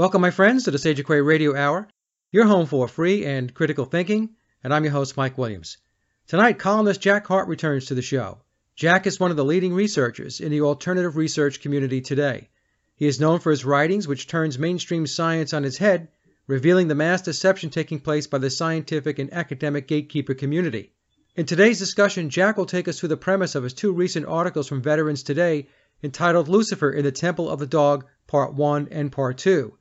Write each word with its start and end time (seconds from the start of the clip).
Welcome, 0.00 0.22
my 0.22 0.30
friends, 0.30 0.64
to 0.64 0.70
the 0.70 0.78
Sage 0.78 0.98
of 0.98 1.06
Quay 1.06 1.20
Radio 1.20 1.54
Hour, 1.54 1.86
your 2.32 2.46
home 2.46 2.64
for 2.64 2.88
free 2.88 3.26
and 3.26 3.52
critical 3.52 3.84
thinking, 3.84 4.30
and 4.64 4.72
I'm 4.72 4.84
your 4.84 4.94
host, 4.94 5.14
Mike 5.14 5.36
Williams. 5.36 5.76
Tonight, 6.26 6.58
columnist 6.58 7.02
Jack 7.02 7.26
Heart 7.26 7.48
returns 7.48 7.84
to 7.84 7.94
the 7.94 8.00
show. 8.00 8.38
Jack 8.74 9.06
is 9.06 9.20
one 9.20 9.30
of 9.30 9.36
the 9.36 9.44
leading 9.44 9.74
researchers 9.74 10.40
in 10.40 10.50
the 10.52 10.62
alternative 10.62 11.18
research 11.18 11.60
community 11.60 12.00
today. 12.00 12.48
He 12.96 13.06
is 13.06 13.20
known 13.20 13.40
for 13.40 13.50
his 13.50 13.66
writings, 13.66 14.08
which 14.08 14.26
turns 14.26 14.58
mainstream 14.58 15.06
science 15.06 15.52
on 15.52 15.66
its 15.66 15.76
head, 15.76 16.08
revealing 16.46 16.88
the 16.88 16.94
mass 16.94 17.20
deception 17.20 17.68
taking 17.68 18.00
place 18.00 18.26
by 18.26 18.38
the 18.38 18.48
scientific 18.48 19.18
and 19.18 19.30
academic 19.34 19.86
gatekeeper 19.86 20.32
community. 20.32 20.94
In 21.36 21.44
today's 21.44 21.78
discussion, 21.78 22.30
Jack 22.30 22.56
will 22.56 22.64
take 22.64 22.88
us 22.88 22.98
through 22.98 23.10
the 23.10 23.18
premise 23.18 23.54
of 23.54 23.64
his 23.64 23.74
two 23.74 23.92
recent 23.92 24.24
articles 24.24 24.66
from 24.66 24.80
Veterans 24.80 25.24
Today 25.24 25.68
entitled 26.02 26.48
Lucifer 26.48 26.90
in 26.90 27.04
the 27.04 27.12
Temple 27.12 27.50
of 27.50 27.58
the 27.58 27.66
Dog, 27.66 28.06
Part 28.26 28.54
1 28.54 28.88
and 28.92 29.12
Part 29.12 29.36
2. 29.36 29.76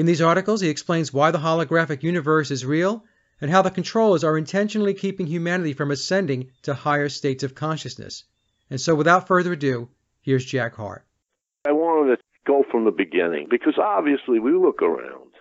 In 0.00 0.06
these 0.06 0.22
articles, 0.22 0.62
he 0.62 0.70
explains 0.70 1.12
why 1.12 1.30
the 1.30 1.36
holographic 1.36 2.02
universe 2.02 2.50
is 2.50 2.64
real 2.64 3.04
and 3.38 3.50
how 3.50 3.60
the 3.60 3.70
controllers 3.70 4.24
are 4.24 4.38
intentionally 4.38 4.94
keeping 4.94 5.26
humanity 5.26 5.74
from 5.74 5.90
ascending 5.90 6.52
to 6.62 6.72
higher 6.72 7.10
states 7.10 7.44
of 7.44 7.54
consciousness. 7.54 8.24
And 8.70 8.80
so, 8.80 8.94
without 8.94 9.26
further 9.26 9.52
ado, 9.52 9.90
here's 10.22 10.46
Jack 10.46 10.74
Heart. 10.76 11.04
I 11.68 11.72
wanted 11.72 12.16
to 12.16 12.22
go 12.46 12.64
from 12.70 12.86
the 12.86 12.90
beginning 12.90 13.48
because 13.50 13.76
obviously 13.76 14.38
we 14.38 14.52
look 14.52 14.80
around 14.80 15.32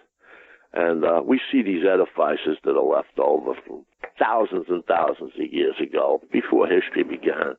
and 0.74 1.06
uh, 1.06 1.22
we 1.26 1.40
see 1.50 1.62
these 1.62 1.86
edifices 1.86 2.58
that 2.66 2.76
are 2.76 2.96
left 2.98 3.18
over 3.18 3.54
from 3.66 3.86
thousands 4.20 4.66
and 4.68 4.84
thousands 4.84 5.32
of 5.40 5.54
years 5.54 5.76
ago, 5.82 6.22
before 6.34 6.68
history 6.68 7.04
began 7.04 7.56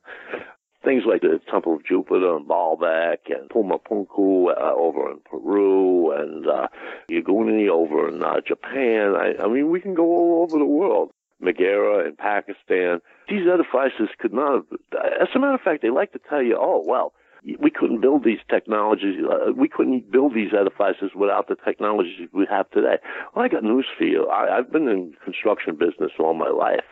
things 0.83 1.03
like 1.05 1.21
the 1.21 1.39
Temple 1.49 1.75
of 1.75 1.85
Jupiter 1.85 2.35
and 2.37 2.47
Baalbek 2.47 3.29
and 3.29 3.49
Pumapunku 3.49 4.49
uh, 4.49 4.73
over 4.75 5.11
in 5.11 5.19
Peru 5.19 6.11
and 6.11 6.47
uh, 6.47 6.67
Yonaguni 7.09 7.69
over 7.69 8.09
in 8.09 8.23
uh, 8.23 8.41
Japan. 8.45 9.15
I, 9.15 9.35
I 9.43 9.47
mean, 9.47 9.69
we 9.69 9.79
can 9.79 9.93
go 9.93 10.05
all 10.05 10.43
over 10.43 10.57
the 10.57 10.65
world. 10.65 11.11
Mehrgarh 11.41 12.07
in 12.07 12.15
Pakistan. 12.15 13.01
These 13.27 13.47
edifices 13.47 14.09
could 14.19 14.33
not 14.33 14.53
have. 14.53 14.79
As 15.19 15.27
a 15.33 15.39
matter 15.39 15.55
of 15.55 15.61
fact, 15.61 15.81
they 15.81 15.89
like 15.89 16.11
to 16.13 16.19
tell 16.29 16.41
you, 16.41 16.55
oh, 16.59 16.83
well, 16.85 17.13
we 17.59 17.71
couldn't 17.71 18.01
build 18.01 18.23
these 18.23 18.39
technologies. 18.49 19.15
Uh, 19.23 19.51
we 19.53 19.67
couldn't 19.67 20.11
build 20.11 20.35
these 20.35 20.51
edifices 20.53 21.11
without 21.15 21.47
the 21.47 21.55
technologies 21.65 22.29
we 22.33 22.45
have 22.49 22.69
today. 22.69 22.97
Well, 23.35 23.45
I 23.45 23.47
got 23.47 23.63
news 23.63 23.87
for 23.97 24.03
you. 24.03 24.27
I, 24.27 24.57
I've 24.57 24.71
been 24.71 24.87
in 24.87 25.13
construction 25.23 25.75
business 25.75 26.11
all 26.19 26.33
my 26.33 26.49
life. 26.49 26.85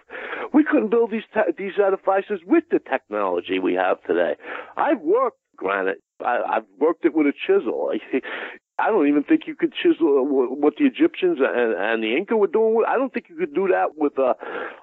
We 0.53 0.63
couldn't 0.63 0.89
build 0.89 1.11
these 1.11 1.27
te- 1.33 1.53
these 1.57 1.73
edifices 1.79 2.41
with 2.45 2.63
the 2.71 2.79
technology 2.79 3.59
we 3.59 3.75
have 3.75 4.01
today. 4.03 4.35
I've 4.75 5.01
worked 5.01 5.37
granite. 5.55 6.01
I, 6.19 6.39
I've 6.49 6.65
worked 6.79 7.05
it 7.05 7.13
with 7.13 7.27
a 7.27 7.33
chisel. 7.45 7.91
I 8.79 8.87
don't 8.87 9.07
even 9.07 9.23
think 9.23 9.41
you 9.45 9.55
could 9.55 9.73
chisel 9.73 10.25
what 10.25 10.75
the 10.77 10.85
Egyptians 10.85 11.39
and, 11.41 11.73
and 11.73 12.01
the 12.01 12.15
Inca 12.15 12.37
were 12.37 12.47
doing. 12.47 12.83
I 12.87 12.95
don't 12.95 13.13
think 13.13 13.25
you 13.29 13.35
could 13.35 13.53
do 13.53 13.67
that 13.67 13.97
with 13.97 14.13
a, 14.17 14.35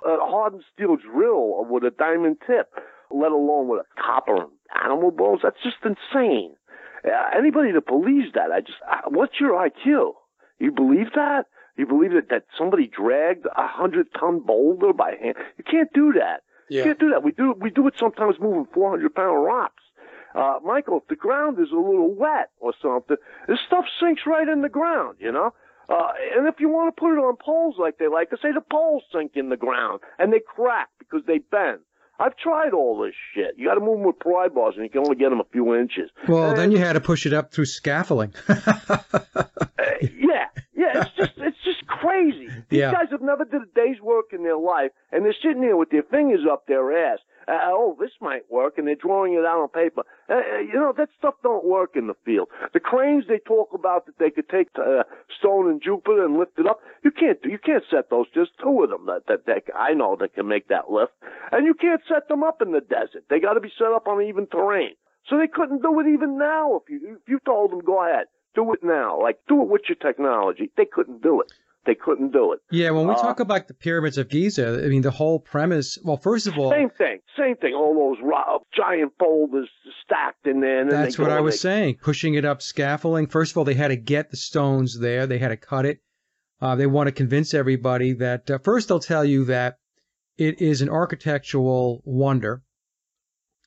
a 0.07 0.19
hardened 0.21 0.65
steel 0.73 0.97
drill 0.97 1.33
or 1.33 1.65
with 1.65 1.83
a 1.83 1.91
diamond 1.91 2.37
tip 2.47 2.69
let 3.11 3.33
alone 3.33 3.69
with 3.69 3.81
a 3.81 4.01
copper 4.01 4.37
and 4.37 4.51
animal 4.85 5.11
bones. 5.11 5.41
That's 5.43 5.63
just 5.63 5.77
insane. 5.85 6.55
Uh, 7.05 7.11
anybody 7.37 7.73
that 7.73 7.87
believes 7.87 8.33
that, 8.35 8.51
I 8.53 8.61
just, 8.61 8.79
uh, 8.91 9.09
what's 9.09 9.39
your 9.41 9.53
IQ? 9.53 10.13
You 10.59 10.73
believe 10.73 11.13
that? 11.15 11.45
You 11.77 11.87
believe 11.87 12.13
that, 12.13 12.31
that 12.31 12.45
somebody 12.57 12.87
dragged 12.89 13.47
a 13.47 13.67
hundred 13.67 14.09
ton 14.19 14.41
boulder 14.41 14.93
by 14.93 15.15
hand? 15.21 15.37
You 15.59 15.65
can't 15.65 15.93
do 15.93 16.15
that. 16.15 16.43
Yeah. 16.69 16.79
You 16.79 16.85
can't 16.85 16.99
do 16.99 17.11
that. 17.11 17.23
We 17.23 17.33
do, 17.33 17.55
we 17.61 17.71
do 17.71 17.87
it 17.87 17.95
sometimes 17.99 18.37
moving 18.41 18.67
400 18.73 19.15
pound 19.15 19.45
rocks. 19.45 19.83
Uh, 20.35 20.59
Michael, 20.65 20.99
if 20.99 21.09
the 21.09 21.17
ground 21.17 21.59
is 21.59 21.71
a 21.73 21.77
little 21.77 22.15
wet 22.15 22.51
or 22.61 22.75
something, 22.83 23.17
this 23.49 23.59
stuff 23.67 23.85
sinks 24.01 24.23
right 24.27 24.49
in 24.49 24.63
the 24.63 24.69
ground, 24.69 25.17
you 25.21 25.33
know? 25.33 25.55
Uh, 25.89 26.13
and 26.37 26.49
if 26.49 26.57
you 26.59 26.69
want 26.69 26.95
to 26.95 27.01
put 27.01 27.15
it 27.15 27.21
on 27.21 27.37
poles 27.37 27.77
like 27.79 27.99
they 27.99 28.09
like 28.09 28.31
to 28.31 28.37
say, 28.43 28.53
the 28.53 28.61
poles 28.61 29.05
sink 29.13 29.33
in 29.35 29.49
the 29.51 29.57
ground 29.57 30.01
and 30.19 30.33
they 30.33 30.41
crack 30.41 30.89
because 30.99 31.23
they 31.27 31.39
bend. 31.39 31.79
I've 32.19 32.37
tried 32.37 32.73
all 32.73 32.99
this 32.99 33.15
shit. 33.35 33.55
You 33.57 33.67
got 33.69 33.75
to 33.75 33.81
move 33.81 33.99
them 33.99 34.07
with 34.07 34.19
pry 34.19 34.49
bars, 34.49 34.75
and 34.77 34.85
you 34.85 34.91
can 34.91 35.01
only 35.01 35.17
get 35.17 35.29
them 35.29 35.41
a 35.41 35.47
few 35.53 35.75
inches. 35.75 36.11
Well, 36.27 36.51
and, 36.51 36.59
then 36.59 36.73
you 36.73 36.79
had 36.79 36.95
to 36.95 37.01
push 37.01 37.27
it 37.27 37.33
up 37.33 37.53
through 37.53 37.67
scaffolding. 37.67 38.33
uh, 38.49 38.99
yeah, 40.01 40.47
yeah. 40.77 41.03
It's 41.03 41.17
just 41.17 41.33
it's 41.37 41.65
just 41.65 41.87
crazy. 41.87 42.49
These 42.69 42.81
yeah. 42.81 42.93
guys 42.93 43.11
have 43.11 43.23
never 43.23 43.45
did 43.45 43.63
a 43.63 43.71
day's 43.75 44.01
work 44.01 44.27
in 44.33 44.43
their 44.43 44.59
life, 44.59 44.91
and 45.13 45.25
they're 45.25 45.35
sitting 45.43 45.63
there 45.63 45.77
with 45.77 45.91
their 45.91 46.05
fingers 46.05 46.41
up 46.51 46.67
their 46.67 47.13
ass, 47.13 47.19
uh, 47.49 47.59
oh, 47.71 47.97
this 48.01 48.11
might 48.21 48.51
work, 48.51 48.77
and 48.77 48.89
they're 48.89 48.97
drawing 48.97 49.35
it 49.35 49.45
out 49.45 49.63
on 49.63 49.69
paper. 49.69 50.03
Uh, 50.29 50.35
uh, 50.35 50.59
you 50.59 50.75
know, 50.75 50.93
that 50.97 51.09
stuff 51.17 51.35
don't 51.43 51.65
work 51.65 51.91
in 51.95 52.09
the 52.09 52.15
field. 52.25 52.49
The 52.73 52.81
cranes 52.81 53.25
they 53.29 53.39
talk 53.39 53.71
about 53.73 54.07
that 54.07 54.19
they 54.19 54.31
could 54.31 54.49
take 54.49 54.69
uh, 54.77 55.05
stone 55.39 55.71
in 55.71 55.81
Jupiter 55.81 56.25
and 56.25 56.39
lift 56.39 56.59
it 56.59 56.67
up, 56.67 56.81
you 57.05 57.13
can't 57.13 57.41
do, 57.43 57.49
you 57.49 57.59
can't 57.59 57.85
set 57.89 58.11
those. 58.11 58.27
There's 58.35 58.51
two 58.61 58.83
of 58.83 58.91
them 58.91 59.07
that, 59.07 59.27
that, 59.29 59.47
that 59.47 59.63
I 59.77 59.95
know 59.95 60.17
that 60.19 60.35
can 60.35 60.49
make 60.49 60.69
that 60.69 60.91
lift. 60.91 61.13
And 61.53 61.67
you 61.67 61.75
can't 61.75 62.03
set 62.09 62.29
them 62.29 62.43
up 62.43 62.61
in 62.61 62.73
the 62.73 62.81
desert. 62.81 63.25
They 63.31 63.39
gotta 63.39 63.61
be 63.61 63.73
set 63.79 63.93
up 63.95 64.09
on 64.09 64.23
even 64.23 64.49
terrain. 64.49 64.95
So 65.29 65.39
they 65.39 65.49
couldn't 65.49 65.83
do 65.83 65.99
it 66.01 66.07
even 66.07 66.39
now 66.39 66.77
if 66.77 66.91
you, 66.91 67.19
if 67.21 67.29
you 67.29 67.39
told 67.45 67.73
them, 67.73 67.81
go 67.81 68.03
ahead, 68.03 68.27
do 68.57 68.73
it 68.73 68.81
now. 68.83 69.21
Like, 69.23 69.39
do 69.47 69.63
it 69.63 69.69
with 69.69 69.83
your 69.89 69.97
technology. 69.97 70.73
They 70.77 70.87
couldn't 70.87 71.23
do 71.23 71.41
it. 71.41 71.53
They 71.87 71.95
couldn't 71.95 72.33
do 72.33 72.53
it. 72.53 72.59
Yeah, 72.73 72.91
when 72.91 73.07
we 73.07 73.15
uh, 73.15 73.23
talk 73.23 73.39
about 73.39 73.69
the 73.69 73.75
pyramids 73.75 74.19
of 74.19 74.29
Giza, 74.29 74.83
I 74.85 74.89
mean, 74.89 75.03
the 75.03 75.13
whole 75.13 75.39
premise. 75.39 75.97
Well, 76.03 76.17
first 76.17 76.49
of 76.49 76.59
all, 76.59 76.73
same 76.73 76.91
thing, 76.91 77.21
same 77.39 77.55
thing. 77.57 77.75
All 77.75 77.95
those 77.95 78.19
rock, 78.25 78.63
giant 78.77 79.13
boulders 79.19 79.69
stacked 80.05 80.49
in 80.49 80.61
there. 80.61 80.85
that's 80.85 81.17
what 81.17 81.31
I 81.31 81.41
was 81.41 81.55
they, 81.55 81.59
saying. 81.69 81.99
Pushing 82.03 82.35
it 82.35 82.45
up 82.45 82.61
scaffolding. 82.61 83.29
First 83.29 83.53
of 83.53 83.59
all, 83.59 83.65
they 83.65 83.75
had 83.75 83.89
to 83.89 83.97
get 83.97 84.33
the 84.33 84.37
stones 84.37 84.99
there. 84.99 85.29
They 85.29 85.39
had 85.39 85.49
to 85.49 85.57
cut 85.57 85.87
it. 85.87 86.01
Uh, 86.61 86.75
they 86.75 86.87
want 86.87 87.07
to 87.07 87.13
convince 87.13 87.55
everybody 87.55 88.15
that 88.15 88.51
uh, 88.51 88.59
first 88.59 88.89
they'll 88.89 88.99
tell 88.99 89.25
you 89.25 89.45
that 89.45 89.77
it 90.37 90.61
is 90.61 90.83
an 90.83 90.89
architectural 90.89 92.03
wonder, 92.05 92.63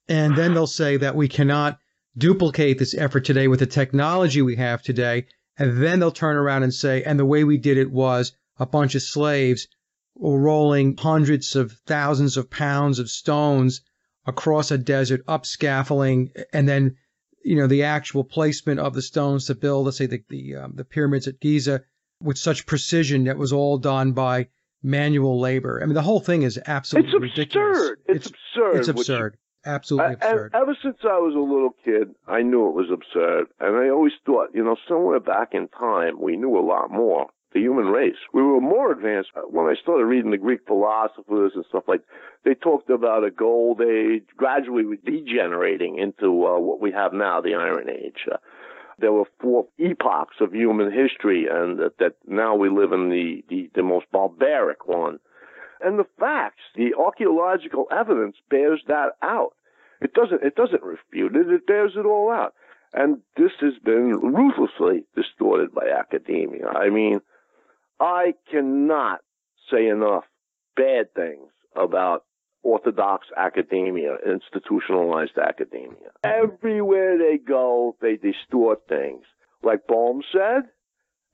and 0.10 0.36
then 0.36 0.54
they'll 0.54 0.68
say 0.68 0.98
that 0.98 1.16
we 1.16 1.30
cannot 1.30 1.78
duplicate 2.20 2.78
this 2.78 2.94
effort 2.94 3.26
today 3.26 3.48
with 3.48 3.60
the 3.60 3.66
technology 3.66 4.42
we 4.42 4.56
have 4.56 4.82
today 4.84 5.26
and 5.60 5.84
then 5.84 6.00
they'll 6.00 6.12
turn 6.12 6.38
around 6.38 6.64
and 6.64 6.74
say, 6.74 7.04
and 7.04 7.20
the 7.20 7.26
way 7.26 7.44
we 7.44 7.58
did 7.58 7.78
it 7.78 7.92
was 7.92 8.32
a 8.58 8.66
bunch 8.66 8.96
of 8.96 9.02
slaves 9.02 9.68
rolling 10.16 10.96
hundreds 10.98 11.56
of 11.56 11.74
thousands 11.86 12.38
of 12.38 12.50
pounds 12.50 12.98
of 12.98 13.10
stones 13.10 13.82
across 14.26 14.72
a 14.72 14.78
desert, 14.78 15.22
up 15.28 15.46
scaffolding, 15.46 16.32
and 16.54 16.68
then 16.68 16.96
you 17.44 17.56
know 17.58 17.68
the 17.68 17.84
actual 17.84 18.24
placement 18.24 18.80
of 18.80 18.94
the 18.94 19.02
stones 19.02 19.46
to 19.46 19.56
build, 19.56 19.86
let's 19.86 19.98
say 19.98 20.06
the 20.06 20.24
the, 20.30 20.56
um, 20.56 20.74
the 20.76 20.86
pyramids 20.86 21.28
at 21.28 21.40
Giza, 21.40 21.84
with 22.22 22.38
such 22.38 22.66
precision 22.66 23.26
that 23.26 23.38
was 23.38 23.54
all 23.54 23.78
done 23.78 24.14
by 24.14 24.48
manual 24.82 25.40
labor. 25.40 25.82
I 25.82 25.86
mean, 25.86 25.96
the 25.96 26.02
whole 26.02 26.22
thing 26.22 26.44
is 26.44 26.60
absolutely 26.66 27.12
it's 27.12 27.38
ridiculous. 27.38 27.78
Absurd. 27.78 28.00
It's, 28.08 28.28
it's 28.28 28.28
absurd. 28.28 28.78
It's 28.78 28.88
absurd. 28.88 29.38
Absolutely 29.66 30.14
absurd. 30.14 30.52
ever 30.54 30.78
since 30.82 30.98
I 31.04 31.20
was 31.20 31.36
a 31.36 31.40
little 31.40 31.76
kid, 31.84 32.16
I 32.28 32.42
knew 32.42 32.68
it 32.70 32.76
was 32.76 32.90
absurd. 32.92 33.48
And 33.60 33.76
I 33.76 33.90
always 33.90 34.14
thought, 34.26 34.50
you 34.54 34.64
know, 34.64 34.78
somewhere 34.88 35.20
back 35.20 35.50
in 35.54 35.68
time, 35.68 36.20
we 36.20 36.38
knew 36.38 36.58
a 36.58 36.62
lot 36.66 36.92
more. 36.92 37.28
The 37.52 37.60
human 37.60 37.88
race. 37.88 38.18
We 38.32 38.44
were 38.44 38.62
more 38.62 38.92
advanced. 38.92 39.32
When 39.50 39.66
I 39.66 39.74
started 39.82 40.06
reading 40.06 40.30
the 40.30 40.38
Greek 40.38 40.60
philosophers 40.68 41.54
and 41.56 41.66
stuff 41.68 41.86
like, 41.88 42.02
they 42.46 42.54
talked 42.54 42.92
about 42.92 43.24
a 43.24 43.32
gold 43.32 43.82
age, 43.82 44.24
gradually 44.38 44.86
degenerating 45.04 45.98
into 45.98 46.46
uh, 46.46 46.60
what 46.60 46.80
we 46.80 46.92
have 46.92 47.12
now, 47.12 47.42
the 47.42 47.56
Iron 47.56 47.90
Age. 47.90 48.28
Uh, 48.32 48.38
there 49.00 49.12
were 49.12 49.26
four 49.42 49.68
epochs 49.80 50.36
of 50.42 50.54
human 50.54 50.92
history, 50.92 51.48
and 51.50 51.80
that, 51.80 51.98
that 51.98 52.14
now 52.28 52.56
we 52.56 52.70
live 52.70 52.92
in 52.92 53.10
the, 53.10 53.44
the, 53.50 53.72
the 53.74 53.84
most 53.84 54.06
barbaric 54.12 54.88
one. 54.88 55.20
And 55.82 55.98
the 55.98 56.08
facts, 56.20 56.62
the 56.76 56.94
archaeological 56.96 57.88
evidence 57.92 58.36
bears 58.50 58.82
that 58.88 59.12
out. 59.22 59.54
It 60.02 60.14
doesn't, 60.14 60.44
it 60.44 60.56
doesn't 60.56 60.84
refute 60.84 61.36
it, 61.36 61.50
it 61.50 61.68
bears 61.68 61.94
it 61.96 62.06
all 62.06 62.32
out. 62.32 62.54
And 62.94 63.20
this 63.38 63.52
has 63.62 63.74
been 63.84 64.20
ruthlessly 64.20 65.06
distorted 65.16 65.74
by 65.74 65.90
academia. 65.98 66.68
I 66.68 66.90
mean, 66.90 67.22
I 68.00 68.34
cannot 68.50 69.20
say 69.72 69.88
enough 69.88 70.24
bad 70.76 71.14
things 71.14 71.50
about 71.76 72.24
orthodox 72.64 73.28
academia, 73.38 74.18
institutionalized 74.26 75.38
academia. 75.38 76.12
Everywhere 76.24 77.18
they 77.18 77.38
go, 77.38 77.96
they 78.02 78.16
distort 78.16 78.88
things. 78.88 79.24
Like 79.62 79.88
Bohm 79.88 80.22
said, 80.32 80.64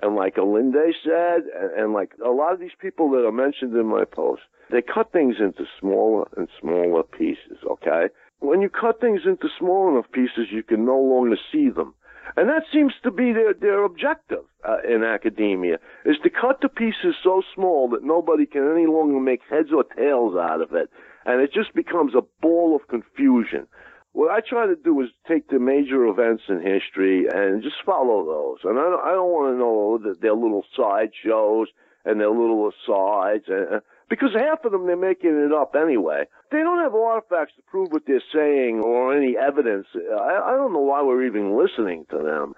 and 0.01 0.15
like 0.15 0.35
Alinde 0.35 0.91
said, 1.03 1.43
and, 1.59 1.71
and 1.77 1.93
like 1.93 2.11
a 2.23 2.29
lot 2.29 2.53
of 2.53 2.59
these 2.59 2.75
people 2.79 3.09
that 3.11 3.25
are 3.25 3.31
mentioned 3.31 3.73
in 3.75 3.85
my 3.85 4.03
post, 4.05 4.41
they 4.71 4.81
cut 4.81 5.11
things 5.11 5.35
into 5.39 5.65
smaller 5.79 6.27
and 6.35 6.47
smaller 6.59 7.03
pieces, 7.03 7.57
okay? 7.69 8.07
When 8.39 8.61
you 8.61 8.69
cut 8.69 8.99
things 8.99 9.21
into 9.25 9.47
small 9.59 9.89
enough 9.89 10.11
pieces, 10.11 10.51
you 10.51 10.63
can 10.63 10.85
no 10.85 10.99
longer 10.99 11.37
see 11.51 11.69
them. 11.69 11.93
And 12.35 12.49
that 12.49 12.63
seems 12.73 12.93
to 13.03 13.11
be 13.11 13.31
their, 13.31 13.53
their 13.53 13.83
objective 13.83 14.43
uh, 14.67 14.77
in 14.87 15.03
academia, 15.03 15.77
is 16.05 16.17
to 16.23 16.29
cut 16.29 16.59
the 16.61 16.69
pieces 16.69 17.15
so 17.23 17.43
small 17.53 17.87
that 17.89 18.03
nobody 18.03 18.45
can 18.45 18.69
any 18.69 18.87
longer 18.87 19.19
make 19.19 19.41
heads 19.49 19.69
or 19.73 19.83
tails 19.83 20.35
out 20.35 20.61
of 20.61 20.73
it. 20.73 20.89
And 21.25 21.41
it 21.41 21.53
just 21.53 21.73
becomes 21.73 22.13
a 22.13 22.25
ball 22.41 22.75
of 22.75 22.87
confusion. 22.87 23.67
What 24.15 24.31
I 24.31 24.39
try 24.39 24.65
to 24.65 24.77
do 24.77 25.01
is 25.01 25.09
take 25.27 25.49
the 25.49 25.59
major 25.59 26.05
events 26.05 26.43
in 26.47 26.61
history 26.61 27.27
and 27.27 27.61
just 27.61 27.75
follow 27.85 28.23
those. 28.23 28.59
And 28.63 28.79
I 28.79 28.83
don't, 28.83 29.03
I 29.03 29.11
don't 29.11 29.29
want 29.29 29.53
to 29.53 29.59
know 29.59 29.99
that 30.07 30.21
their 30.21 30.33
little 30.33 30.63
side 30.71 31.11
shows 31.21 31.67
and 32.05 32.21
their 32.21 32.29
little 32.29 32.71
asides, 32.71 33.43
and, 33.49 33.81
because 34.09 34.29
half 34.33 34.63
of 34.63 34.71
them 34.71 34.87
they're 34.87 34.95
making 34.95 35.35
it 35.35 35.51
up 35.51 35.75
anyway. 35.75 36.23
They 36.49 36.59
don't 36.59 36.79
have 36.79 36.95
artifacts 36.95 37.55
to 37.57 37.63
prove 37.63 37.89
what 37.91 38.03
they're 38.07 38.23
saying 38.33 38.79
or 38.85 39.13
any 39.13 39.35
evidence. 39.35 39.87
I, 39.93 40.39
I 40.45 40.51
don't 40.55 40.71
know 40.71 40.79
why 40.87 41.03
we're 41.03 41.25
even 41.25 41.57
listening 41.57 42.05
to 42.11 42.17
them. 42.17 42.53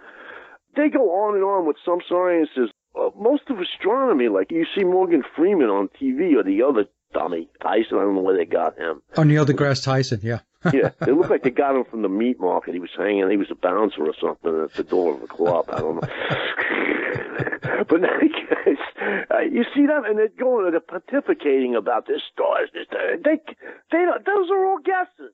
They 0.76 0.90
go 0.90 1.10
on 1.26 1.34
and 1.34 1.44
on 1.44 1.66
with 1.66 1.78
some 1.84 2.02
sciences. 2.08 2.70
Uh, 2.96 3.10
most 3.18 3.50
of 3.50 3.58
astronomy, 3.60 4.30
like 4.30 4.52
you 4.52 4.66
see 4.78 4.84
Morgan 4.84 5.24
Freeman 5.36 5.70
on 5.70 5.90
TV 6.00 6.36
or 6.38 6.44
the 6.44 6.62
other 6.62 6.86
dummy 7.18 7.50
Tyson. 7.62 7.98
I 7.98 8.02
don't 8.02 8.16
know 8.16 8.22
where 8.22 8.38
they 8.38 8.46
got 8.46 8.78
him. 8.78 9.02
Oh, 9.16 9.24
Neil 9.24 9.46
deGrasse 9.46 9.84
Tyson, 9.84 10.20
yeah. 10.22 10.40
yeah, 10.74 10.90
it 11.02 11.14
looked 11.14 11.30
like 11.30 11.44
they 11.44 11.50
got 11.50 11.76
him 11.76 11.86
from 11.86 12.02
the 12.02 12.10
meat 12.10 12.40
market. 12.40 12.74
He 12.74 12.80
was 12.80 12.90
hanging. 12.98 13.30
He 13.30 13.38
was 13.38 13.52
a 13.52 13.56
bouncer 13.56 14.04
or 14.06 14.14
something 14.20 14.64
at 14.64 14.74
the 14.74 14.84
door 14.84 15.14
of 15.14 15.22
the 15.22 15.28
club. 15.28 15.66
I 15.72 15.80
don't 15.80 15.96
know. 15.96 16.02
but 17.90 18.02
uh, 18.04 19.40
you 19.40 19.64
see 19.76 19.86
them, 19.86 20.04
and 20.06 20.18
they're 20.18 20.30
going, 20.30 20.72
they're 20.72 20.80
pontificating 20.82 21.78
about 21.78 22.08
this 22.08 22.22
stars. 22.34 22.70
This, 22.74 22.88
they, 23.24 23.38
they, 23.92 24.06
those 24.26 24.50
are 24.52 24.66
all 24.66 24.80
guesses. 24.84 25.34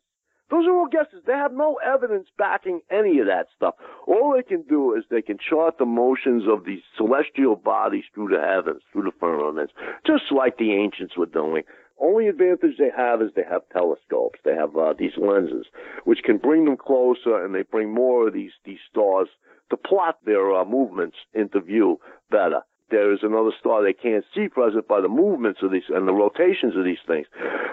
Those 0.49 0.67
are 0.67 0.77
all 0.77 0.87
guesses. 0.87 1.23
They 1.25 1.33
have 1.33 1.53
no 1.53 1.79
evidence 1.85 2.27
backing 2.37 2.81
any 2.91 3.19
of 3.19 3.27
that 3.27 3.47
stuff. 3.55 3.75
All 4.07 4.33
they 4.35 4.43
can 4.43 4.63
do 4.63 4.93
is 4.95 5.03
they 5.09 5.21
can 5.21 5.37
chart 5.37 5.77
the 5.77 5.85
motions 5.85 6.43
of 6.47 6.65
these 6.65 6.81
celestial 6.97 7.55
bodies 7.55 8.03
through 8.13 8.29
the 8.29 8.41
heavens, 8.41 8.81
through 8.91 9.03
the 9.03 9.17
firmaments, 9.19 9.73
just 10.05 10.31
like 10.31 10.57
the 10.57 10.73
ancients 10.73 11.17
were 11.17 11.25
doing. 11.25 11.63
Only 11.99 12.27
advantage 12.27 12.77
they 12.77 12.91
have 12.95 13.21
is 13.21 13.31
they 13.35 13.45
have 13.49 13.61
telescopes. 13.71 14.39
They 14.43 14.55
have 14.55 14.75
uh, 14.75 14.93
these 14.97 15.15
lenses, 15.17 15.65
which 16.03 16.23
can 16.23 16.37
bring 16.37 16.65
them 16.65 16.77
closer, 16.77 17.43
and 17.43 17.53
they 17.53 17.63
bring 17.63 17.93
more 17.93 18.27
of 18.27 18.33
these 18.33 18.51
these 18.65 18.79
stars 18.89 19.29
to 19.69 19.77
plot 19.77 20.17
their 20.25 20.53
uh, 20.53 20.65
movements 20.65 21.17
into 21.33 21.61
view 21.61 21.99
better. 22.29 22.61
There 22.89 23.13
is 23.13 23.19
another 23.23 23.51
star 23.59 23.81
they 23.81 23.93
can't 23.93 24.25
see 24.35 24.49
present 24.49 24.87
by 24.87 25.01
the 25.01 25.07
movements 25.07 25.61
of 25.63 25.71
these 25.71 25.89
and 25.89 26.07
the 26.07 26.13
rotations 26.13 26.75
of 26.75 26.83
these 26.83 27.01
things. 27.07 27.27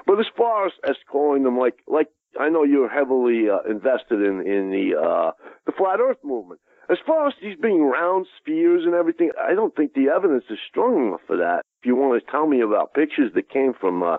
But 0.07 0.21
as 0.21 0.27
far 0.37 0.67
as, 0.67 0.73
as 0.89 0.97
calling 1.11 1.43
them 1.43 1.59
like 1.59 1.79
like 1.87 2.09
I 2.38 2.49
know 2.49 2.65
you're 2.65 2.88
heavily 2.88 3.49
uh, 3.50 3.69
invested 3.69 4.23
in 4.23 4.47
in 4.47 4.71
the 4.71 4.99
uh, 4.99 5.32
the 5.67 5.73
flat 5.73 6.00
Earth 6.00 6.23
movement. 6.23 6.61
As 6.88 6.99
far 7.06 7.29
as 7.29 7.35
these 7.41 7.56
being 7.56 7.85
round 7.85 8.27
spheres 8.38 8.82
and 8.85 8.94
everything, 8.94 9.31
I 9.41 9.55
don't 9.55 9.75
think 9.77 9.94
the 9.94 10.09
evidence 10.09 10.44
is 10.50 10.59
strong 10.69 11.06
enough 11.06 11.21
for 11.27 11.37
that. 11.37 11.62
If 11.81 11.87
you 11.87 11.94
want 11.94 12.21
to 12.21 12.31
tell 12.31 12.47
me 12.47 12.61
about 12.61 12.94
pictures 12.94 13.32
that 13.35 13.49
came 13.49 13.75
from 13.79 14.03
uh, 14.03 14.19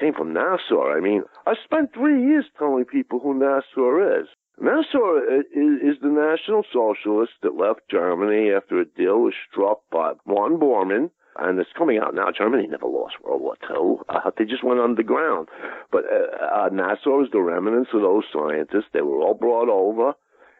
came 0.00 0.14
from 0.14 0.34
NASA, 0.34 0.96
I 0.96 1.00
mean, 1.00 1.24
I 1.46 1.54
spent 1.64 1.94
three 1.94 2.22
years 2.22 2.44
telling 2.58 2.84
people 2.84 3.20
who 3.20 3.34
NASA 3.34 4.22
is. 4.22 4.28
NASA 4.60 5.42
is, 5.52 5.96
is 5.96 6.00
the 6.00 6.08
National 6.08 6.64
Socialist 6.72 7.32
that 7.42 7.56
left 7.56 7.80
Germany 7.90 8.50
after 8.50 8.80
a 8.80 8.86
deal 8.86 9.20
was 9.20 9.34
struck 9.50 9.80
by 9.90 10.12
von 10.26 10.58
Bormann 10.58 11.10
and 11.38 11.58
it's 11.58 11.70
coming 11.76 11.98
out 11.98 12.14
now. 12.14 12.28
Germany 12.36 12.66
never 12.66 12.86
lost 12.86 13.14
World 13.22 13.42
War 13.42 13.56
II. 13.70 13.96
Uh, 14.08 14.30
they 14.36 14.44
just 14.44 14.64
went 14.64 14.80
underground. 14.80 15.48
But 15.90 16.04
uh, 16.04 16.44
uh, 16.44 16.68
NASA 16.70 17.24
is 17.24 17.30
the 17.32 17.40
remnants 17.40 17.90
of 17.92 18.02
those 18.02 18.24
scientists. 18.32 18.90
They 18.92 19.02
were 19.02 19.20
all 19.20 19.34
brought 19.34 19.68
over. 19.68 20.12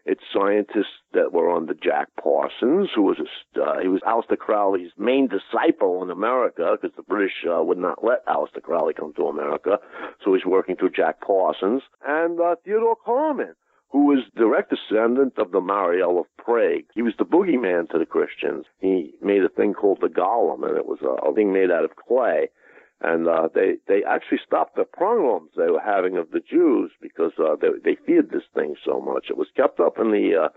It's 0.05 0.23
scientists 0.33 1.03
that 1.15 1.33
were 1.33 1.51
under 1.51 1.75
Jack 1.75 2.09
Parsons, 2.23 2.91
who 2.95 3.03
was 3.03 3.19
a, 3.19 3.61
uh, 3.61 3.81
he 3.81 3.89
was 3.89 4.01
Aleister 4.07 4.39
Crowley's 4.39 4.93
main 4.97 5.29
disciple 5.29 6.01
in 6.05 6.11
America, 6.11 6.77
because 6.81 6.95
the 6.97 7.03
British 7.03 7.45
uh, 7.45 7.61
would 7.63 7.79
not 7.79 8.05
let 8.05 8.25
Aleister 8.27 8.63
Crowley 8.63 8.95
come 8.95 9.13
to 9.15 9.27
America. 9.27 9.79
So 10.25 10.35
he's 10.35 10.47
working 10.47 10.77
through 10.77 10.91
Jack 10.91 11.21
Parsons 11.21 11.83
and 12.07 12.41
uh, 12.41 12.55
Theodore 12.65 12.97
Kármán 13.05 13.55
who 13.97 14.09
was 14.09 14.25
direct 14.37 14.69
descendant 14.69 15.39
of 15.39 15.53
the 15.53 15.61
Maharal 15.61 16.21
of 16.21 16.27
Prague. 16.37 16.85
He 16.95 17.01
was 17.01 17.15
the 17.19 17.25
boogeyman 17.25 17.89
to 17.89 17.99
the 17.99 18.05
Christians. 18.05 18.67
He 18.79 19.15
made 19.23 19.43
a 19.43 19.49
thing 19.49 19.73
called 19.73 20.01
the 20.03 20.09
golem, 20.09 20.69
and 20.69 20.77
it 20.77 20.85
was 20.85 20.99
a, 21.01 21.33
thing 21.33 21.51
made 21.51 21.71
out 21.71 21.87
of 21.87 21.97
clay. 21.97 22.51
And 23.01 23.27
uh, 23.27 23.49
they 23.55 23.77
they 23.89 24.05
actually 24.05 24.41
stopped 24.47 24.77
the 24.77 24.85
pogroms 24.85 25.53
they 25.57 25.71
were 25.71 25.81
having 25.81 26.19
of 26.19 26.31
the 26.31 26.41
Jews 26.41 26.91
because 27.01 27.33
uh, 27.39 27.57
they 27.59 27.69
they 27.83 27.97
feared 28.05 28.31
this 28.31 28.45
thing 28.55 28.75
so 28.85 29.01
much. 29.01 29.29
It 29.31 29.39
was 29.39 29.49
kept 29.57 29.81
up 29.81 29.99
in 29.99 30.11
the 30.11 30.45
uh, 30.45 30.49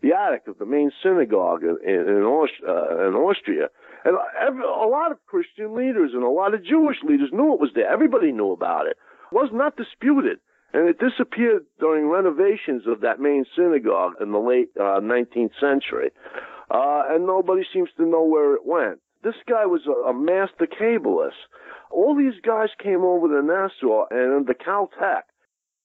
the 0.00 0.12
attic 0.12 0.46
of 0.46 0.58
the 0.58 0.66
main 0.66 0.92
synagogue 1.02 1.64
in 1.64 1.76
in, 1.90 2.22
Aust- 2.22 2.62
uh, 2.68 3.08
in 3.08 3.14
Austria. 3.14 3.66
And 4.04 4.16
a 4.62 4.86
lot 4.86 5.10
of 5.10 5.18
Christian 5.26 5.74
leaders 5.74 6.12
and 6.14 6.22
a 6.22 6.28
lot 6.28 6.54
of 6.54 6.64
Jewish 6.64 6.98
leaders 7.02 7.30
knew 7.32 7.52
it 7.52 7.60
was 7.60 7.70
there. 7.74 7.90
Everybody 7.90 8.30
knew 8.30 8.52
about 8.52 8.86
it. 8.86 8.96
It 9.32 9.34
was 9.34 9.50
not 9.52 9.76
disputed 9.76 10.38
and 10.76 10.90
it 10.90 10.98
disappeared 10.98 11.64
during 11.80 12.06
renovations 12.10 12.82
of 12.86 13.00
that 13.00 13.18
main 13.18 13.46
synagogue 13.56 14.12
in 14.20 14.30
the 14.30 14.38
late 14.38 14.68
uh, 14.78 15.00
19th 15.00 15.58
century, 15.58 16.10
uh, 16.70 17.02
and 17.08 17.26
nobody 17.26 17.62
seems 17.72 17.88
to 17.96 18.04
know 18.04 18.24
where 18.24 18.54
it 18.54 18.66
went. 18.66 19.00
This 19.24 19.40
guy 19.48 19.64
was 19.64 19.80
a, 19.86 20.10
a 20.10 20.12
master 20.12 20.66
kabbalist. 20.66 21.40
All 21.90 22.14
these 22.14 22.38
guys 22.44 22.68
came 22.82 23.00
over 23.04 23.26
to 23.26 23.42
NASA 23.42 24.04
and 24.10 24.46
the 24.46 24.54
Caltech, 24.54 25.22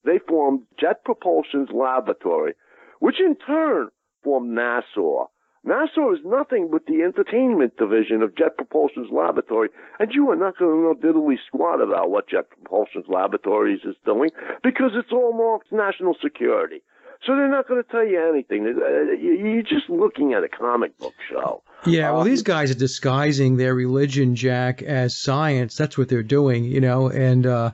they 0.04 0.20
formed 0.28 0.64
Jet 0.78 1.06
Propulsion's 1.06 1.70
laboratory, 1.74 2.56
which 3.00 3.22
in 3.22 3.38
turn 3.38 3.90
formed 4.26 4.58
NASA. 4.58 5.28
NASA 5.66 6.13
is 6.13 6.19
nothing 6.25 6.69
but 6.72 6.88
the 6.88 7.04
entertainment 7.04 7.78
division 7.78 8.24
of 8.24 8.36
Jet 8.36 8.58
Propulsion's 8.58 9.12
laboratory, 9.12 9.69
and 10.00 10.12
you 10.12 10.30
are 10.31 10.36
not 10.36 10.58
going 10.58 10.72
to 10.72 10.81
know 10.81 10.96
diddly 10.96 11.36
squat 11.46 11.81
about 11.81 12.10
what 12.10 12.28
Jet 12.28 12.50
Propulsion's 12.50 13.06
laboratories 13.08 13.81
is 13.84 13.96
doing 14.04 14.31
because 14.63 14.92
it's 14.96 15.12
all 15.12 15.34
marked 15.34 15.72
national 15.72 16.16
security. 16.22 16.81
So 17.25 17.36
they're 17.36 17.48
not 17.48 17.68
going 17.68 17.84
to 17.84 17.88
tell 17.88 18.06
you 18.06 18.19
anything. 18.28 18.66
Uh, 18.66 19.12
you're 19.13 19.62
just 19.62 19.88
looking 19.88 20.34
at 20.34 20.44
a 20.44 20.50
comic 20.50 20.98
book 20.98 21.13
show. 21.30 21.62
Yeah, 21.86 22.12
well, 22.12 22.22
um, 22.22 22.28
these 22.28 22.42
guys 22.42 22.72
are 22.72 22.75
disguising 22.75 23.57
their 23.57 23.75
religion, 23.75 24.35
Jack, 24.35 24.81
as 24.81 25.16
science. 25.19 25.76
That's 25.76 25.95
what 25.95 26.09
they're 26.09 26.24
doing, 26.24 26.64
you 26.64 26.81
know, 26.81 27.09
and 27.09 27.45
uh, 27.45 27.71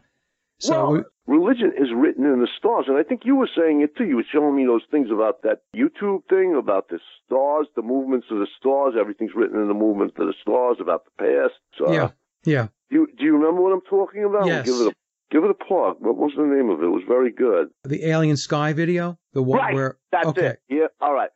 so. 0.59 0.91
Well, 0.91 1.03
religion 1.27 1.73
is 1.77 1.89
written 1.95 2.25
in 2.25 2.39
the 2.39 2.47
stars. 2.57 2.85
And 2.87 2.97
I 2.97 3.03
think 3.03 3.21
you 3.25 3.35
were 3.35 3.49
saying 3.55 3.81
it 3.81 3.95
too. 3.95 4.05
You 4.05 4.15
were 4.17 4.31
showing 4.31 4.55
me 4.55 4.65
those 4.65 4.83
things 4.89 5.09
about 5.11 5.43
that 5.43 5.61
YouTube 5.75 6.23
thing, 6.29 6.55
about 6.57 6.89
the 6.89 6.99
stars, 7.25 7.67
the 7.75 7.81
movements 7.81 8.27
of 8.31 8.39
the 8.39 8.47
stars. 8.59 8.95
Everything's 8.99 9.35
written 9.35 9.59
in 9.61 9.67
the 9.67 9.73
movements 9.73 10.15
of 10.17 10.27
the 10.27 10.33
stars, 10.41 10.77
about 10.79 11.03
the 11.05 11.11
past. 11.19 11.59
So, 11.77 11.91
yeah. 11.91 12.09
Yeah. 12.45 12.67
Do 12.89 12.95
you, 12.95 13.07
do 13.17 13.25
you 13.25 13.33
remember 13.37 13.61
what 13.61 13.73
I'm 13.73 13.81
talking 13.81 14.23
about? 14.23 14.47
Yes. 14.47 14.65
Give 14.65 14.75
it 14.75 14.87
a 14.87 14.93
Give 15.29 15.43
it 15.43 15.51
a 15.51 15.53
plug. 15.53 15.97
What 15.99 16.15
was 16.15 16.31
the 16.37 16.43
name 16.43 16.69
of 16.69 16.81
it? 16.81 16.85
It 16.85 16.89
was 16.89 17.03
very 17.05 17.31
good. 17.31 17.67
The 17.83 18.05
Alien 18.05 18.37
Sky 18.37 18.71
video? 18.71 19.19
The 19.33 19.43
one 19.43 19.59
right. 19.59 19.75
where 19.75 19.97
That's 20.11 20.27
okay. 20.27 20.45
it. 20.45 20.61
Yeah. 20.69 20.87
All 21.01 21.13
right. 21.13 21.29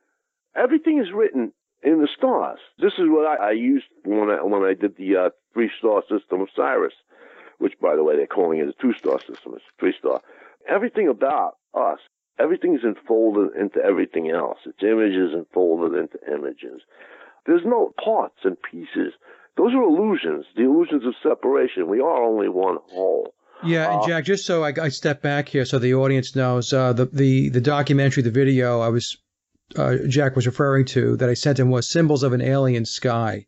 Everything 0.56 1.00
is 1.00 1.12
written 1.14 1.52
in 1.84 2.00
the 2.00 2.08
stars. 2.18 2.60
This 2.80 2.94
is 2.94 3.06
what 3.08 3.26
I, 3.26 3.50
I 3.50 3.52
used 3.52 3.86
when 4.06 4.30
I 4.30 4.44
when 4.44 4.64
I 4.64 4.74
did 4.80 4.96
the 4.98 5.18
uh, 5.18 5.30
three 5.54 5.70
star 5.78 6.04
system 6.04 6.42
of 6.42 6.48
Sirius 6.56 6.94
which 7.62 7.80
by 7.80 7.96
the 7.96 8.04
way 8.04 8.16
they're 8.16 8.28
calling 8.28 8.60
it 8.60 8.68
a 8.68 8.74
two-star 8.82 9.20
system. 9.20 9.54
It's 9.56 9.64
a 9.64 9.80
three-star. 9.80 10.22
Everything 10.68 11.08
about 11.08 11.58
us, 11.74 12.00
everything 12.40 12.76
is 12.76 12.84
enfolded 12.84 13.56
into 13.56 13.80
everything 13.84 14.30
else. 14.32 14.58
It's 14.66 14.84
images 14.84 15.34
enfolded 15.34 15.98
into 15.98 16.18
images. 16.28 16.82
There's 17.46 17.66
no 17.66 17.94
parts 18.04 18.40
and 18.44 18.58
pieces. 18.62 19.14
Those 19.58 19.74
are 19.74 19.82
illusions, 19.82 20.46
the 20.56 20.64
illusions 20.64 21.06
of 21.06 21.14
separation. 21.22 21.88
We 21.88 22.00
are 22.00 22.24
only 22.24 22.50
one 22.50 22.78
whole. 22.90 23.34
Yeah, 23.64 23.94
and 23.94 24.02
uh, 24.02 24.08
Jack, 24.08 24.26
just 24.26 24.46
so 24.46 24.64
I, 24.64 24.74
I, 24.82 24.90
step 24.90 25.22
back 25.22 25.48
here, 25.48 25.66
so 25.66 25.78
the 25.78 25.94
audience 25.94 26.36
knows, 26.36 26.74
uh, 26.74 26.94
the, 26.94 27.06
the 27.06 27.50
the 27.50 27.62
documentary, 27.62 28.24
the 28.24 28.32
video 28.32 28.80
I 28.80 28.90
was 28.90 29.18
uh, 29.76 29.98
Jack 30.08 30.36
was 30.36 30.48
referring 30.48 30.86
to 30.86 31.16
that 31.18 31.30
I 31.30 31.36
sent 31.36 31.60
him 31.60 31.70
was 31.70 31.88
"Symbols 31.88 32.24
of 32.24 32.34
an 32.34 32.42
Alien 32.42 32.86
Sky," 32.86 33.46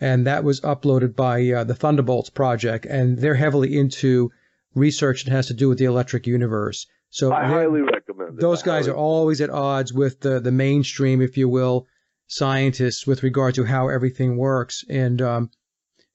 and 0.00 0.26
that 0.26 0.44
was 0.44 0.60
uploaded 0.60 1.14
by 1.16 1.50
uh, 1.50 1.64
the 1.64 1.74
Thunderbolts 1.74 2.30
project, 2.30 2.86
and 2.86 3.18
they're 3.18 3.34
heavily 3.34 3.76
into 3.76 4.30
research 4.74 5.24
that 5.24 5.30
has 5.30 5.48
to 5.48 5.54
do 5.54 5.68
with 5.68 5.78
the 5.78 5.86
electric 5.86 6.26
universe. 6.26 6.86
So 7.10 7.32
I 7.32 7.46
highly 7.46 7.80
recommend 7.80 8.38
it. 8.38 8.40
Those 8.40 8.62
guys 8.62 8.86
are 8.86 8.94
always 8.96 9.40
at 9.40 9.50
odds 9.50 9.92
with 9.92 10.20
the 10.20 10.40
the 10.40 10.52
mainstream, 10.52 11.22
if 11.22 11.36
you 11.36 11.48
will, 11.48 11.86
scientists 12.26 13.06
with 13.06 13.22
regard 13.22 13.54
to 13.54 13.64
how 13.64 13.88
everything 13.88 14.36
works. 14.36 14.84
And 14.88 15.20
um, 15.22 15.50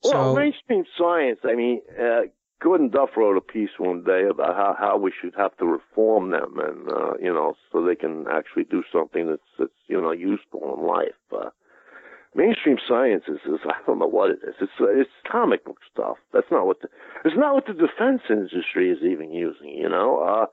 well, 0.03 0.35
mainstream 0.35 0.85
science. 0.97 1.39
I 1.43 1.55
mean, 1.55 1.81
uh, 1.99 2.21
Gordon 2.61 2.89
Duff 2.89 3.09
wrote 3.17 3.37
a 3.37 3.41
piece 3.41 3.71
one 3.77 4.03
day 4.03 4.23
about 4.29 4.55
how 4.55 4.75
how 4.79 4.97
we 4.97 5.11
should 5.19 5.33
have 5.35 5.55
to 5.57 5.65
reform 5.65 6.31
them, 6.31 6.59
and 6.59 6.89
uh, 6.89 7.13
you 7.19 7.33
know, 7.33 7.55
so 7.71 7.83
they 7.83 7.95
can 7.95 8.25
actually 8.31 8.65
do 8.65 8.83
something 8.91 9.27
that's 9.27 9.41
that's 9.57 9.71
you 9.87 9.99
know 9.99 10.11
useful 10.11 10.75
in 10.77 10.85
life. 10.85 11.21
Uh, 11.35 11.49
mainstream 12.35 12.77
science 12.87 13.23
is, 13.27 13.39
is 13.45 13.59
I 13.65 13.79
don't 13.85 13.99
know 13.99 14.07
what 14.07 14.31
it 14.31 14.39
is. 14.47 14.55
It's 14.61 14.71
it's 14.79 15.09
comic 15.29 15.65
book 15.65 15.77
stuff. 15.91 16.17
That's 16.33 16.49
not 16.51 16.65
what 16.65 16.81
the, 16.81 16.89
it's 17.25 17.37
not 17.37 17.53
what 17.53 17.65
the 17.65 17.73
defense 17.73 18.21
industry 18.29 18.89
is 18.89 18.99
even 19.03 19.31
using. 19.31 19.69
You 19.69 19.89
know, 19.89 20.19
uh, 20.19 20.45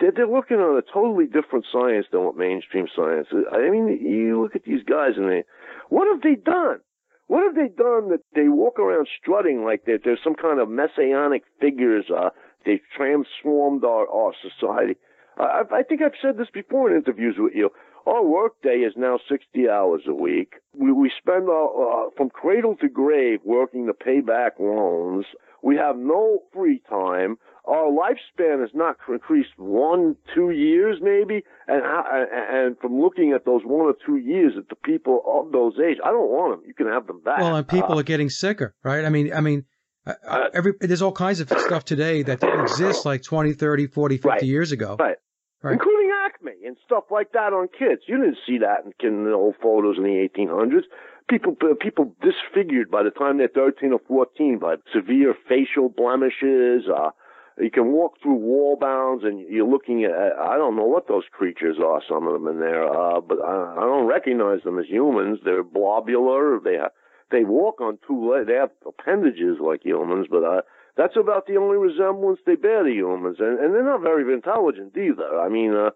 they're 0.00 0.12
they're 0.12 0.28
working 0.28 0.58
on 0.58 0.76
a 0.76 0.82
totally 0.92 1.26
different 1.26 1.66
science 1.70 2.06
than 2.10 2.24
what 2.24 2.36
mainstream 2.36 2.86
science 2.94 3.28
is. 3.32 3.44
I 3.52 3.70
mean, 3.70 3.88
you 3.88 4.42
look 4.42 4.56
at 4.56 4.64
these 4.64 4.82
guys 4.82 5.12
and 5.16 5.28
they, 5.28 5.44
what 5.88 6.08
have 6.12 6.22
they 6.22 6.40
done? 6.40 6.80
What 7.26 7.44
have 7.44 7.54
they 7.54 7.72
done 7.72 8.10
that 8.10 8.20
they 8.34 8.48
walk 8.48 8.78
around 8.78 9.08
strutting 9.20 9.64
like 9.64 9.84
they're, 9.86 9.98
they're 10.02 10.18
some 10.22 10.34
kind 10.34 10.60
of 10.60 10.68
messianic 10.68 11.42
figures? 11.60 12.06
Uh, 12.14 12.30
they've 12.66 12.84
transformed 12.96 13.84
our, 13.84 14.06
our 14.08 14.32
society. 14.42 14.96
I, 15.38 15.62
I 15.72 15.82
think 15.82 16.02
I've 16.02 16.18
said 16.20 16.36
this 16.36 16.50
before 16.52 16.90
in 16.90 16.96
interviews 16.96 17.36
with 17.38 17.54
you. 17.54 17.70
Our 18.06 18.22
workday 18.22 18.78
is 18.78 18.92
now 18.96 19.18
60 19.28 19.68
hours 19.68 20.02
a 20.06 20.14
week. 20.14 20.54
We, 20.74 20.92
we 20.92 21.10
spend 21.18 21.48
our, 21.48 22.06
uh, 22.06 22.10
from 22.16 22.28
cradle 22.30 22.76
to 22.80 22.88
grave 22.88 23.40
working 23.44 23.86
to 23.86 23.94
pay 23.94 24.20
back 24.20 24.54
loans. 24.58 25.24
We 25.62 25.76
have 25.76 25.96
no 25.96 26.40
free 26.52 26.82
time. 26.88 27.38
Our 27.66 27.90
lifespan 27.90 28.60
has 28.60 28.70
not 28.74 28.96
increased 29.08 29.56
one, 29.56 30.16
two 30.34 30.50
years 30.50 30.98
maybe. 31.00 31.44
And, 31.66 31.82
and 31.82 32.78
from 32.78 33.00
looking 33.00 33.32
at 33.32 33.46
those 33.46 33.62
one 33.64 33.86
or 33.86 33.94
two 34.04 34.18
years 34.18 34.52
at 34.58 34.68
the 34.68 34.76
people 34.76 35.22
of 35.26 35.52
those 35.52 35.74
age, 35.78 35.96
I 36.04 36.10
don't 36.10 36.28
want 36.28 36.60
them. 36.60 36.68
You 36.68 36.74
can 36.74 36.88
have 36.88 37.06
them 37.06 37.22
back. 37.24 37.38
Well, 37.38 37.56
and 37.56 37.66
people 37.66 37.94
uh, 37.94 38.00
are 38.00 38.04
getting 38.04 38.28
sicker, 38.28 38.74
right? 38.84 39.06
I 39.06 39.08
mean, 39.08 39.32
I 39.32 39.40
mean, 39.40 39.64
uh, 40.06 40.12
uh 40.28 40.48
every, 40.52 40.74
there's 40.78 41.00
all 41.00 41.12
kinds 41.12 41.40
of 41.40 41.48
stuff 41.48 41.86
today 41.86 42.22
that 42.22 42.40
didn't 42.40 42.60
exist 42.60 43.06
like 43.06 43.22
20, 43.22 43.54
30, 43.54 43.86
40, 43.86 44.16
50 44.16 44.28
right, 44.28 44.42
years 44.42 44.72
ago. 44.72 44.96
Right. 45.00 45.16
Right. 45.62 45.72
including 45.72 46.03
Acme 46.44 46.66
and 46.66 46.76
stuff 46.84 47.04
like 47.10 47.32
that 47.32 47.52
on 47.52 47.68
kids. 47.68 48.02
You 48.06 48.16
didn't 48.18 48.38
see 48.46 48.58
that 48.58 48.84
in, 49.02 49.24
the 49.24 49.32
old 49.32 49.56
photos 49.62 49.96
in 49.96 50.04
the 50.04 50.28
1800s. 50.28 50.84
People, 51.28 51.56
people 51.80 52.14
disfigured 52.20 52.90
by 52.90 53.02
the 53.02 53.10
time 53.10 53.38
they're 53.38 53.48
13 53.48 53.92
or 53.92 54.00
14 54.06 54.58
by 54.58 54.76
severe 54.92 55.34
facial 55.48 55.88
blemishes. 55.88 56.84
Uh, 56.88 57.10
you 57.58 57.70
can 57.70 57.92
walk 57.92 58.16
through 58.22 58.38
Walmarts 58.38 59.24
and 59.24 59.40
you're 59.48 59.66
looking 59.66 60.04
at, 60.04 60.12
I 60.12 60.56
don't 60.56 60.76
know 60.76 60.84
what 60.84 61.08
those 61.08 61.24
creatures 61.30 61.76
are, 61.82 62.02
some 62.06 62.26
of 62.26 62.34
them 62.34 62.48
in 62.48 62.58
there, 62.58 62.84
uh, 62.84 63.20
but 63.20 63.38
I, 63.40 63.74
I 63.78 63.80
don't 63.80 64.06
recognize 64.06 64.62
them 64.64 64.78
as 64.78 64.86
humans. 64.86 65.38
They're 65.44 65.64
blobular. 65.64 66.62
They 66.62 66.74
have, 66.74 66.90
they 67.30 67.44
walk 67.44 67.80
on 67.80 67.98
two 68.06 68.30
legs. 68.30 68.48
They 68.48 68.54
have 68.54 68.70
appendages 68.86 69.58
like 69.60 69.84
humans, 69.84 70.26
but, 70.30 70.44
uh, 70.44 70.60
that's 70.96 71.16
about 71.16 71.46
the 71.46 71.56
only 71.56 71.76
resemblance 71.76 72.38
they 72.46 72.54
bear 72.54 72.84
to 72.84 72.90
humans, 72.90 73.38
and, 73.40 73.58
and 73.58 73.74
they're 73.74 73.82
not 73.82 74.00
very 74.00 74.32
intelligent 74.32 74.96
either. 74.96 75.40
I 75.40 75.48
mean, 75.48 75.74
uh, 75.74 75.90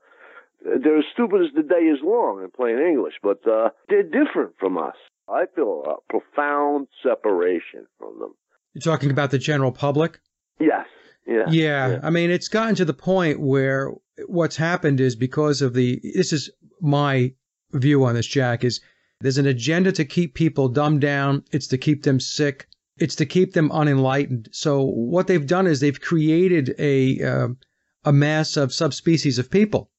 they're 0.62 0.98
as 0.98 1.04
stupid 1.12 1.42
as 1.42 1.54
the 1.54 1.62
day 1.62 1.86
is 1.86 1.98
long 2.02 2.42
in 2.42 2.50
plain 2.50 2.78
English, 2.78 3.14
but 3.22 3.46
uh, 3.46 3.70
they're 3.88 4.02
different 4.02 4.54
from 4.58 4.78
us. 4.78 4.96
I 5.28 5.44
feel 5.54 5.84
a 5.86 6.12
profound 6.12 6.88
separation 7.02 7.86
from 7.98 8.18
them. 8.18 8.34
You're 8.74 8.82
talking 8.82 9.10
about 9.10 9.30
the 9.30 9.38
general 9.38 9.72
public? 9.72 10.18
Yes. 10.58 10.86
Yeah, 11.26 11.44
yeah. 11.50 11.88
Yeah. 11.88 12.00
I 12.02 12.10
mean, 12.10 12.30
it's 12.30 12.48
gotten 12.48 12.74
to 12.76 12.84
the 12.84 12.94
point 12.94 13.40
where 13.40 13.92
what's 14.26 14.56
happened 14.56 15.00
is 15.00 15.14
because 15.14 15.60
of 15.60 15.74
the, 15.74 16.00
this 16.14 16.32
is 16.32 16.50
my 16.80 17.34
view 17.72 18.04
on 18.04 18.14
this, 18.14 18.26
Jack, 18.26 18.64
is 18.64 18.80
there's 19.20 19.38
an 19.38 19.46
agenda 19.46 19.92
to 19.92 20.04
keep 20.04 20.34
people 20.34 20.68
dumbed 20.68 21.02
down. 21.02 21.44
It's 21.52 21.66
to 21.68 21.78
keep 21.78 22.04
them 22.04 22.20
sick. 22.20 22.68
It's 22.96 23.16
to 23.16 23.26
keep 23.26 23.52
them 23.52 23.70
unenlightened. 23.70 24.48
So 24.52 24.82
what 24.82 25.26
they've 25.26 25.46
done 25.46 25.66
is 25.66 25.80
they've 25.80 26.00
created 26.00 26.74
a 26.78 27.20
uh, 27.22 27.48
a 28.04 28.12
mass 28.12 28.56
of 28.56 28.72
subspecies 28.72 29.38
of 29.38 29.50
people. 29.50 29.90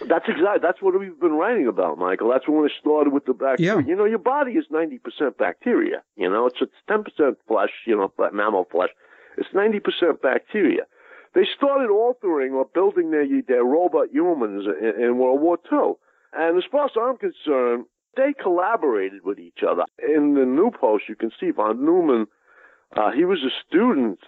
That's 0.00 0.26
exactly 0.28 0.60
that's 0.60 0.82
what 0.82 0.98
we've 0.98 1.18
been 1.18 1.32
writing 1.32 1.66
about, 1.66 1.96
Michael. 1.96 2.30
That's 2.30 2.46
when 2.46 2.64
it 2.66 2.72
started 2.78 3.12
with 3.14 3.24
the 3.24 3.32
bacteria. 3.32 3.76
Yeah. 3.76 3.86
You 3.86 3.96
know, 3.96 4.04
your 4.04 4.18
body 4.18 4.52
is 4.52 4.66
ninety 4.70 4.98
percent 4.98 5.38
bacteria. 5.38 6.02
You 6.16 6.28
know, 6.28 6.46
it's 6.46 6.58
it's 6.60 6.72
ten 6.86 7.02
percent 7.02 7.38
flesh. 7.48 7.70
You 7.86 7.96
know, 7.96 8.12
mammal 8.32 8.66
flesh. 8.70 8.90
It's 9.38 9.48
ninety 9.54 9.80
percent 9.80 10.20
bacteria. 10.20 10.82
They 11.34 11.46
started 11.56 11.90
altering 11.90 12.52
or 12.52 12.66
building 12.72 13.10
their 13.10 13.26
their 13.48 13.64
robot 13.64 14.08
humans 14.12 14.66
in, 14.80 15.02
in 15.02 15.18
World 15.18 15.40
War 15.40 15.58
II. 15.72 15.94
And 16.34 16.58
as 16.58 16.64
far 16.70 16.86
as 16.86 16.90
I'm 17.00 17.16
concerned, 17.16 17.86
they 18.16 18.34
collaborated 18.34 19.24
with 19.24 19.38
each 19.38 19.60
other. 19.66 19.84
In 19.98 20.34
the 20.34 20.44
new 20.44 20.70
post, 20.70 21.04
you 21.08 21.16
can 21.16 21.30
see 21.40 21.50
von 21.52 21.84
Neumann. 21.84 22.26
Uh, 22.94 23.12
he 23.12 23.24
was 23.24 23.38
a 23.38 23.52
student. 23.66 24.18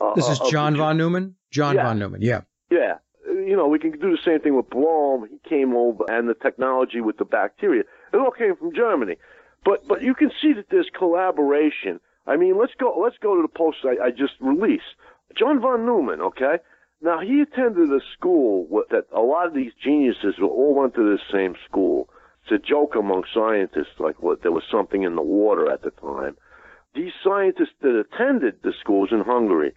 Uh, 0.00 0.14
this 0.14 0.28
is 0.28 0.38
John 0.50 0.76
von 0.76 0.96
Neumann. 0.96 1.34
John 1.50 1.74
yeah. 1.74 1.84
von 1.84 1.98
Neumann. 1.98 2.22
Yeah. 2.22 2.42
Yeah. 2.70 2.98
You 3.26 3.56
know, 3.56 3.66
we 3.66 3.78
can 3.78 3.92
do 3.92 4.10
the 4.10 4.18
same 4.24 4.40
thing 4.40 4.56
with 4.56 4.70
Blom. 4.70 5.28
He 5.28 5.48
came 5.48 5.74
over, 5.74 6.04
and 6.08 6.28
the 6.28 6.34
technology 6.34 7.00
with 7.00 7.18
the 7.18 7.24
bacteria. 7.24 7.82
It 8.12 8.16
all 8.16 8.30
came 8.30 8.56
from 8.56 8.74
Germany. 8.74 9.16
But 9.64 9.86
but 9.88 10.02
you 10.02 10.14
can 10.14 10.30
see 10.40 10.52
that 10.52 10.70
there's 10.70 10.90
collaboration. 10.96 12.00
I 12.26 12.36
mean, 12.36 12.58
let's 12.58 12.74
go 12.78 12.98
let's 13.02 13.18
go 13.18 13.36
to 13.36 13.42
the 13.42 13.48
post 13.48 13.78
I, 13.84 14.06
I 14.06 14.10
just 14.10 14.34
released. 14.40 14.94
John 15.36 15.60
von 15.60 15.84
Neumann. 15.84 16.20
Okay. 16.20 16.58
Now 17.02 17.20
he 17.20 17.42
attended 17.42 17.90
a 17.90 18.00
school 18.16 18.82
that 18.90 19.06
a 19.12 19.20
lot 19.20 19.46
of 19.46 19.54
these 19.54 19.72
geniuses 19.82 20.36
all 20.40 20.74
went 20.74 20.94
to 20.94 21.02
the 21.02 21.18
same 21.32 21.54
school. 21.68 22.08
It's 22.42 22.52
a 22.52 22.66
joke 22.66 22.94
among 22.94 23.24
scientists, 23.34 23.98
like 23.98 24.22
what 24.22 24.42
there 24.42 24.52
was 24.52 24.62
something 24.70 25.02
in 25.02 25.16
the 25.16 25.22
water 25.22 25.70
at 25.70 25.82
the 25.82 25.90
time. 25.90 26.36
These 26.94 27.12
scientists 27.22 27.74
that 27.82 27.98
attended 27.98 28.62
the 28.62 28.72
schools 28.80 29.10
in 29.12 29.20
Hungary, 29.20 29.74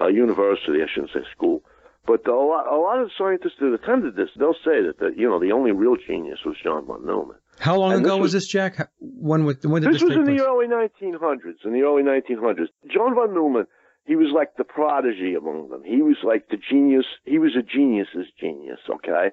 uh, 0.00 0.08
university, 0.08 0.82
I 0.82 0.86
shouldn't 0.92 1.12
say 1.12 1.24
school, 1.32 1.62
but 2.08 2.26
a 2.26 2.34
lot, 2.34 2.66
a 2.66 2.80
lot 2.80 3.02
of 3.02 3.10
scientists 3.18 3.60
that 3.60 3.74
attended 3.74 4.16
this, 4.16 4.30
they'll 4.38 4.56
say 4.64 4.80
that, 4.80 4.94
the, 4.98 5.12
you 5.14 5.28
know, 5.28 5.38
the 5.38 5.52
only 5.52 5.72
real 5.72 5.94
genius 5.94 6.38
was 6.46 6.56
John 6.64 6.86
von 6.86 7.04
Neumann. 7.04 7.36
How 7.60 7.76
long 7.76 7.92
and 7.92 8.00
ago 8.04 8.16
was, 8.16 8.32
was, 8.32 8.32
this, 8.32 8.48
Jack? 8.48 8.90
When, 8.98 9.44
when 9.44 9.56
did 9.82 9.92
this, 9.92 10.00
this 10.00 10.02
was 10.02 10.16
in 10.16 10.24
place? 10.24 10.40
the 10.40 10.46
early 10.46 10.66
1900s. 10.66 11.66
In 11.66 11.74
the 11.74 11.82
early 11.82 12.02
1900s, 12.02 12.68
John 12.90 13.14
von 13.14 13.34
Neumann, 13.34 13.66
he 14.06 14.16
was 14.16 14.32
like 14.34 14.56
the 14.56 14.64
prodigy 14.64 15.34
among 15.34 15.68
them. 15.68 15.82
He 15.84 16.00
was 16.00 16.16
like 16.24 16.48
the 16.48 16.56
genius. 16.56 17.04
He 17.26 17.38
was 17.38 17.54
a 17.58 17.62
genius's 17.62 18.32
genius. 18.40 18.80
Okay, 18.88 19.28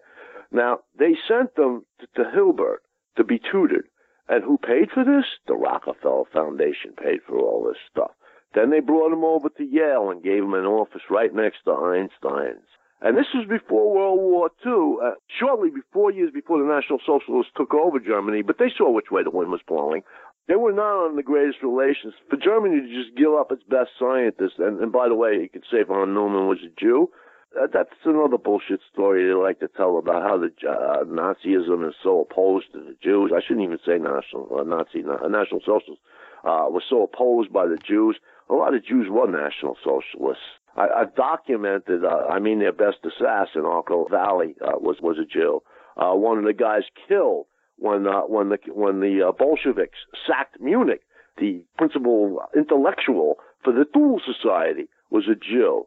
now, 0.52 0.80
they 1.00 1.16
sent 1.28 1.56
them 1.56 1.86
to, 2.02 2.24
to 2.24 2.30
Hilbert 2.32 2.84
to 3.16 3.24
be 3.24 3.40
tutored. 3.40 3.88
And 4.28 4.44
who 4.44 4.58
paid 4.58 4.90
for 4.94 5.04
this? 5.06 5.26
The 5.48 5.56
Rockefeller 5.56 6.26
Foundation 6.34 6.92
paid 6.98 7.20
for 7.28 7.40
all 7.40 7.64
this 7.64 7.78
stuff. 7.90 8.12
Then 8.56 8.72
they 8.72 8.80
brought 8.80 9.12
him 9.12 9.24
over 9.24 9.50
to 9.50 9.64
Yale 9.64 10.10
and 10.10 10.24
gave 10.24 10.42
him 10.42 10.54
an 10.54 10.66
office 10.66 11.04
right 11.10 11.34
next 11.34 11.64
to 11.66 11.72
Einstein's. 11.72 12.66
And 13.02 13.18
this 13.18 13.28
was 13.36 13.46
before 13.48 13.94
World 13.94 14.20
War 14.20 14.50
II, 14.66 14.98
uh, 15.04 15.12
shortly 15.28 15.70
before 15.70 16.12
years 16.12 16.32
before 16.34 16.58
the 16.58 16.66
National 16.66 17.00
Socialists 17.06 17.52
took 17.56 17.74
over 17.74 18.00
Germany, 18.00 18.42
but 18.42 18.58
they 18.58 18.72
saw 18.76 18.90
which 18.90 19.12
way 19.12 19.22
the 19.22 19.30
wind 19.30 19.52
was 19.52 19.62
blowing. 19.68 20.02
They 20.48 20.56
were 20.56 20.72
not 20.72 21.12
on 21.12 21.16
the 21.18 21.24
greatest 21.24 21.62
relations. 21.62 22.14
For 22.30 22.38
Germany 22.38 22.82
to 22.82 22.88
just 22.88 23.18
give 23.18 23.34
up 23.34 23.52
its 23.52 23.64
best 23.64 23.92
scientists, 24.00 24.58
and, 24.58 24.80
and 24.80 24.92
by 24.92 25.10
the 25.10 25.16
way, 25.16 25.34
you 25.34 25.50
could 25.50 25.66
say 25.70 25.84
von 25.84 26.14
Neumann 26.14 26.48
was 26.48 26.64
a 26.64 26.72
Jew, 26.80 27.12
uh, 27.60 27.68
that's 27.72 27.90
another 28.06 28.38
bullshit 28.38 28.80
story 28.92 29.28
they 29.28 29.34
like 29.34 29.60
to 29.60 29.68
tell 29.68 29.98
about 29.98 30.24
how 30.24 30.38
the 30.38 30.52
uh, 30.68 31.04
Nazism 31.04 31.88
is 31.88 31.96
so 32.02 32.22
opposed 32.30 32.72
to 32.74 32.80
the 32.80 32.96
Jews. 33.04 33.32
I 33.36 33.42
shouldn't 33.42 33.66
even 33.66 33.80
say 33.86 33.98
national 33.98 34.50
uh, 34.60 34.64
Nazi 34.64 35.04
uh, 35.04 35.28
National 35.28 35.62
Socialists 35.62 36.04
uh, 36.44 36.68
was 36.68 36.84
so 36.90 37.04
opposed 37.04 37.52
by 37.52 37.66
the 37.66 37.78
Jews. 37.78 38.18
A 38.50 38.54
lot 38.54 38.76
of 38.76 38.86
Jews 38.86 39.08
were 39.10 39.28
National 39.28 39.78
Socialists. 39.84 40.44
I, 40.76 40.88
I've 41.02 41.16
documented. 41.16 42.04
Uh, 42.04 42.28
I 42.30 42.40
mean, 42.40 42.60
their 42.60 42.74
best 42.74 42.98
assassin, 43.04 43.66
Arco 43.66 44.08
Valley, 44.10 44.56
uh, 44.62 44.78
was 44.78 44.98
was 45.02 45.18
a 45.18 45.26
Jew. 45.26 45.62
Uh, 45.98 46.14
one 46.14 46.38
of 46.38 46.44
the 46.44 46.54
guys 46.54 46.84
killed 47.08 47.48
when 47.78 48.08
uh, 48.08 48.22
when 48.22 48.50
the 48.50 48.58
when 48.68 49.00
the 49.00 49.28
uh, 49.28 49.32
Bolsheviks 49.32 49.98
sacked 50.28 50.60
Munich. 50.60 51.02
The 51.38 51.64
principal 51.78 52.44
intellectual 52.56 53.40
for 53.64 53.74
the 53.74 53.86
Thule 53.94 54.22
Society 54.26 54.88
was 55.10 55.28
a 55.28 55.36
Jew. 55.36 55.86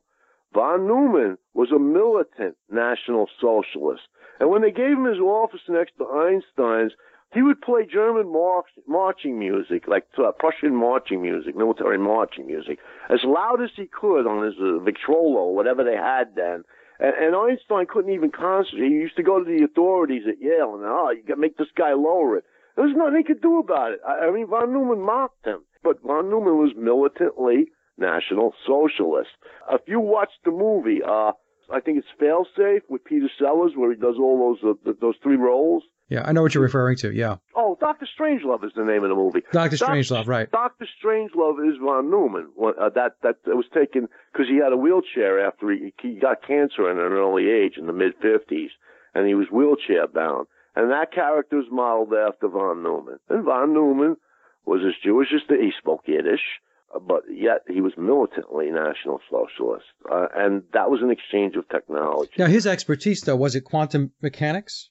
Von 0.53 0.87
Neumann 0.87 1.39
was 1.55 1.71
a 1.71 1.79
militant 1.79 2.57
National 2.71 3.29
Socialist. 3.41 4.03
And 4.41 4.51
when 4.51 4.63
they 4.63 4.71
gave 4.71 4.97
him 4.97 5.05
his 5.05 5.19
office 5.19 5.61
next 5.69 5.93
to 5.99 6.07
Einstein's, 6.07 6.93
he 7.33 7.43
would 7.43 7.61
play 7.61 7.85
German 7.85 8.33
march, 8.33 8.67
marching 8.87 9.39
music, 9.39 9.87
like 9.87 10.07
uh, 10.17 10.33
Prussian 10.39 10.75
marching 10.75 11.21
music, 11.21 11.55
military 11.55 11.99
marching 11.99 12.47
music, 12.47 12.79
as 13.11 13.21
loud 13.25 13.63
as 13.63 13.71
he 13.77 13.87
could 13.87 14.27
on 14.27 14.45
his 14.45 14.55
uh, 14.61 14.79
Victrola 14.79 15.53
whatever 15.53 15.85
they 15.85 15.97
had 15.97 16.35
then. 16.35 16.65
And, 16.99 17.15
and 17.15 17.37
Einstein 17.37 17.87
couldn't 17.87 18.15
even 18.15 18.31
concentrate. 18.31 18.89
He 18.89 18.95
used 18.95 19.17
to 19.17 19.23
go 19.23 19.43
to 19.43 19.45
the 19.45 19.65
authorities 19.65 20.23
at 20.27 20.41
Yale 20.41 20.75
and, 20.75 20.85
oh, 20.85 21.11
you 21.11 21.23
got 21.23 21.35
to 21.35 21.41
make 21.41 21.59
this 21.59 21.69
guy 21.77 21.93
lower 21.93 22.39
it. 22.39 22.45
There 22.77 22.87
was 22.87 22.97
nothing 22.97 23.19
he 23.19 23.25
could 23.25 23.43
do 23.43 23.59
about 23.59 23.93
it. 23.93 24.01
I, 24.07 24.27
I 24.27 24.31
mean, 24.31 24.47
von 24.47 24.73
Neumann 24.73 25.05
mocked 25.05 25.47
him. 25.47 25.61
But 25.83 26.03
von 26.03 26.31
Neumann 26.31 26.59
was 26.59 26.73
militantly 26.77 27.67
National 27.99 28.55
Socialist. 28.67 29.31
If 29.71 29.83
you 29.87 30.01
watch 30.01 30.31
the 30.45 30.51
movie, 30.51 31.03
uh, 31.03 31.33
I 31.71 31.81
think 31.81 31.99
it's 31.99 32.07
Failsafe 32.21 32.83
with 32.89 33.05
Peter 33.05 33.29
Sellers, 33.39 33.73
where 33.77 33.91
he 33.91 33.97
does 33.97 34.17
all 34.19 34.57
those 34.63 34.77
uh, 34.87 34.93
those 35.01 35.17
three 35.23 35.37
roles. 35.37 35.83
Yeah, 36.09 36.23
I 36.25 36.33
know 36.33 36.43
what 36.43 36.55
you're 36.55 36.63
referring 36.63 36.97
to. 36.99 37.13
Yeah. 37.13 37.37
Oh, 37.55 37.77
Doctor 37.81 38.09
Strangelove 38.19 38.65
is 38.65 38.73
the 38.75 38.85
name 38.85 39.05
of 39.05 39.11
the 39.11 39.15
movie. 39.15 39.43
Doctor 39.53 39.77
Strangelove, 39.77 40.27
right? 40.27 40.51
Doctor 40.51 40.87
Strangelove 41.03 41.69
is 41.69 41.77
von 41.83 42.11
Neumann. 42.11 42.49
Uh, 42.59 42.89
that 42.95 43.17
that 43.23 43.37
was 43.47 43.67
taken 43.75 44.09
because 44.33 44.49
he 44.49 44.57
had 44.57 44.73
a 44.73 44.77
wheelchair 44.77 45.47
after 45.47 45.71
he 45.71 45.93
he 46.01 46.15
got 46.15 46.47
cancer 46.47 46.89
at 46.89 46.97
an 46.97 47.13
early 47.13 47.51
age 47.51 47.77
in 47.77 47.87
the 47.87 47.93
mid 47.93 48.15
fifties, 48.23 48.71
and 49.15 49.27
he 49.27 49.35
was 49.35 49.49
wheelchair 49.53 50.07
bound. 50.07 50.47
And 50.75 50.91
that 50.93 51.13
character 51.13 51.59
is 51.59 51.67
modeled 51.71 52.15
after 52.15 52.49
von 52.49 52.83
Neumann. 52.83 53.19
And 53.29 53.45
von 53.45 53.75
Neumann 53.75 54.17
was 54.65 54.81
as 54.87 54.95
Jewish 55.05 55.29
as 55.35 55.43
the, 55.49 55.57
he 55.57 55.73
spoke 55.79 56.03
Yiddish 56.07 56.61
but 57.07 57.23
yet 57.31 57.63
he 57.69 57.81
was 57.81 57.93
militantly 57.99 58.71
National 58.71 59.21
Socialist, 59.31 59.85
uh, 60.11 60.29
and 60.35 60.63
that 60.73 60.91
was 60.91 61.03
an 61.03 61.11
exchange 61.11 61.55
of 61.57 61.69
technology. 61.69 62.33
Now, 62.39 62.47
his 62.47 62.67
expertise, 62.67 63.21
though, 63.21 63.37
was 63.37 63.55
it 63.55 63.65
quantum 63.65 64.13
mechanics? 64.23 64.89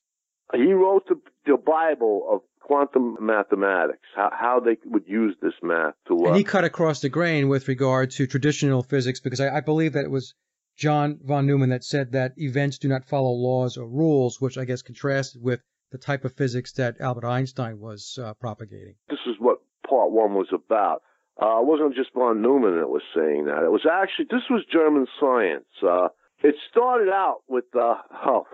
He 0.54 0.74
wrote 0.74 1.08
the, 1.08 1.20
the 1.46 1.58
Bible 1.58 2.26
of 2.30 2.42
quantum 2.62 3.18
mathematics, 3.20 4.08
how, 4.16 4.30
how 4.32 4.60
they 4.60 4.78
would 4.86 5.08
use 5.08 5.36
this 5.42 5.54
math 5.64 5.94
to. 6.08 6.26
Uh, 6.26 6.28
and 6.28 6.36
he 6.36 6.44
cut 6.44 6.64
across 6.64 7.02
the 7.02 7.10
grain 7.10 7.48
with 7.50 7.68
regard 7.68 8.12
to 8.12 8.28
traditional 8.28 8.84
physics, 8.84 9.20
because 9.20 9.40
I, 9.40 9.58
I 9.58 9.62
believe 9.62 9.94
that 9.94 10.06
it 10.06 10.12
was 10.12 10.34
John 10.76 11.20
von 11.24 11.48
Neumann 11.48 11.70
that 11.70 11.84
said 11.84 12.12
that 12.12 12.34
events 12.38 12.78
do 12.78 12.88
not 12.88 13.06
follow 13.06 13.32
laws 13.32 13.78
or 13.78 13.88
rules, 13.88 14.40
which 14.40 14.58
I 14.58 14.66
guess 14.66 14.82
contrasted 14.82 15.42
with 15.42 15.62
the 15.92 15.98
type 15.98 16.26
of 16.26 16.34
physics 16.34 16.74
that 16.74 17.00
Albert 17.00 17.26
Einstein 17.26 17.80
was 17.80 18.20
uh, 18.22 18.34
propagating. 18.36 18.96
This 19.10 19.20
is 19.26 19.36
what 19.40 19.60
part 19.90 20.12
one 20.12 20.34
was 20.34 20.48
about. 20.54 21.02
Uh, 21.42 21.62
it 21.62 21.66
wasn't 21.66 21.96
just 21.96 22.14
von 22.14 22.42
Neumann 22.42 22.78
that 22.78 22.90
was 22.90 23.04
saying 23.16 23.46
that. 23.46 23.64
It 23.64 23.72
was 23.72 23.86
actually, 23.90 24.26
this 24.30 24.50
was 24.50 24.64
German 24.72 25.08
science. 25.20 25.66
Uh, 25.82 26.10
it 26.44 26.56
started 26.70 27.10
out 27.10 27.38
with, 27.48 27.66
uh, 27.76 27.96
oh, 28.26 28.46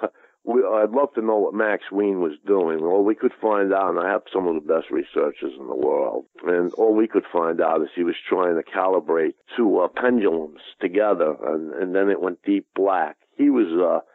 we, 0.45 0.61
I'd 0.61 0.91
love 0.91 1.13
to 1.15 1.21
know 1.21 1.37
what 1.37 1.53
Max 1.53 1.83
Wien 1.91 2.19
was 2.19 2.33
doing. 2.45 2.81
All 2.81 3.03
we 3.03 3.15
could 3.15 3.31
find 3.41 3.73
out, 3.73 3.91
and 3.91 3.99
I 3.99 4.09
have 4.09 4.23
some 4.33 4.47
of 4.47 4.55
the 4.55 4.73
best 4.73 4.91
researchers 4.91 5.53
in 5.57 5.67
the 5.67 5.75
world, 5.75 6.25
and 6.45 6.73
all 6.73 6.93
we 6.93 7.07
could 7.07 7.23
find 7.31 7.61
out 7.61 7.81
is 7.81 7.87
he 7.95 8.03
was 8.03 8.15
trying 8.27 8.55
to 8.55 8.63
calibrate 8.63 9.35
two 9.55 9.79
uh, 9.79 9.87
pendulums 9.87 10.59
together, 10.81 11.35
and, 11.45 11.73
and 11.73 11.95
then 11.95 12.09
it 12.09 12.21
went 12.21 12.43
deep 12.43 12.67
black. 12.75 13.15
He 13.37 13.49
was, 13.49 13.67
uh, 13.71 14.05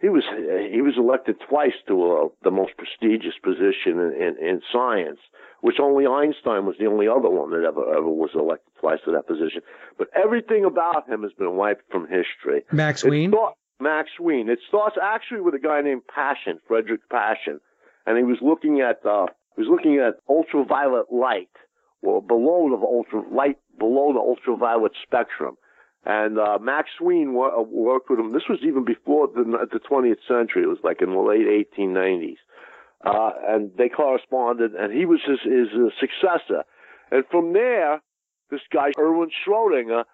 he 0.00 0.08
was 0.08 0.22
he 0.70 0.82
was 0.82 0.94
elected 0.96 1.36
twice 1.48 1.74
to 1.88 2.12
uh, 2.12 2.28
the 2.42 2.50
most 2.50 2.72
prestigious 2.76 3.34
position 3.42 3.98
in, 3.98 4.12
in, 4.14 4.48
in 4.48 4.62
science, 4.72 5.18
which 5.62 5.76
only 5.80 6.06
Einstein 6.06 6.64
was 6.64 6.76
the 6.78 6.86
only 6.86 7.08
other 7.08 7.28
one 7.28 7.50
that 7.50 7.66
ever 7.66 7.92
ever 7.92 8.08
was 8.08 8.30
elected 8.34 8.72
twice 8.80 8.98
to 9.04 9.12
that 9.12 9.26
position. 9.26 9.62
But 9.98 10.08
everything 10.14 10.64
about 10.64 11.08
him 11.08 11.22
has 11.22 11.32
been 11.32 11.56
wiped 11.56 11.90
from 11.90 12.02
history. 12.02 12.64
Max 12.72 13.04
Wien. 13.04 13.30
Thought, 13.30 13.54
Max 13.82 14.10
Wien. 14.20 14.48
It 14.48 14.60
starts 14.68 14.96
actually 15.02 15.40
with 15.40 15.54
a 15.54 15.58
guy 15.58 15.80
named 15.82 16.02
Paschen, 16.06 16.58
Frederick 16.66 17.02
Paschen, 17.10 17.60
and 18.06 18.16
he 18.16 18.24
was 18.24 18.38
looking 18.40 18.80
at 18.80 19.04
uh, 19.04 19.26
he 19.56 19.62
was 19.62 19.70
looking 19.70 19.98
at 19.98 20.20
ultraviolet 20.28 21.12
light, 21.12 21.50
or 22.02 22.22
below 22.22 22.68
the 22.70 22.86
ultra 22.86 23.22
light 23.34 23.58
below 23.78 24.12
the 24.12 24.20
ultraviolet 24.20 24.92
spectrum. 25.02 25.56
And 26.04 26.38
uh, 26.38 26.58
Max 26.60 26.88
Wien 27.00 27.28
uh, 27.28 27.62
worked 27.62 28.10
with 28.10 28.18
him. 28.18 28.32
This 28.32 28.48
was 28.48 28.58
even 28.62 28.84
before 28.84 29.28
the, 29.28 29.44
the 29.70 29.78
20th 29.78 30.18
century. 30.26 30.64
It 30.64 30.66
was 30.66 30.82
like 30.82 31.00
in 31.00 31.12
the 31.12 31.20
late 31.20 31.46
1890s. 31.78 32.38
Uh, 33.04 33.30
and 33.48 33.70
they 33.78 33.88
corresponded, 33.88 34.74
and 34.74 34.92
he 34.92 35.04
was 35.04 35.20
his, 35.26 35.38
his 35.42 35.68
uh, 35.74 35.90
successor. 36.00 36.64
And 37.10 37.24
from 37.30 37.52
there, 37.52 38.00
this 38.50 38.60
guy, 38.72 38.90
Erwin 38.98 39.30
Schrodinger, 39.46 40.04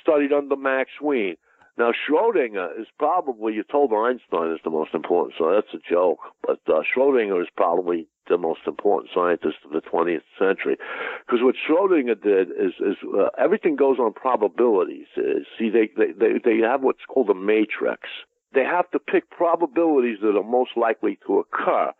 studied 0.00 0.32
under 0.32 0.56
Max 0.56 0.90
Wien. 1.00 1.36
Now, 1.78 1.92
Schrodinger 1.92 2.80
is 2.80 2.88
probably, 2.98 3.54
you 3.54 3.62
told 3.62 3.92
Einstein 3.92 4.50
is 4.50 4.60
the 4.64 4.70
most 4.70 4.94
important, 4.94 5.34
so 5.38 5.54
that's 5.54 5.72
a 5.72 5.88
joke. 5.88 6.18
But 6.44 6.58
uh, 6.66 6.82
Schrodinger 6.82 7.40
is 7.40 7.46
probably 7.56 8.08
the 8.28 8.36
most 8.36 8.60
important 8.66 9.10
scientist 9.14 9.58
of 9.64 9.70
the 9.70 9.80
20th 9.80 10.26
century. 10.36 10.76
Because 11.24 11.40
what 11.40 11.54
Schrodinger 11.54 12.20
did 12.20 12.50
is, 12.50 12.72
is 12.80 12.96
uh, 13.16 13.28
everything 13.38 13.76
goes 13.76 13.98
on 14.00 14.12
probabilities. 14.12 15.06
Uh, 15.16 15.46
see, 15.56 15.70
they, 15.70 15.88
they, 15.96 16.12
they, 16.12 16.40
they 16.44 16.58
have 16.58 16.82
what's 16.82 17.04
called 17.08 17.30
a 17.30 17.34
matrix. 17.34 18.08
They 18.52 18.64
have 18.64 18.90
to 18.90 18.98
pick 18.98 19.30
probabilities 19.30 20.18
that 20.22 20.36
are 20.36 20.42
most 20.42 20.70
likely 20.76 21.18
to 21.28 21.38
occur. 21.38 21.92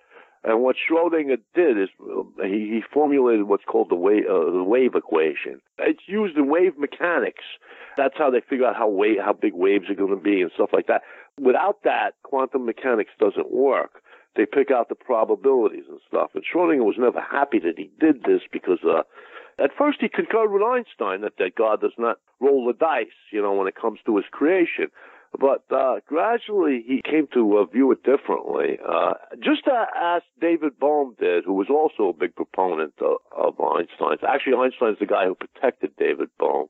And 0.44 0.62
what 0.62 0.76
Schrodinger 0.76 1.38
did 1.54 1.78
is 1.78 1.88
he, 2.42 2.70
he 2.70 2.82
formulated 2.92 3.44
what's 3.44 3.64
called 3.64 3.90
the 3.90 3.96
wave, 3.96 4.24
uh, 4.30 4.50
the 4.50 4.62
wave 4.62 4.94
equation. 4.94 5.60
It's 5.78 6.02
used 6.06 6.36
in 6.36 6.48
wave 6.48 6.78
mechanics. 6.78 7.44
That's 7.96 8.14
how 8.16 8.30
they 8.30 8.40
figure 8.40 8.66
out 8.66 8.76
how 8.76 8.88
wave, 8.88 9.18
how 9.24 9.32
big 9.32 9.54
waves 9.54 9.90
are 9.90 9.94
going 9.94 10.10
to 10.10 10.22
be 10.22 10.40
and 10.40 10.50
stuff 10.54 10.70
like 10.72 10.86
that. 10.86 11.02
Without 11.40 11.82
that, 11.84 12.12
quantum 12.22 12.66
mechanics 12.66 13.12
doesn't 13.18 13.50
work 13.52 14.02
they 14.38 14.46
pick 14.46 14.70
out 14.70 14.88
the 14.88 14.94
probabilities 14.94 15.84
and 15.88 15.98
stuff. 16.06 16.30
And 16.34 16.44
Schrodinger 16.44 16.84
was 16.84 16.94
never 16.96 17.20
happy 17.20 17.58
that 17.58 17.76
he 17.76 17.90
did 17.98 18.22
this 18.22 18.42
because 18.52 18.78
uh, 18.86 19.02
at 19.58 19.70
first 19.76 19.98
he 20.00 20.08
concurred 20.08 20.52
with 20.52 20.62
Einstein 20.62 21.22
that, 21.22 21.36
that 21.38 21.56
God 21.56 21.80
does 21.80 21.98
not 21.98 22.18
roll 22.40 22.64
the 22.64 22.72
dice, 22.72 23.06
you 23.32 23.42
know, 23.42 23.52
when 23.52 23.66
it 23.66 23.74
comes 23.74 23.98
to 24.06 24.16
his 24.16 24.26
creation. 24.30 24.88
But 25.38 25.64
uh, 25.70 25.96
gradually 26.06 26.84
he 26.86 27.02
came 27.02 27.28
to 27.34 27.58
uh, 27.58 27.64
view 27.64 27.92
it 27.92 28.02
differently. 28.02 28.78
Uh, 28.86 29.14
just 29.42 29.62
as 29.68 30.22
David 30.40 30.78
Bohm 30.78 31.16
did, 31.18 31.44
who 31.44 31.54
was 31.54 31.68
also 31.68 32.10
a 32.10 32.18
big 32.18 32.34
proponent 32.34 32.94
of, 33.00 33.18
of 33.36 33.60
Einstein's. 33.60 34.20
Actually, 34.26 34.54
Einstein's 34.54 34.98
the 34.98 35.06
guy 35.06 35.26
who 35.26 35.34
protected 35.34 35.92
David 35.98 36.30
Bohm. 36.38 36.66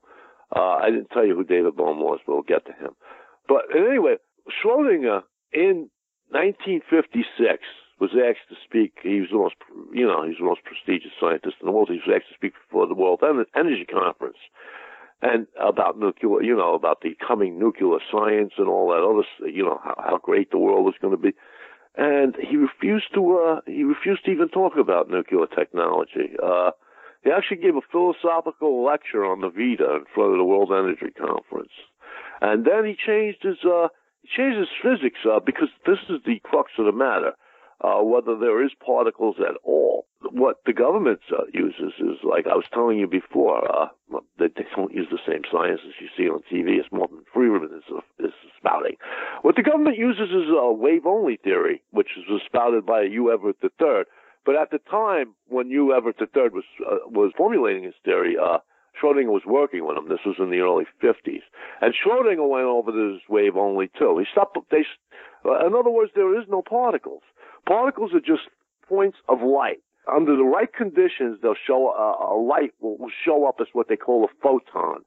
Uh, 0.53 0.75
I 0.81 0.89
didn't 0.89 1.09
tell 1.11 1.25
you 1.25 1.35
who 1.35 1.43
David 1.43 1.75
Bohm 1.75 1.99
was, 1.99 2.19
but 2.25 2.33
we'll 2.33 2.41
get 2.43 2.65
to 2.65 2.73
him. 2.73 2.95
But 3.47 3.63
anyway, 3.75 4.15
Schrodinger 4.49 5.23
in 5.53 5.89
1956 6.29 7.63
was 7.99 8.11
asked 8.15 8.47
to 8.49 8.55
speak. 8.63 8.93
He 9.03 9.19
was 9.19 9.29
the 9.31 9.37
most, 9.37 9.55
you 9.93 10.05
know, 10.05 10.27
he's 10.27 10.37
the 10.37 10.45
most 10.45 10.63
prestigious 10.63 11.11
scientist 11.19 11.57
in 11.61 11.67
the 11.67 11.71
world. 11.71 11.89
He 11.89 11.99
was 11.99 12.11
asked 12.15 12.29
to 12.29 12.35
speak 12.35 12.53
before 12.67 12.87
the 12.87 12.95
World 12.95 13.21
Energy 13.23 13.85
Conference 13.85 14.37
and 15.21 15.47
about 15.59 15.99
nuclear, 15.99 16.41
you 16.41 16.55
know, 16.55 16.75
about 16.75 17.01
the 17.01 17.15
coming 17.25 17.59
nuclear 17.59 17.99
science 18.11 18.53
and 18.57 18.67
all 18.67 18.89
that 18.89 19.03
other, 19.03 19.51
you 19.51 19.63
know, 19.63 19.79
how, 19.83 19.95
how 19.97 20.17
great 20.17 20.51
the 20.51 20.57
world 20.57 20.85
was 20.85 20.95
going 21.01 21.15
to 21.15 21.21
be. 21.21 21.33
And 21.95 22.35
he 22.39 22.55
refused 22.55 23.13
to, 23.15 23.37
uh, 23.37 23.61
he 23.65 23.83
refused 23.83 24.23
to 24.25 24.31
even 24.31 24.47
talk 24.47 24.73
about 24.79 25.09
nuclear 25.09 25.47
technology. 25.47 26.31
Uh, 26.41 26.71
he 27.23 27.31
actually 27.31 27.57
gave 27.57 27.75
a 27.75 27.81
philosophical 27.91 28.85
lecture 28.85 29.25
on 29.25 29.41
the 29.41 29.49
Veda 29.49 29.95
in 29.95 30.05
front 30.15 30.31
of 30.31 30.37
the 30.37 30.45
World 30.45 30.71
Energy 30.71 31.11
Conference. 31.19 31.73
And 32.41 32.65
then 32.65 32.85
he 32.85 32.95
changed 32.95 33.43
his, 33.43 33.57
uh, 33.65 33.89
changed 34.37 34.57
his 34.57 34.71
physics 34.81 35.19
up 35.29 35.45
because 35.45 35.67
this 35.85 35.99
is 36.07 36.21
the 36.25 36.39
crux 36.43 36.71
of 36.77 36.85
the 36.85 36.93
matter. 36.93 37.33
Uh, 37.81 38.03
whether 38.03 38.37
there 38.37 38.63
is 38.63 38.71
particles 38.85 39.37
at 39.39 39.55
all. 39.63 40.05
What 40.31 40.57
the 40.65 40.73
government 40.73 41.21
uh, 41.31 41.43
uses 41.53 41.93
is, 41.97 42.17
like 42.23 42.45
I 42.45 42.55
was 42.55 42.65
telling 42.73 42.99
you 42.99 43.07
before, 43.07 43.63
uh, 43.71 43.87
they, 44.37 44.47
they 44.47 44.65
don't 44.75 44.93
use 44.93 45.07
the 45.09 45.19
same 45.25 45.43
science 45.49 45.79
as 45.87 45.93
you 46.01 46.07
see 46.17 46.29
on 46.29 46.41
TV. 46.51 46.77
It's 46.77 46.91
more 46.91 47.07
Milton 47.07 47.25
Friedman 47.33 47.69
is, 47.77 48.25
is 48.25 48.33
spouting. 48.57 48.97
What 49.43 49.55
the 49.55 49.63
government 49.63 49.97
uses 49.97 50.29
is 50.29 50.49
a 50.49 50.73
wave-only 50.73 51.37
theory, 51.41 51.81
which 51.91 52.09
was 52.27 52.41
spouted 52.45 52.85
by 52.85 53.03
Hugh 53.05 53.31
Everett 53.31 53.57
III. 53.63 54.03
But 54.45 54.55
at 54.55 54.71
the 54.71 54.79
time 54.91 55.35
when 55.47 55.69
Hugh 55.69 55.95
Everett 55.95 56.17
III 56.19 56.49
was 56.49 56.63
uh, 56.85 57.07
was 57.07 57.31
formulating 57.37 57.83
his 57.83 57.93
theory, 58.03 58.35
uh, 58.37 58.59
Schrodinger 58.99 59.31
was 59.31 59.45
working 59.45 59.85
with 59.85 59.97
him. 59.97 60.09
This 60.09 60.25
was 60.25 60.35
in 60.39 60.49
the 60.49 60.59
early 60.59 60.85
50s. 61.01 61.43
And 61.81 61.93
Schrodinger 61.93 62.47
went 62.47 62.65
over 62.65 62.91
this 62.91 63.21
wave 63.29 63.55
only 63.55 63.89
too. 63.97 64.17
He 64.17 64.25
stopped, 64.31 64.57
they, 64.71 64.85
uh, 65.45 65.65
in 65.65 65.73
other 65.73 65.89
words, 65.89 66.11
there 66.15 66.37
is 66.39 66.45
no 66.49 66.61
particles. 66.61 67.21
Particles 67.65 68.11
are 68.13 68.19
just 68.19 68.49
points 68.87 69.17
of 69.27 69.41
light. 69.41 69.79
Under 70.11 70.35
the 70.35 70.43
right 70.43 70.71
conditions, 70.73 71.39
they'll 71.41 71.53
show, 71.67 71.89
uh, 71.89 72.33
a 72.33 72.37
light 72.37 72.73
will, 72.79 72.97
will 72.97 73.11
show 73.25 73.47
up 73.47 73.57
as 73.61 73.67
what 73.73 73.87
they 73.87 73.95
call 73.95 74.25
a 74.25 74.27
photon. 74.41 75.01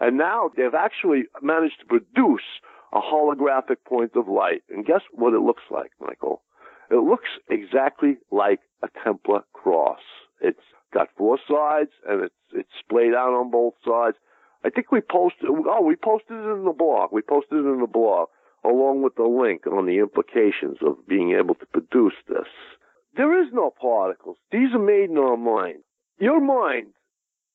And 0.00 0.16
now 0.16 0.50
they've 0.56 0.74
actually 0.74 1.24
managed 1.42 1.80
to 1.80 1.86
produce 1.86 2.46
a 2.92 3.00
holographic 3.00 3.76
point 3.86 4.12
of 4.14 4.28
light. 4.28 4.62
And 4.70 4.84
guess 4.84 5.02
what 5.12 5.34
it 5.34 5.40
looks 5.40 5.64
like, 5.70 5.90
Michael? 6.00 6.42
It 6.90 6.96
looks 6.96 7.28
exactly 7.50 8.16
like 8.30 8.60
a 8.82 8.88
Templar 9.02 9.42
cross. 9.52 10.00
It's 10.40 10.60
got 10.94 11.08
four 11.16 11.38
sides 11.48 11.90
and 12.08 12.24
it's 12.24 12.34
it's 12.52 12.70
splayed 12.78 13.12
out 13.12 13.34
on 13.34 13.50
both 13.50 13.74
sides. 13.84 14.16
I 14.64 14.70
think 14.70 14.92
we 14.92 15.00
posted. 15.00 15.48
Oh, 15.50 15.82
we 15.82 15.96
posted 15.96 16.36
it 16.36 16.48
in 16.52 16.64
the 16.64 16.72
blog. 16.72 17.10
We 17.12 17.22
posted 17.22 17.58
it 17.58 17.68
in 17.68 17.80
the 17.80 17.86
blog 17.86 18.28
along 18.66 19.02
with 19.02 19.14
the 19.16 19.24
link 19.24 19.66
on 19.66 19.86
the 19.86 19.98
implications 19.98 20.78
of 20.86 21.06
being 21.06 21.36
able 21.38 21.54
to 21.54 21.66
produce 21.66 22.14
this. 22.28 22.48
There 23.16 23.42
is 23.42 23.48
no 23.52 23.72
particles. 23.80 24.36
These 24.52 24.74
are 24.74 24.78
made 24.78 25.10
in 25.10 25.18
our 25.18 25.36
mind. 25.36 25.78
Your 26.18 26.40
mind, 26.40 26.88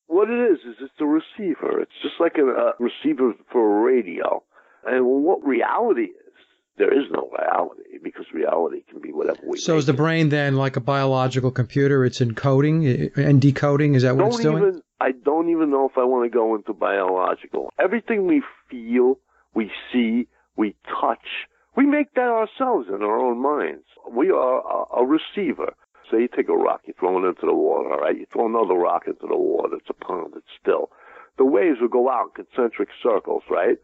what 0.08 0.30
it 0.30 0.52
is, 0.52 0.60
is 0.60 0.76
it's 0.82 0.94
a 1.00 1.06
receiver. 1.06 1.82
It's 1.82 1.92
just 2.02 2.16
like 2.20 2.38
a, 2.38 2.46
a 2.46 2.74
receiver 2.80 3.34
for 3.52 3.80
a 3.80 3.84
radio. 3.84 4.44
And 4.86 5.06
what 5.06 5.46
reality 5.46 6.04
is, 6.04 6.34
there 6.78 6.92
is 6.92 7.06
no 7.12 7.30
reality 7.38 8.00
because 8.04 8.26
reality 8.34 8.84
can 8.90 9.02
be 9.02 9.12
whatever 9.12 9.40
we. 9.46 9.60
So 9.60 9.78
is 9.78 9.86
the 9.86 9.94
brain 9.94 10.30
then 10.30 10.56
like 10.56 10.78
a 10.78 10.80
biological 10.80 11.52
computer? 11.52 12.06
It's 12.06 12.20
encoding 12.20 13.16
and 13.16 13.40
decoding. 13.40 13.94
Is 13.94 14.02
that 14.04 14.16
what 14.16 14.22
don't 14.22 14.34
it's 14.34 14.42
doing? 14.42 14.64
Even, 14.64 14.82
I 15.00 15.12
don't 15.12 15.50
even 15.50 15.70
know 15.70 15.88
if 15.88 15.98
I 15.98 16.04
want 16.04 16.32
to 16.32 16.36
go 16.36 16.56
into 16.56 16.74
biological. 16.74 17.72
Everything 17.80 18.26
we 18.26 18.42
feel, 18.70 19.20
we 19.54 19.70
see, 19.92 20.28
we 20.58 20.76
touch, 21.02 21.48
we 21.76 21.86
make 21.86 22.14
that 22.16 22.28
ourselves 22.28 22.88
in 22.90 23.02
our 23.02 23.20
own 23.20 23.42
minds. 23.42 23.86
We 24.10 24.30
are 24.30 24.60
a, 24.60 25.02
a 25.02 25.06
receiver. 25.06 25.74
Say 26.10 26.22
you 26.22 26.28
take 26.28 26.50
a 26.50 26.58
rock, 26.58 26.82
you 26.86 26.94
throw 27.00 27.24
it 27.24 27.28
into 27.28 27.46
the 27.46 27.54
water, 27.54 27.94
all 27.94 28.00
right? 28.00 28.18
You 28.18 28.26
throw 28.32 28.48
another 28.48 28.74
rock 28.74 29.04
into 29.08 29.28
the 29.28 29.38
water. 29.38 29.76
It's 29.78 29.90
a 29.90 29.94
pond. 29.94 30.34
It's 30.36 30.46
still. 30.60 30.90
The 31.38 31.46
waves 31.46 31.78
will 31.80 31.88
go 31.88 32.10
out 32.10 32.32
in 32.38 32.46
concentric 32.46 32.90
circles, 33.02 33.44
right? 33.50 33.78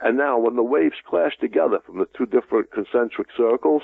And 0.00 0.16
now 0.16 0.38
when 0.38 0.56
the 0.56 0.62
waves 0.62 0.96
clash 1.06 1.36
together 1.40 1.78
from 1.84 1.98
the 1.98 2.06
two 2.16 2.26
different 2.26 2.72
concentric 2.72 3.28
circles, 3.36 3.82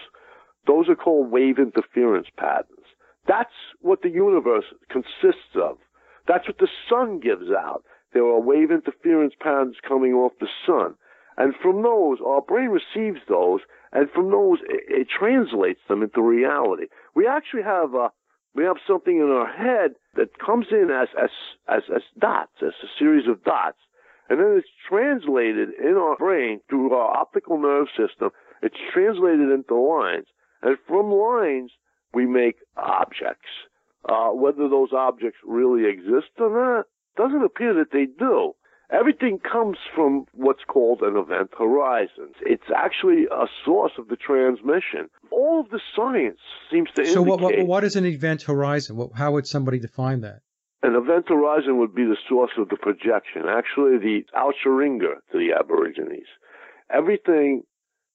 those 0.67 0.89
are 0.89 0.97
called 0.97 1.31
wave 1.31 1.59
interference 1.59 2.29
patterns. 2.37 2.87
That's 3.27 3.55
what 3.81 4.03
the 4.03 4.09
universe 4.09 4.65
consists 4.91 5.55
of. 5.55 5.79
That's 6.27 6.47
what 6.49 6.59
the 6.59 6.69
sun 6.89 7.21
gives 7.21 7.51
out. 7.51 7.85
There 8.15 8.25
are 8.25 8.41
wave 8.41 8.71
interference 8.71 9.35
patterns 9.39 9.77
coming 9.87 10.15
off 10.15 10.33
the 10.41 10.49
sun. 10.67 10.95
And 11.39 11.55
from 11.63 11.83
those, 11.83 12.19
our 12.27 12.43
brain 12.43 12.69
receives 12.71 13.21
those, 13.29 13.61
and 13.93 14.11
from 14.11 14.31
those, 14.31 14.59
it, 14.69 14.83
it 14.89 15.09
translates 15.09 15.81
them 15.89 16.03
into 16.03 16.21
reality. 16.21 16.87
We 17.15 17.29
actually 17.29 17.63
have 17.63 17.95
a, 17.95 18.11
we 18.55 18.65
have 18.65 18.77
something 18.87 19.17
in 19.17 19.31
our 19.31 19.47
head 19.47 19.93
that 20.17 20.39
comes 20.45 20.67
in 20.73 20.91
as, 20.91 21.09
as, 21.17 21.31
as, 21.69 21.83
as 21.95 22.03
dots, 22.19 22.59
as 22.61 22.75
a 22.83 22.91
series 22.99 23.29
of 23.29 23.45
dots. 23.45 23.79
and 24.29 24.39
then 24.41 24.57
it's 24.59 24.69
translated 24.89 25.71
in 25.83 25.95
our 25.95 26.17
brain 26.17 26.61
through 26.69 26.93
our 26.93 27.17
optical 27.17 27.59
nerve 27.59 27.87
system. 27.97 28.31
It's 28.63 28.77
translated 28.93 29.51
into 29.51 29.75
lines, 29.75 30.27
and 30.63 30.77
from 30.87 31.11
lines 31.11 31.71
we 32.13 32.27
make 32.27 32.57
objects. 32.77 33.49
Uh, 34.09 34.31
whether 34.31 34.69
those 34.69 34.93
objects 34.93 35.39
really 35.45 35.89
exist 35.89 36.31
or 36.39 36.51
not 36.51 36.87
doesn't 37.17 37.45
appear 37.45 37.75
that 37.75 37.93
they 37.93 38.07
do. 38.07 38.55
Everything 38.91 39.39
comes 39.39 39.77
from 39.95 40.25
what's 40.33 40.65
called 40.67 41.03
an 41.03 41.17
event 41.17 41.51
horizon. 41.59 42.33
It's 42.41 42.71
actually 42.75 43.27
a 43.31 43.47
source 43.65 43.93
of 43.99 44.09
the 44.09 44.17
transmission. 44.17 45.11
All 45.31 45.61
of 45.61 45.69
the 45.69 45.81
science 45.95 46.41
seems 46.71 46.89
to 46.97 47.05
so 47.05 47.21
indicate. 47.21 47.57
So, 47.57 47.63
what, 47.63 47.67
what 47.67 47.85
is 47.85 47.97
an 47.97 48.07
event 48.07 48.43
horizon? 48.43 49.11
How 49.15 49.33
would 49.33 49.47
somebody 49.47 49.79
define 49.79 50.23
that? 50.23 50.41
An 50.83 50.95
event 50.95 51.27
horizon 51.29 51.79
would 51.79 51.95
be 51.95 52.05
the 52.05 52.17
source 52.29 52.53
of 52.57 52.71
the 52.71 52.77
projection. 52.77 53.43
Actually, 53.47 53.99
the 53.99 54.21
Alcheringa 54.35 55.17
to 55.33 55.39
the 55.39 55.53
Aborigines. 55.59 56.29
Everything 56.91 57.65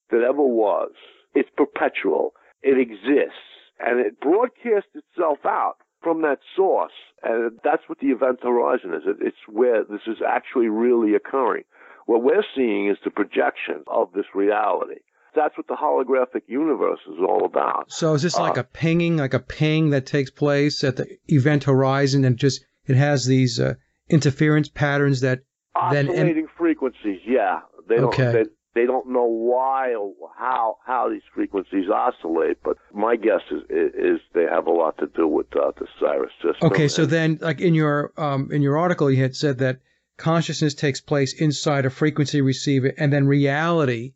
that 0.10 0.22
ever 0.22 0.42
was, 0.42 0.92
it's 1.36 1.50
perpetual. 1.56 2.34
It 2.64 2.80
exists. 2.80 3.38
And 3.80 4.00
it 4.00 4.20
broadcasts 4.20 4.96
itself 4.96 5.40
out 5.46 5.76
from 6.04 6.22
that 6.22 6.40
source. 6.56 6.92
And 7.24 7.60
that's 7.64 7.84
what 7.88 8.00
the 8.00 8.08
event 8.08 8.40
horizon 8.44 8.94
is. 8.94 9.04
It's 9.22 9.38
where 9.48 9.84
this 9.84 10.02
is 10.08 10.18
actually 10.28 10.68
really 10.68 11.16
occurring. 11.16 11.64
What 12.06 12.22
we're 12.22 12.44
seeing 12.56 12.90
is 12.90 12.98
the 13.04 13.12
projection 13.12 13.84
of 13.88 14.12
this 14.14 14.26
reality. 14.36 15.00
That's 15.36 15.58
what 15.58 15.68
the 15.68 15.76
holographic 15.76 16.44
universe 16.48 17.00
is 17.08 17.18
all 17.20 17.46
about. 17.46 17.92
So 17.92 18.14
is 18.14 18.22
this 18.22 18.38
like 18.38 18.58
uh, 18.58 18.62
a 18.62 18.64
pinging, 18.64 19.18
like 19.18 19.34
a 19.34 19.40
ping 19.40 19.92
that 19.92 20.06
takes 20.06 20.30
place 20.30 20.84
at 20.84 20.98
the 20.98 21.08
event 21.28 21.64
horizon 21.64 22.24
and 22.26 22.38
just 22.38 22.64
it 22.86 22.98
has 22.98 23.26
these 23.26 23.60
uh, 23.60 23.76
interference 24.10 24.70
patterns 24.70 25.22
that 25.22 25.40
oscillating 25.76 26.16
then 26.16 26.38
em- 26.38 26.50
frequencies? 26.58 27.22
Yeah, 27.26 27.62
they 27.88 27.96
don't. 27.96 28.08
Okay. 28.08 28.32
They, 28.32 28.44
they 28.76 28.86
don't 28.86 29.10
know 29.10 29.26
why 29.26 29.94
or 29.94 30.14
how 30.38 30.78
how 30.86 31.10
these 31.10 31.22
frequencies 31.34 31.90
oscillate, 31.90 32.58
but 32.64 32.78
my 32.94 33.16
guess 33.16 33.42
is 33.52 33.62
is 33.70 34.20
they 34.34 34.44
have 34.44 34.68
a 34.68 34.72
lot 34.72 34.98
to 34.98 35.08
do 35.16 35.28
with 35.28 35.48
uh, 35.56 35.72
the 35.78 35.88
Sirius 36.00 36.32
system. 36.42 36.72
Okay, 36.72 36.88
so 36.88 37.06
then, 37.06 37.38
like 37.42 37.62
in 37.62 37.74
your 37.74 38.14
um, 38.18 38.50
in 38.52 38.62
your 38.62 38.78
article, 38.78 39.12
you 39.12 39.22
had 39.22 39.36
said 39.36 39.60
that 39.60 39.80
consciousness 40.18 40.74
takes 40.74 41.02
place 41.02 41.34
inside 41.40 41.86
a 41.86 41.90
frequency 41.90 42.42
receiver, 42.42 42.94
and 42.98 43.14
then 43.14 43.28
reality 43.28 44.14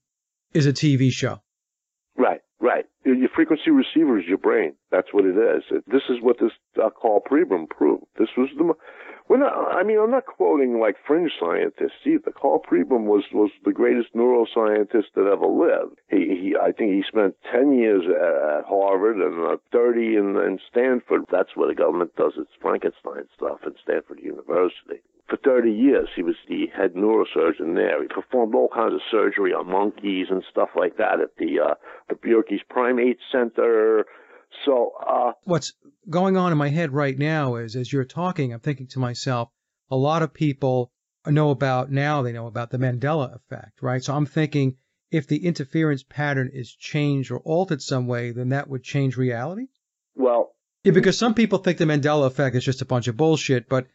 is 0.54 0.66
a 0.66 0.74
TV 0.74 1.12
show. 1.12 1.42
Right, 2.18 2.42
right. 2.60 2.86
Your 3.06 3.30
frequency 3.36 3.72
receiver 3.72 4.20
is 4.20 4.26
your 4.28 4.38
brain. 4.38 4.74
That's 4.92 5.08
what 5.14 5.26
it 5.26 5.38
is. 5.38 5.64
This 5.88 6.02
is 6.10 6.18
what 6.22 6.38
this 6.40 6.52
uh, 6.84 6.90
Karl 6.90 7.22
Pribram 7.22 7.70
proved. 7.70 8.06
This 8.18 8.30
was 8.36 8.50
the 8.58 8.74
we're 9.28 9.44
I 9.44 9.84
mean, 9.84 10.00
I'm 10.00 10.12
not 10.12 10.26
quoting 10.26 10.80
like 10.80 10.96
fringe 11.06 11.32
scientists 11.40 12.06
either. 12.06 12.32
Karl 12.32 12.60
Pribram 12.60 13.06
was, 13.06 13.24
was 13.34 13.52
the 13.66 13.74
greatest 13.74 14.14
neuroscientist 14.16 15.14
that 15.16 15.30
ever 15.32 15.46
lived. 15.46 16.00
He, 16.10 16.40
he, 16.42 16.56
I 16.56 16.72
think 16.72 16.94
he 16.94 17.04
spent 17.08 17.36
10 17.52 17.74
years 17.74 18.04
at 18.08 18.58
at 18.58 18.66
Harvard 18.66 19.18
and 19.18 19.46
uh, 19.46 19.58
30 19.72 20.16
in, 20.16 20.38
in 20.38 20.60
Stanford. 20.70 21.26
That's 21.32 21.56
where 21.56 21.68
the 21.68 21.76
government 21.76 22.16
does 22.16 22.34
its 22.38 22.52
Frankenstein 22.62 23.28
stuff 23.36 23.60
at 23.66 23.74
Stanford 23.84 24.20
University. 24.22 25.02
For 25.30 25.38
30 25.38 25.72
years, 25.72 26.08
he 26.16 26.24
was 26.24 26.36
the 26.48 26.68
head 26.68 26.94
neurosurgeon 26.94 27.76
there. 27.76 28.02
He 28.02 28.08
performed 28.08 28.56
all 28.56 28.70
kinds 28.70 28.94
of 28.94 29.02
surgery 29.12 29.54
on 29.54 29.70
monkeys 29.70 30.28
and 30.30 30.44
stuff 30.50 30.70
like 30.76 30.98
that 30.98 31.20
at 31.20 31.36
the, 31.38 31.60
uh, 31.60 31.76
the 32.08 32.16
Yerkes 32.16 32.62
Primate 32.70 33.20
Center, 33.30 34.06
so, 34.66 34.94
uh, 35.06 35.32
what's 35.44 35.74
going 36.10 36.38
on 36.38 36.52
in 36.52 36.58
my 36.58 36.70
head 36.70 36.94
right 36.94 37.18
now 37.18 37.56
is 37.56 37.76
as 37.76 37.92
you're 37.92 38.06
talking, 38.06 38.54
I'm 38.54 38.60
thinking 38.60 38.88
to 38.88 39.00
myself, 39.00 39.50
a 39.90 39.96
lot 39.96 40.24
of 40.24 40.34
people 40.34 40.92
know 41.26 41.52
about 41.52 41.92
now, 41.92 42.22
they 42.22 42.32
know 42.32 42.48
about 42.48 42.72
the 42.72 42.78
Mandela 42.78 43.36
effect, 43.36 43.82
right? 43.82 44.04
So 44.04 44.16
I'm 44.16 44.26
thinking 44.26 44.78
if 45.12 45.28
the 45.28 45.46
interference 45.46 46.04
pattern 46.04 46.50
is 46.54 46.74
changed 46.74 47.32
or 47.32 47.40
altered 47.40 47.82
some 47.82 48.08
way, 48.08 48.32
then 48.32 48.50
that 48.50 48.70
would 48.70 48.84
change 48.84 49.18
reality? 49.18 49.68
Well, 50.16 50.54
yeah, 50.84 50.92
because 50.92 51.18
some 51.18 51.34
people 51.34 51.60
think 51.60 51.78
the 51.78 51.86
Mandela 51.86 52.28
effect 52.28 52.56
is 52.56 52.64
just 52.64 52.82
a 52.82 52.86
bunch 52.86 53.08
of 53.08 53.18
bullshit, 53.18 53.68
but 53.68 53.88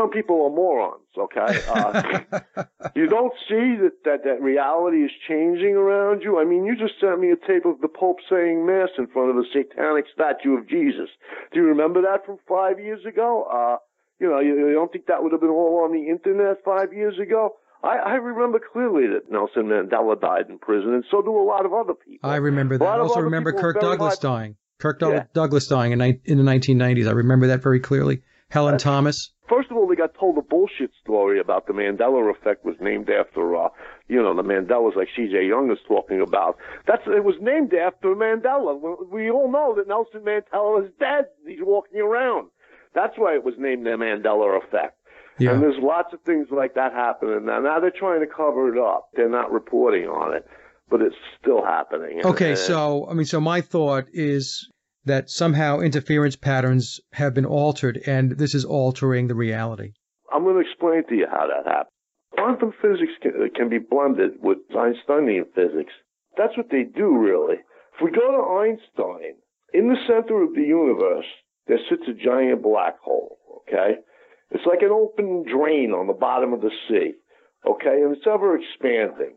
some 0.00 0.10
people 0.10 0.44
are 0.44 0.50
morons. 0.50 1.04
Okay, 1.16 1.60
uh, 1.68 2.64
you 2.94 3.06
don't 3.06 3.32
see 3.48 3.76
that, 3.82 3.92
that 4.04 4.24
that 4.24 4.40
reality 4.40 4.98
is 4.98 5.10
changing 5.28 5.74
around 5.76 6.22
you. 6.22 6.40
I 6.40 6.44
mean, 6.44 6.64
you 6.64 6.76
just 6.76 6.94
sent 7.00 7.20
me 7.20 7.30
a 7.30 7.36
tape 7.36 7.66
of 7.66 7.80
the 7.80 7.88
Pope 7.88 8.18
saying 8.28 8.66
mass 8.66 8.88
in 8.96 9.06
front 9.08 9.30
of 9.30 9.36
a 9.36 9.44
satanic 9.52 10.06
statue 10.12 10.56
of 10.56 10.68
Jesus. 10.68 11.08
Do 11.52 11.60
you 11.60 11.66
remember 11.66 12.02
that 12.02 12.24
from 12.24 12.38
five 12.48 12.80
years 12.80 13.04
ago? 13.06 13.44
Uh, 13.44 13.76
you 14.18 14.28
know, 14.28 14.40
you, 14.40 14.68
you 14.68 14.74
don't 14.74 14.92
think 14.92 15.06
that 15.06 15.22
would 15.22 15.32
have 15.32 15.40
been 15.40 15.50
all 15.50 15.82
on 15.84 15.92
the 15.92 16.08
internet 16.08 16.64
five 16.64 16.92
years 16.92 17.18
ago? 17.18 17.56
I, 17.82 17.96
I 17.96 18.14
remember 18.14 18.60
clearly 18.60 19.06
that 19.08 19.30
Nelson 19.30 19.64
Mandela 19.64 20.20
died 20.20 20.50
in 20.50 20.58
prison, 20.58 20.92
and 20.92 21.04
so 21.10 21.22
do 21.22 21.36
a 21.36 21.44
lot 21.44 21.64
of 21.64 21.72
other 21.72 21.94
people. 21.94 22.28
I 22.28 22.36
remember 22.36 22.76
that. 22.76 22.84
I 22.84 22.98
also 22.98 23.20
remember 23.20 23.52
Kirk 23.52 23.80
Douglas 23.80 24.18
high... 24.20 24.28
dying. 24.28 24.56
Kirk 24.78 25.00
yeah. 25.02 25.24
Douglas 25.34 25.66
dying 25.66 25.92
in, 25.92 26.00
in 26.00 26.38
the 26.38 26.44
1990s. 26.44 27.06
I 27.06 27.12
remember 27.12 27.48
that 27.48 27.62
very 27.62 27.80
clearly. 27.80 28.22
Helen 28.50 28.78
Thomas. 28.78 29.32
First 29.48 29.70
of 29.70 29.76
all, 29.76 29.86
got 30.00 30.14
told 30.14 30.38
a 30.38 30.42
bullshit 30.42 30.90
story 31.02 31.40
about 31.40 31.66
the 31.66 31.72
Mandela 31.72 32.30
effect 32.30 32.64
was 32.64 32.76
named 32.80 33.10
after, 33.10 33.56
uh, 33.56 33.68
you 34.08 34.22
know, 34.22 34.34
the 34.34 34.42
Mandelas 34.42 34.96
like 34.96 35.08
C.G. 35.14 35.32
Jung 35.48 35.70
is 35.70 35.78
talking 35.86 36.20
about. 36.20 36.56
That's 36.86 37.02
it 37.06 37.24
was 37.24 37.36
named 37.40 37.74
after 37.74 38.14
Mandela. 38.14 39.08
We 39.10 39.30
all 39.30 39.50
know 39.50 39.74
that 39.76 39.88
Nelson 39.88 40.22
Mandela 40.22 40.86
is 40.86 40.92
dead. 40.98 41.26
He's 41.46 41.58
walking 41.60 42.00
around. 42.00 42.48
That's 42.94 43.14
why 43.16 43.34
it 43.34 43.44
was 43.44 43.54
named 43.58 43.86
the 43.86 43.90
Mandela 43.90 44.58
effect. 44.64 44.96
Yeah. 45.38 45.52
And 45.52 45.62
there's 45.62 45.78
lots 45.80 46.12
of 46.12 46.20
things 46.22 46.48
like 46.50 46.74
that 46.74 46.92
happening 46.92 47.46
now. 47.46 47.60
Now 47.60 47.80
they're 47.80 47.90
trying 47.90 48.20
to 48.20 48.26
cover 48.26 48.74
it 48.74 48.78
up. 48.78 49.10
They're 49.14 49.30
not 49.30 49.52
reporting 49.52 50.04
on 50.04 50.36
it, 50.36 50.46
but 50.88 51.00
it's 51.00 51.16
still 51.40 51.64
happening. 51.64 52.20
Okay, 52.24 52.50
and, 52.50 52.58
so 52.58 53.06
I 53.08 53.14
mean, 53.14 53.26
so 53.26 53.40
my 53.40 53.60
thought 53.60 54.06
is 54.12 54.68
that 55.04 55.30
somehow 55.30 55.80
interference 55.80 56.36
patterns 56.36 57.00
have 57.12 57.34
been 57.34 57.46
altered 57.46 58.00
and 58.06 58.32
this 58.32 58.54
is 58.54 58.64
altering 58.64 59.28
the 59.28 59.34
reality. 59.34 59.92
I'm 60.32 60.44
going 60.44 60.62
to 60.62 60.68
explain 60.68 61.04
to 61.08 61.14
you 61.14 61.26
how 61.30 61.46
that 61.48 61.66
happens. 61.66 61.92
Quantum 62.32 62.72
physics 62.80 63.12
can, 63.20 63.32
uh, 63.36 63.48
can 63.54 63.68
be 63.68 63.78
blended 63.78 64.32
with 64.40 64.58
Einsteinian 64.74 65.46
physics. 65.54 65.92
That's 66.36 66.56
what 66.56 66.70
they 66.70 66.84
do, 66.84 67.16
really. 67.16 67.56
If 67.94 68.02
we 68.02 68.10
go 68.10 68.30
to 68.30 68.60
Einstein, 68.62 69.34
in 69.74 69.88
the 69.88 69.96
center 70.06 70.42
of 70.42 70.54
the 70.54 70.62
universe, 70.62 71.26
there 71.66 71.78
sits 71.88 72.02
a 72.08 72.14
giant 72.14 72.62
black 72.62 72.98
hole, 73.00 73.38
okay? 73.62 73.96
It's 74.50 74.66
like 74.66 74.82
an 74.82 74.90
open 74.90 75.44
drain 75.44 75.92
on 75.92 76.06
the 76.06 76.12
bottom 76.12 76.52
of 76.52 76.60
the 76.60 76.70
sea, 76.88 77.14
okay? 77.68 78.02
And 78.02 78.16
it's 78.16 78.26
ever 78.26 78.56
expanding. 78.56 79.36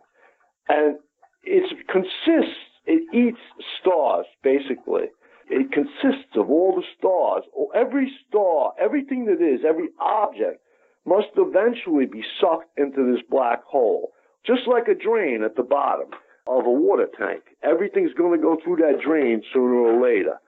And 0.69 0.97
it 1.43 1.63
consists, 1.87 2.57
it 2.85 3.03
eats 3.13 3.39
stars, 3.81 4.25
basically. 4.43 5.09
It 5.53 5.71
consists 5.71 6.35
of 6.35 6.49
all 6.49 6.75
the 6.75 6.83
stars. 6.97 7.43
Every 7.75 8.11
star, 8.27 8.73
everything 8.79 9.25
that 9.25 9.39
is, 9.39 9.61
every 9.63 9.89
object 9.99 10.61
must 11.05 11.27
eventually 11.37 12.07
be 12.07 12.23
sucked 12.41 12.75
into 12.75 13.13
this 13.13 13.21
black 13.29 13.63
hole. 13.63 14.13
Just 14.47 14.67
like 14.67 14.87
a 14.87 14.95
drain 14.95 15.43
at 15.43 15.55
the 15.55 15.61
bottom 15.61 16.09
of 16.47 16.65
a 16.65 16.71
water 16.71 17.07
tank. 17.19 17.43
Everything's 17.61 18.13
going 18.13 18.35
to 18.35 18.43
go 18.43 18.57
through 18.63 18.77
that 18.77 19.01
drain 19.05 19.43
sooner 19.53 19.75
or 19.75 20.01
later. 20.01 20.39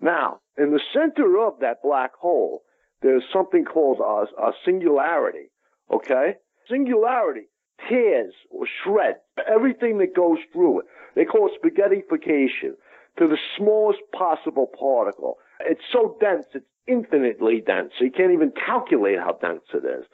Now, 0.00 0.40
in 0.56 0.70
the 0.70 0.80
center 0.94 1.38
of 1.46 1.60
that 1.60 1.82
black 1.82 2.14
hole, 2.14 2.62
there's 3.02 3.24
something 3.30 3.66
called 3.66 4.00
a, 4.00 4.42
a 4.42 4.52
singularity. 4.64 5.50
Okay? 5.92 6.36
Singularity 6.70 7.48
tears 7.90 8.32
or 8.50 8.66
shreds 8.82 9.18
everything 9.46 9.98
that 9.98 10.16
goes 10.16 10.38
through 10.50 10.80
it. 10.80 10.86
They 11.14 11.26
call 11.26 11.48
it 11.48 11.60
spaghettification 11.60 12.72
to 13.18 13.28
the 13.28 13.38
smallest 13.56 14.00
possible 14.12 14.66
particle. 14.78 15.38
It's 15.60 15.80
so 15.92 16.16
dense, 16.20 16.46
it's 16.54 16.66
infinitely 16.86 17.62
dense. 17.66 17.92
So 17.98 18.04
you 18.04 18.10
can't 18.10 18.32
even 18.32 18.52
calculate 18.52 19.18
how 19.18 19.38
dense 19.40 19.64
it 19.74 19.84
is. 19.84 20.04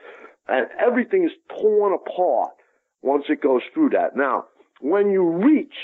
And 0.49 0.67
everything 0.79 1.25
is 1.25 1.33
torn 1.61 1.93
apart 1.93 2.53
once 3.03 3.25
it 3.29 3.43
goes 3.43 3.63
through 3.75 3.91
that. 3.91 4.17
Now, 4.17 4.47
when 4.81 5.11
you 5.11 5.25
reach 5.25 5.75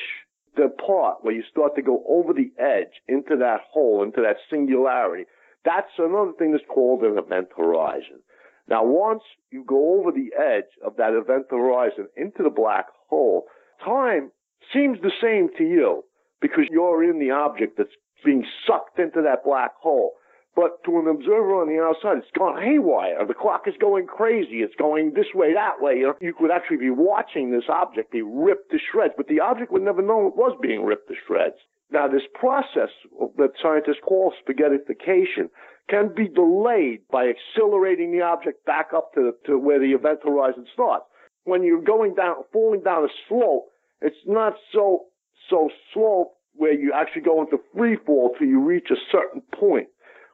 the 0.56 0.68
part 0.68 1.18
where 1.22 1.34
you 1.34 1.42
start 1.50 1.76
to 1.76 1.82
go 1.82 2.02
over 2.08 2.32
the 2.32 2.50
edge 2.58 3.00
into 3.06 3.36
that 3.36 3.60
hole, 3.70 4.02
into 4.02 4.20
that 4.22 4.36
singularity, 4.50 5.24
that's 5.64 5.92
another 5.98 6.32
thing 6.38 6.52
that's 6.52 6.64
called 6.68 7.02
an 7.02 7.18
event 7.18 7.48
horizon. 7.56 8.20
Now, 8.68 8.84
once 8.84 9.22
you 9.50 9.64
go 9.64 9.98
over 9.98 10.12
the 10.12 10.30
edge 10.38 10.70
of 10.84 10.96
that 10.96 11.14
event 11.14 11.46
horizon 11.50 12.08
into 12.16 12.42
the 12.42 12.50
black 12.50 12.86
hole, 13.08 13.44
time 13.84 14.30
seems 14.72 14.98
the 15.00 15.12
same 15.22 15.48
to 15.56 15.64
you 15.64 16.04
because 16.40 16.64
you're 16.70 17.04
in 17.04 17.18
the 17.18 17.30
object 17.30 17.78
that's 17.78 17.94
being 18.24 18.44
sucked 18.66 18.98
into 18.98 19.22
that 19.22 19.44
black 19.44 19.72
hole. 19.80 20.12
But 20.56 20.82
to 20.84 20.98
an 20.98 21.06
observer 21.06 21.54
on 21.62 21.68
the 21.68 21.80
outside, 21.80 22.18
it's 22.18 22.36
gone 22.36 22.60
haywire. 22.60 23.24
The 23.24 23.34
clock 23.34 23.68
is 23.68 23.74
going 23.80 24.08
crazy. 24.08 24.66
It's 24.66 24.74
going 24.74 25.12
this 25.14 25.30
way, 25.32 25.54
that 25.54 25.80
way. 25.80 25.98
You, 25.98 26.06
know, 26.08 26.14
you 26.20 26.34
could 26.34 26.50
actually 26.50 26.78
be 26.78 26.90
watching 26.90 27.52
this 27.52 27.68
object 27.68 28.10
be 28.10 28.22
ripped 28.22 28.72
to 28.72 28.78
shreds, 28.90 29.14
but 29.16 29.28
the 29.28 29.38
object 29.38 29.70
would 29.70 29.82
never 29.82 30.02
know 30.02 30.26
it 30.26 30.34
was 30.34 30.58
being 30.60 30.84
ripped 30.84 31.08
to 31.08 31.14
shreds. 31.26 31.62
Now, 31.90 32.08
this 32.08 32.26
process 32.34 32.90
that 33.36 33.52
scientists 33.62 34.02
call 34.04 34.34
spaghettification 34.42 35.48
can 35.88 36.12
be 36.14 36.28
delayed 36.28 37.00
by 37.10 37.32
accelerating 37.32 38.12
the 38.12 38.22
object 38.22 38.64
back 38.66 38.88
up 38.94 39.14
to, 39.14 39.32
to 39.46 39.58
where 39.58 39.78
the 39.78 39.92
event 39.92 40.20
horizon 40.24 40.66
starts. 40.72 41.06
When 41.44 41.62
you're 41.62 41.80
going 41.80 42.14
down, 42.14 42.34
falling 42.52 42.82
down 42.82 43.04
a 43.04 43.08
slope, 43.28 43.70
it's 44.02 44.16
not 44.26 44.54
so, 44.72 45.06
so 45.48 45.70
slow 45.92 46.32
where 46.54 46.72
you 46.72 46.92
actually 46.94 47.22
go 47.22 47.40
into 47.40 47.58
free 47.74 47.96
fall 48.04 48.34
till 48.38 48.48
you 48.48 48.60
reach 48.60 48.88
a 48.90 48.96
certain 49.12 49.42
point. 49.58 49.88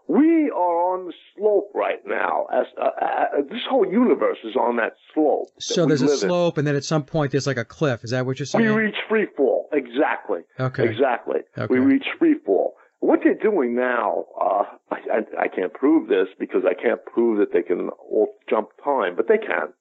We 0.07 0.50
are 0.50 0.92
on 0.94 1.07
the 1.07 1.12
slope 1.35 1.70
right 1.74 2.00
now. 2.07 2.46
As 2.53 2.66
uh, 2.79 2.85
uh, 2.85 3.24
this 3.50 3.62
whole 3.68 3.87
universe 3.87 4.37
is 4.44 4.55
on 4.55 4.77
that 4.77 4.96
slope. 5.14 5.48
that 5.55 5.62
So 5.62 5.87
there's 5.87 6.03
a 6.03 6.07
live 6.07 6.12
in. 6.14 6.18
slope, 6.29 6.59
and 6.59 6.66
then 6.66 6.77
at 6.77 6.85
some 6.85 7.05
point 7.05 7.33
there's 7.33 7.46
like 7.46 7.57
a 7.57 7.64
cliff. 7.64 8.05
Is 8.05 8.11
that 8.11 8.27
what 8.27 8.38
you're 8.38 8.44
saying? 8.46 8.64
We 8.66 8.70
reach 8.70 8.96
free 9.09 9.27
fall. 9.35 9.68
Exactly. 9.72 10.40
Okay. 10.61 10.87
Exactly. 10.88 11.40
Okay. 11.57 11.72
We 11.72 11.79
reach 11.79 12.05
free 12.18 12.37
fall. 12.44 12.74
What 13.00 13.20
they're 13.22 13.35
doing 13.35 13.74
now, 13.74 14.24
uh, 14.40 14.64
I, 14.90 14.96
I, 15.12 15.42
I 15.44 15.48
can't 15.48 15.72
prove 15.72 16.09
this 16.09 16.29
because 16.38 16.62
I 16.68 16.74
can't 16.74 17.05
prove 17.05 17.38
that 17.38 17.53
they 17.53 17.62
can 17.62 17.88
all 18.11 18.29
jump 18.48 18.68
time, 18.83 19.14
but 19.16 19.29
they 19.29 19.38
can. 19.38 19.72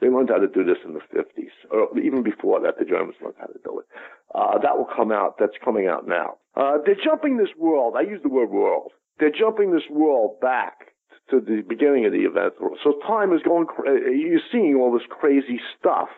They 0.00 0.08
learned 0.08 0.30
how 0.30 0.38
to 0.38 0.46
do 0.46 0.62
this 0.62 0.78
in 0.84 0.94
the 0.94 1.00
50s, 1.00 1.50
or 1.70 1.98
even 1.98 2.22
before 2.22 2.60
that, 2.60 2.78
the 2.78 2.84
Germans 2.84 3.16
learned 3.20 3.34
how 3.38 3.46
to 3.46 3.58
do 3.64 3.80
it. 3.80 3.86
Uh, 4.34 4.58
that 4.58 4.78
will 4.78 4.88
come 4.94 5.10
out. 5.10 5.36
That's 5.38 5.56
coming 5.64 5.88
out 5.88 6.06
now. 6.06 6.36
Uh, 6.54 6.78
they're 6.84 7.02
jumping 7.02 7.36
this 7.36 7.54
world. 7.58 7.94
I 7.96 8.02
use 8.02 8.20
the 8.22 8.28
word 8.28 8.50
world. 8.50 8.92
They're 9.18 9.32
jumping 9.36 9.72
this 9.72 9.88
world 9.90 10.40
back 10.40 10.94
to 11.30 11.40
the 11.40 11.62
beginning 11.68 12.06
of 12.06 12.12
the 12.12 12.24
event. 12.24 12.54
Horizon. 12.60 12.78
So 12.84 12.98
time 13.06 13.32
is 13.32 13.42
going. 13.42 13.66
Cra- 13.66 13.98
you're 14.14 14.40
seeing 14.52 14.76
all 14.76 14.92
this 14.92 15.06
crazy 15.08 15.60
stuff. 15.78 16.08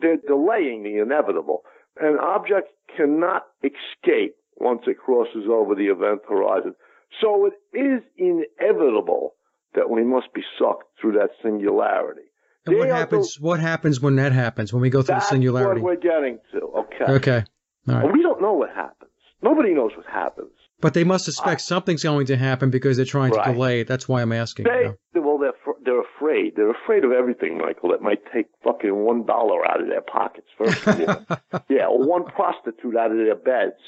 They're 0.00 0.16
delaying 0.16 0.82
the 0.82 0.98
inevitable. 1.00 1.62
An 1.98 2.18
object 2.20 2.68
cannot 2.94 3.44
escape 3.62 4.34
once 4.56 4.82
it 4.86 4.98
crosses 4.98 5.46
over 5.50 5.74
the 5.74 5.86
event 5.86 6.20
horizon. 6.28 6.74
So 7.20 7.46
it 7.46 7.76
is 7.76 8.02
inevitable 8.18 9.34
that 9.74 9.90
we 9.90 10.04
must 10.04 10.32
be 10.34 10.42
sucked 10.58 10.84
through 11.00 11.12
that 11.12 11.30
singularity. 11.42 12.28
And 12.66 12.76
what 12.76 12.84
They 12.84 12.90
are 12.90 12.96
happens? 12.96 13.38
What 13.40 13.60
happens 13.60 14.00
when 14.00 14.16
that 14.16 14.32
happens? 14.32 14.72
When 14.72 14.80
we 14.80 14.90
go 14.90 15.02
through 15.02 15.16
That's 15.16 15.26
the 15.26 15.34
singularity? 15.34 15.80
what 15.80 15.96
we're 15.96 16.10
getting 16.10 16.38
to. 16.52 16.60
Okay. 16.60 17.12
Okay. 17.12 17.44
All 17.88 17.94
right. 17.96 18.12
We 18.12 18.22
don't 18.22 18.40
know 18.40 18.54
what 18.54 18.70
happens. 18.70 19.10
Nobody 19.42 19.74
knows 19.74 19.92
what 19.96 20.06
happens. 20.06 20.50
But 20.80 20.94
they 20.94 21.04
must 21.04 21.24
suspect 21.24 21.60
ah. 21.60 21.64
something's 21.64 22.02
going 22.02 22.26
to 22.26 22.36
happen 22.36 22.70
because 22.70 22.96
they're 22.96 23.06
trying 23.06 23.32
to 23.32 23.42
delay 23.42 23.80
it. 23.80 23.86
That's 23.86 24.08
why 24.08 24.22
I'm 24.22 24.32
asking. 24.32 24.64
They, 24.64 24.80
you 24.80 24.96
know. 25.14 25.20
well, 25.22 25.38
they're 25.38 25.74
they're 25.84 26.02
afraid. 26.02 26.56
They're 26.56 26.70
afraid 26.70 27.04
of 27.04 27.12
everything, 27.12 27.58
Michael. 27.58 27.90
That 27.90 28.02
might 28.02 28.20
take 28.32 28.46
fucking 28.62 28.94
one 28.94 29.24
dollar 29.24 29.66
out 29.66 29.80
of 29.80 29.88
their 29.88 30.02
pockets 30.02 30.48
first. 30.58 30.86
of 30.86 31.40
yeah, 31.68 31.86
or 31.86 32.06
one 32.06 32.24
prostitute 32.24 32.96
out 32.96 33.12
of 33.12 33.18
their 33.18 33.36
beds. 33.36 33.80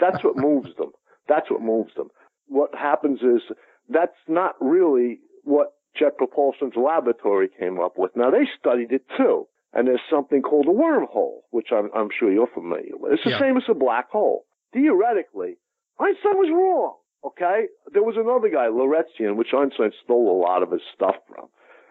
That's 0.00 0.22
what 0.22 0.36
moves 0.36 0.70
them. 0.76 0.92
That's 1.28 1.50
what 1.50 1.60
moves 1.60 1.94
them. 1.96 2.08
What 2.46 2.74
happens 2.74 3.20
is 3.20 3.42
that's 3.88 4.16
not 4.28 4.54
really 4.60 5.20
what 5.44 5.72
Jet 5.96 6.16
Propulsion's 6.16 6.76
laboratory 6.76 7.48
came 7.58 7.80
up 7.80 7.98
with. 7.98 8.12
Now 8.16 8.30
they 8.30 8.46
studied 8.58 8.92
it 8.92 9.02
too, 9.16 9.46
and 9.72 9.86
there's 9.88 10.00
something 10.10 10.42
called 10.42 10.66
a 10.66 10.70
wormhole, 10.70 11.40
which 11.50 11.68
I'm, 11.72 11.90
I'm 11.94 12.08
sure 12.16 12.30
you're 12.32 12.46
familiar 12.52 12.96
with. 12.96 13.12
It's 13.14 13.24
the 13.24 13.30
Yeah. 13.30 13.40
same 13.40 13.56
as 13.56 13.64
a 13.68 13.74
black 13.74 14.10
hole. 14.10 14.44
Theoretically, 14.72 15.56
Einstein 15.98 16.36
was 16.38 16.50
wrong. 16.50 16.96
Okay, 17.24 17.66
there 17.92 18.04
was 18.04 18.16
another 18.16 18.48
guy, 18.48 18.68
Lorentzian, 18.68 19.34
which 19.36 19.52
Einstein 19.52 19.90
stole 20.04 20.30
a 20.30 20.38
lot 20.40 20.62
of 20.62 20.70
his 20.70 20.82
stuff 20.94 21.16
from. 21.26 21.48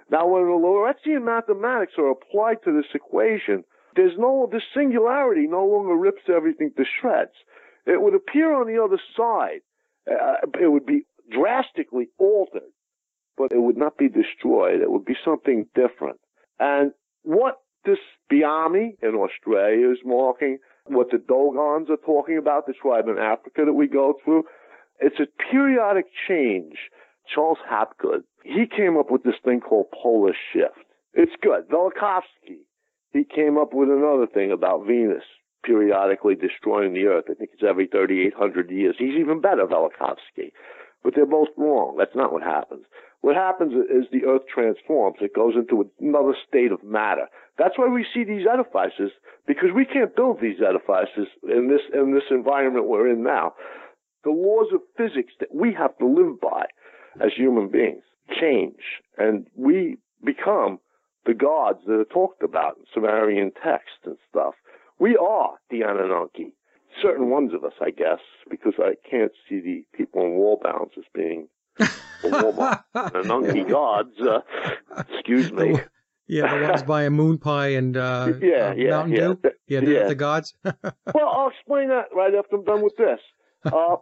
Now, 0.09 0.25
when 0.25 0.43
the 0.43 0.51
Lorentzian 0.51 1.23
mathematics 1.23 1.93
are 1.97 2.09
applied 2.09 2.63
to 2.63 2.71
this 2.71 2.89
equation, 2.93 3.65
there's 3.97 4.17
no 4.17 4.47
this 4.49 4.63
singularity 4.73 5.45
no 5.47 5.65
longer 5.65 5.95
rips 5.95 6.21
everything 6.29 6.71
to 6.77 6.85
shreds. 6.85 7.33
It 7.85 8.01
would 8.01 8.15
appear 8.15 8.53
on 8.53 8.67
the 8.67 8.81
other 8.81 8.99
side. 9.17 9.61
Uh, 10.09 10.35
it 10.61 10.71
would 10.71 10.85
be 10.85 11.01
drastically 11.29 12.07
altered, 12.17 12.71
but 13.37 13.51
it 13.51 13.61
would 13.61 13.77
not 13.77 13.97
be 13.97 14.09
destroyed. 14.09 14.81
It 14.81 14.91
would 14.91 15.05
be 15.05 15.15
something 15.23 15.67
different. 15.75 16.19
And 16.59 16.91
what 17.23 17.59
this 17.85 17.99
Biami 18.31 18.95
in 19.01 19.15
Australia 19.15 19.91
is 19.91 19.99
marking, 20.03 20.57
what 20.85 21.11
the 21.11 21.17
Dogons 21.17 21.89
are 21.89 22.03
talking 22.05 22.37
about, 22.37 22.65
the 22.65 22.73
tribe 22.73 23.07
in 23.07 23.17
Africa 23.17 23.63
that 23.65 23.73
we 23.73 23.87
go 23.87 24.15
through, 24.23 24.43
it's 24.99 25.19
a 25.19 25.27
periodic 25.51 26.05
change. 26.27 26.75
Charles 27.33 27.59
Hapgood, 27.69 28.23
he 28.43 28.65
came 28.65 28.97
up 28.97 29.11
with 29.11 29.23
this 29.23 29.35
thing 29.43 29.59
called 29.59 29.87
polar 29.91 30.33
shift. 30.53 30.87
It's 31.13 31.33
good. 31.41 31.67
Velikovsky, 31.69 32.63
he 33.11 33.23
came 33.23 33.57
up 33.57 33.73
with 33.73 33.89
another 33.89 34.27
thing 34.27 34.51
about 34.51 34.85
Venus 34.87 35.23
periodically 35.63 36.35
destroying 36.35 36.93
the 36.93 37.05
Earth. 37.07 37.25
I 37.29 37.33
think 37.33 37.49
it's 37.53 37.63
every 37.67 37.87
3,800 37.87 38.71
years. 38.71 38.95
He's 38.97 39.19
even 39.19 39.41
better, 39.41 39.65
Velikovsky. 39.65 40.51
But 41.03 41.13
they're 41.15 41.25
both 41.25 41.49
wrong. 41.57 41.95
That's 41.97 42.15
not 42.15 42.31
what 42.31 42.43
happens. 42.43 42.85
What 43.21 43.35
happens 43.35 43.73
is 43.73 44.05
the 44.11 44.25
Earth 44.25 44.43
transforms. 44.53 45.17
It 45.21 45.35
goes 45.35 45.55
into 45.55 45.89
another 45.99 46.35
state 46.47 46.71
of 46.71 46.83
matter. 46.83 47.27
That's 47.57 47.77
why 47.77 47.87
we 47.87 48.05
see 48.13 48.23
these 48.23 48.45
edifices, 48.51 49.11
because 49.47 49.69
we 49.75 49.85
can't 49.85 50.15
build 50.15 50.39
these 50.39 50.61
edifices 50.61 51.27
in 51.43 51.69
this, 51.69 51.81
in 51.93 52.13
this 52.13 52.29
environment 52.29 52.87
we're 52.87 53.09
in 53.09 53.23
now. 53.23 53.53
The 54.23 54.31
laws 54.31 54.67
of 54.73 54.81
physics 54.95 55.33
that 55.39 55.53
we 55.53 55.73
have 55.73 55.97
to 55.97 56.05
live 56.05 56.39
by 56.39 56.65
as 57.19 57.31
human 57.35 57.69
beings 57.69 58.03
change, 58.39 58.81
and 59.17 59.47
we 59.55 59.97
become 60.23 60.79
the 61.25 61.33
gods 61.33 61.79
that 61.87 61.99
are 61.99 62.05
talked 62.05 62.43
about 62.43 62.77
in 62.77 62.83
Sumerian 62.93 63.51
texts 63.63 64.05
and 64.05 64.17
stuff. 64.29 64.53
We 64.99 65.17
are 65.17 65.55
the 65.69 65.81
Anunnaki. 65.81 66.53
Certain 67.01 67.29
ones 67.29 67.53
of 67.53 67.63
us, 67.63 67.73
I 67.81 67.91
guess, 67.91 68.19
because 68.49 68.73
I 68.79 68.95
can't 69.09 69.31
see 69.47 69.59
the 69.59 69.85
people 69.95 70.21
in 70.21 70.31
Walmarts 70.31 70.97
as 70.97 71.03
being 71.13 71.47
the 71.77 72.81
Anunnaki 72.93 73.63
gods. 73.69 74.19
Uh, 74.19 74.39
excuse 75.09 75.51
me. 75.51 75.73
The- 75.73 75.85
yeah, 76.29 76.59
the 76.59 76.67
ones 76.67 76.83
buying 76.83 77.13
moon 77.13 77.37
pie 77.37 77.69
and 77.69 77.95
uh, 77.95 78.33
Yeah, 78.41 78.71
uh, 78.71 78.73
yeah, 78.75 78.89
Mountain 78.89 79.13
yeah. 79.15 79.19
Dew. 79.27 79.39
Yeah, 79.67 79.79
Yeah. 79.79 80.07
the 80.07 80.15
gods. 80.15 80.53
Well, 80.63 81.29
I'll 81.29 81.49
explain 81.49 81.87
that 81.87 82.07
right 82.13 82.33
after 82.35 82.57
I'm 82.57 82.65
done 82.65 82.83
with 82.83 82.97
this. 82.97 83.19
Uh, 83.63 83.95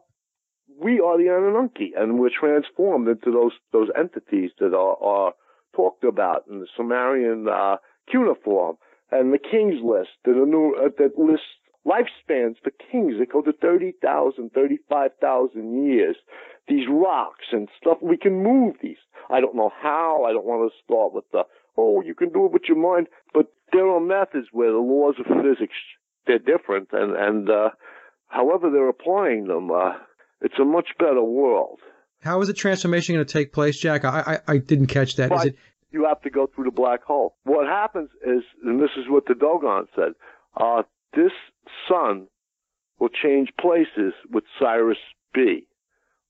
we 0.81 0.99
are 0.99 1.17
the 1.19 1.27
Anunnaki, 1.29 1.93
and 1.95 2.17
we're 2.19 2.31
transformed 2.37 3.07
into 3.07 3.31
those 3.31 3.51
those 3.71 3.89
entities 3.97 4.49
that 4.59 4.73
are, 4.73 4.97
are 5.03 5.33
talked 5.75 6.03
about 6.03 6.45
in 6.49 6.59
the 6.61 6.67
Sumerian 6.75 7.47
uh, 7.47 7.77
cuneiform 8.11 8.77
and 9.11 9.31
the 9.31 9.37
King's 9.37 9.81
List 9.83 10.09
that, 10.25 10.31
new, 10.31 10.75
uh, 10.83 10.89
that 10.97 11.17
lists 11.19 11.45
lifespans 11.85 12.55
for 12.63 12.71
kings 12.91 13.15
that 13.19 13.31
go 13.31 13.41
to 13.41 13.53
30,000, 13.53 14.51
35,000 14.53 15.87
years. 15.87 16.15
These 16.67 16.87
rocks 16.89 17.45
and 17.51 17.69
stuff, 17.79 17.97
we 18.01 18.17
can 18.17 18.43
move 18.43 18.75
these. 18.81 18.97
I 19.29 19.39
don't 19.39 19.55
know 19.55 19.71
how. 19.81 20.25
I 20.27 20.33
don't 20.33 20.45
want 20.45 20.71
to 20.71 20.83
start 20.83 21.13
with 21.13 21.25
the, 21.31 21.43
oh, 21.77 22.01
you 22.01 22.15
can 22.15 22.29
do 22.29 22.45
it 22.45 22.51
with 22.51 22.63
your 22.67 22.77
mind. 22.77 23.07
But 23.33 23.47
there 23.71 23.87
are 23.87 23.99
methods 23.99 24.47
where 24.51 24.71
the 24.71 24.77
laws 24.77 25.15
of 25.19 25.25
physics, 25.25 25.75
they're 26.25 26.39
different. 26.39 26.89
And, 26.91 27.15
and 27.15 27.49
uh, 27.49 27.69
however 28.27 28.71
they're 28.71 28.89
applying 28.89 29.47
them, 29.47 29.69
uh, 29.69 29.93
it's 30.41 30.59
a 30.59 30.65
much 30.65 30.89
better 30.97 31.23
world. 31.23 31.79
How 32.21 32.41
is 32.41 32.47
the 32.47 32.53
transformation 32.53 33.15
going 33.15 33.25
to 33.25 33.31
take 33.31 33.53
place, 33.53 33.77
Jack? 33.77 34.03
I 34.03 34.39
I, 34.47 34.53
I 34.53 34.57
didn't 34.57 34.87
catch 34.87 35.17
that. 35.17 35.31
Is 35.31 35.45
it? 35.45 35.57
you 35.95 36.05
have 36.05 36.21
to 36.21 36.29
go 36.29 36.45
through 36.53 36.65
the 36.65 36.71
black 36.71 37.03
hole. 37.03 37.35
What 37.45 37.67
happens 37.67 38.09
is, 38.21 38.43
and 38.63 38.81
this 38.81 38.89
is 38.97 39.05
what 39.07 39.25
the 39.27 39.33
Dogon 39.33 39.87
said, 39.95 40.13
uh, 40.57 40.83
this 41.15 41.31
sun 41.89 42.27
will 42.99 43.09
change 43.09 43.49
places 43.59 44.13
with 44.31 44.43
Sirius 44.59 44.97
B, 45.33 45.67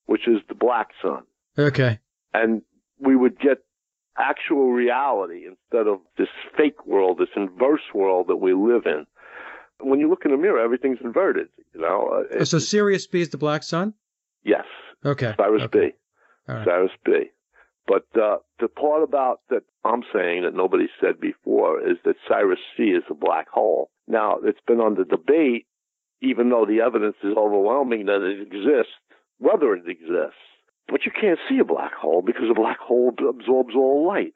which 0.05 0.27
is 0.27 0.37
the 0.47 0.55
black 0.55 0.89
sun. 1.01 1.23
Okay. 1.57 1.99
And 2.33 2.61
we 2.99 3.15
would 3.15 3.39
get 3.39 3.59
actual 4.17 4.71
reality 4.71 5.45
instead 5.45 5.87
of 5.87 5.99
this 6.17 6.29
fake 6.57 6.85
world, 6.85 7.17
this 7.17 7.29
inverse 7.35 7.81
world 7.93 8.27
that 8.27 8.37
we 8.37 8.53
live 8.53 8.83
in. 8.85 9.05
When 9.81 9.99
you 9.99 10.09
look 10.09 10.23
in 10.25 10.31
the 10.31 10.37
mirror, 10.37 10.59
everything's 10.63 10.99
inverted, 11.03 11.47
you 11.73 11.81
know. 11.81 12.23
Uh, 12.39 12.45
so 12.45 12.59
Sirius 12.59 13.07
B 13.07 13.19
is 13.21 13.29
the 13.29 13.37
black 13.37 13.63
sun. 13.63 13.93
yes, 14.43 14.65
Okay. 15.05 15.35
Sirius 15.37 15.63
okay. 15.65 15.91
B. 15.91 15.93
All 16.49 16.55
right. 16.55 16.65
Sirius 16.65 16.91
B. 17.05 17.11
But 17.87 18.05
uh, 18.19 18.37
the 18.59 18.67
part 18.67 19.03
about 19.03 19.41
that 19.49 19.63
I'm 19.83 20.01
saying 20.13 20.43
that 20.43 20.55
nobody 20.55 20.87
said 20.99 21.19
before 21.19 21.79
is 21.81 21.97
that 22.05 22.15
Sirius 22.27 22.59
C 22.75 22.83
is 22.85 23.03
a 23.09 23.13
black 23.13 23.47
hole. 23.49 23.91
Now, 24.07 24.37
it's 24.43 24.59
been 24.67 24.81
under 24.81 25.03
debate, 25.03 25.65
even 26.21 26.49
though 26.49 26.65
the 26.65 26.81
evidence 26.81 27.15
is 27.23 27.35
overwhelming 27.37 28.05
that 28.05 28.21
it 28.21 28.41
exists, 28.41 28.93
whether 29.39 29.73
it 29.73 29.87
exists. 29.87 30.39
But 30.87 31.05
you 31.05 31.11
can't 31.11 31.39
see 31.49 31.59
a 31.59 31.65
black 31.65 31.93
hole 31.93 32.21
because 32.21 32.45
a 32.49 32.53
black 32.53 32.77
hole 32.77 33.13
absorbs 33.27 33.75
all 33.75 34.07
light. 34.07 34.33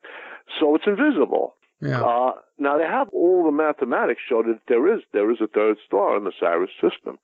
So 0.60 0.76
it's 0.76 0.88
invisible. 0.88 1.56
Yeah. 1.82 2.02
Uh, 2.02 2.32
now 2.58 2.78
they 2.78 2.86
have 2.86 3.10
all 3.10 3.46
the 3.46 3.52
mathematics 3.52 4.22
show 4.28 4.44
that 4.44 4.60
there 4.68 4.94
is 4.94 5.02
there 5.14 5.32
is 5.32 5.38
a 5.42 5.48
third 5.48 5.78
star 5.86 6.18
in 6.18 6.24
the 6.24 6.34
Sirius 6.40 6.72
system. 6.82 7.20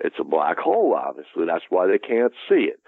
It's 0.00 0.16
a 0.20 0.24
black 0.24 0.58
hole, 0.58 0.94
obviously. 0.94 1.44
That's 1.46 1.64
why 1.68 1.86
they 1.86 1.98
can't 1.98 2.32
see 2.48 2.70
it. 2.70 2.80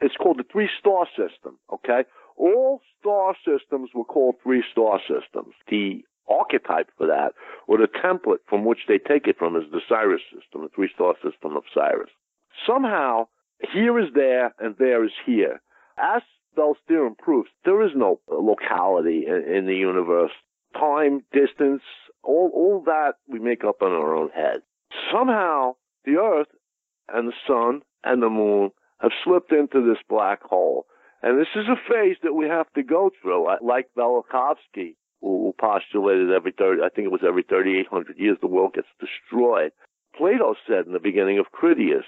It's 0.00 0.16
called 0.16 0.38
the 0.38 0.44
three 0.50 0.70
star 0.78 1.06
system. 1.10 1.58
Okay, 1.72 2.04
all 2.36 2.80
star 3.00 3.34
systems 3.44 3.90
were 3.94 4.04
called 4.04 4.36
three 4.42 4.64
star 4.70 5.00
systems. 5.00 5.54
The 5.68 6.04
archetype 6.28 6.90
for 6.96 7.06
that, 7.06 7.32
or 7.66 7.78
the 7.78 7.88
template 7.88 8.38
from 8.48 8.64
which 8.64 8.80
they 8.88 8.98
take 8.98 9.26
it 9.26 9.38
from, 9.38 9.56
is 9.56 9.64
the 9.70 9.80
Sirius 9.88 10.22
system, 10.32 10.62
the 10.62 10.68
three 10.74 10.90
star 10.94 11.14
system 11.22 11.56
of 11.56 11.64
Sirius. 11.74 12.10
Somehow, 12.66 13.28
here 13.72 13.98
is 13.98 14.12
there 14.14 14.54
and 14.58 14.74
there 14.78 15.04
is 15.04 15.12
here. 15.24 15.60
As 15.98 16.22
Bell's 16.54 16.76
theorem 16.88 17.14
proves, 17.18 17.48
there 17.64 17.82
is 17.82 17.92
no 17.94 18.20
locality 18.28 19.26
in, 19.26 19.54
in 19.54 19.66
the 19.66 19.76
universe. 19.76 20.32
Time, 20.74 21.24
distance, 21.32 21.82
all, 22.22 22.50
all 22.54 22.82
that 22.86 23.14
we 23.28 23.38
make 23.38 23.64
up 23.64 23.76
in 23.82 23.88
our 23.88 24.14
own 24.14 24.30
head. 24.30 24.62
Somehow, 25.12 25.76
the 26.04 26.16
Earth 26.16 26.48
and 27.08 27.28
the 27.28 27.34
Sun 27.46 27.82
and 28.04 28.22
the 28.22 28.30
Moon 28.30 28.70
have 29.00 29.12
slipped 29.24 29.52
into 29.52 29.84
this 29.86 30.02
black 30.08 30.42
hole. 30.42 30.86
And 31.22 31.38
this 31.38 31.48
is 31.54 31.66
a 31.68 31.76
phase 31.88 32.16
that 32.22 32.34
we 32.34 32.46
have 32.46 32.72
to 32.74 32.82
go 32.82 33.10
through, 33.20 33.46
like 33.62 33.90
Velikovsky, 33.96 34.96
who 35.22 35.54
postulated 35.58 36.30
every 36.30 36.52
30, 36.52 36.82
I 36.82 36.88
think 36.88 37.06
it 37.06 37.12
was 37.12 37.22
every 37.26 37.44
3,800 37.44 38.18
years 38.18 38.38
the 38.40 38.48
world 38.48 38.74
gets 38.74 38.88
destroyed. 39.00 39.72
Plato 40.16 40.54
said 40.66 40.86
in 40.86 40.92
the 40.92 41.00
beginning 41.00 41.38
of 41.38 41.46
Critias, 41.52 42.04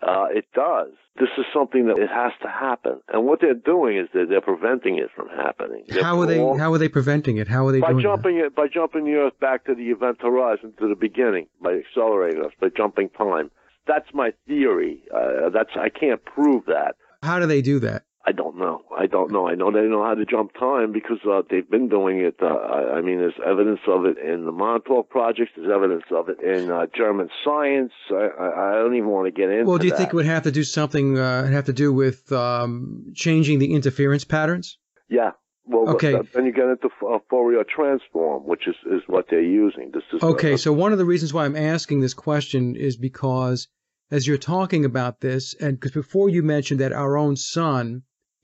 uh, 0.00 0.26
it 0.30 0.46
does. 0.54 0.90
This 1.18 1.28
is 1.36 1.44
something 1.52 1.86
that 1.88 1.98
it 1.98 2.08
has 2.08 2.32
to 2.42 2.48
happen, 2.48 3.00
and 3.12 3.26
what 3.26 3.40
they're 3.40 3.52
doing 3.52 3.98
is 3.98 4.06
that 4.14 4.26
they're 4.28 4.40
preventing 4.40 4.98
it 4.98 5.10
from 5.14 5.28
happening. 5.28 5.84
They're 5.88 6.04
how 6.04 6.20
are 6.20 6.26
they? 6.26 6.38
How 6.38 6.72
are 6.72 6.78
they 6.78 6.88
preventing 6.88 7.38
it? 7.38 7.48
How 7.48 7.66
are 7.66 7.72
they 7.72 7.80
by 7.80 8.00
jumping 8.00 8.38
that? 8.38 8.46
it 8.46 8.54
by 8.54 8.68
jumping 8.72 9.04
the 9.04 9.14
Earth 9.14 9.38
back 9.40 9.64
to 9.64 9.74
the 9.74 9.90
event 9.90 10.18
horizon 10.20 10.72
to 10.78 10.88
the 10.88 10.94
beginning 10.94 11.48
by 11.60 11.72
accelerating 11.72 12.44
us 12.44 12.52
by 12.60 12.68
jumping 12.68 13.10
time. 13.10 13.50
That's 13.88 14.06
my 14.14 14.30
theory. 14.46 15.02
Uh, 15.12 15.50
that's 15.52 15.70
I 15.74 15.88
can't 15.88 16.24
prove 16.24 16.66
that. 16.66 16.94
How 17.24 17.40
do 17.40 17.46
they 17.46 17.62
do 17.62 17.80
that? 17.80 18.04
I 18.28 18.32
don't 18.32 18.58
know. 18.58 18.82
I 18.94 19.06
don't 19.06 19.32
know. 19.32 19.48
I 19.48 19.54
know 19.54 19.70
they 19.70 19.88
know 19.88 20.04
how 20.04 20.14
to 20.14 20.26
jump 20.26 20.52
time 20.52 20.92
because 20.92 21.20
uh, 21.26 21.40
they've 21.50 21.68
been 21.70 21.88
doing 21.88 22.18
it. 22.20 22.36
Uh, 22.42 22.46
I, 22.46 22.98
I 22.98 23.00
mean, 23.00 23.18
there's 23.18 23.40
evidence 23.44 23.80
of 23.88 24.04
it 24.04 24.18
in 24.18 24.44
the 24.44 24.52
Montauk 24.52 25.08
projects. 25.08 25.52
There's 25.56 25.70
evidence 25.74 26.04
of 26.10 26.28
it 26.28 26.38
in 26.42 26.70
uh, 26.70 26.86
German 26.94 27.30
science. 27.42 27.92
I, 28.10 28.28
I, 28.38 28.70
I 28.70 28.72
don't 28.74 28.94
even 28.96 29.08
want 29.08 29.26
to 29.28 29.30
get 29.30 29.48
into. 29.50 29.64
Well, 29.64 29.78
do 29.78 29.86
you 29.86 29.92
that. 29.92 29.96
think 29.96 30.08
it 30.10 30.14
would 30.14 30.26
have 30.26 30.42
to 30.42 30.50
do 30.50 30.62
something? 30.62 31.16
Uh, 31.16 31.46
have 31.46 31.64
to 31.66 31.72
do 31.72 31.90
with 31.90 32.30
um, 32.30 33.12
changing 33.14 33.60
the 33.60 33.72
interference 33.72 34.24
patterns? 34.24 34.76
Yeah. 35.08 35.30
Well, 35.64 35.94
Okay. 35.94 36.12
th- 36.12 36.32
then 36.32 36.44
you 36.44 36.52
get 36.52 36.68
into 36.68 36.88
uh, 37.06 37.18
Fourier 37.30 37.64
transform, 37.64 38.46
which 38.46 38.68
is, 38.68 38.76
is 38.90 39.02
what 39.06 39.26
they're 39.30 39.40
using. 39.40 39.90
This 39.94 40.02
is 40.12 40.22
Okay, 40.22 40.58
so 40.58 40.72
one 40.72 40.92
of 40.92 40.98
the 40.98 41.04
reasons 41.06 41.32
why 41.32 41.46
I'm 41.46 41.56
asking 41.56 42.00
this 42.00 42.14
question 42.14 42.76
is 42.76 42.98
because 42.98 43.68
as 44.10 44.26
you're 44.26 44.38
talking 44.38 44.84
about 44.84 45.20
this, 45.20 45.54
and 45.58 45.76
because 45.78 45.92
before 45.92 46.28
you 46.28 46.42
mentioned 46.42 46.80
that 46.80 46.92
our 46.92 47.16
own 47.16 47.36
sun 47.36 48.02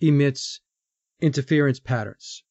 emits 0.09 0.61
interference 1.21 1.81
patterns. 1.81 2.43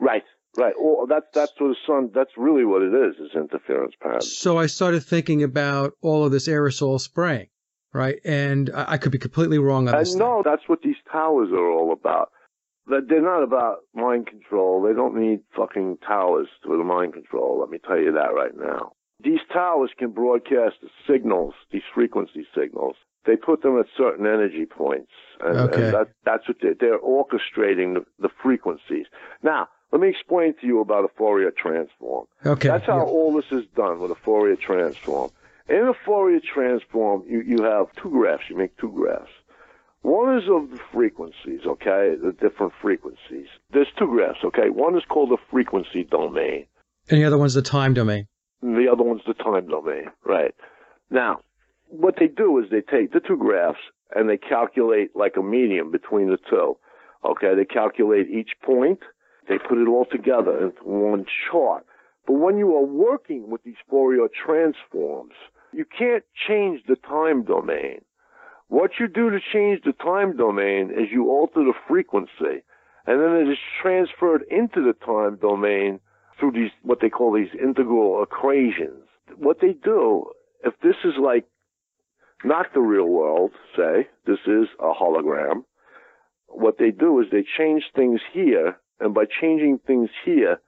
right, 0.00 0.24
right. 0.56 0.74
Well, 0.78 1.06
that's 1.06 1.26
that's 1.32 1.52
what 1.58 1.68
the 1.68 1.76
sun. 1.86 2.10
That's 2.14 2.30
really 2.36 2.64
what 2.64 2.82
it 2.82 2.92
is. 2.94 3.14
Is 3.16 3.34
interference 3.34 3.94
patterns. 4.00 4.36
So 4.36 4.58
I 4.58 4.66
started 4.66 5.04
thinking 5.04 5.42
about 5.42 5.92
all 6.02 6.24
of 6.24 6.32
this 6.32 6.48
aerosol 6.48 7.00
spraying, 7.00 7.48
right? 7.92 8.18
And 8.24 8.70
I, 8.74 8.92
I 8.92 8.98
could 8.98 9.12
be 9.12 9.18
completely 9.18 9.58
wrong 9.58 9.88
on 9.88 9.96
this. 9.98 10.14
no, 10.14 10.42
that's 10.44 10.68
what 10.68 10.82
these 10.82 10.96
towers 11.10 11.50
are 11.52 11.70
all 11.70 11.92
about. 11.92 12.30
That 12.88 13.08
they're 13.08 13.20
not 13.20 13.42
about 13.42 13.78
mind 13.94 14.28
control. 14.28 14.82
They 14.82 14.92
don't 14.94 15.16
need 15.16 15.40
fucking 15.56 15.98
towers 16.06 16.46
for 16.64 16.76
the 16.76 16.84
mind 16.84 17.14
control. 17.14 17.58
Let 17.60 17.70
me 17.70 17.78
tell 17.84 17.98
you 17.98 18.12
that 18.12 18.32
right 18.34 18.56
now. 18.56 18.92
These 19.24 19.40
towers 19.52 19.90
can 19.98 20.10
broadcast 20.10 20.76
the 20.82 20.88
signals, 21.10 21.54
these 21.72 21.82
frequency 21.94 22.46
signals. 22.54 22.96
They 23.26 23.36
put 23.36 23.62
them 23.62 23.78
at 23.78 23.86
certain 23.96 24.26
energy 24.26 24.66
points, 24.66 25.10
and, 25.40 25.58
Okay. 25.58 25.84
and 25.84 25.94
that, 25.94 26.08
that's 26.24 26.46
what 26.48 26.58
they're, 26.62 26.74
they're 26.78 26.98
orchestrating 26.98 27.94
the, 27.94 28.04
the 28.20 28.28
frequencies. 28.42 29.06
Now, 29.42 29.68
let 29.92 30.00
me 30.00 30.08
explain 30.08 30.54
to 30.60 30.66
you 30.66 30.80
about 30.80 31.04
a 31.04 31.08
Fourier 31.16 31.50
transform. 31.50 32.26
Okay. 32.44 32.68
That's 32.68 32.86
how 32.86 32.98
yeah. 32.98 33.04
all 33.04 33.32
this 33.34 33.50
is 33.50 33.66
done 33.76 34.00
with 34.00 34.10
a 34.10 34.16
Fourier 34.24 34.56
transform. 34.56 35.30
In 35.68 35.88
a 35.88 35.94
Fourier 36.04 36.40
transform, 36.40 37.24
you, 37.28 37.40
you 37.40 37.64
have 37.64 37.86
two 38.00 38.10
graphs. 38.10 38.44
You 38.48 38.56
make 38.56 38.76
two 38.78 38.92
graphs. 38.92 39.30
One 40.02 40.38
is 40.38 40.44
of 40.48 40.70
the 40.70 40.78
frequencies, 40.92 41.62
okay, 41.66 42.14
the 42.22 42.32
different 42.40 42.72
frequencies. 42.80 43.48
There's 43.72 43.88
two 43.98 44.06
graphs, 44.06 44.38
okay. 44.44 44.70
One 44.70 44.96
is 44.96 45.02
called 45.08 45.30
the 45.30 45.38
frequency 45.50 46.04
domain. 46.04 46.66
And 47.08 47.20
the 47.20 47.24
other 47.24 47.38
one's 47.38 47.54
the 47.54 47.62
time 47.62 47.92
domain. 47.92 48.28
And 48.62 48.76
the 48.76 48.88
other 48.92 49.02
one's 49.02 49.22
the 49.26 49.34
time 49.34 49.66
domain, 49.66 50.04
right? 50.24 50.54
Now, 51.10 51.40
what 51.88 52.16
they 52.18 52.28
do 52.28 52.58
is 52.58 52.70
they 52.70 52.80
take 52.80 53.12
the 53.12 53.20
two 53.20 53.36
graphs 53.36 53.78
and 54.14 54.28
they 54.28 54.36
calculate 54.36 55.14
like 55.14 55.36
a 55.36 55.42
medium 55.42 55.90
between 55.90 56.30
the 56.30 56.38
two. 56.48 56.76
Okay, 57.24 57.54
they 57.54 57.64
calculate 57.64 58.28
each 58.28 58.50
point, 58.64 59.00
they 59.48 59.58
put 59.58 59.78
it 59.78 59.88
all 59.88 60.06
together 60.10 60.66
into 60.66 60.82
one 60.84 61.26
chart. 61.50 61.84
But 62.26 62.34
when 62.34 62.58
you 62.58 62.74
are 62.76 62.84
working 62.84 63.50
with 63.50 63.62
these 63.64 63.76
Fourier 63.88 64.28
transforms, 64.28 65.34
you 65.72 65.84
can't 65.84 66.24
change 66.48 66.82
the 66.88 66.96
time 66.96 67.44
domain. 67.44 68.00
What 68.68 68.92
you 68.98 69.06
do 69.06 69.30
to 69.30 69.38
change 69.52 69.82
the 69.84 69.92
time 69.92 70.36
domain 70.36 70.90
is 70.90 71.12
you 71.12 71.28
alter 71.28 71.60
the 71.60 71.72
frequency, 71.86 72.64
and 73.06 73.20
then 73.20 73.36
it 73.36 73.50
is 73.50 73.58
transferred 73.80 74.42
into 74.50 74.82
the 74.82 74.94
time 75.04 75.36
domain 75.36 76.00
through 76.38 76.52
these 76.52 76.70
what 76.82 77.00
they 77.00 77.08
call 77.08 77.32
these 77.32 77.54
integral 77.60 78.22
equations. 78.22 79.04
What 79.36 79.60
they 79.60 79.72
do, 79.72 80.32
if 80.64 80.74
this 80.82 80.96
is 81.04 81.14
like 81.20 81.46
not 82.44 82.66
the 82.74 82.80
real 82.80 83.06
world, 83.06 83.52
say 83.76 84.08
this 84.26 84.38
is 84.46 84.68
a 84.78 84.92
hologram, 84.92 85.64
what 86.48 86.78
they 86.78 86.90
do 86.90 87.20
is 87.20 87.26
they 87.30 87.44
change 87.58 87.84
things 87.94 88.20
here, 88.32 88.78
and 89.00 89.14
by 89.14 89.24
changing 89.40 89.78
things 89.86 90.10
here, 90.24 90.60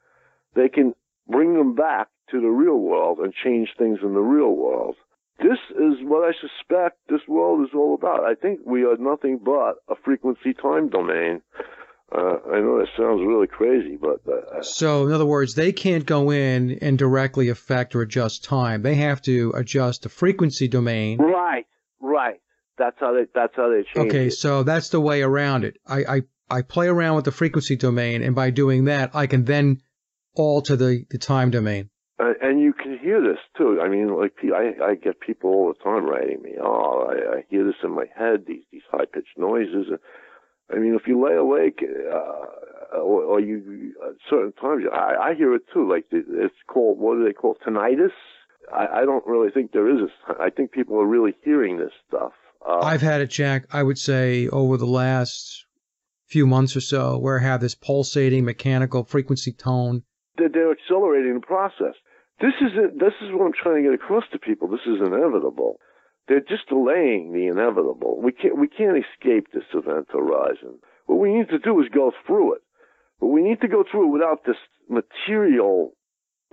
they 0.54 0.68
can 0.68 0.94
bring 1.28 1.54
them 1.54 1.74
back 1.74 2.09
to 2.31 2.40
the 2.40 2.48
real 2.48 2.78
world 2.78 3.18
and 3.18 3.33
change 3.33 3.68
things 3.78 3.98
in 4.02 4.14
the 4.14 4.20
real 4.20 4.54
world. 4.54 4.96
This 5.38 5.59
is 5.70 5.94
what 6.02 6.28
I 6.28 6.33
suspect 6.33 6.98
this 7.09 7.26
world 7.28 7.62
is 7.62 7.70
all 7.74 7.94
about. 7.94 8.24
I 8.24 8.35
think 8.35 8.61
we 8.66 8.85
are 8.85 8.96
nothing 8.98 9.38
but 9.42 9.76
a 9.88 9.94
frequency 10.04 10.52
time 10.52 10.88
domain. 10.88 11.42
Uh, 12.11 12.38
I 12.51 12.61
know 12.61 12.79
that 12.79 12.88
sounds 12.97 13.21
really 13.27 13.47
crazy, 13.47 13.97
but 14.01 14.21
uh, 14.27 14.62
So, 14.62 15.07
in 15.07 15.12
other 15.12 15.27
words, 15.27 15.55
they 15.55 15.73
can't 15.73 16.07
go 16.07 16.31
in 16.31 16.79
and 16.81 16.97
directly 16.99 17.51
affect 17.51 17.94
or 17.94 18.01
adjust 18.01 18.44
time. 18.44 18.81
They 18.83 18.94
have 18.94 19.21
to 19.23 19.53
adjust 19.55 20.05
the 20.05 20.09
frequency 20.09 20.68
domain. 20.68 21.18
right, 21.18 21.66
right. 22.01 22.40
That's 22.79 22.97
how 22.99 23.12
they. 23.12 23.27
That's 23.35 23.53
how 23.57 23.68
they 23.71 23.83
change 23.83 24.09
Okay, 24.11 24.27
it. 24.29 24.31
so 24.33 24.62
that's 24.62 24.88
the 24.90 25.01
way 25.01 25.21
around 25.23 25.64
it. 25.64 25.79
I, 25.87 25.99
I, 26.16 26.23
I 26.59 26.62
play 26.62 26.87
around 26.87 27.16
with 27.16 27.25
the 27.27 27.33
frequency 27.33 27.77
domain, 27.77 28.23
and 28.23 28.35
by 28.35 28.51
doing 28.51 28.85
that, 28.87 29.11
I 29.14 29.27
can 29.27 29.44
then 29.44 29.83
alter 30.35 30.77
the, 30.77 31.05
the 31.11 31.18
time 31.18 31.51
domain. 31.51 31.90
Uh, 32.21 32.33
and 32.40 32.61
you 32.61 32.73
can 32.73 32.97
hear 32.99 33.21
this 33.21 33.38
too. 33.57 33.81
I 33.83 33.88
mean, 33.88 34.16
like 34.16 34.33
I, 34.44 34.92
I 34.92 34.94
get 34.94 35.21
people 35.21 35.51
all 35.51 35.75
the 35.77 35.85
time 35.85 36.05
writing 36.07 36.40
me. 36.42 36.53
Oh, 36.62 37.09
I, 37.11 37.38
I 37.38 37.44
hear 37.51 37.64
this 37.64 37.75
in 37.85 37.90
my 37.94 38.07
head. 38.16 38.44
These 38.47 38.62
these 38.73 38.83
high 38.90 39.05
pitched 39.12 39.37
noises. 39.37 39.87
I 40.70 40.78
mean, 40.78 40.94
if 40.94 41.07
you 41.07 41.22
lay 41.24 41.35
awake, 41.35 41.83
uh, 41.83 42.96
or, 42.98 43.22
or 43.22 43.40
you 43.40 43.94
at 44.07 44.16
certain 44.28 44.52
times, 44.52 44.85
I, 44.92 45.31
I 45.31 45.35
hear 45.35 45.54
it 45.54 45.62
too. 45.72 45.88
Like 45.88 46.07
it's 46.11 46.54
called 46.66 46.98
what 46.98 47.14
do 47.16 47.24
they 47.24 47.33
call 47.33 47.54
it? 47.54 47.68
tinnitus? 47.68 48.11
I, 48.72 49.00
I 49.00 49.04
don't 49.04 49.26
really 49.26 49.50
think 49.50 49.72
there 49.72 49.88
is. 49.88 50.11
A, 50.28 50.42
I 50.42 50.50
think 50.50 50.72
people 50.72 51.00
are 51.00 51.07
really 51.07 51.35
hearing 51.44 51.78
this 51.78 51.92
stuff. 52.07 52.33
Uh, 52.66 52.81
I've 52.81 53.02
had 53.02 53.20
it, 53.20 53.31
Jack, 53.31 53.66
I 53.72 53.83
would 53.83 53.98
say 53.98 54.48
over 54.48 54.76
the 54.76 54.87
last 54.87 55.64
few 56.26 56.46
months 56.46 56.76
or 56.76 56.81
so, 56.81 57.18
where 57.18 57.38
I 57.40 57.42
have 57.42 57.61
this 57.61 57.74
pulsating 57.74 58.44
mechanical 58.44 59.04
frequency 59.04 59.52
tone. 59.52 60.02
they're, 60.37 60.50
they're 60.50 60.72
accelerating 60.72 61.35
the 61.35 61.46
process. 61.46 61.94
This 62.40 62.52
is 62.61 62.72
it. 62.76 62.98
This 62.98 63.14
is 63.22 63.31
what 63.33 63.46
I'm 63.46 63.52
trying 63.52 63.83
to 63.83 63.90
get 63.90 63.94
across 63.94 64.24
to 64.33 64.38
people. 64.38 64.68
This 64.68 64.87
is 64.87 65.00
inevitable. 65.00 65.78
They're 66.29 66.41
just 66.41 66.68
delaying 66.68 67.33
the 67.33 67.47
inevitable. 67.47 68.20
We 68.22 68.33
can't 68.33 68.59
we 68.59 68.68
can't 68.68 68.99
escape 68.99 69.49
this 69.53 69.64
event 69.72 70.09
horizon. 70.12 70.79
What 71.07 71.18
we 71.18 71.33
need 71.33 71.49
to 71.49 71.59
do 71.59 71.81
is 71.81 71.89
go 71.89 72.12
through 72.26 72.57
it, 72.57 72.62
but 73.18 73.29
we 73.29 73.43
need 73.43 73.62
to 73.62 73.68
go 73.68 73.83
through 73.91 74.09
it 74.09 74.12
without 74.12 74.45
this 74.45 74.59
material, 74.91 75.93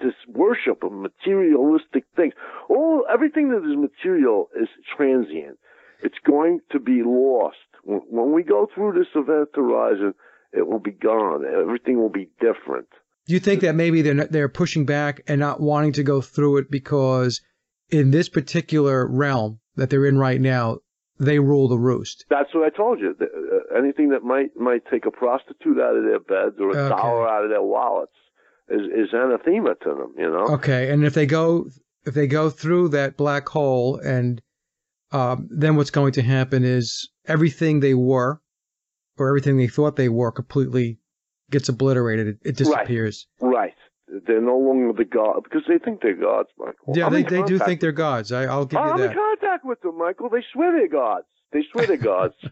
this 0.02 0.14
worship 0.30 0.84
of 0.84 0.94
materialistic 0.94 2.06
things. 2.16 2.34
All 2.70 3.04
everything 3.12 3.50
that 3.50 3.70
is 3.70 3.76
material 3.78 4.48
is 4.60 4.70
transient. 4.96 5.60
It's 6.02 6.20
going 6.26 6.60
to 6.72 6.80
be 6.80 7.02
lost 7.06 7.58
when, 7.84 8.32
we 8.32 8.44
go 8.44 8.68
through 8.74 8.94
this 8.94 9.08
event 9.14 9.50
horizon. 9.54 10.14
It 10.54 10.68
will 10.68 10.80
be 10.80 10.92
gone. 10.92 11.44
Everything 11.46 12.00
will 12.00 12.10
be 12.10 12.30
different. 12.40 12.88
Do 13.28 13.34
you 13.34 13.40
think 13.40 13.62
that 13.62 13.76
maybe 13.76 14.02
they're 14.02 14.14
not, 14.14 14.32
they're 14.32 14.48
pushing 14.48 14.86
back 14.86 15.22
and 15.28 15.40
not 15.40 15.60
wanting 15.60 15.94
to 15.94 16.04
go 16.04 16.22
through 16.22 16.58
it 16.58 16.72
because 16.72 17.42
in 17.90 18.12
this 18.12 18.30
particular 18.30 19.06
realm 19.08 19.60
that 19.76 19.90
they're 19.90 20.06
in 20.06 20.18
right 20.18 20.40
now, 20.42 20.80
they 21.20 21.40
rule 21.40 21.68
the 21.68 21.78
roost? 21.78 22.26
That's 22.30 22.54
what 22.54 22.66
I 22.66 22.76
told 22.76 23.00
you. 23.00 23.16
Uh, 23.20 23.78
anything 23.78 24.10
that 24.10 24.24
might 24.24 24.56
might 24.56 24.84
take 24.92 25.06
a 25.06 25.12
prostitute 25.12 25.80
out 25.80 25.96
of 25.96 26.04
their 26.04 26.20
beds 26.20 26.56
or 26.60 26.70
a 26.72 26.78
Okay. 26.78 26.90
dollar 26.90 27.28
out 27.28 27.44
of 27.44 27.50
their 27.50 27.62
wallets 27.62 28.12
is, 28.70 28.82
is 28.82 29.14
anathema 29.14 29.76
to 29.84 29.90
them. 29.90 30.14
You 30.18 30.30
know. 30.32 30.56
Okay, 30.56 30.90
and 30.92 31.04
if 31.06 31.14
they 31.14 31.26
go 31.26 31.68
if 32.06 32.14
they 32.14 32.28
go 32.28 32.50
through 32.50 32.90
that 32.90 33.18
black 33.18 33.48
hole, 33.50 33.98
and 33.98 34.42
um, 35.12 35.48
then 35.50 35.76
what's 35.76 35.92
going 35.92 36.14
to 36.14 36.22
happen 36.22 36.64
is 36.64 37.10
everything 37.28 37.80
they 37.80 37.94
were, 37.94 38.42
or 39.18 39.28
everything 39.30 39.58
they 39.58 39.68
thought 39.68 39.96
they 39.96 40.10
were, 40.10 40.32
completely 40.32 41.00
gets 41.50 41.70
obliterated. 41.70 42.28
It, 42.28 42.38
it 42.44 42.58
disappears. 42.58 43.28
Right. 43.40 43.74
They're 44.26 44.42
no 44.42 44.58
longer 44.58 44.94
the 44.94 45.06
god 45.06 45.44
because 45.44 45.64
they 45.68 45.78
think 45.78 46.02
they're 46.02 46.16
gods, 46.16 46.50
Michael. 46.58 46.94
Yeah, 46.96 47.08
I'm 47.08 47.14
they, 47.14 47.24
they 47.24 47.44
do 47.44 47.60
think 47.60 47.82
they're 47.82 47.92
gods. 47.92 48.32
I, 48.32 48.44
I'll 48.44 48.66
give 48.66 48.80
you 48.80 48.86
that. 48.86 48.94
I'm 48.94 49.02
in 49.02 49.14
contact 49.14 49.66
with 49.66 49.82
them, 49.82 49.98
Michael. 49.98 50.30
They 50.30 50.44
swear 50.54 50.72
they're 50.72 50.88
gods. 50.88 51.26
They 51.52 51.64
swear 51.72 51.88
they're 51.88 51.98
gods. 51.98 52.36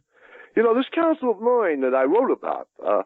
You 0.56 0.62
know, 0.62 0.76
this 0.76 0.86
Council 0.94 1.32
of 1.32 1.42
Nine 1.42 1.82
that 1.82 1.96
I 1.96 2.04
wrote 2.04 2.32
about 2.32 2.68
uh, 2.86 3.02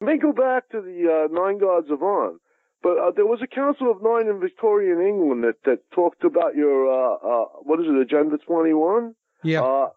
may 0.00 0.18
go 0.18 0.32
back 0.32 0.68
to 0.70 0.80
the 0.80 1.26
uh, 1.26 1.34
Nine 1.34 1.58
Gods 1.58 1.90
of 1.90 2.00
On, 2.00 2.38
but 2.80 2.96
uh, 2.96 3.10
there 3.10 3.26
was 3.26 3.40
a 3.42 3.48
Council 3.48 3.90
of 3.90 4.00
Nine 4.00 4.28
in 4.28 4.38
Victorian 4.38 5.04
England 5.04 5.42
that, 5.42 5.56
that 5.64 5.78
talked 5.92 6.22
about 6.22 6.54
your 6.54 6.86
uh, 6.86 7.14
uh, 7.16 7.44
what 7.62 7.80
is 7.80 7.86
it, 7.88 8.00
Agenda 8.00 8.38
21? 8.38 9.16
Yeah. 9.42 9.62
Uh, 9.62 9.88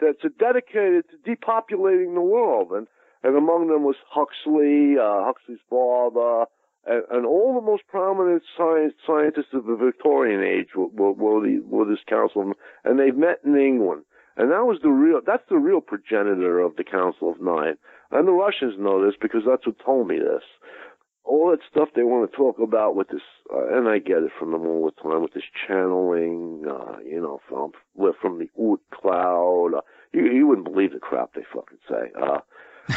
that's 0.00 0.20
dedicated 0.38 1.04
to 1.10 1.30
depopulating 1.30 2.14
the 2.14 2.20
world, 2.20 2.72
and 2.72 2.86
and 3.22 3.36
among 3.36 3.68
them 3.68 3.84
was 3.84 3.96
Huxley, 4.08 4.96
uh, 4.98 5.24
Huxley's 5.24 5.58
father, 5.68 6.46
and, 6.86 7.26
all 7.26 7.54
the 7.54 7.66
most 7.66 7.82
prominent 7.88 8.42
science, 8.56 8.94
scientists 9.06 9.52
of 9.52 9.66
the 9.66 9.76
Victorian 9.76 10.42
age 10.42 10.68
were, 10.74 10.88
were, 10.88 11.12
were, 11.12 11.40
the, 11.40 11.60
were 11.60 11.84
this 11.84 12.04
council, 12.08 12.52
and 12.84 12.98
they've 12.98 13.16
met 13.16 13.40
in 13.44 13.56
England. 13.56 14.02
And 14.36 14.50
that 14.50 14.64
was 14.64 14.78
the 14.82 14.90
real, 14.90 15.20
that's 15.24 15.48
the 15.50 15.58
real 15.58 15.80
progenitor 15.80 16.60
of 16.60 16.76
the 16.76 16.84
Council 16.84 17.30
of 17.30 17.40
Nine. 17.40 17.76
And 18.10 18.26
the 18.26 18.32
Russians 18.32 18.74
know 18.78 19.04
this 19.04 19.14
because 19.20 19.42
that's 19.46 19.66
what 19.66 19.76
told 19.84 20.08
me 20.08 20.18
this. 20.18 20.42
All 21.24 21.50
that 21.50 21.60
stuff 21.70 21.90
they 21.94 22.02
want 22.02 22.30
to 22.30 22.36
talk 22.36 22.58
about 22.58 22.96
with 22.96 23.08
this, 23.08 23.20
uh, 23.52 23.76
and 23.76 23.86
I 23.86 23.98
get 23.98 24.22
it 24.22 24.32
from 24.38 24.52
them 24.52 24.66
all 24.66 24.86
the 24.86 25.02
time, 25.02 25.20
with 25.22 25.34
this 25.34 25.44
channeling, 25.68 26.64
uh, 26.66 26.98
you 27.04 27.20
know, 27.20 27.40
from, 27.48 27.72
from 28.20 28.38
the 28.38 28.48
Oort 28.58 28.78
cloud. 28.90 29.72
Uh, 29.76 29.80
you, 30.12 30.24
you 30.32 30.46
wouldn't 30.46 30.72
believe 30.72 30.92
the 30.92 30.98
crap 30.98 31.34
they 31.34 31.44
fucking 31.52 31.78
say. 31.88 32.10
Uh, 32.20 32.38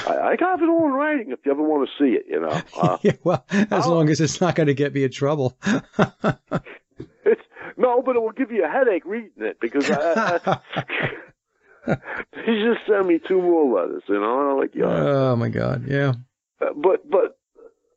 I, 0.08 0.18
I 0.20 0.36
have 0.40 0.62
it 0.62 0.70
all 0.70 0.86
in 0.88 0.92
writing 0.94 1.32
if 1.32 1.40
you 1.46 1.52
ever 1.52 1.64
want 1.64 1.88
to 1.90 2.04
see 2.04 2.12
it, 2.16 2.26
you 2.30 2.40
know. 2.40 2.62
Uh, 2.78 2.98
yeah, 3.02 3.14
well, 3.24 3.46
as 3.50 3.68
I'll- 3.86 3.92
long 3.92 4.10
as 4.10 4.20
it's 4.22 4.40
not 4.42 4.56
going 4.56 4.68
to 4.68 4.74
get 4.74 4.94
me 4.94 5.04
in 5.04 5.12
trouble. 5.12 5.58
it's, 5.66 5.86
no, 7.78 8.02
but 8.02 8.16
it 8.16 8.22
will 8.22 8.32
give 8.32 8.52
you 8.52 8.64
a 8.66 8.68
headache 8.70 9.06
reading 9.06 9.32
it 9.38 9.58
because 9.60 9.90
I, 9.90 10.40
I, 10.46 11.98
he 12.46 12.64
just 12.64 12.86
sent 12.88 13.06
me 13.08 13.20
two 13.28 13.42
more 13.42 13.82
letters, 13.82 14.04
you 14.08 14.20
know. 14.20 14.42
And 14.42 14.52
I'm 14.52 14.58
like, 14.58 14.76
yeah, 14.76 14.86
oh 14.86 15.36
my 15.36 15.50
God, 15.50 15.86
yeah. 15.88 16.14
Uh, 16.62 16.74
but 16.76 17.10
but 17.10 17.38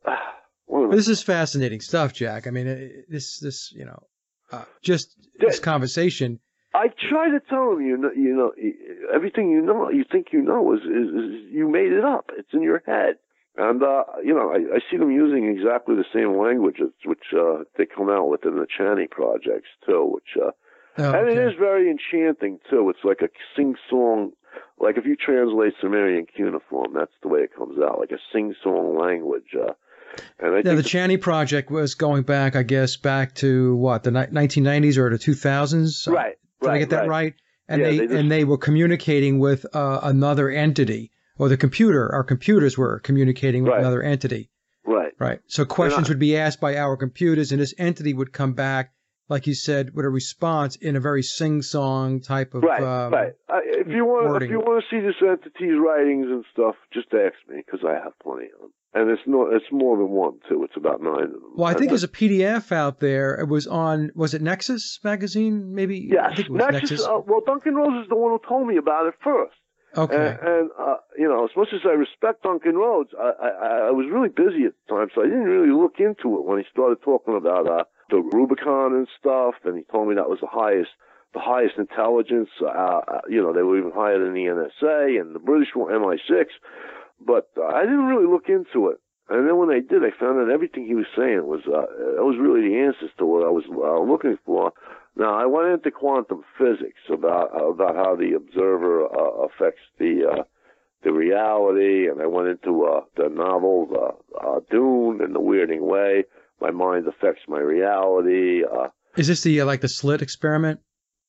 uh, 0.04 0.16
wait 0.66 0.78
a 0.78 0.82
minute. 0.88 0.96
This 0.96 1.08
is 1.08 1.22
fascinating 1.22 1.80
stuff, 1.80 2.12
Jack. 2.12 2.46
I 2.46 2.50
mean, 2.50 2.66
it- 2.66 3.06
this 3.10 3.38
this 3.38 3.72
you 3.72 3.84
know, 3.84 4.02
uh, 4.52 4.64
just 4.82 5.14
this 5.38 5.60
conversation. 5.60 6.40
I 6.76 6.88
try 7.08 7.30
to 7.30 7.40
tell 7.48 7.70
them, 7.70 7.80
you 7.86 7.96
know, 7.96 8.10
you 8.14 8.34
know, 8.36 8.52
everything 9.14 9.50
you 9.50 9.62
know, 9.62 9.88
you 9.90 10.04
think 10.10 10.26
you 10.32 10.42
know 10.42 10.74
is, 10.74 10.80
is, 10.82 11.08
is 11.08 11.30
you 11.50 11.68
made 11.68 11.92
it 11.92 12.04
up. 12.04 12.30
It's 12.36 12.52
in 12.52 12.62
your 12.62 12.82
head. 12.86 13.14
And, 13.56 13.82
uh, 13.82 14.04
you 14.22 14.34
know, 14.34 14.50
I, 14.50 14.76
I 14.76 14.78
see 14.90 14.98
them 14.98 15.10
using 15.10 15.46
exactly 15.48 15.94
the 15.96 16.04
same 16.12 16.36
languages, 16.38 16.92
which, 17.06 17.24
uh, 17.32 17.64
they 17.78 17.86
come 17.86 18.10
out 18.10 18.28
with 18.28 18.44
in 18.44 18.56
the 18.56 18.66
Chani 18.78 19.08
projects 19.10 19.68
too, 19.86 20.04
which, 20.14 20.36
uh, 20.36 20.50
Oh, 20.98 21.12
and 21.12 21.28
it 21.28 21.32
okay. 21.38 21.46
is 21.46 21.58
very 21.58 21.90
enchanting 21.90 22.58
too. 22.70 22.88
It's 22.90 23.04
like 23.04 23.20
a 23.22 23.28
sing-song, 23.56 24.32
like 24.78 24.96
if 24.98 25.04
you 25.06 25.16
translate 25.16 25.74
Sumerian 25.80 26.26
cuneiform, 26.26 26.92
that's 26.94 27.12
the 27.22 27.28
way 27.28 27.40
it 27.40 27.54
comes 27.56 27.78
out, 27.82 27.98
like 27.98 28.12
a 28.12 28.18
sing-song 28.32 28.98
language. 28.98 29.54
Uh, 29.58 29.72
and 30.38 30.54
I 30.54 30.56
Yeah, 30.58 30.62
think 30.74 30.76
the 30.84 30.88
Chani 30.88 31.20
project 31.20 31.70
was 31.70 31.94
going 31.94 32.22
back, 32.22 32.56
I 32.56 32.62
guess, 32.62 32.96
back 32.96 33.34
to 33.36 33.76
what 33.76 34.04
the 34.04 34.10
ni- 34.10 34.26
1990s 34.26 34.96
or 34.98 35.10
the 35.10 35.18
2000s. 35.18 36.10
right, 36.12 36.36
Did 36.60 36.68
right, 36.68 36.74
I 36.76 36.78
get 36.78 36.90
that 36.90 37.08
right? 37.08 37.34
And 37.68 37.80
Yeah, 37.80 37.88
they, 37.88 37.98
they 37.98 38.06
just- 38.06 38.18
and 38.18 38.30
they 38.30 38.44
were 38.44 38.58
communicating 38.58 39.38
with 39.38 39.66
uh, 39.74 40.00
another 40.02 40.50
entity, 40.50 41.10
or 41.38 41.48
the 41.48 41.56
computer. 41.56 42.12
Our 42.14 42.24
computers 42.24 42.78
were 42.78 43.00
communicating 43.00 43.64
with 43.64 43.72
Right. 43.72 43.80
another 43.80 44.02
entity. 44.02 44.50
Right. 44.84 45.12
Right. 45.18 45.40
So 45.46 45.64
questions 45.64 46.08
would 46.08 46.18
be 46.18 46.36
asked 46.36 46.60
by 46.60 46.76
our 46.76 46.96
computers, 46.96 47.52
and 47.52 47.60
this 47.60 47.74
entity 47.76 48.14
would 48.14 48.32
come 48.32 48.52
back, 48.54 48.92
like 49.28 49.46
you 49.48 49.54
said, 49.54 49.94
with 49.94 50.06
a 50.06 50.08
response 50.08 50.76
in 50.76 50.94
a 50.94 51.00
very 51.00 51.22
sing-song 51.22 52.20
type 52.20 52.54
of. 52.54 52.62
Right, 52.62 52.82
um, 52.82 53.12
right. 53.12 53.32
Uh, 53.48 53.58
if 53.64 53.88
you 53.88 54.04
want, 54.04 54.28
wording. 54.28 54.48
if 54.48 54.52
you 54.52 54.60
want 54.60 54.84
to 54.84 54.96
see 54.96 55.00
this 55.04 55.16
entity's 55.20 55.78
writings 55.84 56.26
and 56.26 56.44
stuff, 56.52 56.76
just 56.94 57.08
ask 57.12 57.34
me 57.48 57.62
because 57.66 57.80
I 57.84 57.94
have 57.94 58.12
plenty 58.22 58.46
of 58.54 58.60
them, 58.60 58.70
and 58.94 59.10
it's 59.10 59.22
no, 59.26 59.48
it's 59.50 59.66
more 59.70 59.96
than 59.96 60.08
one 60.08 60.38
too. 60.48 60.64
It's 60.64 60.76
about 60.76 61.02
nine 61.02 61.24
of 61.24 61.30
them. 61.32 61.52
Well, 61.54 61.66
I 61.66 61.72
think 61.72 61.82
And 61.82 61.90
there's 61.90 62.04
a 62.04 62.08
PDF 62.08 62.72
out 62.72 63.00
there. 63.00 63.34
It 63.34 63.48
was 63.48 63.66
on, 63.66 64.10
was 64.14 64.34
it 64.34 64.42
Nexus 64.42 64.98
magazine? 65.04 65.74
Maybe. 65.74 66.08
Yes, 66.10 66.24
I 66.30 66.34
think 66.34 66.48
it 66.48 66.52
was 66.52 66.60
Nexus. 66.60 66.90
Nexus. 66.90 67.06
Uh, 67.06 67.20
well, 67.26 67.40
Duncan 67.44 67.74
Roads 67.74 68.04
is 68.04 68.08
the 68.08 68.16
one 68.16 68.32
who 68.32 68.48
told 68.48 68.66
me 68.66 68.76
about 68.78 69.06
it 69.06 69.14
first. 69.22 69.54
okay. 69.96 70.14
And, 70.14 70.38
and 70.40 70.70
uh, 70.80 70.96
you 71.18 71.28
know, 71.28 71.44
as 71.44 71.50
much 71.56 71.68
as 71.74 71.80
I 71.84 71.92
respect 71.92 72.42
Duncan 72.42 72.76
Roads, 72.76 73.10
I, 73.18 73.30
I, 73.40 73.88
I 73.88 73.90
was 73.90 74.06
really 74.10 74.28
busy 74.30 74.64
at 74.64 74.72
the 74.72 74.94
time, 74.94 75.08
so 75.14 75.22
I 75.22 75.24
didn't 75.24 75.44
really 75.44 75.72
look 75.72 75.96
into 75.98 76.38
it 76.38 76.44
when 76.44 76.58
he 76.58 76.64
started 76.72 76.98
talking 77.02 77.36
about 77.36 77.68
uh, 77.68 77.84
the 78.10 78.18
Rubicon 78.32 78.94
and 78.94 79.08
stuff. 79.18 79.54
And 79.64 79.76
he 79.76 79.84
told 79.90 80.08
me 80.08 80.14
that 80.14 80.28
was 80.28 80.40
the 80.40 80.48
highest, 80.50 80.90
the 81.34 81.40
highest 81.40 81.76
intelligence. 81.76 82.50
Uh, 82.62 82.66
uh, 82.68 83.20
you 83.28 83.42
know, 83.42 83.52
they 83.52 83.62
were 83.62 83.78
even 83.78 83.92
higher 83.92 84.18
than 84.22 84.32
the 84.32 84.46
NSA 84.48 85.20
and 85.20 85.34
the 85.34 85.40
British 85.40 85.68
were 85.74 85.92
MI6. 85.92 86.46
But 87.24 87.48
uh, 87.56 87.64
I 87.66 87.82
didn't 87.82 88.06
really 88.06 88.26
look 88.26 88.48
into 88.48 88.88
it. 88.88 88.98
And 89.28 89.48
then 89.48 89.56
when 89.56 89.70
I 89.70 89.80
did, 89.80 90.04
I 90.04 90.10
found 90.20 90.38
out 90.40 90.50
everything 90.52 90.86
he 90.86 90.94
was 90.94 91.06
saying 91.16 91.42
was 91.44 91.60
uh, 91.66 91.86
that 92.16 92.22
was 92.22 92.38
really 92.38 92.68
the 92.68 92.78
answers 92.78 93.10
to 93.18 93.26
what 93.26 93.44
I 93.44 93.50
was 93.50 93.64
uh, 93.66 94.00
looking 94.10 94.38
for. 94.46 94.72
Now 95.16 95.34
I 95.34 95.46
went 95.46 95.72
into 95.72 95.90
quantum 95.90 96.42
physics 96.58 97.00
about 97.12 97.48
about 97.56 97.96
how 97.96 98.14
the 98.14 98.34
observer 98.36 99.06
uh, 99.06 99.46
affects 99.46 99.82
the 99.98 100.22
uh, 100.30 100.42
the 101.02 101.12
reality, 101.12 102.08
and 102.08 102.20
I 102.22 102.26
went 102.26 102.48
into 102.48 102.84
uh, 102.84 103.00
the 103.16 103.28
novel 103.28 103.88
uh, 103.92 104.46
uh, 104.46 104.60
Dune 104.70 105.20
in 105.22 105.32
the 105.32 105.40
weirding 105.40 105.80
way. 105.80 106.24
My 106.60 106.70
mind 106.70 107.06
affects 107.08 107.42
my 107.48 107.58
reality. 107.60 108.62
Uh, 108.64 108.88
Is 109.16 109.26
this 109.28 109.42
the 109.42 109.60
uh, 109.60 109.66
like 109.66 109.80
the 109.80 109.88
slit 109.88 110.22
experiment? 110.22 110.80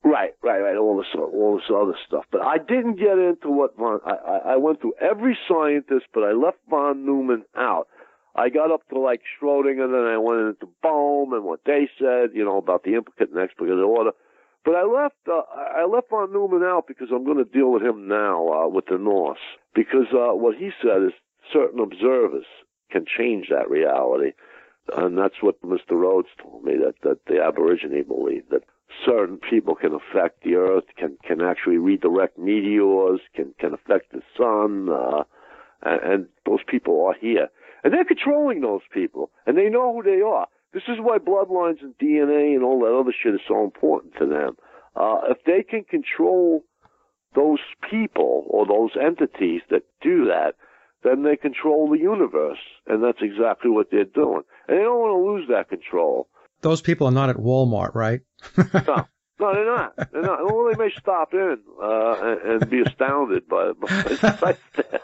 Right, 0.08 0.32
right, 0.42 0.60
right. 0.60 0.78
All 0.78 0.96
this, 0.96 1.08
all 1.14 1.58
this 1.58 1.70
other 1.70 1.98
stuff. 2.08 2.24
But 2.32 2.42
I 2.42 2.60
didn't 2.60 2.96
get 2.96 3.20
into 3.20 3.50
what 3.50 3.76
von. 3.76 4.00
I, 4.06 4.54
I, 4.54 4.56
went 4.56 4.80
through 4.80 4.94
every 5.02 5.38
scientist, 5.50 6.06
but 6.14 6.24
I 6.24 6.32
left 6.32 6.60
von 6.70 7.06
Neumann 7.06 7.44
out. 7.58 7.90
I 8.34 8.48
got 8.48 8.72
up 8.72 8.88
to 8.88 9.00
like 9.00 9.20
Schrodinger, 9.36 9.84
and 9.84 9.94
then 9.94 10.06
I 10.06 10.18
went 10.18 10.40
into 10.40 10.74
Bohm 10.82 11.34
and 11.34 11.44
what 11.44 11.60
they 11.66 11.90
said, 12.00 12.30
you 12.34 12.46
know, 12.46 12.56
about 12.56 12.84
the 12.84 12.96
implicate 12.96 13.32
and 13.32 13.40
explicate 13.40 13.80
order. 13.80 14.12
But 14.64 14.76
I 14.76 14.84
left, 14.86 15.16
uh, 15.28 15.42
I 15.54 15.86
left 15.86 16.10
von 16.10 16.32
Neumann 16.32 16.64
out 16.64 16.86
because 16.88 17.10
I'm 17.12 17.26
going 17.26 17.44
to 17.44 17.52
deal 17.52 17.70
with 17.70 17.84
him 17.84 18.08
now 18.08 18.48
uh, 18.48 18.68
with 18.70 18.86
the 18.86 18.98
Norse. 18.98 19.44
Because 19.76 20.08
uh, 20.14 20.34
what 20.36 20.56
he 20.56 20.70
said 20.82 21.04
is 21.04 21.14
certain 21.52 21.82
observers 21.82 22.46
can 22.92 23.04
change 23.06 23.48
that 23.50 23.70
reality, 23.70 24.32
and 24.96 25.18
that's 25.18 25.42
what 25.42 25.62
Mr. 25.64 26.00
Roads 26.00 26.30
told 26.42 26.64
me 26.64 26.76
that 26.78 26.96
that 27.04 27.26
the 27.26 27.44
Aborigine 27.44 28.08
believed 28.08 28.52
that 28.52 28.64
certain 29.06 29.38
people 29.38 29.76
can 29.76 29.94
affect 29.94 30.44
the 30.44 30.56
earth, 30.56 30.86
can 30.98 31.18
can 31.24 31.42
actually 31.42 31.78
redirect 31.78 32.38
meteors, 32.38 33.20
can 33.36 33.54
can 33.60 33.74
affect 33.74 34.12
the 34.12 34.22
sun, 34.38 34.90
uh, 34.90 35.24
and, 35.84 36.12
and 36.12 36.28
those 36.46 36.62
people 36.68 37.06
are 37.06 37.16
here, 37.20 37.50
and 37.84 37.94
they're 37.94 38.06
controlling 38.06 38.62
those 38.62 38.82
people, 38.94 39.32
and 39.46 39.58
they 39.58 39.70
know 39.70 39.94
who 39.94 40.04
they 40.04 40.22
are. 40.22 40.48
This 40.74 40.84
is 40.88 40.98
why 41.00 41.18
bloodlines 41.18 41.82
and 41.82 41.98
DNA 41.98 42.56
and 42.56 42.64
all 42.64 42.80
that 42.82 42.98
other 42.98 43.14
shit 43.24 43.34
is 43.34 43.42
so 43.48 43.64
important 43.64 44.14
to 44.20 44.26
them. 44.26 44.58
Uh, 44.96 45.22
if 45.30 45.38
they 45.46 45.64
can 45.64 45.84
control 45.84 46.64
those 47.36 47.60
people 47.90 48.46
or 48.48 48.66
those 48.66 48.92
entities 49.00 49.62
that 49.70 49.84
do 50.02 50.26
that, 50.26 50.56
then 51.04 51.24
they 51.24 51.38
control 51.38 51.90
the 51.90 52.00
universe, 52.00 52.58
and 52.88 53.04
that's 53.04 53.22
exactly 53.22 53.70
what 53.70 53.92
they're 53.92 54.04
doing. 54.04 54.42
And 54.68 54.78
they 54.78 54.84
don't 54.84 55.00
want 55.00 55.14
to 55.18 55.32
lose 55.32 55.48
that 55.50 55.70
control. 55.70 56.28
Those 56.62 56.82
people 56.82 57.08
are 57.08 57.12
not 57.12 57.30
at 57.30 57.38
Walmart, 57.38 57.94
right? 57.96 58.22
No, 58.58 59.06
no, 59.40 59.54
they're 59.54 59.66
not. 59.66 59.96
They're 60.12 60.22
not. 60.22 60.40
Well, 60.46 60.72
they 60.72 60.84
may 60.84 60.92
stop 60.98 61.34
in 61.34 61.58
uh, 61.82 62.16
and, 62.22 62.62
and 62.64 62.70
be 62.70 62.82
astounded 62.82 63.48
by, 63.48 63.72
by 63.74 63.88
the 64.04 64.16
sights 64.40 64.60
there. 64.76 65.00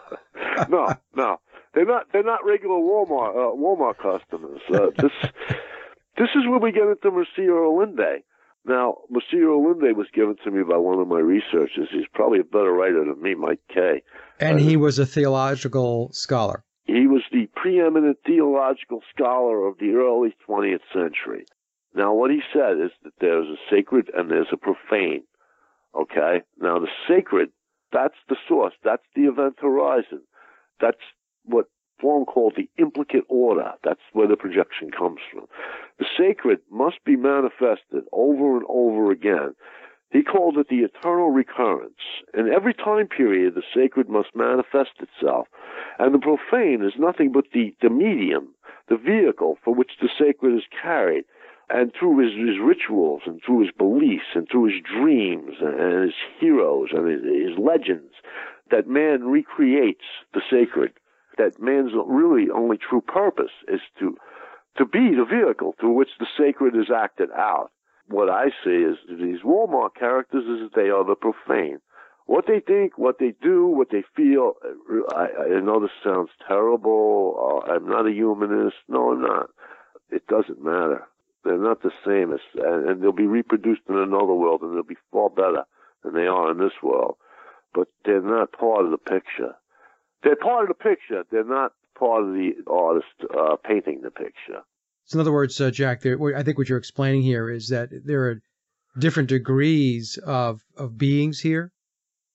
No, 0.69 0.93
no, 1.15 1.39
they're 1.73 1.85
not. 1.85 2.07
They're 2.11 2.23
not 2.23 2.45
regular 2.45 2.75
Walmart 2.75 3.35
uh, 3.35 3.55
Walmart 3.55 3.97
customers. 3.97 4.61
Uh, 4.73 4.87
this 4.97 5.11
this 6.17 6.29
is 6.35 6.47
where 6.47 6.59
we 6.59 6.71
get 6.71 6.83
into 6.87 7.11
Mircea 7.11 7.49
Eliade. 7.49 8.23
Now, 8.65 8.99
Mircea 9.11 9.45
Eliade 9.45 9.95
was 9.95 10.07
given 10.13 10.35
to 10.43 10.51
me 10.51 10.63
by 10.63 10.77
one 10.77 10.99
of 10.99 11.07
my 11.07 11.19
researchers. 11.19 11.89
He's 11.91 12.07
probably 12.13 12.39
a 12.39 12.43
better 12.43 12.71
writer 12.71 13.03
than 13.05 13.21
me, 13.21 13.35
Mike 13.35 13.59
Kay. 13.73 14.03
And 14.39 14.59
he 14.59 14.77
was 14.77 14.99
a 14.99 15.05
theological 15.05 16.11
scholar. 16.13 16.63
He 16.85 17.07
was 17.07 17.23
the 17.31 17.47
preeminent 17.55 18.17
theological 18.25 19.01
scholar 19.15 19.65
of 19.65 19.77
the 19.79 19.93
early 19.93 20.35
20th 20.47 20.81
century. 20.93 21.45
Now, 21.95 22.13
what 22.13 22.31
he 22.31 22.41
said 22.51 22.77
is 22.79 22.91
that 23.03 23.13
there's 23.19 23.47
a 23.47 23.57
sacred 23.69 24.09
and 24.15 24.29
there's 24.29 24.51
a 24.51 24.57
profane. 24.57 25.23
Okay? 25.95 26.41
Now, 26.59 26.79
the 26.79 26.89
sacred, 27.07 27.49
that's 27.91 28.17
the 28.27 28.35
source. 28.47 28.73
That's 28.83 29.03
the 29.15 29.23
event 29.23 29.57
horizon. 29.61 30.21
That's 30.81 30.97
what 31.45 31.67
Fong 32.01 32.25
called 32.25 32.55
the 32.57 32.69
implicate 32.81 33.23
order. 33.29 33.73
That's 33.83 34.01
where 34.11 34.27
the 34.27 34.35
projection 34.35 34.91
comes 34.91 35.19
from. 35.31 35.45
The 35.99 36.05
sacred 36.17 36.59
must 36.69 37.03
be 37.05 37.15
manifested 37.15 38.03
over 38.11 38.57
and 38.57 38.65
over 38.67 39.11
again. 39.11 39.55
He 40.13 40.21
called 40.21 40.59
it 40.59 40.67
the 40.69 40.83
eternal 40.83 41.31
recurrence. 41.31 41.97
In 42.35 42.47
every 42.47 42.75
time 42.75 43.07
period, 43.07 43.55
the 43.55 43.63
sacred 43.73 44.07
must 44.07 44.35
manifest 44.35 44.91
itself. 44.99 45.47
And 45.97 46.13
the 46.13 46.19
profane 46.19 46.83
is 46.83 46.93
nothing 46.99 47.31
but 47.31 47.45
the, 47.51 47.75
the 47.81 47.89
medium, 47.89 48.49
the 48.89 48.95
vehicle 48.95 49.57
for 49.63 49.73
which 49.73 49.93
the 49.99 50.09
sacred 50.19 50.55
is 50.55 50.65
carried. 50.69 51.25
And 51.71 51.91
through 51.97 52.19
his, 52.19 52.33
his 52.33 52.59
rituals 52.61 53.23
and 53.25 53.41
through 53.43 53.61
his 53.61 53.71
beliefs 53.71 54.35
and 54.35 54.47
through 54.47 54.65
his 54.65 54.81
dreams 54.83 55.55
and 55.59 56.03
his 56.03 56.13
heroes 56.39 56.89
and 56.91 57.09
his, 57.09 57.23
his 57.23 57.57
legends, 57.57 58.13
that 58.69 58.87
man 58.87 59.23
recreates 59.23 60.05
the 60.35 60.41
sacred. 60.47 60.93
That 61.39 61.59
man's 61.59 61.93
really 62.05 62.51
only 62.51 62.77
true 62.77 63.01
purpose 63.01 63.51
is 63.67 63.81
to 63.97 64.15
to 64.77 64.85
be 64.85 65.15
the 65.15 65.25
vehicle 65.25 65.75
through 65.79 65.93
which 65.93 66.09
the 66.19 66.27
sacred 66.37 66.75
is 66.75 66.89
acted 66.91 67.29
out. 67.31 67.71
What 68.07 68.29
I 68.29 68.49
see 68.63 68.69
is 68.69 68.97
these 69.07 69.41
Walmart 69.45 69.95
characters 69.97 70.43
is 70.43 70.69
that 70.69 70.75
they 70.75 70.89
are 70.89 71.05
the 71.05 71.15
profane. 71.15 71.79
What 72.25 72.45
they 72.47 72.59
think, 72.59 72.97
what 72.97 73.19
they 73.19 73.33
do, 73.41 73.67
what 73.67 73.89
they 73.91 74.03
feel. 74.15 74.53
I, 75.13 75.55
I 75.55 75.59
know 75.59 75.81
this 75.81 75.91
sounds 76.03 76.29
terrible. 76.47 77.63
Uh, 77.67 77.73
I'm 77.73 77.87
not 77.87 78.07
a 78.07 78.11
humanist. 78.11 78.77
No, 78.87 79.11
I'm 79.11 79.21
not. 79.21 79.49
It 80.09 80.25
doesn't 80.27 80.63
matter. 80.63 81.03
They're 81.43 81.57
not 81.57 81.81
the 81.81 81.91
same 82.05 82.31
as, 82.33 82.39
and, 82.55 82.89
and 82.89 83.03
they'll 83.03 83.11
be 83.11 83.27
reproduced 83.27 83.81
in 83.89 83.97
another 83.97 84.33
world, 84.33 84.61
and 84.61 84.73
they'll 84.73 84.83
be 84.83 84.95
far 85.11 85.29
better 85.29 85.63
than 86.03 86.13
they 86.13 86.27
are 86.27 86.51
in 86.51 86.57
this 86.57 86.81
world. 86.81 87.17
But 87.73 87.87
they're 88.05 88.21
not 88.21 88.53
part 88.53 88.85
of 88.85 88.91
the 88.91 88.97
picture. 88.97 89.55
They're 90.23 90.37
part 90.37 90.69
of 90.69 90.77
the 90.77 90.81
picture. 90.83 91.23
They're 91.29 91.43
not 91.43 91.73
part 91.99 92.23
of 92.23 92.33
the 92.33 92.51
artist 92.67 93.07
uh, 93.37 93.57
painting 93.57 94.01
the 94.01 94.11
picture. 94.11 94.63
So 95.05 95.17
in 95.17 95.21
other 95.21 95.33
words, 95.33 95.59
uh, 95.59 95.71
Jack, 95.71 96.01
there, 96.01 96.17
I 96.35 96.43
think 96.43 96.57
what 96.57 96.69
you're 96.69 96.77
explaining 96.77 97.23
here 97.23 97.49
is 97.49 97.69
that 97.69 97.89
there 98.05 98.29
are 98.29 98.41
different 98.97 99.29
degrees 99.29 100.17
of 100.25 100.61
of 100.77 100.97
beings 100.97 101.39
here. 101.39 101.71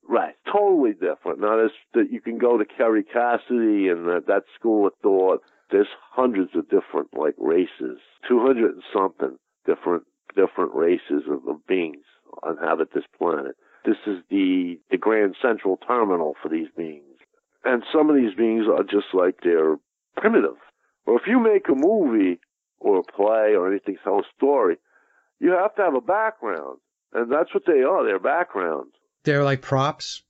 Right, 0.09 0.35
totally 0.51 0.93
different. 0.93 1.41
Now, 1.41 1.69
that 1.95 2.11
you 2.11 2.21
can 2.21 2.39
go 2.39 2.59
to 2.59 2.65
Kerry 2.65 3.05
Cassidy 3.05 3.89
and 3.89 4.07
that, 4.07 4.25
that 4.27 4.45
school 4.59 4.87
of 4.87 4.93
thought. 5.03 5.43
There's 5.71 5.89
hundreds 6.13 6.57
of 6.57 6.65
different 6.71 7.09
like 7.13 7.35
races, 7.37 7.99
two 8.27 8.41
hundred 8.41 8.75
and 8.75 8.83
something 8.93 9.37
different 9.67 10.05
different 10.35 10.75
races 10.75 11.25
of, 11.29 11.47
of 11.47 11.67
beings 11.67 12.05
inhabit 12.49 12.89
this 12.95 13.05
planet. 13.19 13.55
This 13.85 13.97
is 14.07 14.19
the 14.31 14.79
the 14.91 14.97
grand 14.97 15.37
central 15.43 15.77
terminal 15.87 16.35
for 16.43 16.49
these 16.49 16.69
beings. 16.77 17.05
And 17.65 17.83
some 17.93 18.09
of 18.09 18.17
these 18.17 18.35
beings 18.35 18.65
are 18.67 18.83
just 18.83 19.13
like 19.13 19.37
they're 19.43 19.77
primitive. 20.17 20.57
Or 21.07 21.17
if 21.17 21.27
you 21.27 21.39
make 21.39 21.69
a 21.69 21.75
movie 21.75 22.41
or 22.81 22.99
a 22.99 23.03
play 23.03 23.55
or 23.55 23.71
anything, 23.71 23.97
tell 24.03 24.21
a 24.21 24.23
story, 24.37 24.77
you 25.41 25.51
have 25.53 25.75
to 25.77 25.83
have 25.83 25.95
a 25.95 26.01
background. 26.01 26.79
And 27.13 27.33
that's 27.33 27.53
what 27.55 27.65
they 27.67 27.83
are, 27.83 28.05
they're 28.05 28.19
backgrounds. 28.19 28.93
They're 29.25 29.45
like 29.45 29.63
props? 29.63 30.23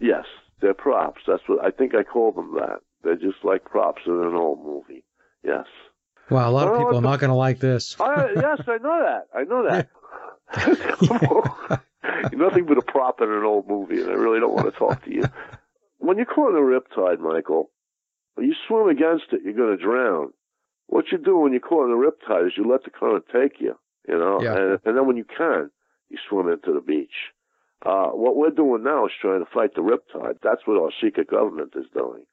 Yes, 0.00 0.24
they're 0.60 0.74
props. 0.74 1.22
That's 1.26 1.42
what 1.46 1.64
I 1.64 1.70
think 1.70 1.94
I 1.94 2.02
call 2.02 2.32
them 2.32 2.54
that. 2.58 2.80
They're 3.02 3.16
just 3.16 3.44
like 3.44 3.64
props 3.64 4.02
in 4.06 4.12
an 4.12 4.34
old 4.34 4.64
movie. 4.64 5.04
Yes. 5.44 5.66
Wow, 6.30 6.48
a 6.48 6.52
lot 6.52 6.68
of 6.68 6.78
people 6.78 6.96
are 6.96 7.02
not 7.02 7.20
going 7.20 7.30
to 7.30 7.36
like 7.36 7.58
this. 7.58 7.96
I, 8.00 8.30
yes, 8.34 8.62
I 8.66 8.78
know 8.78 9.02
that. 9.04 9.26
I 9.34 9.44
know 9.44 9.68
that. 9.68 9.88
Nothing 12.32 12.66
but 12.66 12.78
a 12.78 12.82
prop 12.82 13.20
in 13.20 13.30
an 13.30 13.44
old 13.44 13.68
movie, 13.68 14.00
and 14.00 14.10
I 14.10 14.14
really 14.14 14.40
don't 14.40 14.54
want 14.54 14.72
to 14.72 14.78
talk 14.78 15.04
to 15.04 15.12
you. 15.12 15.24
When 15.98 16.16
you're 16.16 16.26
caught 16.26 16.50
in 16.50 16.56
a 16.56 16.60
riptide, 16.60 17.20
Michael, 17.20 17.70
when 18.34 18.46
you 18.46 18.54
swim 18.66 18.88
against 18.88 19.26
it, 19.32 19.42
you're 19.44 19.54
going 19.54 19.76
to 19.76 19.82
drown. 19.82 20.32
What 20.92 21.06
you 21.10 21.16
do 21.16 21.38
when 21.38 21.52
you're 21.52 21.60
caught 21.70 21.86
in 21.86 21.92
a 21.92 21.96
riptide 21.96 22.46
is 22.48 22.52
you 22.58 22.70
let 22.70 22.84
the 22.84 22.90
current 22.90 23.24
take 23.32 23.60
you, 23.60 23.74
you 24.06 24.18
know, 24.18 24.42
Yeah. 24.42 24.56
and, 24.58 24.70
and 24.84 24.96
then 24.96 25.06
when 25.06 25.16
you 25.16 25.24
can, 25.24 25.70
you 26.10 26.18
swim 26.28 26.48
into 26.48 26.70
the 26.74 26.82
beach. 26.82 27.16
Uh, 27.84 28.08
what 28.08 28.36
we're 28.36 28.50
doing 28.50 28.84
now 28.84 29.06
is 29.06 29.12
trying 29.18 29.42
to 29.42 29.50
fight 29.50 29.74
the 29.74 29.80
riptide. 29.80 30.36
That's 30.42 30.60
what 30.66 30.76
our 30.78 30.92
secret 31.02 31.28
government 31.30 31.72
is 31.76 31.86
doing. 31.94 32.24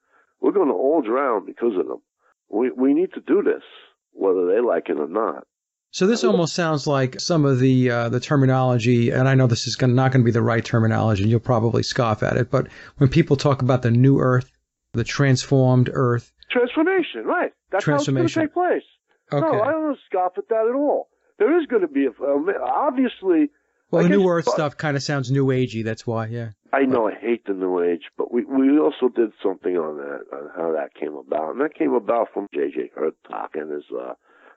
We're 0.41 0.51
going 0.51 0.68
to 0.68 0.74
all 0.74 1.01
drown 1.01 1.45
because 1.45 1.78
of 1.80 1.88
them. 1.88 2.01
We 2.49 2.70
we 2.72 2.93
need 2.93 3.14
to 3.14 3.22
do 3.22 3.41
this, 3.41 3.64
whether 4.12 4.45
they 4.45 4.60
like 4.60 4.89
it 4.89 4.99
or 4.99 5.07
not. 5.07 5.47
So 5.91 6.05
this 6.05 6.24
almost 6.24 6.53
sounds 6.53 6.86
like 6.86 7.20
some 7.20 7.45
of 7.45 7.60
the 7.60 7.89
uh, 7.89 8.10
the 8.10 8.20
terminology, 8.20 9.10
and 9.10 9.28
I 9.30 9.36
know 9.36 9.47
this 9.47 9.68
is 9.68 9.76
gonna, 9.76 9.93
not 9.93 10.12
going 10.12 10.22
to 10.22 10.26
be 10.26 10.32
the 10.32 10.41
right 10.41 10.64
terminology, 10.66 11.24
and 11.24 11.32
you'll 11.32 11.39
probably 11.39 11.82
scoff 11.84 12.24
at 12.24 12.36
it. 12.38 12.51
But 12.51 12.68
when 12.97 13.10
people 13.10 13.38
talk 13.38 13.62
about 13.62 13.82
the 13.84 13.91
new 13.91 14.20
Earth, 14.20 14.51
the 14.93 15.03
transformed 15.03 15.89
Earth, 15.93 16.31
Transformation, 16.51 17.25
right? 17.25 17.51
That's 17.71 17.85
how 17.85 17.95
it's 17.95 18.07
going 18.07 18.25
to 18.27 18.31
Transformation. 18.33 18.41
take 18.41 18.53
place. 18.53 18.83
okay. 19.31 19.57
No, 19.57 19.61
I 19.63 19.71
don't 19.71 19.97
scoff 20.07 20.33
at 20.37 20.49
that 20.49 20.65
at 20.67 20.75
all. 20.75 21.09
There 21.37 21.59
is 21.59 21.67
going 21.67 21.83
to 21.83 21.87
be 21.87 22.05
a, 22.07 22.09
um, 22.23 22.49
obviously. 22.63 23.49
well, 23.91 24.01
I 24.01 24.03
the 24.03 24.09
new 24.09 24.19
guess- 24.23 24.27
Earth 24.29 24.49
stuff 24.49 24.77
kind 24.77 24.97
of 24.97 25.03
sounds 25.03 25.29
new 25.31 25.45
agey. 25.47 25.83
That's 25.83 26.05
why, 26.07 26.25
yeah. 26.27 26.49
I 26.73 26.83
know 26.83 27.07
I 27.07 27.13
hate 27.15 27.45
the 27.45 27.53
New 27.53 27.81
Age, 27.83 28.03
but 28.17 28.31
we 28.31 28.45
we 28.45 28.77
also 28.77 29.09
did 29.09 29.31
something 29.41 29.75
on 29.75 29.97
that 29.97 30.21
on 30.37 30.49
how 30.55 30.71
that 30.73 30.93
came 30.93 31.15
about, 31.15 31.51
and 31.53 31.61
that 31.61 31.73
came 31.73 31.93
about 31.93 32.27
from 32.33 32.47
J.J. 32.53 32.91
Hurtak 32.95 33.55
and 33.55 33.71
his 33.71 33.85
uh, 33.91 34.13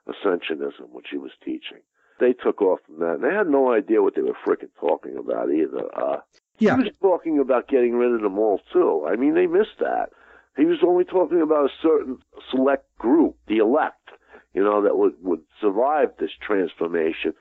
Ascensionism, 0.08 0.90
which 0.92 1.06
he 1.10 1.18
was 1.18 1.30
teaching. 1.44 1.78
They 2.20 2.32
took 2.34 2.60
off 2.60 2.80
from 2.86 2.98
that, 3.00 3.14
and 3.14 3.24
they 3.24 3.34
had 3.34 3.48
no 3.48 3.72
idea 3.72 4.02
what 4.02 4.14
they 4.14 4.22
were 4.22 4.36
frickin' 4.46 4.68
talking 4.78 5.16
about 5.16 5.50
either. 5.50 5.84
Uh, 5.94 6.20
Yeah. 6.58 6.76
He 6.76 6.82
was 6.84 6.92
talking 7.00 7.38
about 7.38 7.66
getting 7.68 7.94
rid 7.94 8.12
of 8.14 8.20
them 8.20 8.38
all 8.38 8.60
too. 8.72 9.06
I 9.08 9.16
mean, 9.16 9.34
they 9.34 9.46
missed 9.46 9.78
that. 9.80 10.10
He 10.56 10.64
was 10.64 10.78
only 10.86 11.04
talking 11.04 11.40
about 11.40 11.66
a 11.66 11.74
certain 11.82 12.18
select 12.50 12.86
group, 12.98 13.36
the 13.48 13.58
elect, 13.58 14.10
you 14.54 14.62
know, 14.62 14.82
that 14.82 14.96
would 14.96 15.14
would 15.22 15.40
survive 15.60 16.10
this 16.18 16.30
transformation. 16.40 17.32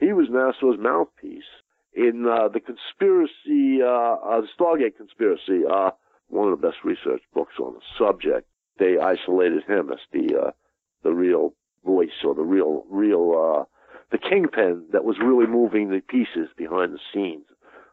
He 0.00 0.12
was 0.12 0.28
NASA's 0.28 0.78
mouthpiece 0.78 1.42
in 1.94 2.26
uh, 2.26 2.48
the 2.48 2.60
conspiracy, 2.60 3.82
uh, 3.82 3.86
uh, 3.86 4.40
the 4.40 4.48
Stargate 4.58 4.96
conspiracy. 4.96 5.64
Uh, 5.68 5.90
one 6.28 6.52
of 6.52 6.60
the 6.60 6.66
best 6.66 6.84
research 6.84 7.22
books 7.34 7.54
on 7.58 7.74
the 7.74 7.80
subject. 7.98 8.46
They 8.78 8.98
isolated 8.98 9.64
him 9.64 9.90
as 9.90 9.98
the 10.12 10.38
uh, 10.38 10.50
the 11.02 11.12
real 11.12 11.54
voice 11.84 12.22
or 12.24 12.34
the 12.34 12.42
real 12.42 12.84
real 12.88 13.32
uh, 13.34 13.64
the 14.10 14.18
kingpin 14.18 14.86
that 14.92 15.04
was 15.04 15.16
really 15.18 15.46
moving 15.46 15.90
the 15.90 16.00
pieces 16.00 16.48
behind 16.56 16.92
the 16.92 17.00
scenes 17.12 17.46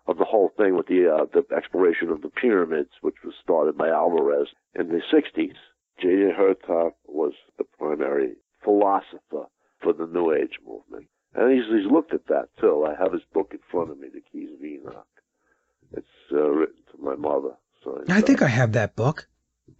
of 0.08 0.18
the 0.18 0.26
whole 0.26 0.52
thing 0.58 0.76
with 0.76 0.88
the 0.88 1.08
uh, 1.12 1.26
the 1.34 1.44
exploration 1.56 2.10
of 2.10 2.22
the 2.22 2.30
pyramids, 2.30 2.92
which 3.02 3.16
was 3.24 3.34
started 3.44 3.78
by 3.78 3.90
Alvarez 3.90 4.48
in 4.80 4.90
the 4.90 5.02
60s. 5.14 5.56
J.J. 6.02 6.34
Hurtak 6.38 6.92
was 7.08 7.34
the 7.58 7.64
primary 7.80 8.34
philosopher 8.64 9.48
for 9.82 9.94
the 9.94 10.06
New 10.08 10.34
Age 10.34 10.60
movement. 10.68 11.08
And 11.34 11.52
he's, 11.54 11.66
he's 11.70 11.90
looked 11.92 12.14
at 12.14 12.28
that 12.28 12.50
too. 12.60 12.86
I 12.86 13.02
have 13.02 13.14
his 13.14 13.22
book 13.34 13.50
in 13.52 13.60
front 13.72 13.92
of 13.92 14.00
me, 14.00 14.08
The 14.14 14.22
Keys 14.32 14.50
of 14.58 14.64
Enoch. 14.64 15.08
It's 15.94 16.08
uh, 16.32 16.50
written 16.50 16.76
to 16.92 16.98
my 17.02 17.16
mother. 17.16 17.52
So 17.84 18.04
I 18.10 18.22
think 18.22 18.42
I 18.42 18.48
have 18.48 18.74
that 18.74 18.96
book. 18.96 19.28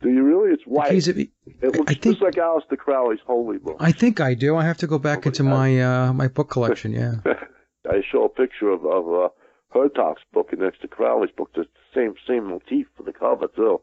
Do 0.02 0.10
you 0.10 0.24
really? 0.24 0.52
It's 0.54 0.64
white. 0.66 0.92
Of- 1.08 1.18
it 1.18 1.30
looks 1.62 1.80
I 1.92 1.94
think- 1.94 2.02
just 2.18 2.22
like 2.22 2.36
Aleister 2.36 2.78
Crowley's 2.78 3.20
Holy 3.26 3.58
Book. 3.58 3.78
I 3.80 3.92
think 3.92 4.20
I 4.20 4.34
do. 4.34 4.56
I 4.56 4.64
have 4.66 4.78
to 4.80 4.88
go 4.88 4.98
back 5.00 5.26
Oh, 5.26 5.30
into 5.30 5.44
my 5.44 5.52
my 5.52 5.82
uh, 6.08 6.14
my 6.14 6.28
book 6.28 6.50
collection. 6.50 6.92
Yeah. 6.94 7.16
I 7.90 8.02
show 8.12 8.24
a 8.26 8.30
picture 8.30 8.70
of, 8.70 8.86
of 8.86 9.08
uh, 9.14 9.30
Hurtak's 9.76 10.22
book 10.32 10.54
and 10.54 10.62
next 10.62 10.82
to 10.82 10.88
Crowley's 10.88 11.32
book. 11.32 11.50
It's 11.56 11.70
the 11.70 12.00
same 12.00 12.16
same 12.26 12.46
motif 12.50 12.88
for 12.96 13.04
the 13.04 13.12
cover 13.12 13.48
too. 13.54 13.82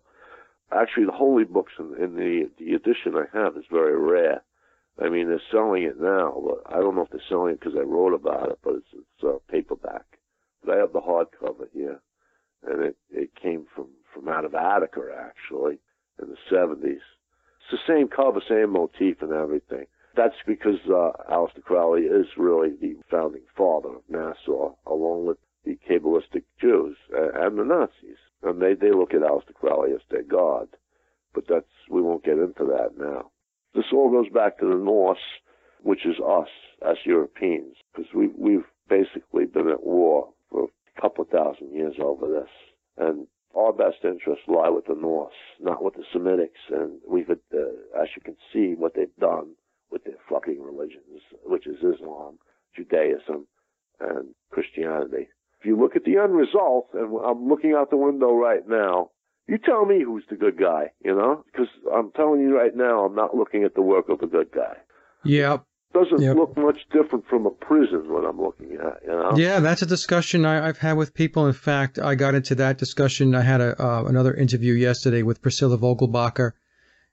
Actually, 0.73 1.05
the 1.05 1.13
Holy 1.13 1.45
Books 1.45 1.73
in, 1.79 1.95
in 2.03 2.17
the 2.17 2.51
the 2.59 2.73
edition 2.73 3.15
I 3.15 3.27
have 3.37 3.57
is 3.59 3.65
very 3.71 3.99
rare. 3.99 4.43
I 4.99 5.11
mean, 5.11 5.29
they're 5.29 5.41
selling 5.51 5.83
it 5.83 6.01
now, 6.01 6.43
but 6.45 6.63
I 6.75 6.81
don't 6.81 6.97
know 6.97 7.03
if 7.03 7.11
they're 7.11 7.21
selling 7.29 7.55
it 7.55 7.61
because 7.61 7.77
I 7.79 7.83
wrote 7.83 8.15
about 8.15 8.51
it. 8.51 8.59
But 8.65 8.77
it's 8.77 8.93
it's 8.95 9.25
uh, 9.25 9.39
paperback. 9.51 10.07
But 10.65 10.77
I 10.77 10.79
have 10.79 10.93
the 10.93 11.01
hardcover 11.01 11.69
here, 11.75 12.01
and 12.67 12.83
it 12.83 12.97
it 13.11 13.35
came 13.35 13.67
from 13.75 13.89
from 14.15 14.29
out 14.29 14.47
of 14.47 14.55
Attica 14.55 15.03
actually 15.15 15.79
in 16.23 16.29
the 16.31 16.37
seventies. 16.49 17.03
It's 17.61 17.83
the 17.87 17.93
same 17.93 18.09
cover, 18.09 18.41
same 18.49 18.71
motif, 18.71 19.21
and 19.21 19.33
everything. 19.33 19.87
That's 20.17 20.35
because 20.47 20.81
uh, 20.89 21.13
Aleister 21.31 21.63
Crowley 21.63 22.03
is 22.03 22.27
really 22.37 22.71
the 22.71 22.97
founding 23.11 23.43
father 23.57 23.91
of 23.91 24.03
NASA, 24.11 24.75
along 24.87 25.27
with 25.27 25.39
the 25.65 25.79
Kabbalistic 25.89 26.45
Jews 26.61 26.97
uh, 27.15 27.47
and 27.47 27.59
the 27.59 27.65
Nazis. 27.65 28.19
And 28.43 28.61
they, 28.61 28.75
they 28.75 28.91
look 28.91 29.15
at 29.15 29.21
Aleister 29.21 29.55
Crowley 29.55 29.93
as 29.93 30.01
their 30.11 30.23
god. 30.23 30.69
But 31.35 31.45
that's 31.49 31.67
we 31.89 32.03
won't 32.03 32.25
get 32.25 32.39
into 32.39 32.65
that 32.65 32.99
now. 32.99 33.31
This 33.75 33.87
all 33.93 34.11
goes 34.11 34.31
back 34.33 34.59
to 34.59 34.67
the 34.67 34.77
Norse, 34.77 35.19
which 35.83 36.05
is 36.05 36.17
us 36.21 36.49
as 36.87 36.97
Europeans, 37.05 37.77
because 37.95 38.13
we, 38.15 38.29
we've 38.37 38.67
basically 38.89 39.47
been 39.47 39.69
at 39.69 39.85
war 39.85 40.29
for 40.51 40.65
a 40.65 41.01
couple 41.01 41.25
of 41.25 41.31
thousand 41.31 41.73
years 41.73 41.95
over 41.99 42.27
this. 42.27 42.51
And 42.99 43.27
our 43.55 43.73
best 43.73 44.05
interests 44.05 44.45
lie 44.47 44.69
with 44.69 44.87
the 44.87 44.95
Norse, 44.95 45.33
not 45.61 45.83
with 45.83 45.95
the 45.95 46.05
Semitics. 46.15 46.71
And 46.71 46.99
we've, 47.09 47.31
uh, 47.31 47.35
as 48.01 48.09
you 48.17 48.23
can 48.23 48.37
see, 48.53 48.75
what 48.75 48.95
they've 48.95 49.17
done 49.19 49.55
with 49.91 50.05
their 50.05 50.19
fucking 50.29 50.61
religions, 50.61 51.23
which 51.45 51.67
is 51.67 51.77
Islam, 51.79 52.39
Judaism, 52.77 53.47
and 54.01 54.35
Christianity. 54.51 55.29
If 55.63 55.67
you 55.67 55.79
look 55.79 55.95
at 55.95 56.03
the 56.03 56.17
end 56.17 56.35
result, 56.35 56.89
and 56.93 57.17
I'm 57.25 57.49
looking 57.49 57.73
out 57.73 57.91
the 57.91 57.97
window 57.97 58.35
right 58.35 58.67
now, 58.69 59.11
you 59.47 59.59
tell 59.59 59.85
me 59.85 60.03
who's 60.03 60.25
the 60.29 60.35
good 60.35 60.59
guy, 60.59 60.91
you 61.05 61.15
know? 61.15 61.45
Because 61.53 61.69
I'm 61.95 62.11
telling 62.17 62.41
you 62.41 62.57
right 62.59 62.75
now, 62.75 63.05
I'm 63.05 63.15
not 63.15 63.37
looking 63.37 63.63
at 63.63 63.77
the 63.77 63.81
work 63.83 64.09
of 64.09 64.19
the 64.19 64.27
good 64.27 64.51
guy. 64.53 64.77
Yeah. 65.25 65.59
Doesn't 65.95 66.21
Yep. 66.21 66.37
look 66.37 66.57
much 66.57 66.81
different 66.91 67.29
from 67.29 67.47
a 67.47 67.51
prison 67.51 68.11
what 68.13 68.25
I'm 68.25 68.41
looking 68.43 68.73
at, 68.73 69.03
you 69.05 69.11
know? 69.13 69.35
Yeah, 69.37 69.61
that's 69.61 69.83
a 69.83 69.87
discussion 69.87 70.45
I, 70.45 70.67
I've 70.67 70.79
had 70.79 70.95
with 70.97 71.15
people. 71.15 71.47
In 71.47 71.53
fact, 71.53 72.01
I 72.01 72.17
got 72.17 72.35
into 72.35 72.57
that 72.57 72.79
discussion. 72.79 73.37
I 73.37 73.43
had 73.43 73.61
a 73.61 73.81
uh, 73.81 74.03
another 74.05 74.35
interview 74.35 74.73
yesterday 74.73 75.23
with 75.23 75.43
Priscilla 75.43 75.79
Vogelbacher, 75.79 76.53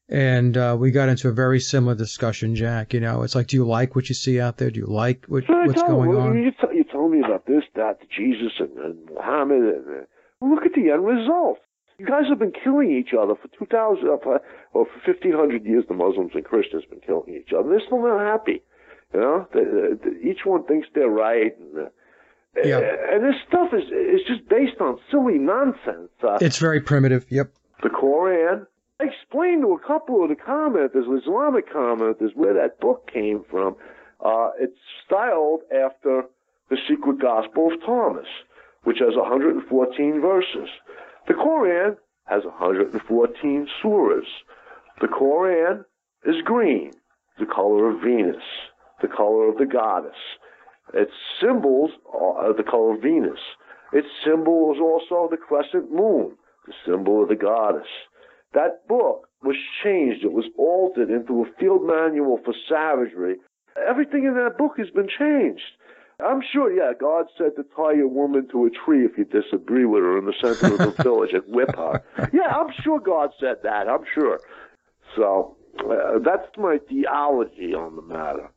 and 0.08 0.58
uh, 0.58 0.76
we 0.80 0.90
got 0.90 1.10
into 1.10 1.28
a 1.28 1.34
very 1.34 1.60
similar 1.60 1.94
discussion, 1.94 2.56
Jack. 2.56 2.96
You 2.96 3.00
know, 3.00 3.22
it's 3.22 3.36
like, 3.36 3.46
do 3.48 3.58
you 3.58 3.66
like 3.68 3.96
what 3.96 4.10
you 4.10 4.16
see 4.16 4.40
out 4.40 4.58
there? 4.58 4.72
Do 4.72 4.80
you 4.80 4.88
like 4.88 5.26
what, 5.28 5.44
what's 5.48 5.84
going 5.84 6.16
on? 6.16 6.42
You, 6.42 6.52
tell, 7.00 7.10
me 7.10 7.20
about 7.24 7.46
this, 7.46 7.64
that, 7.76 8.00
Jesus, 8.10 8.54
and, 8.60 8.78
and 8.78 9.10
Muhammad, 9.14 9.62
and 9.62 9.86
uh, 9.88 10.46
look 10.46 10.66
at 10.66 10.74
the 10.74 10.92
end 10.92 11.06
result. 11.06 11.60
You 11.98 12.06
guys 12.06 12.24
have 12.30 12.40
been 12.40 12.54
killing 12.64 12.92
each 12.92 13.14
other 13.14 13.36
for 13.36 13.48
2,000, 13.58 14.08
uh, 14.08 14.18
for- 14.24 14.42
or 14.74 14.86
for 14.86 15.00
1,500 15.12 15.66
years. 15.66 15.84
The 15.88 15.94
Muslims 15.96 16.32
and 16.34 16.46
Christians 16.46 16.84
have 16.84 16.92
been 16.92 17.02
killing 17.02 17.36
each 17.36 17.52
other. 17.54 17.70
They're 17.70 17.82
still 17.86 18.02
not 18.02 18.20
happy. 18.22 18.62
You 19.14 19.20
know, 19.20 19.48
they, 19.54 19.64
they, 19.64 20.30
each 20.30 20.46
one 20.46 20.64
thinks 20.66 20.88
they're 20.94 21.10
right, 21.10 21.58
and 21.60 21.88
uh, 21.88 21.90
Yeah. 22.64 22.80
and 23.12 23.24
this 23.24 23.36
stuff 23.48 23.74
is 23.74 23.86
is 23.92 24.22
just 24.28 24.48
based 24.48 24.80
on 24.80 25.00
silly 25.12 25.38
nonsense. 25.40 26.12
Uh, 26.24 26.38
It's 26.42 26.58
very 26.60 26.80
primitive. 26.80 27.26
Yep. 27.30 27.52
the 27.84 27.90
Koran. 27.90 28.68
I 29.02 29.06
explained 29.06 29.62
to 29.64 29.74
a 29.74 29.80
couple 29.80 30.22
of 30.24 30.30
the 30.30 30.36
commenters, 30.36 31.08
Islamic 31.22 31.72
commenters, 31.74 32.36
where 32.36 32.54
that 32.54 32.80
book 32.80 33.10
came 33.12 33.44
from. 33.50 33.76
Uh, 34.24 34.52
it's 34.60 34.78
styled 35.06 35.62
after 35.74 36.24
the 36.70 36.78
Secret 36.88 37.20
Gospel 37.20 37.72
of 37.74 37.82
Thomas, 37.86 38.28
which 38.84 39.00
has 39.00 39.16
114 39.16 40.22
verses. 40.22 40.70
The 41.28 41.34
Koran 41.34 41.98
has 42.26 42.44
114 42.46 43.68
surahs. 43.84 44.22
The 45.02 45.08
Koran 45.08 45.86
is 46.26 46.42
green, 46.44 46.92
the 47.40 47.46
color 47.46 47.90
of 47.90 48.02
Venus, 48.02 48.44
the 49.02 49.08
color 49.08 49.50
of 49.50 49.58
the 49.58 49.66
goddess. 49.66 50.18
Its 50.94 51.12
symbols 51.42 51.92
are 52.14 52.54
the 52.54 52.64
color 52.64 52.96
of 52.96 53.02
Venus. 53.02 53.40
Its 53.94 54.08
symbol 54.24 54.74
is 54.74 54.82
also 54.82 55.30
the 55.30 55.38
crescent 55.38 55.92
moon, 55.92 56.36
the 56.68 56.74
symbol 56.86 57.24
of 57.24 57.30
the 57.30 57.36
goddess. 57.36 57.88
That 58.54 58.88
book 58.88 59.28
was 59.44 59.56
changed. 59.84 60.24
It 60.24 60.32
was 60.32 60.46
altered 60.58 61.10
into 61.10 61.42
a 61.42 61.60
field 61.60 61.86
manual 61.86 62.40
for 62.44 62.54
savagery. 62.68 63.38
Everything 63.88 64.26
in 64.26 64.36
that 64.36 64.58
book 64.58 64.74
has 64.78 64.90
been 64.90 65.08
changed. 65.08 65.62
I'm 66.26 66.42
sure, 66.52 66.72
yeah, 66.72 66.92
God 67.00 67.28
said 67.38 67.56
to 67.56 67.64
tie 67.76 67.94
your 67.94 68.08
woman 68.08 68.48
to 68.52 68.66
a 68.66 68.70
tree 68.70 69.06
if 69.06 69.18
you 69.18 69.26
disagree 69.26 69.86
with 69.86 70.04
her 70.04 70.18
in 70.18 70.26
the 70.26 70.34
center 70.42 70.74
of 70.74 70.96
the 70.98 71.04
village 71.04 71.32
and 71.34 71.44
whip 71.48 71.76
her. 71.76 72.04
Yeah, 72.34 72.48
I'm 72.48 72.74
sure 72.84 73.00
God 73.00 73.32
said 73.40 73.58
that. 73.64 73.88
I'm 73.88 74.04
sure. 74.14 74.40
So 75.16 75.56
uh, 75.80 76.20
that's 76.20 76.48
my 76.58 76.80
theology 76.90 77.74
on 77.74 77.96
the 77.96 78.02
matter. 78.02 78.52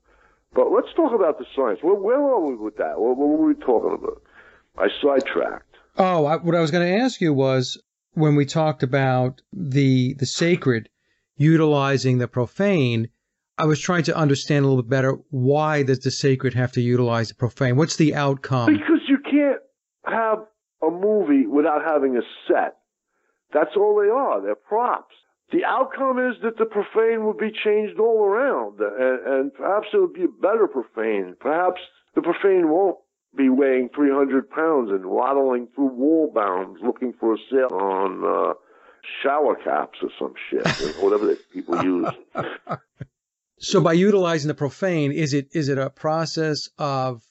But 0.55 0.71
let's 0.73 0.93
talk 0.95 1.15
about 1.15 1.39
the 1.39 1.47
science. 1.57 1.79
Where, 1.83 1.95
where 1.95 2.21
are 2.21 2.41
we 2.41 2.57
with 2.57 2.77
that? 2.77 2.99
What, 2.99 3.17
what 3.17 3.29
were 3.29 3.47
we 3.47 3.55
talking 3.55 3.95
about? 3.95 4.23
I 4.77 4.89
sidetracked. 5.03 5.77
Oh, 5.99 6.27
I, 6.27 6.37
what 6.37 6.55
I 6.55 6.61
was 6.61 6.71
going 6.71 6.87
to 6.87 7.03
ask 7.03 7.21
you 7.21 7.33
was 7.33 7.81
when 8.15 8.35
we 8.35 8.45
talked 8.45 8.83
about 8.83 9.41
the 9.53 10.15
the 10.15 10.27
sacred 10.27 10.89
utilizing 11.37 12.19
the 12.19 12.29
profane. 12.29 13.09
I 13.59 13.67
was 13.67 13.81
trying 13.81 14.05
to 14.05 14.17
understand 14.17 14.65
a 14.65 14.69
little 14.69 14.83
bit 14.83 14.91
better 14.91 15.19
why 15.31 15.83
does 15.83 16.01
the 16.01 16.11
sacred 16.11 16.55
have 16.55 16.73
to 16.73 16.81
utilize 16.81 17.29
the 17.29 17.35
profane? 17.35 17.77
What's 17.77 17.97
the 17.97 18.15
outcome? 18.15 18.73
Because 18.73 19.01
you 19.09 19.19
can't 19.19 19.61
have 20.05 20.39
a 20.83 20.91
movie 20.91 21.47
without 21.47 21.85
having 21.85 22.17
a 22.17 22.23
set. 22.49 22.77
That's 23.53 23.77
all 23.77 24.01
they 24.03 24.11
are. 24.11 24.41
They're 24.43 24.55
props. 24.55 25.15
The 25.53 25.65
outcome 25.67 26.19
is 26.19 26.37
that 26.43 26.57
the 26.57 26.65
profane 26.65 27.25
will 27.25 27.35
be 27.35 27.53
changed 27.53 28.01
all 28.01 28.25
around, 28.25 28.81
and, 28.81 29.27
and 29.27 29.55
perhaps 29.55 29.89
it 29.93 29.99
would 29.99 30.15
be 30.15 30.25
a 30.25 30.29
better 30.29 30.67
profane. 30.67 31.37
Perhaps 31.39 31.81
the 32.15 32.23
profane 32.23 32.71
won't 32.71 32.97
be 33.37 33.51
weighing 33.51 33.91
300 33.95 34.49
pounds 34.49 34.91
and 34.91 35.05
waddling 35.07 35.69
through 35.75 35.91
Walmarts 35.91 36.81
looking 36.83 37.13
for 37.21 37.35
a 37.35 37.39
sale 37.51 37.69
on 37.71 38.25
uh, 38.25 38.55
shower 39.23 39.57
caps 39.57 39.99
or 40.03 40.09
some 40.19 40.33
shit, 40.49 40.67
or 40.67 41.05
whatever 41.05 41.27
that 41.27 41.51
people 41.53 41.83
use. 41.85 42.09
So 43.63 43.81
by 43.81 43.93
utilizing 43.93 44.49
the 44.49 44.55
profane, 44.55 45.13
is 45.13 45.33
it 45.33 45.47
is 45.53 45.69
it 45.69 45.79
a 45.79 45.89
process 45.89 46.69
of 46.79 47.23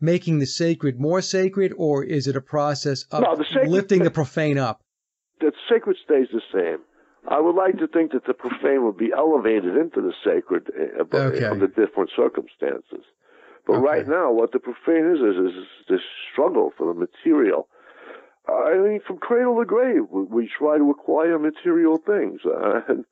making 0.00 0.38
the 0.38 0.46
sacred 0.46 0.98
more 0.98 1.20
sacred, 1.20 1.72
or 1.76 2.02
is 2.02 2.26
it 2.26 2.36
a 2.36 2.40
process 2.40 3.04
of 3.12 3.22
No, 3.22 3.36
the 3.36 3.44
sacred- 3.44 3.68
lifting 3.68 4.02
the 4.02 4.10
profane 4.10 4.58
up? 4.58 4.80
the 5.40 5.52
sacred 5.68 5.96
stays 6.02 6.28
the 6.32 6.40
same. 6.52 6.78
I 7.28 7.38
would 7.40 7.54
like 7.54 7.76
to 7.78 7.86
think 7.88 8.12
that 8.12 8.24
the 8.26 8.32
profane 8.34 8.84
would 8.84 8.96
be 8.96 9.12
elevated 9.12 9.76
into 9.76 10.00
the 10.00 10.14
sacred 10.24 10.70
uh, 10.70 11.04
but 11.04 11.20
Okay. 11.34 11.44
under 11.44 11.66
different 11.66 12.10
circumstances. 12.16 13.04
But 13.66 13.74
Okay. 13.74 13.84
right 13.84 14.08
now, 14.08 14.32
what 14.32 14.52
the 14.52 14.60
profane 14.60 15.04
is 15.14 15.20
is, 15.20 15.36
is 15.52 15.66
this 15.88 16.00
struggle 16.32 16.72
for 16.78 16.86
the 16.92 16.98
material. 16.98 17.68
I 18.48 18.74
mean, 18.76 19.00
from 19.06 19.18
cradle 19.18 19.58
to 19.58 19.64
grave, 19.66 20.04
we, 20.10 20.22
we 20.24 20.48
try 20.58 20.78
to 20.78 20.90
acquire 20.90 21.38
material 21.38 21.96
things. 21.98 22.40
Uh, 22.44 22.80
and 22.88 23.04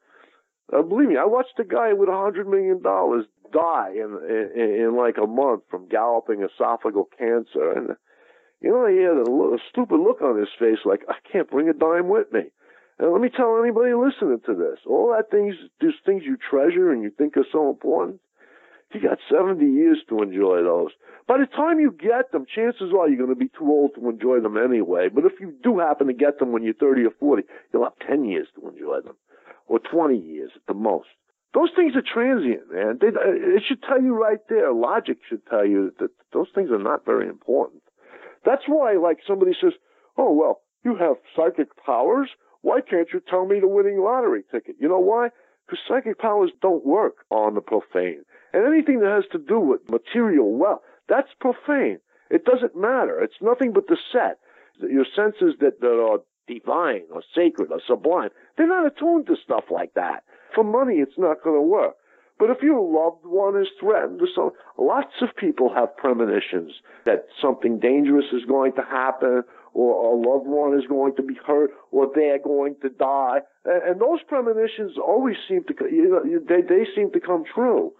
uh, 0.72 0.82
believe 0.82 1.08
me, 1.08 1.16
I 1.16 1.24
watched 1.24 1.58
a 1.58 1.64
guy 1.64 1.92
with 1.92 2.08
a 2.08 2.16
hundred 2.16 2.48
million 2.48 2.82
dollars 2.82 3.26
die 3.52 3.92
in, 3.94 4.18
in 4.56 4.74
in 4.82 4.96
like 4.96 5.16
a 5.22 5.26
month 5.26 5.62
from 5.70 5.88
galloping 5.88 6.40
esophageal 6.40 7.06
cancer, 7.18 7.72
and 7.72 7.96
you 8.62 8.70
know, 8.70 8.86
he 8.86 9.02
had 9.02 9.18
a, 9.18 9.28
a 9.28 9.58
stupid 9.70 9.98
look 9.98 10.22
on 10.22 10.38
his 10.38 10.48
face, 10.58 10.78
like 10.84 11.02
I 11.08 11.16
can't 11.30 11.50
bring 11.50 11.68
a 11.68 11.72
dime 11.72 12.08
with 12.08 12.32
me. 12.32 12.52
And 12.98 13.12
let 13.12 13.20
me 13.20 13.28
tell 13.28 13.60
anybody 13.60 13.92
listening 13.94 14.40
to 14.46 14.54
this, 14.54 14.78
all 14.86 15.12
that 15.12 15.30
things, 15.30 15.56
these 15.80 15.98
things 16.06 16.22
you 16.24 16.36
treasure 16.36 16.92
and 16.92 17.02
you 17.02 17.10
think 17.10 17.36
are 17.36 17.46
so 17.50 17.68
important, 17.68 18.20
you 18.94 19.00
got 19.00 19.18
70 19.30 19.64
years 19.64 19.98
to 20.08 20.22
enjoy 20.22 20.62
those. 20.62 20.90
By 21.26 21.38
the 21.38 21.46
time 21.46 21.80
you 21.80 21.90
get 21.90 22.30
them, 22.30 22.46
chances 22.46 22.92
are 22.96 23.08
you're 23.08 23.18
going 23.18 23.30
to 23.30 23.34
be 23.34 23.50
too 23.58 23.66
old 23.66 23.94
to 23.96 24.08
enjoy 24.08 24.40
them 24.40 24.56
anyway. 24.56 25.08
But 25.12 25.24
if 25.24 25.32
you 25.40 25.54
do 25.62 25.78
happen 25.78 26.06
to 26.08 26.12
get 26.12 26.38
them 26.38 26.52
when 26.52 26.62
you're 26.62 26.74
30 26.74 27.06
or 27.06 27.10
40, 27.18 27.42
you'll 27.72 27.84
have 27.84 27.98
10 28.06 28.24
years 28.24 28.46
to 28.54 28.68
enjoy 28.68 29.00
them, 29.00 29.16
or 29.66 29.78
20 29.78 30.16
years 30.16 30.50
at 30.54 30.62
the 30.66 30.74
most. 30.74 31.08
Those 31.54 31.70
things 31.76 31.94
are 31.96 32.02
transient, 32.02 32.72
man. 32.72 32.98
They, 33.00 33.08
uh, 33.08 33.56
it 33.56 33.62
should 33.68 33.82
tell 33.82 34.00
you 34.00 34.14
right 34.14 34.38
there. 34.48 34.72
Logic 34.72 35.18
should 35.28 35.46
tell 35.46 35.66
you 35.66 35.92
that 36.00 36.10
those 36.32 36.48
things 36.54 36.70
are 36.70 36.78
not 36.78 37.04
very 37.04 37.28
important. 37.28 37.82
That's 38.44 38.62
why, 38.66 38.94
like, 38.94 39.18
somebody 39.26 39.52
says, 39.60 39.72
oh, 40.16 40.32
well, 40.32 40.62
you 40.84 40.96
have 40.96 41.16
psychic 41.36 41.68
powers. 41.84 42.28
Why 42.62 42.80
can't 42.80 43.08
you 43.12 43.20
tell 43.20 43.46
me 43.46 43.60
the 43.60 43.68
winning 43.68 44.00
lottery 44.00 44.42
ticket? 44.50 44.76
You 44.80 44.88
know 44.88 44.98
why? 44.98 45.28
Because 45.66 45.80
psychic 45.86 46.18
powers 46.18 46.50
don't 46.60 46.86
work 46.86 47.24
on 47.30 47.54
the 47.54 47.60
profane. 47.60 48.24
And 48.52 48.66
anything 48.66 49.00
that 49.00 49.10
has 49.10 49.24
to 49.32 49.38
do 49.38 49.60
with 49.60 49.88
material 49.90 50.56
wealth, 50.56 50.80
that's 51.08 51.28
profane. 51.38 51.98
It 52.30 52.44
doesn't 52.44 52.74
matter. 52.74 53.20
It's 53.20 53.40
nothing 53.42 53.72
but 53.72 53.88
the 53.88 53.98
set. 54.10 54.38
Your 54.80 55.04
senses 55.14 55.54
that, 55.60 55.80
that 55.80 55.86
are 55.86 56.20
divine 56.48 57.02
or 57.12 57.22
sacred 57.34 57.70
or 57.70 57.80
sublime, 57.86 58.30
they're 58.57 58.68
not 58.68 58.86
attuned 58.86 59.26
to 59.26 59.36
stuff 59.42 59.64
like 59.70 59.94
that. 59.94 60.24
For 60.55 60.64
money, 60.64 60.96
it's 60.96 61.18
not 61.18 61.42
going 61.42 61.57
to 61.57 61.62
work. 61.62 61.94
But 62.38 62.50
if 62.50 62.62
your 62.62 62.80
loved 62.80 63.24
one 63.24 63.61
is 63.61 63.68
threatened 63.78 64.20
so, 64.34 64.53
lots 64.76 65.14
of 65.20 65.28
people 65.36 65.72
have 65.74 65.96
premonitions 65.96 66.72
that 67.05 67.26
something 67.40 67.78
dangerous 67.78 68.26
is 68.32 68.44
going 68.46 68.72
to 68.72 68.82
happen 68.82 69.44
or 69.74 70.12
a 70.12 70.16
loved 70.16 70.46
one 70.46 70.76
is 70.76 70.84
going 70.88 71.14
to 71.16 71.22
be 71.22 71.34
hurt 71.46 71.70
or 71.92 72.11
they're 72.14 72.40
going 72.40 72.76
to 72.82 72.88
die. 72.88 73.38
And, 73.64 73.82
and 73.82 74.00
those 74.00 74.20
premonitions 74.26 74.92
always 74.98 75.36
seem 75.48 75.64
to, 75.64 75.74
you 75.90 76.09
know, 76.09 76.40
they, 76.48 76.62
they 76.62 76.84
seem 76.96 77.12
to 77.12 77.20
come 77.20 77.44
true. 77.44 77.92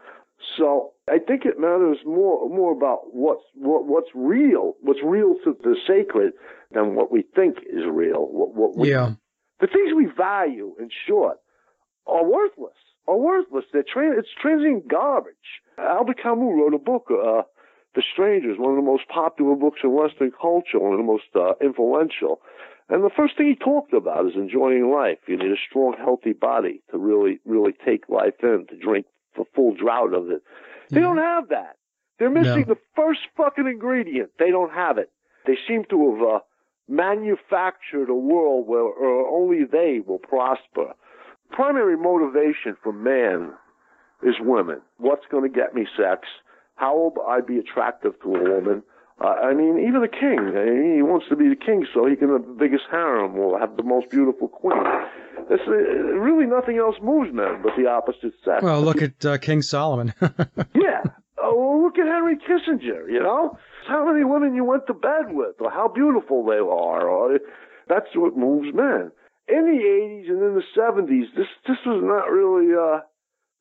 So 0.59 0.93
I 1.09 1.19
think 1.19 1.45
it 1.45 1.61
matters 1.61 1.99
more 2.05 2.49
more 2.49 2.73
about 2.73 3.15
what's 3.15 3.45
what, 3.55 3.87
what's 3.87 4.11
real, 4.13 4.75
what's 4.81 5.03
real 5.05 5.37
to 5.45 5.57
the 5.63 5.77
sacred, 5.87 6.33
than 6.73 6.97
what 6.97 7.13
we 7.13 7.23
think 7.35 7.59
is 7.59 7.85
real. 7.89 8.27
What, 8.27 8.55
what 8.55 8.77
we, 8.77 8.91
Yeah. 8.91 9.13
The 9.63 9.67
things 9.69 9.95
we 9.97 10.07
value, 10.15 10.75
in 10.79 10.91
short, 11.07 11.39
are 12.07 12.25
worthless. 12.25 12.77
Are 13.09 13.17
worthless. 13.17 13.65
They're 13.73 13.83
tra- 13.91 14.19
it's 14.19 14.29
transient 14.41 14.87
garbage. 14.89 15.35
Albert 15.79 16.19
Camus 16.23 16.53
wrote 16.57 16.75
a 16.75 16.79
book, 16.79 17.07
uh, 17.11 17.43
The 17.95 18.03
Strangers, 18.13 18.59
one 18.59 18.71
of 18.71 18.77
the 18.77 18.83
most 18.91 19.09
popular 19.09 19.57
books 19.57 19.81
in 19.83 19.93
Western 19.93 20.31
culture, 20.31 20.79
one 20.79 20.93
of 20.93 20.99
the 20.99 21.05
most 21.05 21.25
uh, 21.35 21.55
influential. 21.65 22.41
And 22.89 23.03
the 23.03 23.11
first 23.17 23.37
thing 23.37 23.47
he 23.47 23.55
talked 23.57 23.93
about 23.95 24.27
is 24.27 24.35
enjoying 24.35 24.91
life. 24.93 25.19
You 25.27 25.37
need 25.39 25.51
a 25.51 25.57
strong, 25.69 25.95
healthy 25.99 26.33
body 26.33 26.83
to 26.91 26.99
really, 26.99 27.41
really 27.47 27.73
take 27.85 28.09
life 28.09 28.35
in, 28.43 28.67
to 28.69 28.77
drink 28.77 29.07
the 29.37 29.45
full 29.55 29.75
drought 29.75 30.13
of 30.15 30.31
it. 30.31 30.43
They 30.91 31.01
don't 31.01 31.17
have 31.19 31.49
that. 31.49 31.77
They're 32.19 32.31
missing 32.31 32.67
No. 32.69 32.75
the 32.75 32.79
first 32.95 33.21
fucking 33.37 33.67
ingredient. 33.67 34.31
They 34.39 34.51
don't 34.51 34.73
have 34.73 34.99
it. 34.99 35.11
They 35.47 35.57
seem 35.67 35.85
to 35.91 36.13
have 36.13 36.23
uh, 36.23 36.39
manufactured 36.93 38.11
a 38.11 38.15
world 38.15 38.67
where 38.69 38.85
uh, 38.87 39.31
only 39.33 39.65
they 39.65 40.01
will 40.07 40.19
prosper. 40.19 40.93
Primary 41.51 41.97
motivation 41.97 42.77
for 42.83 42.93
man 42.93 43.53
is 44.23 44.35
women. 44.41 44.81
What's 44.99 45.27
going 45.31 45.51
to 45.51 45.55
get 45.55 45.75
me 45.75 45.87
sex? 45.97 46.29
How 46.77 46.97
will 46.97 47.15
I 47.27 47.41
be 47.41 47.59
attractive 47.59 48.13
to 48.23 48.35
a 48.35 48.55
woman? 48.55 48.83
Uh, 49.21 49.29
I 49.29 49.55
mean, 49.55 49.85
even 49.87 50.01
the 50.03 50.09
king. 50.09 50.39
I 50.57 50.65
mean, 50.65 50.97
he 50.97 51.03
wants 51.03 51.27
to 51.29 51.37
be 51.37 51.49
the 51.49 51.57
king 51.57 51.87
so 51.95 52.07
he 52.07 52.17
can 52.17 52.29
have 52.31 52.47
the 52.47 52.57
biggest 52.59 52.85
harem 52.91 53.37
or 53.39 53.59
have 53.59 53.77
the 53.77 53.83
most 53.83 54.11
beautiful 54.11 54.49
queen. 54.49 54.83
It's, 55.51 55.63
uh, 55.67 55.73
really 55.73 56.47
nothing 56.47 56.79
else 56.79 56.97
moves 57.03 57.33
men 57.33 57.61
but 57.63 57.73
the 57.77 57.87
opposite 57.87 58.33
sex. 58.45 58.63
Well, 58.63 58.83
look 58.83 59.03
at 59.03 59.25
uh, 59.25 59.39
King 59.39 59.63
Solomon. 59.63 60.15
Yeah. 60.75 61.03
Oh, 61.45 61.55
well, 61.57 61.83
look 61.83 61.99
at 61.99 62.07
Henry 62.07 62.37
Kissinger, 62.37 63.11
you 63.11 63.21
know? 63.21 63.59
How 63.87 64.11
many 64.11 64.25
women 64.25 64.55
you 64.55 64.65
went 64.65 64.87
to 64.87 64.95
bed 64.95 65.31
with, 65.31 65.57
or 65.61 65.71
how 65.71 65.89
beautiful 65.89 66.45
they 66.45 66.57
are, 66.57 67.09
or 67.09 67.39
that's 67.89 68.07
what 68.15 68.37
moves 68.37 68.75
men. 68.75 69.11
in 69.49 69.67
the 69.67 69.83
80s 69.83 70.31
and 70.31 70.43
in 70.43 70.55
the 70.55 70.63
70s, 70.77 71.35
this 71.37 71.49
this 71.67 71.79
was 71.85 72.03
not 72.03 72.31
really 72.31 72.75
uh, 72.75 73.01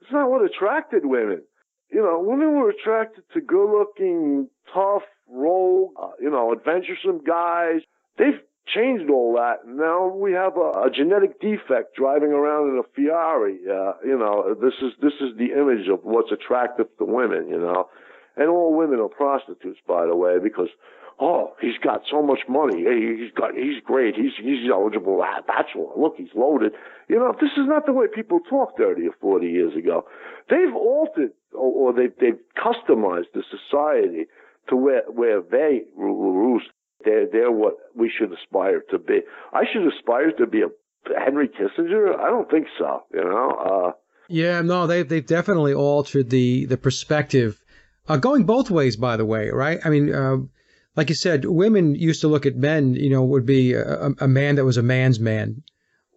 it's 0.02 0.12
not 0.12 0.30
what 0.30 0.44
attracted 0.44 1.06
women. 1.06 1.44
You 1.92 2.02
know, 2.02 2.20
women 2.24 2.54
were 2.58 2.70
attracted 2.70 3.24
to 3.34 3.42
good-looking, 3.42 4.48
tough, 4.74 5.04
rogue, 5.28 5.92
uh, 6.02 6.12
you 6.22 6.30
know, 6.30 6.54
adventuresome 6.54 7.22
guys. 7.26 7.82
They've 8.18 8.40
changed 8.74 9.10
all 9.10 9.34
that. 9.36 9.68
Now 9.68 10.08
we 10.08 10.32
have 10.34 10.56
a, 10.56 10.88
a 10.88 10.90
genetic 10.96 11.42
defect 11.42 11.96
driving 11.98 12.32
around 12.32 12.70
in 12.70 12.80
a 12.80 12.88
Ferrari. 12.96 13.60
Uh, 13.70 13.94
you 14.06 14.18
know, 14.18 14.56
this 14.62 14.74
is 14.82 14.94
this 15.02 15.14
is 15.20 15.38
the 15.38 15.52
image 15.52 15.88
of 15.92 16.00
what's 16.04 16.32
attractive 16.32 16.88
to 16.98 17.06
women. 17.06 17.48
You 17.50 17.60
know, 17.60 17.90
and 18.38 18.50
all 18.50 18.76
women 18.76 19.00
are 19.00 19.10
prostitutes, 19.10 19.80
by 19.88 20.06
the 20.06 20.16
way, 20.16 20.38
because 20.42 20.70
oh, 21.20 21.54
he's 21.62 21.78
got 21.84 22.02
so 22.10 22.22
much 22.22 22.40
money. 22.50 22.84
He's 22.84 23.32
got 23.32 23.54
he's 23.56 23.82
great. 23.86 24.16
He's 24.16 24.34
he's 24.38 24.70
eligible 24.72 25.24
bachelor. 25.48 25.94
Look, 25.98 26.16
he's 26.18 26.34
loaded. 26.36 26.74
You 27.08 27.18
know, 27.18 27.34
this 27.40 27.52
is 27.58 27.68
not 27.68 27.86
the 27.86 27.94
way 27.94 28.08
people 28.14 28.40
talked 28.50 28.78
30 28.78 29.08
or 29.08 29.14
40 29.22 29.48
years 29.48 29.76
ago. 29.76 30.06
They've 30.50 30.76
altered 30.76 31.32
or, 31.54 31.92
or 31.92 31.94
they've 31.94 32.14
they've 32.20 32.40
customized 32.58 33.32
the 33.34 33.44
society 33.50 34.26
to 34.70 34.76
where 34.76 35.04
where 35.08 35.42
they 35.42 35.84
roost 35.96 36.68
they're, 37.04 37.28
they're 37.32 37.52
what 37.52 37.76
we 37.96 38.12
should 38.16 38.32
aspire 38.32 38.82
to 38.92 39.00
be. 39.00 39.22
I 39.54 39.64
should 39.72 39.88
aspire 39.88 40.32
to 40.34 40.48
be 40.48 40.62
a 40.62 40.68
Henry 41.20 41.50
Kissinger. 41.50 42.20
I 42.20 42.30
don't 42.30 42.50
think 42.50 42.68
so. 42.78 43.04
You 43.14 43.24
know. 43.24 43.50
Uh, 43.50 43.92
yeah, 44.28 44.62
no, 44.62 44.88
they've 44.88 45.08
they've 45.08 45.26
definitely 45.26 45.74
altered 45.74 46.30
the 46.30 46.66
the 46.66 46.78
perspective, 46.78 47.61
uh, 48.08 48.18
going 48.18 48.45
both 48.45 48.70
ways. 48.70 48.95
By 48.95 49.18
the 49.18 49.26
way, 49.26 49.49
right? 49.49 49.80
I 49.84 49.89
mean, 49.89 50.14
uh, 50.14 50.38
like 50.95 51.10
you 51.10 51.16
said, 51.16 51.45
women 51.45 51.95
used 51.95 52.22
to 52.22 52.28
look 52.28 52.45
at 52.45 52.56
men. 52.56 52.93
You 52.95 53.10
know, 53.10 53.24
would 53.24 53.45
be 53.45 53.74
a, 53.74 54.10
a 54.20 54.28
man 54.28 54.56
that 54.56 54.66
was 54.66 54.78
a 54.78 54.84
man's 54.84 55.20
man, 55.20 55.64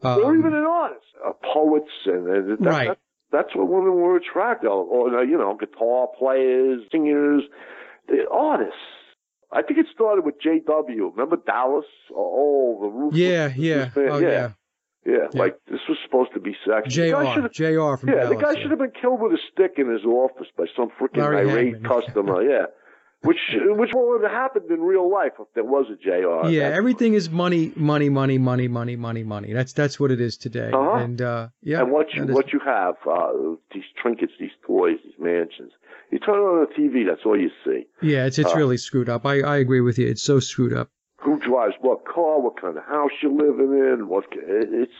um, 0.03 0.21
or 0.23 0.37
even 0.37 0.55
an 0.55 0.65
artist, 0.65 1.07
uh, 1.27 1.33
poets, 1.53 1.91
and, 2.07 2.27
and 2.29 2.59
that, 2.59 2.71
right. 2.71 2.89
That, 2.89 2.99
that's 3.33 3.55
what 3.55 3.69
women 3.69 3.95
were 3.95 4.17
attracted, 4.17 4.69
or, 4.69 4.85
or 4.85 5.25
you 5.25 5.37
know, 5.37 5.57
guitar 5.59 6.07
players, 6.19 6.83
singers, 6.93 7.43
the 8.07 8.27
artists 8.31 8.79
I 9.55 9.63
think 9.63 9.79
it 9.79 9.87
started 9.95 10.25
with 10.25 10.35
J.W. 10.43 11.13
Remember 11.15 11.37
Dallas? 11.37 11.85
Oh, 12.13 12.79
the 12.81 12.89
roof. 12.89 13.15
Yeah, 13.15 13.53
yeah. 13.57 13.91
Oh, 13.97 14.19
yeah. 14.19 14.29
yeah. 14.29 14.51
Yeah, 15.07 15.29
like 15.35 15.59
this 15.71 15.81
was 15.89 15.99
supposed 16.05 16.33
to 16.35 16.41
be 16.41 16.57
sex. 16.67 16.89
Jr. 16.89 17.49
Jr. 17.53 17.97
from 17.97 18.09
yeah, 18.09 18.15
Dallas, 18.15 18.29
the 18.31 18.37
guy 18.41 18.53
yeah. 18.53 18.63
should 18.63 18.71
have 18.71 18.79
been 18.79 18.93
killed 18.99 19.21
with 19.21 19.33
a 19.33 19.39
stick 19.53 19.75
in 19.77 19.91
his 19.91 20.05
office 20.05 20.47
by 20.57 20.65
some 20.75 20.89
freaking 20.99 21.23
irate 21.23 21.83
Hagman. 21.83 21.85
customer. 22.07 22.43
yeah, 22.43 22.67
which 23.23 23.39
which 23.53 23.91
would 23.95 24.23
have 24.23 24.31
happened 24.31 24.71
in 24.71 24.81
real 24.81 25.11
life 25.11 25.33
if 25.39 25.47
there 25.55 25.65
was 25.65 25.87
a 25.93 25.97
Jr. 25.97 26.49
Yeah, 26.49 26.65
everything 26.65 27.15
is 27.15 27.29
money, 27.29 27.73
money, 27.77 28.09
money, 28.09 28.39
money, 28.39 28.69
money, 28.69 28.97
money, 28.97 29.23
money. 29.25 29.53
That's 29.53 29.73
that's 29.75 30.01
what 30.01 30.11
it 30.11 30.21
is 30.21 30.39
today. 30.39 30.71
Uh-huh. 30.73 30.95
And 30.95 31.21
uh, 31.21 31.49
yeah, 31.63 31.81
and 31.81 31.93
what 31.93 32.13
you 32.15 32.25
is- 32.25 32.35
what 32.35 32.53
you 32.53 32.61
have 32.65 32.95
uh, 33.11 33.33
these 33.75 33.85
trinkets, 34.01 34.33
these 34.41 34.57
toys, 34.67 34.97
these 35.05 35.15
mansions. 35.19 35.73
You 36.11 36.19
turn 36.21 36.37
on 36.37 36.67
the 36.67 36.75
TV, 36.81 37.05
that's 37.09 37.23
all 37.27 37.39
you 37.39 37.51
see. 37.65 37.87
yeah, 38.01 38.27
it's 38.27 38.39
it's 38.39 38.53
uh, 38.53 38.57
really 38.57 38.77
screwed 38.77 39.09
up. 39.09 39.27
I 39.27 39.41
I 39.41 39.57
agree 39.57 39.81
with 39.81 39.99
you. 39.99 40.07
It's 40.07 40.23
so 40.23 40.39
screwed 40.39 40.73
up. 40.73 40.91
Who 41.25 41.39
drives 41.41 41.75
what 41.81 42.05
car, 42.05 42.41
what 42.41 42.61
kind 42.61 42.77
of 42.77 42.85
house 42.85 43.11
you're 43.23 43.33
living 43.33 43.73
in, 43.73 44.09
what 44.09 44.25
it- 44.33 44.69
it's 44.73 44.93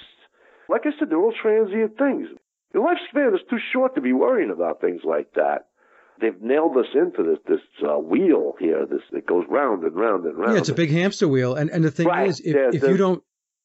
like 0.69 0.83
I 0.87 0.91
said, 0.99 1.11
they're 1.11 1.19
all 1.19 1.33
transient 1.41 1.99
things. 1.99 2.29
Your 2.73 2.87
lifespan 2.89 3.35
is 3.35 3.41
too 3.51 3.59
short 3.73 3.95
to 3.95 4.01
be 4.01 4.13
worrying 4.13 4.51
about 4.51 4.81
things 4.81 5.03
like 5.05 5.33
that. 5.35 5.67
They've 6.21 6.41
nailed 6.41 6.77
us 6.77 6.87
into 6.95 7.23
this 7.23 7.39
this 7.47 7.61
uh, 7.87 7.99
wheel 7.99 8.55
here, 8.59 8.87
this 8.87 9.03
that 9.13 9.27
goes 9.27 9.45
round 9.49 9.85
and 9.85 9.95
round 9.95 10.25
and 10.25 10.37
round. 10.39 10.53
Yeah, 10.53 10.59
it's 10.59 10.69
a 10.69 10.75
big 10.75 10.91
hamster 10.91 11.29
wheel. 11.29 11.55
And 11.55 11.71
and 11.71 11.85
the 11.85 11.91
thing 11.91 12.07
Right, 12.09 12.29
is, 12.29 12.41
if, 12.41 12.55
yeah, 12.57 12.71
if 12.73 12.83
you 12.83 12.97
don't, 12.97 13.23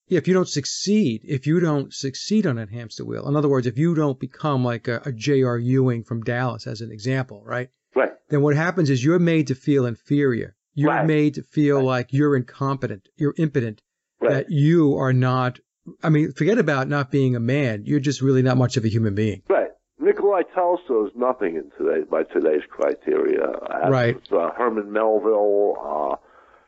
yeah, 0.07 0.17
if 0.17 0.27
you 0.27 0.33
don't 0.33 0.47
succeed, 0.49 1.21
if 1.23 1.47
you 1.47 1.59
don't 1.59 1.93
succeed 1.93 2.45
on 2.47 2.55
that 2.57 2.69
hamster 2.69 3.05
wheel, 3.05 3.27
in 3.27 3.35
other 3.35 3.47
words, 3.49 3.67
if 3.67 3.77
you 3.77 3.93
don't 3.95 4.19
become 4.19 4.63
like 4.65 4.87
a, 4.87 5.01
a 5.05 5.11
J.R. 5.11 5.57
Ewing 5.59 6.03
from 6.03 6.21
Dallas, 6.23 6.65
as 6.67 6.81
an 6.81 6.91
example, 6.91 7.43
right? 7.45 7.69
right. 7.95 8.11
Then 8.29 8.41
what 8.41 8.55
happens 8.55 8.89
is 8.89 9.03
you're 9.05 9.19
made 9.19 9.47
to 9.47 9.55
feel 9.55 9.85
inferior. 9.85 10.55
You're 10.79 10.91
Right. 10.91 11.05
made 11.05 11.33
to 11.35 11.43
feel 11.43 11.77
Right. 11.77 11.85
like 11.85 12.13
you're 12.13 12.35
incompetent. 12.35 13.09
You're 13.17 13.33
impotent. 13.37 13.81
Right. 14.21 14.31
That 14.31 14.45
you 14.49 14.95
are 14.95 15.13
not. 15.13 15.59
I 16.03 16.09
mean, 16.09 16.31
forget 16.33 16.57
about 16.57 16.87
not 16.87 17.09
being 17.11 17.35
a 17.35 17.39
man. 17.39 17.83
You're 17.85 17.99
just 17.99 18.21
really 18.21 18.41
not 18.43 18.57
much 18.57 18.77
of 18.77 18.83
a 18.85 18.89
human 18.89 19.15
being. 19.15 19.41
Right. 19.49 19.69
Nikolai 19.99 20.43
Tesla 20.43 21.05
is 21.07 21.11
nothing 21.15 21.55
in 21.55 21.71
today 21.77 22.03
by 22.09 22.23
today's 22.23 22.63
criteria. 22.69 23.49
As 23.83 23.89
Right. 23.91 24.17
Uh, 24.31 24.51
Herman 24.51 24.91
Melville. 24.91 25.75
Uh, 25.81 26.15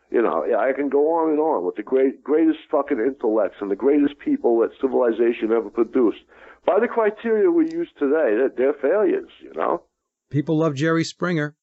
you 0.10 0.22
know, 0.22 0.44
I 0.58 0.74
can 0.74 0.90
go 0.90 1.14
on 1.14 1.30
and 1.30 1.40
on 1.40 1.66
with 1.66 1.76
the 1.76 1.84
great, 1.84 2.22
greatest 2.24 2.60
fucking 2.70 3.00
intellects 3.00 3.58
and 3.62 3.72
the 3.72 3.76
greatest 3.78 4.20
people 4.20 4.60
that 4.60 4.72
civilization 4.82 5.52
ever 5.54 5.70
produced. 5.70 6.20
By 6.66 6.80
the 6.82 6.88
criteria 6.88 7.50
we 7.50 7.72
use 7.72 7.90
today, 7.98 8.36
they're, 8.36 8.50
they're 8.58 8.74
failures. 8.82 9.30
You 9.42 9.54
know. 9.56 9.84
People 10.30 10.58
love 10.58 10.76
Jerry 10.76 11.04
Springer. 11.06 11.56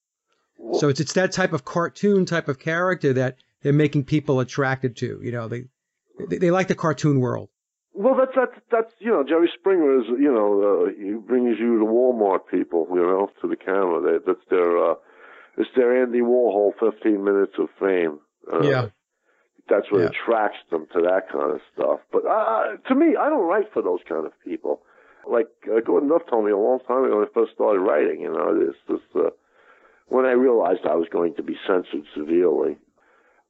So 0.79 0.89
it's 0.89 1.01
it's 1.01 1.13
that 1.15 1.33
type 1.33 1.53
of 1.53 1.65
cartoon 1.65 2.27
type 2.27 2.49
of 2.49 2.59
character 2.59 3.13
that 3.13 3.37
they're 3.63 3.73
making 3.73 4.05
people 4.05 4.41
attracted 4.41 4.97
to. 4.99 5.21
You 5.23 5.33
know, 5.33 5.49
they 5.49 5.65
they, 6.29 6.39
they 6.39 6.51
like 6.51 6.69
the 6.69 6.75
cartoon 6.75 7.21
world. 7.21 7.49
Well, 7.95 8.15
that's 8.17 8.33
that's 8.37 8.61
that's 8.71 8.93
you 9.01 9.11
know 9.11 9.25
Jerry 9.25 9.51
Springer 9.59 10.01
is 10.01 10.07
you 10.09 10.33
know 10.33 10.87
uh, 10.87 10.91
he 10.97 11.13
brings 11.15 11.59
you 11.59 11.79
the 11.79 11.85
Walmart 11.85 12.47
people 12.51 12.87
you 12.91 13.01
know 13.01 13.31
to 13.41 13.49
the 13.49 13.57
camera. 13.57 14.01
They, 14.03 14.25
that's 14.27 14.45
their 14.51 14.91
uh, 14.91 14.95
it's 15.57 15.71
their 15.77 16.03
Andy 16.03 16.21
Warhol 16.21 16.73
fifteen 16.79 17.25
minutes 17.25 17.55
of 17.59 17.69
fame. 17.81 18.19
Uh, 18.53 18.63
Yeah. 18.63 18.87
that's 19.69 19.91
what 19.91 20.01
Yeah. 20.03 20.09
attracts 20.11 20.59
them 20.71 20.87
to 20.95 21.01
that 21.03 21.29
kind 21.31 21.53
of 21.53 21.61
stuff. 21.75 22.01
But 22.13 22.25
uh, 22.27 22.77
to 22.89 22.95
me, 22.95 23.17
I 23.17 23.29
don't 23.29 23.47
write 23.47 23.73
for 23.73 23.83
those 23.83 24.01
kind 24.09 24.27
of 24.27 24.33
people. 24.45 24.83
Like 25.29 25.49
uh, 25.71 25.81
Gordon 25.85 26.09
Duff 26.09 26.23
told 26.31 26.45
me 26.47 26.53
a 26.53 26.57
long 26.57 26.79
time 26.87 27.05
ago 27.05 27.19
when 27.19 27.27
I 27.27 27.31
first 27.35 27.53
started 27.55 27.81
writing. 27.81 28.21
You 28.21 28.31
know, 28.33 28.59
this 28.59 28.77
this 28.89 29.01
uh, 29.17 29.31
when 30.09 30.25
I 30.25 30.33
realized 30.33 30.81
I 30.85 30.97
was 30.97 31.09
going 31.11 31.35
to 31.37 31.43
be 31.43 31.57
censored 31.67 32.05
severely. 32.17 32.77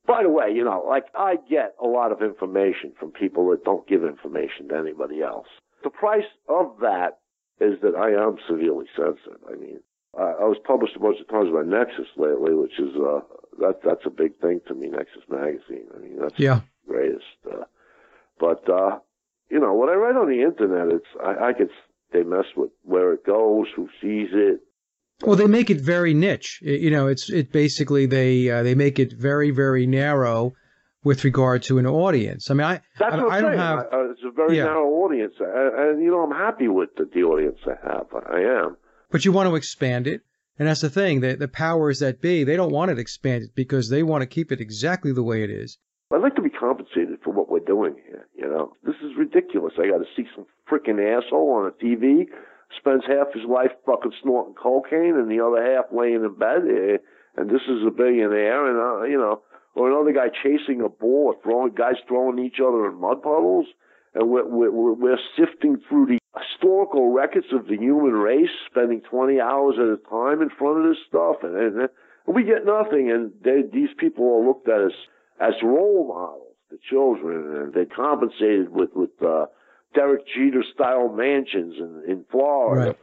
By 0.06 0.22
the 0.22 0.30
way, 0.30 0.50
you 0.54 0.64
know, 0.64 0.84
like 0.88 1.04
I 1.14 1.36
get 1.50 1.74
a 1.82 1.86
lot 1.86 2.12
of 2.12 2.22
information 2.22 2.92
from 2.98 3.10
people 3.12 3.50
that 3.50 3.64
don't 3.64 3.86
give 3.86 4.04
information 4.04 4.68
to 4.68 4.76
anybody 4.76 5.20
else. 5.22 5.46
The 5.84 5.90
price 5.90 6.24
of 6.48 6.78
that 6.80 7.18
is 7.60 7.80
that 7.82 7.94
I 7.94 8.10
am 8.12 8.36
severely 8.48 8.86
censored. 8.96 9.40
I 9.50 9.56
mean, 9.56 9.80
I, 10.16 10.22
I 10.22 10.44
was 10.44 10.56
published 10.64 10.96
a 10.96 11.00
bunch 11.00 11.20
of 11.20 11.28
times 11.28 11.50
by 11.52 11.62
Nexus 11.62 12.06
lately, 12.16 12.54
which 12.54 12.78
is 12.78 12.94
uh, 12.96 13.20
that 13.58 13.80
that's 13.84 14.06
a 14.06 14.10
big 14.10 14.38
thing 14.40 14.60
to 14.68 14.74
me. 14.74 14.88
Nexus 14.88 15.22
magazine. 15.28 15.86
I 15.94 15.98
mean, 15.98 16.16
that's 16.20 16.38
Yeah. 16.38 16.60
the 16.86 16.92
greatest. 16.94 17.24
Uh, 17.46 17.64
but 18.40 18.68
uh, 18.70 18.98
you 19.50 19.60
know, 19.60 19.74
what 19.74 19.90
I 19.90 19.94
write 19.94 20.16
on 20.16 20.28
the 20.30 20.42
internet, 20.42 20.88
it's 20.88 21.06
I, 21.22 21.48
I 21.48 21.52
could 21.52 21.70
they 22.12 22.22
mess 22.22 22.46
with 22.56 22.70
where 22.82 23.12
it 23.12 23.26
goes, 23.26 23.66
who 23.76 23.88
sees 24.00 24.28
it. 24.32 24.60
Well, 25.24 25.36
they 25.36 25.46
make 25.46 25.68
it 25.70 25.80
very 25.80 26.14
niche. 26.14 26.62
I- 26.64 26.70
You 26.70 26.90
know, 26.90 27.08
it's 27.08 27.28
it 27.30 27.50
basically 27.52 28.06
they 28.06 28.50
uh, 28.50 28.62
they 28.62 28.74
make 28.74 28.98
it 28.98 29.12
very 29.12 29.50
very 29.50 29.86
narrow 29.86 30.54
with 31.04 31.24
regard 31.24 31.62
to 31.64 31.78
an 31.78 31.86
audience. 31.86 32.50
I 32.50 32.54
mean, 32.54 32.64
I 32.66 32.80
That's 32.98 33.14
I, 33.14 33.16
what 33.16 33.26
I'm 33.26 33.30
I 33.32 33.40
don't 33.40 33.50
saying. 33.50 33.58
have. 33.60 33.78
Uh, 33.92 34.10
it's 34.10 34.20
a 34.24 34.30
very 34.30 34.56
Yeah. 34.56 34.64
narrow 34.64 34.88
audience, 35.04 35.34
and, 35.40 35.74
and 35.80 36.02
you 36.02 36.10
know, 36.10 36.22
I'm 36.22 36.30
happy 36.46 36.68
with 36.68 36.90
the, 36.96 37.08
the 37.12 37.22
audience 37.22 37.58
I 37.66 37.76
have. 37.88 38.06
I 38.12 38.40
am. 38.64 38.76
But 39.10 39.24
you 39.24 39.32
want 39.32 39.48
to 39.48 39.56
expand 39.56 40.06
it, 40.06 40.20
and 40.58 40.68
that's 40.68 40.82
the 40.82 40.90
thing. 40.90 41.20
The 41.20 41.34
the 41.34 41.48
powers 41.48 41.98
that 42.00 42.20
be, 42.20 42.44
they 42.44 42.56
don't 42.56 42.72
want 42.72 42.90
it 42.92 42.98
expanded 42.98 43.50
because 43.54 43.88
they 43.90 44.02
want 44.04 44.22
to 44.22 44.26
keep 44.26 44.52
it 44.52 44.60
exactly 44.60 45.12
the 45.12 45.22
way 45.22 45.42
it 45.42 45.50
is. 45.50 45.78
I'd 46.12 46.22
like 46.22 46.36
to 46.36 46.42
be 46.42 46.50
compensated 46.50 47.18
for 47.24 47.32
what 47.32 47.50
we're 47.50 47.60
doing 47.74 47.94
here. 48.06 48.26
You 48.36 48.48
know, 48.48 48.72
this 48.84 48.96
is 49.02 49.12
ridiculous. 49.18 49.74
I 49.78 49.88
got 49.88 49.98
to 49.98 50.06
see 50.16 50.26
some 50.34 50.46
freaking 50.70 50.98
asshole 51.04 51.50
on 51.52 51.66
a 51.66 51.84
TV 51.84 52.26
spends 52.76 53.04
half 53.06 53.32
his 53.32 53.44
life 53.48 53.72
fucking 53.86 54.12
snorting 54.22 54.54
cocaine 54.54 55.16
and 55.16 55.30
the 55.30 55.44
other 55.44 55.62
half 55.62 55.86
laying 55.92 56.24
in 56.24 56.34
bed, 56.34 56.62
eh, 56.68 56.98
and 57.36 57.48
this 57.48 57.62
is 57.68 57.86
a 57.86 57.90
billionaire, 57.90 58.66
and 58.68 58.78
uh, 58.78 59.04
you 59.04 59.16
know, 59.16 59.42
or 59.74 59.90
another 59.90 60.12
guy 60.12 60.28
chasing 60.28 60.80
a 60.80 60.88
ball, 60.88 61.34
or 61.34 61.42
throwing 61.42 61.72
guys 61.72 61.96
throwing 62.06 62.38
each 62.38 62.60
other 62.60 62.88
in 62.88 63.00
mud 63.00 63.22
puddles, 63.22 63.66
and 64.14 64.28
we're 64.28 64.46
we're, 64.46 64.92
we're 64.92 65.18
sifting 65.36 65.78
through 65.88 66.06
the 66.06 66.18
historical 66.36 67.12
records 67.12 67.46
of 67.52 67.66
the 67.68 67.76
human 67.76 68.12
race, 68.12 68.50
spending 68.70 69.00
20 69.10 69.40
hours 69.40 69.76
at 69.78 69.88
a 69.88 69.96
time 70.08 70.42
in 70.42 70.50
front 70.50 70.78
of 70.78 70.84
this 70.84 70.98
stuff, 71.08 71.36
and, 71.42 71.56
and, 71.56 71.80
and 71.80 71.88
we 72.26 72.44
get 72.44 72.66
nothing, 72.66 73.10
and 73.10 73.32
they, 73.42 73.62
these 73.72 73.90
people 73.98 74.24
are 74.24 74.46
looked 74.46 74.68
at 74.68 74.80
as 74.80 74.92
as 75.40 75.54
role 75.62 76.08
models 76.08 76.56
to 76.70 76.78
children, 76.90 77.56
and 77.56 77.72
they're 77.72 77.86
compensated 77.86 78.68
with 78.70 78.90
with 78.94 79.10
uh, 79.22 79.46
Derek 79.94 80.26
Jeter 80.26 80.64
style 80.74 81.08
mansions 81.08 81.74
in 81.78 82.02
in 82.10 82.24
Florida. 82.30 82.94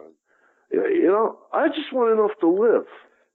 You 0.71 1.07
know, 1.07 1.37
I 1.53 1.67
just 1.67 1.93
want 1.93 2.17
enough 2.17 2.37
to 2.41 2.49
live. 2.49 2.85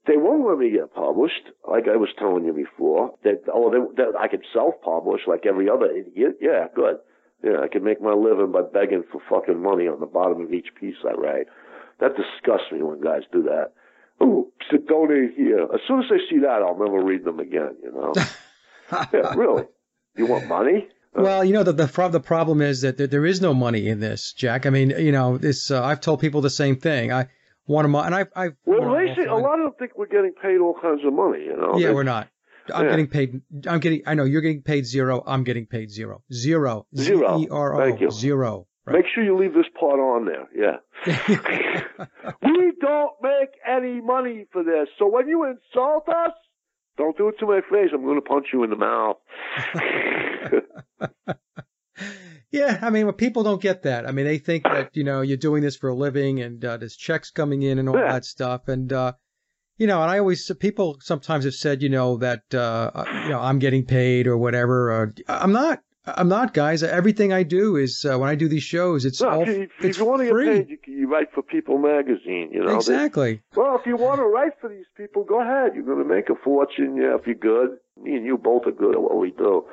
They 0.07 0.17
won't 0.17 0.47
let 0.47 0.57
me 0.57 0.71
get 0.71 0.93
published, 0.93 1.51
like 1.67 1.87
I 1.87 1.95
was 1.95 2.09
telling 2.17 2.45
you 2.45 2.53
before. 2.53 3.13
That 3.23 3.43
oh, 3.53 3.69
they, 3.69 4.03
that 4.03 4.17
I 4.19 4.27
could 4.27 4.43
self-publish 4.53 5.21
like 5.27 5.45
every 5.45 5.69
other 5.69 5.91
idiot. 5.91 6.37
Yeah, 6.41 6.67
good. 6.75 6.97
Yeah, 7.43 7.61
I 7.63 7.67
could 7.67 7.83
make 7.83 8.01
my 8.01 8.13
living 8.13 8.51
by 8.51 8.61
begging 8.61 9.03
for 9.11 9.21
fucking 9.29 9.61
money 9.61 9.87
on 9.87 9.99
the 9.99 10.05
bottom 10.05 10.41
of 10.41 10.53
each 10.53 10.69
piece 10.79 10.95
I 11.07 11.13
write. 11.13 11.47
That 11.99 12.15
disgusts 12.15 12.71
me 12.71 12.81
when 12.83 13.01
guys 13.01 13.23
do 13.31 13.43
that. 13.43 13.73
Oh, 14.19 14.51
so 14.69 14.77
donate 14.77 15.33
here. 15.35 15.63
As 15.73 15.81
soon 15.87 15.99
as 15.99 16.11
I 16.11 16.17
see 16.29 16.39
that, 16.39 16.61
I'll 16.61 16.77
never 16.77 17.03
read 17.03 17.23
them 17.23 17.39
again. 17.39 17.75
You 17.83 17.91
know. 17.91 18.13
yeah, 19.13 19.33
really. 19.35 19.63
You 20.15 20.27
want 20.27 20.47
money? 20.47 20.87
Well, 21.13 21.43
you 21.43 21.53
know 21.53 21.63
the 21.63 21.73
the, 21.73 22.07
the 22.09 22.19
problem 22.19 22.61
is 22.61 22.81
that 22.81 22.97
there 22.97 23.25
is 23.25 23.41
no 23.41 23.53
money 23.53 23.87
in 23.87 23.99
this, 23.99 24.33
Jack. 24.33 24.65
I 24.65 24.69
mean, 24.69 24.91
you 24.91 25.11
know, 25.11 25.37
this. 25.37 25.69
Uh, 25.69 25.83
I've 25.83 26.01
told 26.01 26.21
people 26.21 26.41
the 26.41 26.49
same 26.49 26.77
thing. 26.77 27.11
I 27.11 27.27
one 27.65 27.85
of 27.85 27.91
my 27.91 28.05
and 28.05 28.15
I 28.15 28.25
I. 28.35 28.49
Well, 28.65 28.93
they 28.93 29.13
say 29.15 29.27
a 29.27 29.35
lot 29.35 29.59
of 29.59 29.65
them 29.65 29.73
think 29.77 29.97
we're 29.97 30.07
getting 30.07 30.33
paid 30.41 30.59
all 30.59 30.75
kinds 30.81 31.01
of 31.05 31.13
money. 31.13 31.43
You 31.43 31.57
know. 31.57 31.77
Yeah, 31.77 31.87
they, 31.87 31.93
we're 31.93 32.03
not. 32.03 32.29
I'm 32.73 32.85
Yeah. 32.85 32.91
getting 32.91 33.07
paid. 33.07 33.41
I'm 33.67 33.79
getting. 33.79 34.01
I 34.05 34.13
know 34.13 34.23
you're 34.23 34.41
getting 34.41 34.61
paid 34.61 34.85
zero. 34.85 35.23
I'm 35.25 35.43
getting 35.43 35.65
paid 35.65 35.91
zero. 35.91 36.23
Zero. 36.31 36.87
Zero. 36.95 37.39
Z-E-R-O. 37.39 37.77
Thank 37.77 38.01
you. 38.01 38.11
Zero. 38.11 38.67
Make 38.87 39.05
sure 39.13 39.23
you 39.23 39.37
leave 39.37 39.53
this 39.53 39.65
part 39.79 39.99
on 39.99 40.25
there. 40.25 40.47
Yeah. 40.55 40.77
we 42.43 42.73
don't 42.81 43.11
make 43.21 43.49
any 43.67 44.01
money 44.01 44.47
for 44.51 44.63
this. 44.63 44.87
So 44.97 45.07
when 45.07 45.27
you 45.27 45.43
insult 45.45 46.09
us, 46.09 46.33
don't 46.97 47.17
do 47.17 47.27
it 47.29 47.35
to 47.39 47.45
my 47.45 47.61
face. 47.61 47.89
I'm 47.93 48.03
going 48.03 48.15
to 48.15 48.21
punch 48.21 48.47
you 48.53 48.63
in 48.63 48.69
the 48.69 48.75
mouth. 48.75 49.17
yeah, 52.51 52.79
I 52.81 52.89
mean, 52.89 53.05
well, 53.05 53.13
people 53.13 53.43
don't 53.43 53.61
get 53.61 53.83
that. 53.83 54.07
I 54.07 54.11
mean, 54.11 54.25
they 54.25 54.37
think 54.37 54.63
that 54.63 54.89
you 54.95 55.03
know 55.03 55.21
you're 55.21 55.37
doing 55.37 55.61
this 55.63 55.75
for 55.77 55.89
a 55.89 55.95
living 55.95 56.41
and 56.41 56.63
uh, 56.63 56.77
there's 56.77 56.95
checks 56.95 57.31
coming 57.31 57.61
in 57.63 57.79
and 57.79 57.87
all 57.89 57.97
Yeah. 57.97 58.11
that 58.11 58.25
stuff. 58.25 58.67
And 58.67 58.91
uh, 58.91 59.13
you 59.77 59.87
know, 59.87 60.01
and 60.01 60.11
I 60.11 60.19
always 60.19 60.51
people 60.59 60.97
sometimes 61.01 61.45
have 61.45 61.53
said, 61.55 61.81
you 61.81 61.89
know, 61.89 62.17
that 62.17 62.53
uh, 62.53 63.05
you 63.23 63.29
know 63.29 63.39
I'm 63.39 63.59
getting 63.59 63.85
paid 63.85 64.27
or 64.27 64.37
whatever. 64.37 64.91
Or, 64.91 65.13
I'm 65.27 65.51
not. 65.53 65.79
I'm 66.05 66.27
not, 66.29 66.53
guys. 66.55 66.81
Everything 66.81 67.31
I 67.31 67.43
do 67.43 67.75
is 67.75 68.03
uh, 68.05 68.17
when 68.17 68.27
I 68.29 68.33
do 68.35 68.47
these 68.47 68.63
shows, 68.63 69.05
it's 69.05 69.21
no, 69.21 69.29
all 69.29 69.41
if, 69.43 69.47
you- 69.49 69.61
if 69.79 69.85
it's 69.85 69.97
you 69.99 70.05
want 70.05 70.19
to 70.21 70.25
get 70.25 70.31
free. 70.33 70.45
paid, 70.63 70.69
you, 70.69 70.77
you 70.87 71.07
write 71.07 71.31
for 71.33 71.43
People 71.43 71.77
Magazine. 71.77 72.49
You 72.51 72.61
know. 72.61 72.69
They- 72.69 72.75
exactly. 72.75 73.41
well, 73.55 73.75
if 73.79 73.85
you 73.85 73.97
want 73.97 74.17
to 74.19 74.25
write 74.25 74.53
for 74.59 74.67
these 74.69 74.85
people, 74.97 75.23
go 75.23 75.41
ahead. 75.41 75.73
You're 75.75 75.85
going 75.85 75.99
to 76.01 76.05
make 76.15 76.29
a 76.29 76.35
fortune. 76.43 76.97
Yeah, 76.97 77.15
if 77.19 77.27
you're 77.27 77.35
good. 77.35 77.77
Me 78.01 78.15
and 78.15 78.25
you 78.25 78.37
both 78.37 78.65
are 78.65 78.71
good 78.71 78.95
at 78.95 79.01
what 79.01 79.17
we 79.19 79.29
do. 79.31 79.65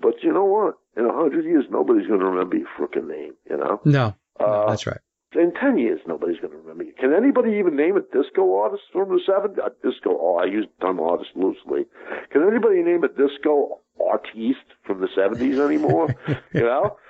But 0.00 0.14
you 0.22 0.32
know 0.32 0.44
what? 0.46 0.78
In 0.96 1.04
a 1.04 1.12
hundred 1.12 1.44
years, 1.44 1.64
nobody's 1.70 2.06
going 2.06 2.20
to 2.20 2.26
remember 2.26 2.56
your 2.56 2.68
frickin' 2.78 3.06
name. 3.08 3.34
You 3.50 3.58
know. 3.58 3.80
No, 3.84 4.14
no, 4.40 4.46
Uh, 4.46 4.70
that's 4.70 4.86
right. 4.86 5.00
in 5.34 5.52
10 5.52 5.76
years, 5.76 6.00
nobody's 6.06 6.38
going 6.38 6.52
to 6.52 6.58
remember 6.58 6.84
you. 6.84 6.94
Can 6.98 7.12
anybody 7.12 7.58
even 7.58 7.76
name 7.76 7.96
a 7.96 8.00
disco 8.00 8.56
artist 8.56 8.84
from 8.92 9.10
the 9.10 9.20
70s? 9.28 9.58
A 9.58 9.70
disco, 9.86 10.16
oh, 10.18 10.36
I 10.36 10.46
use 10.46 10.66
the 10.78 10.86
term 10.86 11.00
artist 11.00 11.30
loosely. 11.34 11.84
Can 12.32 12.42
anybody 12.48 12.82
name 12.82 13.04
a 13.04 13.08
disco 13.08 13.80
artiste 14.00 14.58
from 14.86 15.00
the 15.00 15.08
70s 15.16 15.64
anymore? 15.64 16.14
you 16.52 16.60
know? 16.62 16.96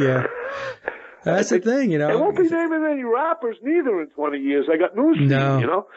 Yeah. 0.00 0.22
That's 1.24 1.50
the 1.50 1.58
thing, 1.58 1.90
you 1.92 1.98
know. 1.98 2.08
They 2.08 2.16
won't 2.16 2.36
be 2.38 2.48
naming 2.48 2.86
any 2.90 3.02
rappers 3.04 3.56
neither 3.62 4.00
in 4.00 4.06
20 4.08 4.38
years. 4.38 4.66
I 4.72 4.78
got 4.78 4.96
news 4.96 5.18
No. 5.20 5.56
you, 5.56 5.60
you 5.60 5.66
know? 5.66 5.86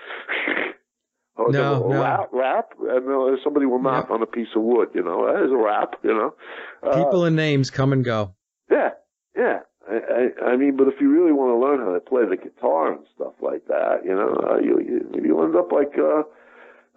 Oh, 1.38 1.46
No, 1.46 1.88
no. 1.88 2.02
Rap, 2.02 2.30
rap, 2.34 2.74
and 2.82 3.08
uh, 3.10 3.42
somebody 3.44 3.66
will 3.66 3.82
knock 3.82 4.08
Yep. 4.10 4.12
on 4.12 4.22
a 4.22 4.26
piece 4.26 4.50
of 4.56 4.62
wood, 4.64 4.90
you 4.94 5.02
know? 5.04 5.26
That 5.26 5.46
is 5.46 5.52
a 5.52 5.56
rap, 5.56 5.94
you 6.04 6.14
know? 6.14 6.34
Uh, 6.84 7.06
People 7.06 7.24
and 7.24 7.36
names 7.38 7.70
come 7.70 7.94
and 7.94 8.04
go. 8.04 8.36
yeah, 8.70 8.90
yeah. 9.38 9.60
I, 9.90 9.96
I, 9.96 10.46
I 10.52 10.56
mean, 10.58 10.76
but 10.76 10.90
if 10.90 10.96
you 11.00 11.10
really 11.10 11.32
want 11.32 11.56
to 11.56 11.58
learn 11.66 11.80
how 11.80 11.94
to 11.94 12.00
play 12.02 12.24
the 12.30 12.36
guitar 12.36 12.92
and 12.92 13.06
stuff 13.16 13.34
like 13.42 13.66
that, 13.68 14.02
you 14.04 14.14
know, 14.14 14.36
uh, 14.52 14.58
you, 14.60 14.80
you 14.80 15.22
you 15.24 15.44
end 15.44 15.56
up 15.56 15.72
like 15.72 15.94
uh, 15.98 16.24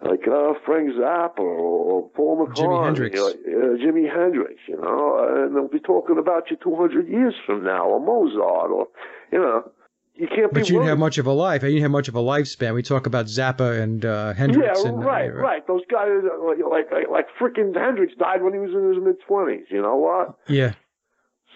like 0.03 0.27
uh, 0.27 0.53
Frank 0.65 0.91
Zappa 0.91 1.39
or, 1.39 2.03
or 2.03 2.09
Paul 2.09 2.47
McCartney, 2.47 2.55
Jimi 2.55 2.85
Hendrix. 2.85 3.19
or, 3.19 3.29
uh, 3.29 3.77
Jimi 3.77 4.13
Hendrix, 4.13 4.55
you 4.67 4.77
know, 4.79 5.45
and 5.45 5.55
they'll 5.55 5.67
be 5.67 5.79
talking 5.79 6.17
about 6.17 6.51
you 6.51 6.57
200 6.61 7.07
years 7.07 7.33
from 7.45 7.63
now, 7.63 7.85
or 7.87 7.99
Mozart, 7.99 8.71
or 8.71 8.87
you 9.31 9.39
know, 9.39 9.71
you 10.15 10.27
can't 10.27 10.51
be. 10.53 10.59
But 10.61 10.69
you 10.69 10.75
didn't 10.75 10.79
worried. 10.79 10.89
have 10.89 10.99
much 10.99 11.17
of 11.17 11.27
a 11.27 11.31
life. 11.31 11.63
You 11.63 11.69
didn't 11.69 11.83
have 11.83 11.91
much 11.91 12.07
of 12.07 12.15
a 12.15 12.21
lifespan. 12.21 12.73
We 12.73 12.83
talk 12.83 13.05
about 13.05 13.25
Zappa 13.27 13.81
and 13.81 14.05
uh, 14.05 14.33
Hendrix. 14.33 14.81
Yeah, 14.83 14.89
and, 14.89 14.99
uh, 14.99 15.05
right, 15.07 15.33
right. 15.33 15.67
Those 15.67 15.83
guys, 15.91 16.09
uh, 16.23 16.45
like 16.45 16.87
like 16.91 17.07
like, 17.09 17.25
frickin' 17.39 17.75
Hendrix 17.75 18.13
died 18.19 18.43
when 18.43 18.53
he 18.53 18.59
was 18.59 18.71
in 18.71 18.93
his 18.93 19.03
mid 19.03 19.15
20s. 19.29 19.71
You 19.71 19.81
know 19.81 19.95
what? 19.95 20.35
Yeah, 20.47 20.73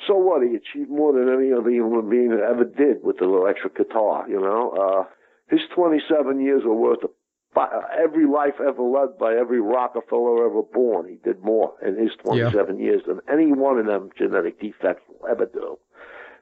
so 0.07 0.15
what? 0.15 0.41
He 0.41 0.55
achieved 0.55 0.89
more 0.89 1.13
than 1.13 1.27
any 1.33 1.51
other 1.51 1.69
human 1.69 2.09
being 2.09 2.29
that 2.29 2.41
ever 2.41 2.63
did 2.63 3.03
with 3.03 3.17
the 3.17 3.25
electric 3.25 3.77
guitar. 3.77 4.27
You 4.29 4.39
know, 4.39 4.71
uh, 4.71 5.03
his 5.49 5.61
27 5.75 6.39
years 6.41 6.63
were 6.65 6.75
worth 6.75 7.03
of 7.03 7.09
fi- 7.09 7.18
every 7.58 8.26
life 8.26 8.56
ever 8.60 8.82
led 8.82 9.18
by 9.18 9.36
every 9.36 9.60
Rockefeller 9.60 10.45
ever 10.45 10.62
born. 10.62 11.08
He 11.10 11.16
did 11.24 11.43
more 11.43 11.74
in 11.86 11.97
his 11.97 12.12
27 12.24 12.80
years 12.80 13.02
than 13.08 13.20
any 13.32 13.52
one 13.52 13.80
of 13.80 13.86
them 13.86 14.10
genetic 14.18 14.60
defects 14.60 15.04
will 15.08 15.28
ever 15.30 15.45
do. 15.45 15.78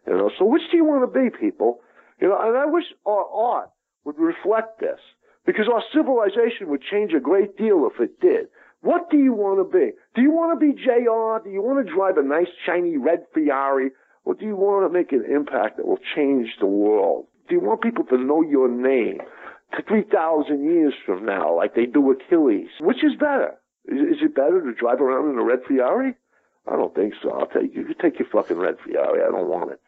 You 0.05 0.13
know, 0.13 0.31
so 0.37 0.45
which 0.45 0.63
do 0.71 0.77
you 0.77 0.85
want 0.85 1.01
to 1.11 1.19
be, 1.19 1.29
people? 1.29 1.79
You 2.21 2.29
know, 2.29 2.37
and 2.39 2.57
I 2.57 2.65
wish 2.65 2.85
our 3.05 3.25
art 3.25 3.69
would 4.05 4.17
reflect 4.17 4.79
this 4.79 4.99
because 5.45 5.67
our 5.71 5.83
civilization 5.93 6.69
would 6.69 6.81
change 6.81 7.13
a 7.13 7.19
great 7.19 7.57
deal 7.57 7.89
if 7.91 8.01
it 8.01 8.19
did. 8.19 8.47
What 8.81 9.09
do 9.09 9.17
you 9.17 9.33
want 9.33 9.59
to 9.59 9.77
be? 9.77 9.91
Do 10.15 10.21
you 10.21 10.31
want 10.31 10.59
to 10.59 10.65
be 10.65 10.73
JR? 10.73 11.43
Do 11.43 11.51
you 11.51 11.61
want 11.61 11.85
to 11.85 11.93
drive 11.93 12.17
a 12.17 12.23
nice 12.23 12.47
shiny 12.65 12.97
red 12.97 13.25
Ferrari? 13.33 13.91
Or 14.23 14.33
do 14.35 14.45
you 14.45 14.55
want 14.55 14.85
to 14.85 14.93
make 14.93 15.11
an 15.13 15.23
impact 15.29 15.77
that 15.77 15.87
will 15.87 15.99
change 16.15 16.49
the 16.59 16.65
world? 16.67 17.27
Do 17.47 17.55
you 17.55 17.61
want 17.61 17.81
people 17.81 18.03
to 18.05 18.17
know 18.17 18.41
your 18.41 18.67
name 18.67 19.19
3,000 19.87 20.63
years 20.63 20.93
from 21.05 21.25
now 21.25 21.55
like 21.55 21.75
they 21.75 21.85
do 21.85 22.11
Achilles? 22.11 22.69
Which 22.79 23.03
is 23.03 23.13
better? 23.19 23.55
Is, 23.85 24.17
is 24.17 24.21
it 24.21 24.35
better 24.35 24.61
to 24.61 24.73
drive 24.73 25.01
around 25.01 25.31
in 25.31 25.39
a 25.39 25.43
red 25.43 25.59
Ferrari? 25.67 26.15
I 26.67 26.75
don't 26.75 26.93
think 26.93 27.13
so. 27.21 27.31
I'll 27.31 27.47
take 27.47 27.73
you. 27.73 27.87
You 27.87 27.95
take 28.01 28.19
your 28.19 28.27
fucking 28.29 28.57
red 28.57 28.75
Ferrari. 28.83 29.21
I 29.21 29.31
don't 29.31 29.47
want 29.49 29.71
it. 29.71 29.81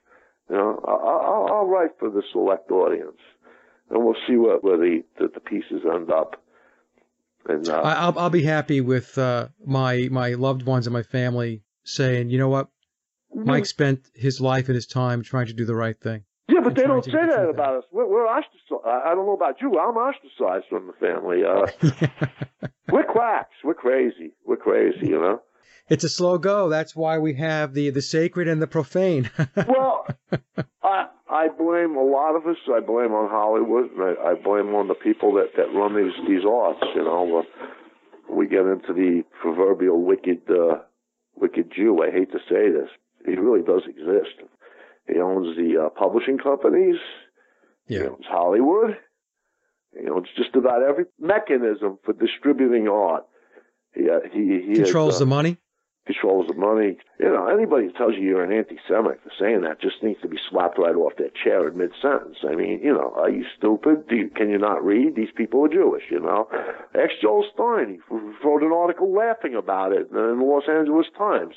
You 0.50 0.56
know, 0.56 0.84
I'll, 0.88 1.48
I'll 1.52 1.66
write 1.66 1.92
for 2.00 2.10
the 2.10 2.24
select 2.32 2.72
audience, 2.72 3.20
and 3.90 4.04
we'll 4.04 4.16
see 4.28 4.36
where, 4.36 4.58
where 4.58 4.78
the, 4.78 5.04
the 5.20 5.28
the 5.28 5.40
pieces 5.40 5.82
end 5.86 6.10
up. 6.10 6.42
And 7.48 7.68
uh, 7.68 7.82
I, 7.82 7.94
I'll 7.94 8.18
I'll 8.18 8.30
be 8.30 8.44
happy 8.44 8.82
with 8.82 9.18
uh, 9.18 9.50
my 9.66 10.08
my 10.10 10.30
loved 10.36 10.64
ones 10.64 10.88
and 10.88 10.94
my 10.94 11.04
family 11.04 11.64
saying, 11.84 12.30
you 12.30 12.38
know 12.38 12.50
what, 12.50 12.70
Mike 13.34 13.66
spent 13.66 14.10
his 14.16 14.42
life 14.42 14.68
and 14.68 14.76
his 14.76 14.88
time 14.88 15.22
trying 15.22 15.48
to 15.48 15.54
do 15.54 15.66
the 15.66 15.76
right 15.76 16.00
thing. 16.00 16.24
Yeah, 16.50 16.62
but 16.64 16.76
they 16.76 16.84
don't 16.84 17.06
say 17.06 17.12
that 17.12 17.48
about 17.50 17.76
us. 17.78 17.84
We're, 17.92 18.08
we're 18.08 18.26
ostracized. 18.28 18.86
I 18.86 19.14
don't 19.14 19.26
know 19.26 19.34
about 19.34 19.62
you. 19.62 19.78
I'm 19.80 19.96
ostracized 19.96 20.66
from 20.70 20.88
the 20.88 20.94
family. 20.94 21.44
Uh, 21.44 22.68
we're 22.92 23.04
quacks. 23.04 23.54
We're 23.64 23.74
crazy. 23.76 24.34
We're 24.46 24.58
crazy. 24.58 25.08
You 25.08 25.20
know. 25.22 25.42
it's 25.90 26.04
a 26.04 26.10
slow 26.10 26.38
go. 26.38 26.70
That's 26.70 26.96
why 26.96 27.20
we 27.20 27.36
have 27.36 27.74
the 27.74 27.90
the 27.92 28.02
sacred 28.02 28.48
and 28.48 28.62
the 28.62 28.68
profane. 28.68 29.30
Well, 29.68 30.08
I 30.84 31.08
I 31.30 31.48
blame 31.50 31.96
a 31.96 32.04
lot 32.04 32.36
of 32.36 32.48
us. 32.48 32.58
I 32.74 32.80
blame 32.80 33.14
on 33.14 33.30
Hollywood. 33.30 33.92
And 33.92 34.02
I, 34.02 34.32
I 34.32 34.34
blame 34.34 34.74
on 34.74 34.88
the 34.88 34.96
people 34.96 35.34
that 35.34 35.52
that 35.58 35.74
run 35.74 35.96
these 35.96 36.14
these 36.28 36.46
arts. 36.50 36.80
You 36.96 37.04
know, 37.04 37.44
we 38.30 38.48
get 38.48 38.66
into 38.66 38.94
the 38.94 39.24
proverbial 39.42 40.04
wicked 40.04 40.42
uh, 40.50 40.80
wicked 41.36 41.72
Jew. 41.76 42.02
I 42.04 42.12
hate 42.12 42.32
to 42.32 42.40
say 42.50 42.72
this. 42.72 42.90
He 43.26 43.36
really 43.36 43.62
does 43.64 43.84
exist. 43.88 44.50
He 45.12 45.20
owns 45.20 45.56
the 45.58 45.86
uh, 45.86 45.90
publishing 45.90 46.38
companies. 46.38 46.98
Yeah. 47.88 48.00
He 48.00 48.08
owns 48.08 48.26
Hollywood. 48.28 48.98
He 50.00 50.08
owns 50.08 50.28
just 50.38 50.56
about 50.56 50.84
every 50.84 51.06
mechanism 51.20 51.98
for 52.04 52.14
distributing 52.14 52.88
art. 52.88 53.26
He 53.94 54.10
uh, 54.10 54.20
he, 54.32 54.62
he 54.68 54.76
controls 54.76 55.16
has, 55.16 55.20
the 55.20 55.26
uh, 55.26 55.30
money. 55.30 55.58
controls 56.06 56.48
the 56.48 56.54
money. 56.54 56.98
You 57.20 57.30
know, 57.30 57.48
anybody 57.48 57.88
who 57.88 57.94
tells 57.94 58.14
you 58.16 58.22
you're 58.22 58.44
an 58.44 58.54
anti-Semite 58.54 59.22
for 59.24 59.32
saying 59.40 59.62
that 59.62 59.82
just 59.82 60.04
needs 60.04 60.22
to 60.22 60.28
be 60.28 60.38
slapped 60.50 60.78
right 60.78 60.96
off 60.96 61.14
their 61.18 61.32
chair 61.44 61.68
in 61.68 61.78
mid-sentence. 61.78 62.38
I 62.48 62.54
mean, 62.54 62.82
you 62.84 62.94
know, 62.94 63.14
are 63.18 63.32
you 63.32 63.46
stupid? 63.58 64.08
Do 64.08 64.16
you, 64.16 64.30
can 64.30 64.50
you 64.50 64.60
not 64.60 64.86
read? 64.86 65.16
These 65.16 65.34
people 65.36 65.66
are 65.66 65.70
Jewish, 65.70 66.04
you 66.12 66.20
know. 66.20 66.48
Ex 66.94 67.14
Joel 67.22 67.46
Stein, 67.54 67.98
he 67.98 68.16
wrote 68.46 68.62
an 68.62 68.72
article 68.72 69.12
laughing 69.12 69.56
about 69.56 69.92
it 69.92 70.10
in 70.12 70.16
the 70.16 70.46
Los 70.46 70.70
Angeles 70.70 71.08
Times. 71.18 71.56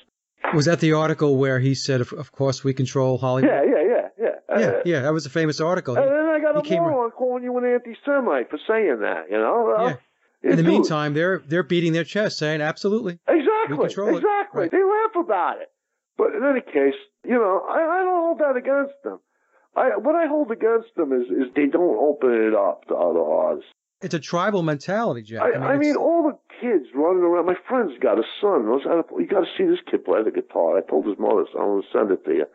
Was 0.54 0.66
that 0.66 0.80
the 0.80 0.92
article 0.92 1.36
where 1.36 1.58
he 1.60 1.74
said, 1.74 2.00
"Of, 2.00 2.12
of 2.12 2.32
course, 2.32 2.62
we 2.64 2.72
control 2.74 3.18
Hollywood"? 3.18 3.50
Yeah, 3.50 3.62
yeah, 3.64 3.82
yeah, 3.82 4.08
yeah. 4.18 4.58
yeah, 4.60 4.66
Uh, 4.78 4.82
yeah. 4.84 5.00
That 5.00 5.12
was 5.12 5.26
a 5.26 5.30
famous 5.30 5.60
article. 5.60 5.96
And 5.96 6.08
then 6.08 6.26
I 6.26 6.40
got 6.40 6.54
he 6.54 6.60
a 6.60 6.62
came- 6.76 6.82
moron 6.82 7.10
calling 7.12 7.42
you 7.44 7.56
an 7.58 7.64
anti-Semite 7.64 8.50
for 8.50 8.58
saying 8.66 9.00
that, 9.00 9.30
you 9.30 9.38
know. 9.38 9.74
Uh, 9.76 9.82
Yeah. 9.88 9.96
In 10.44 10.56
the 10.56 10.62
dude, 10.64 10.66
meantime, 10.72 11.14
they're 11.14 11.38
they're 11.46 11.62
beating 11.62 11.92
their 11.92 12.02
chest, 12.04 12.36
saying, 12.38 12.60
"Absolutely." 12.60 13.20
Exactly. 13.28 13.76
We 13.76 13.78
control 13.78 14.08
it. 14.08 14.16
exactly. 14.16 14.62
Right. 14.62 14.70
They 14.72 14.82
laugh 14.82 15.14
about 15.24 15.60
it. 15.62 15.68
But 16.18 16.34
in 16.34 16.42
any 16.44 16.60
case, 16.62 16.98
you 17.24 17.34
know, 17.38 17.62
I, 17.68 17.78
I 17.78 17.98
don't 18.04 18.22
hold 18.26 18.38
that 18.40 18.56
against 18.56 18.94
them. 19.04 19.20
I 19.76 19.96
what 19.96 20.16
I 20.16 20.26
hold 20.26 20.50
against 20.50 20.88
them 20.96 21.12
is 21.12 21.28
is 21.30 21.46
they 21.54 21.66
don't 21.66 21.96
open 21.96 22.32
it 22.32 22.54
up 22.54 22.84
to 22.88 22.94
other 22.96 23.20
artists. 23.22 23.70
It's 24.02 24.14
a 24.14 24.20
tribal 24.20 24.62
mentality, 24.62 25.22
Jack. 25.22 25.42
I, 25.42 25.58
I 25.58 25.72
mean, 25.78 25.90
it's- 25.90 25.96
all 25.96 26.22
the 26.24 26.38
kids 26.60 26.86
running 26.94 27.22
around. 27.22 27.46
My 27.46 27.56
friend's 27.68 27.98
got 27.98 28.18
a 28.18 28.24
son. 28.40 28.66
I 28.66 28.70
was 28.70 28.86
at 28.86 28.98
a- 28.98 29.20
You 29.20 29.26
got 29.26 29.40
to 29.40 29.50
see 29.56 29.64
this 29.64 29.80
kid 29.90 30.04
play 30.04 30.22
the 30.22 30.30
guitar. 30.30 30.78
I 30.78 30.80
told 30.82 31.06
his 31.06 31.18
mother, 31.18 31.44
so 31.52 31.58
I'm 31.58 31.66
going 31.66 31.82
to 31.82 31.88
send 31.92 32.10
it 32.10 32.24
to 32.24 32.32
you. 32.34 32.46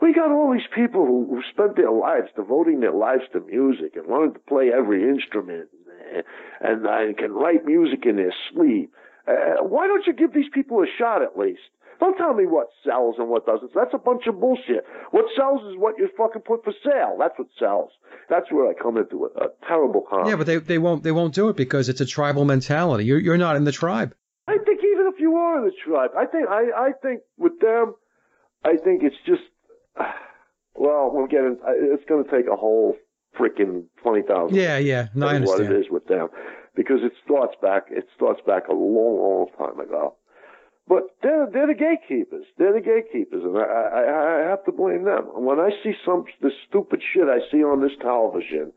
We 0.00 0.12
got 0.12 0.30
all 0.30 0.52
these 0.52 0.68
people 0.74 1.06
who, 1.06 1.26
who 1.30 1.42
spent 1.50 1.76
their 1.76 1.90
lives 1.90 2.28
devoting 2.36 2.80
their 2.80 2.92
lives 2.92 3.22
to 3.32 3.40
music 3.40 3.96
and 3.96 4.06
learned 4.08 4.34
to 4.34 4.40
play 4.40 4.70
every 4.72 5.08
instrument 5.08 5.68
and, 6.14 6.22
and, 6.60 6.86
uh, 6.86 7.12
can 7.18 7.32
write 7.32 7.64
music 7.64 8.04
in 8.04 8.16
their 8.16 8.34
sleep. 8.52 8.92
Uh, 9.26 9.62
why 9.64 9.86
don't 9.86 10.06
you 10.06 10.12
give 10.12 10.32
these 10.34 10.50
people 10.52 10.82
a 10.82 10.86
shot 10.98 11.22
at 11.22 11.38
least? 11.38 11.62
Don't 12.00 12.16
tell 12.16 12.34
me 12.34 12.44
what 12.46 12.68
sells 12.84 13.16
and 13.18 13.28
what 13.28 13.46
doesn't. 13.46 13.72
That's 13.74 13.94
a 13.94 13.98
bunch 13.98 14.26
of 14.26 14.38
bullshit. 14.40 14.84
What 15.12 15.24
sells 15.36 15.62
is 15.62 15.78
what 15.78 15.94
you 15.98 16.08
fucking 16.16 16.42
put 16.42 16.62
for 16.64 16.72
sale. 16.84 17.16
That's 17.18 17.38
what 17.38 17.48
sells. 17.58 17.90
That's 18.28 18.50
where 18.50 18.68
I 18.68 18.74
come 18.74 18.98
into 18.98 19.24
it. 19.26 19.32
A 19.36 19.46
terrible 19.66 20.02
comment. 20.08 20.28
yeah, 20.28 20.36
but 20.36 20.46
they 20.46 20.58
they 20.58 20.78
won't 20.78 21.02
they 21.02 21.12
won't 21.12 21.34
do 21.34 21.48
it 21.48 21.56
because 21.56 21.88
it's 21.88 22.00
a 22.00 22.06
tribal 22.06 22.44
mentality. 22.44 23.04
You're 23.04 23.18
you're 23.20 23.38
not 23.38 23.56
in 23.56 23.64
the 23.64 23.72
tribe. 23.72 24.14
I 24.46 24.58
think 24.64 24.80
even 24.80 25.06
if 25.12 25.20
you 25.20 25.36
are 25.36 25.58
in 25.58 25.64
the 25.64 25.72
tribe. 25.84 26.10
I 26.16 26.26
think 26.26 26.48
I 26.48 26.88
I 26.88 26.90
think 27.02 27.22
with 27.38 27.58
them, 27.60 27.94
I 28.64 28.76
think 28.76 29.02
it's 29.02 29.16
just 29.24 29.42
well, 30.74 31.10
we're 31.12 31.28
getting. 31.28 31.58
It's 31.66 32.04
going 32.08 32.24
to 32.24 32.30
take 32.30 32.46
a 32.52 32.56
whole 32.56 32.96
freaking 33.38 33.84
twenty 34.02 34.22
thousand. 34.22 34.56
Yeah, 34.56 34.78
yeah. 34.78 35.08
No, 35.14 35.26
I 35.28 35.36
understand. 35.36 35.68
What 35.68 35.76
it 35.76 35.80
is 35.80 35.90
with 35.90 36.06
them, 36.06 36.28
because 36.74 37.00
it 37.02 37.12
starts 37.24 37.54
back. 37.62 37.84
It 37.90 38.04
starts 38.14 38.40
back 38.46 38.68
a 38.68 38.74
long, 38.74 39.18
long 39.18 39.46
time 39.58 39.80
ago. 39.80 40.16
But 40.88 41.02
they're 41.22 41.48
they're 41.52 41.66
the 41.66 41.74
gatekeepers. 41.74 42.46
They're 42.58 42.72
the 42.72 42.80
gatekeepers, 42.80 43.42
and 43.42 43.58
I 43.58 43.62
I, 43.62 44.46
I 44.46 44.50
have 44.50 44.64
to 44.66 44.72
blame 44.72 45.04
them. 45.04 45.24
When 45.34 45.58
I 45.58 45.70
see 45.82 45.94
some 46.04 46.24
the 46.40 46.50
stupid 46.68 47.02
shit 47.12 47.24
I 47.24 47.40
see 47.50 47.64
on 47.64 47.82
this 47.82 47.96
television, 48.00 48.72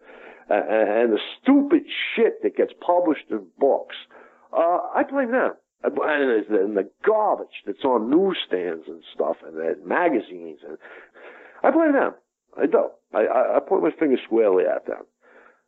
uh, 0.49 0.53
and 0.53 1.14
the 1.14 1.20
stupid 1.41 1.84
shit 2.16 2.41
that 2.41 2.57
gets 2.57 2.74
published 2.82 3.30
in 3.30 3.45
books, 3.60 3.95
uh, 4.51 4.80
I 4.95 5.03
blame 5.10 5.32
them. 5.32 5.53
And 5.84 5.97
and 5.97 6.76
the 6.76 6.89
garbage 7.05 7.64
that's 7.66 7.86
on 7.86 8.10
newsstands 8.10 8.86
and 8.88 9.03
stuff, 9.14 9.38
and, 9.45 9.57
and 9.57 9.86
magazines, 9.86 10.60
and 10.68 10.78
I 11.64 11.72
blame 11.72 11.93
them. 11.93 12.16
I 12.57 12.66
do. 12.66 12.89
I, 13.14 13.20
I, 13.20 13.57
I 13.57 13.60
point 13.60 13.84
my 13.84 13.91
finger 13.97 14.18
squarely 14.26 14.66
at 14.66 14.88
them. 14.88 15.03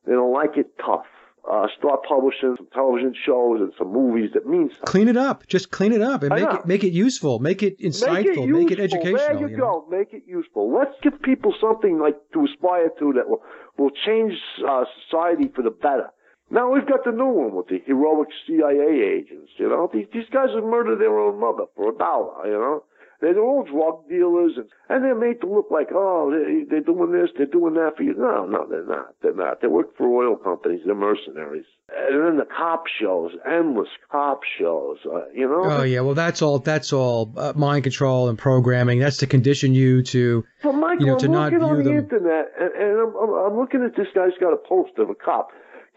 They 0.05 0.13
don't 0.13 0.33
like 0.33 0.57
it 0.57 0.73
tough 0.83 1.05
uh, 1.49 1.67
start 1.77 2.01
publishing 2.07 2.55
some 2.57 2.67
television 2.73 3.13
shows 3.25 3.61
and 3.61 3.73
some 3.77 3.91
movies 3.91 4.31
that 4.33 4.45
mean 4.45 4.69
something. 4.69 4.85
Clean 4.85 5.07
it 5.07 5.17
up. 5.17 5.47
Just 5.47 5.71
clean 5.71 5.91
it 5.91 6.01
up 6.01 6.23
and 6.23 6.33
make 6.33 6.53
it 6.53 6.65
make 6.65 6.83
it 6.83 6.93
useful. 6.93 7.39
Make 7.39 7.63
it 7.63 7.79
insightful. 7.79 8.13
Make 8.13 8.37
it, 8.37 8.47
make 8.47 8.71
it 8.71 8.79
educational. 8.79 9.17
There 9.17 9.39
you, 9.39 9.49
you 9.49 9.57
go. 9.57 9.85
Know? 9.89 9.97
Make 9.97 10.13
it 10.13 10.23
useful. 10.27 10.73
Let's 10.73 10.93
give 11.01 11.19
people 11.21 11.53
something 11.59 11.99
like 11.99 12.15
to 12.33 12.45
aspire 12.45 12.89
to 12.99 13.13
that 13.13 13.27
will 13.27 13.41
will 13.77 13.91
change 14.05 14.33
uh, 14.67 14.85
society 15.05 15.51
for 15.55 15.63
the 15.63 15.71
better. 15.71 16.09
Now 16.51 16.69
we've 16.71 16.87
got 16.87 17.05
the 17.05 17.11
new 17.11 17.31
one 17.31 17.55
with 17.55 17.67
the 17.67 17.81
heroic 17.85 18.27
CIA 18.45 19.17
agents. 19.17 19.51
You 19.57 19.69
know, 19.69 19.89
these 19.91 20.07
these 20.13 20.29
guys 20.31 20.49
have 20.53 20.63
murdered 20.63 20.99
their 20.99 21.17
own 21.17 21.39
mother 21.39 21.63
for 21.75 21.89
a 21.89 21.97
dollar. 21.97 22.45
You 22.45 22.59
know, 22.59 22.83
they're 23.21 23.39
all 23.39 23.63
drug 23.63 24.09
dealers, 24.09 24.53
and, 24.57 24.67
and 24.89 25.03
they're 25.03 25.15
made 25.15 25.41
to 25.41 25.47
look 25.47 25.67
like, 25.71 25.89
oh, 25.93 26.31
they, 26.31 26.63
they're 26.69 26.81
doing 26.81 27.11
this, 27.11 27.29
they're 27.37 27.45
doing 27.45 27.75
that 27.75 27.93
for 27.95 28.03
you. 28.03 28.15
No, 28.17 28.45
no, 28.45 28.65
they're 28.67 28.85
not. 28.85 29.13
They're 29.21 29.35
not. 29.35 29.61
They 29.61 29.67
work 29.67 29.95
for 29.97 30.07
oil 30.07 30.35
companies. 30.35 30.81
They're 30.85 30.95
mercenaries. 30.95 31.65
And 31.95 32.25
then 32.25 32.37
the 32.37 32.45
cop 32.45 32.85
shows, 32.99 33.31
endless 33.45 33.89
cop 34.11 34.41
shows. 34.59 34.97
Uh, 35.05 35.29
you 35.33 35.47
know. 35.47 35.63
Oh 35.63 35.83
yeah, 35.83 36.01
well 36.01 36.15
that's 36.15 36.41
all. 36.41 36.59
That's 36.59 36.91
all 36.93 37.33
uh, 37.37 37.53
mind 37.55 37.83
control 37.83 38.29
and 38.29 38.37
programming. 38.37 38.99
That's 38.99 39.17
to 39.17 39.27
condition 39.27 39.73
you 39.73 40.01
to, 40.03 40.43
well, 40.63 40.73
Michael, 40.73 41.05
you 41.05 41.11
know, 41.11 41.19
to 41.19 41.25
I'm 41.27 41.31
not 41.31 41.53
looking 41.53 41.59
view 41.59 41.67
on 41.67 41.77
the 41.77 41.83
them. 41.83 41.97
internet, 41.99 42.45
and, 42.59 42.71
and 42.73 42.99
I'm, 42.99 43.15
I'm, 43.15 43.29
I'm 43.29 43.57
looking 43.57 43.83
at 43.83 43.95
this 43.95 44.07
guy's 44.15 44.37
got 44.39 44.53
a 44.53 44.57
poster 44.57 45.03
of 45.03 45.09
a 45.09 45.15
cop 45.15 45.49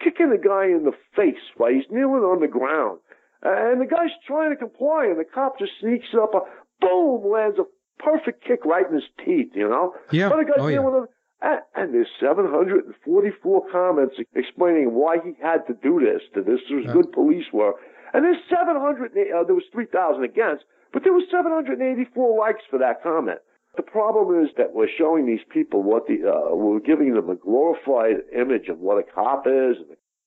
kicking 0.02 0.32
a 0.34 0.38
guy 0.38 0.66
in 0.66 0.84
the 0.84 0.92
face 1.16 1.40
while 1.56 1.72
he's 1.72 1.84
kneeling 1.90 2.26
on 2.26 2.40
the 2.40 2.48
ground. 2.48 2.98
And 3.46 3.80
the 3.80 3.86
guy's 3.86 4.10
trying 4.26 4.50
to 4.50 4.56
comply, 4.56 5.06
and 5.06 5.20
the 5.20 5.24
cop 5.24 5.58
just 5.58 5.72
sneaks 5.80 6.08
up, 6.16 6.34
a 6.34 6.40
boom, 6.84 7.32
lands 7.32 7.58
a 7.58 7.64
perfect 8.02 8.44
kick 8.44 8.64
right 8.64 8.86
in 8.86 8.94
his 8.94 9.08
teeth, 9.24 9.52
you 9.54 9.68
know? 9.68 9.94
Yeah. 10.12 10.28
But 10.28 10.38
the 10.38 10.44
guy's 10.44 10.60
oh, 10.60 10.68
yeah. 10.68 10.78
with 10.80 10.94
him, 10.94 11.06
and, 11.42 11.60
and 11.74 11.94
there's 11.94 12.08
744 12.20 13.70
comments 13.70 14.16
explaining 14.34 14.94
why 14.94 15.18
he 15.22 15.32
had 15.42 15.66
to 15.66 15.74
do 15.82 16.00
this, 16.00 16.22
that 16.34 16.46
this 16.46 16.60
was 16.70 16.86
good 16.92 17.12
police 17.12 17.46
work. 17.52 17.76
And 18.12 18.24
there's 18.24 18.40
700, 18.48 19.12
uh, 19.12 19.44
there 19.44 19.54
was 19.54 19.68
3,000 19.72 20.24
against, 20.24 20.64
but 20.92 21.02
there 21.02 21.12
was 21.12 21.24
784 21.30 22.38
likes 22.38 22.62
for 22.70 22.78
that 22.78 23.02
comment. 23.02 23.40
The 23.76 23.82
problem 23.82 24.44
is 24.44 24.50
that 24.56 24.72
we're 24.72 24.88
showing 24.96 25.26
these 25.26 25.44
people 25.52 25.82
what 25.82 26.06
the, 26.06 26.22
uh, 26.22 26.54
we're 26.54 26.78
giving 26.78 27.12
them 27.14 27.28
a 27.28 27.34
glorified 27.34 28.22
image 28.32 28.68
of 28.68 28.78
what 28.78 28.98
a 28.98 29.02
cop 29.02 29.46
is. 29.46 29.76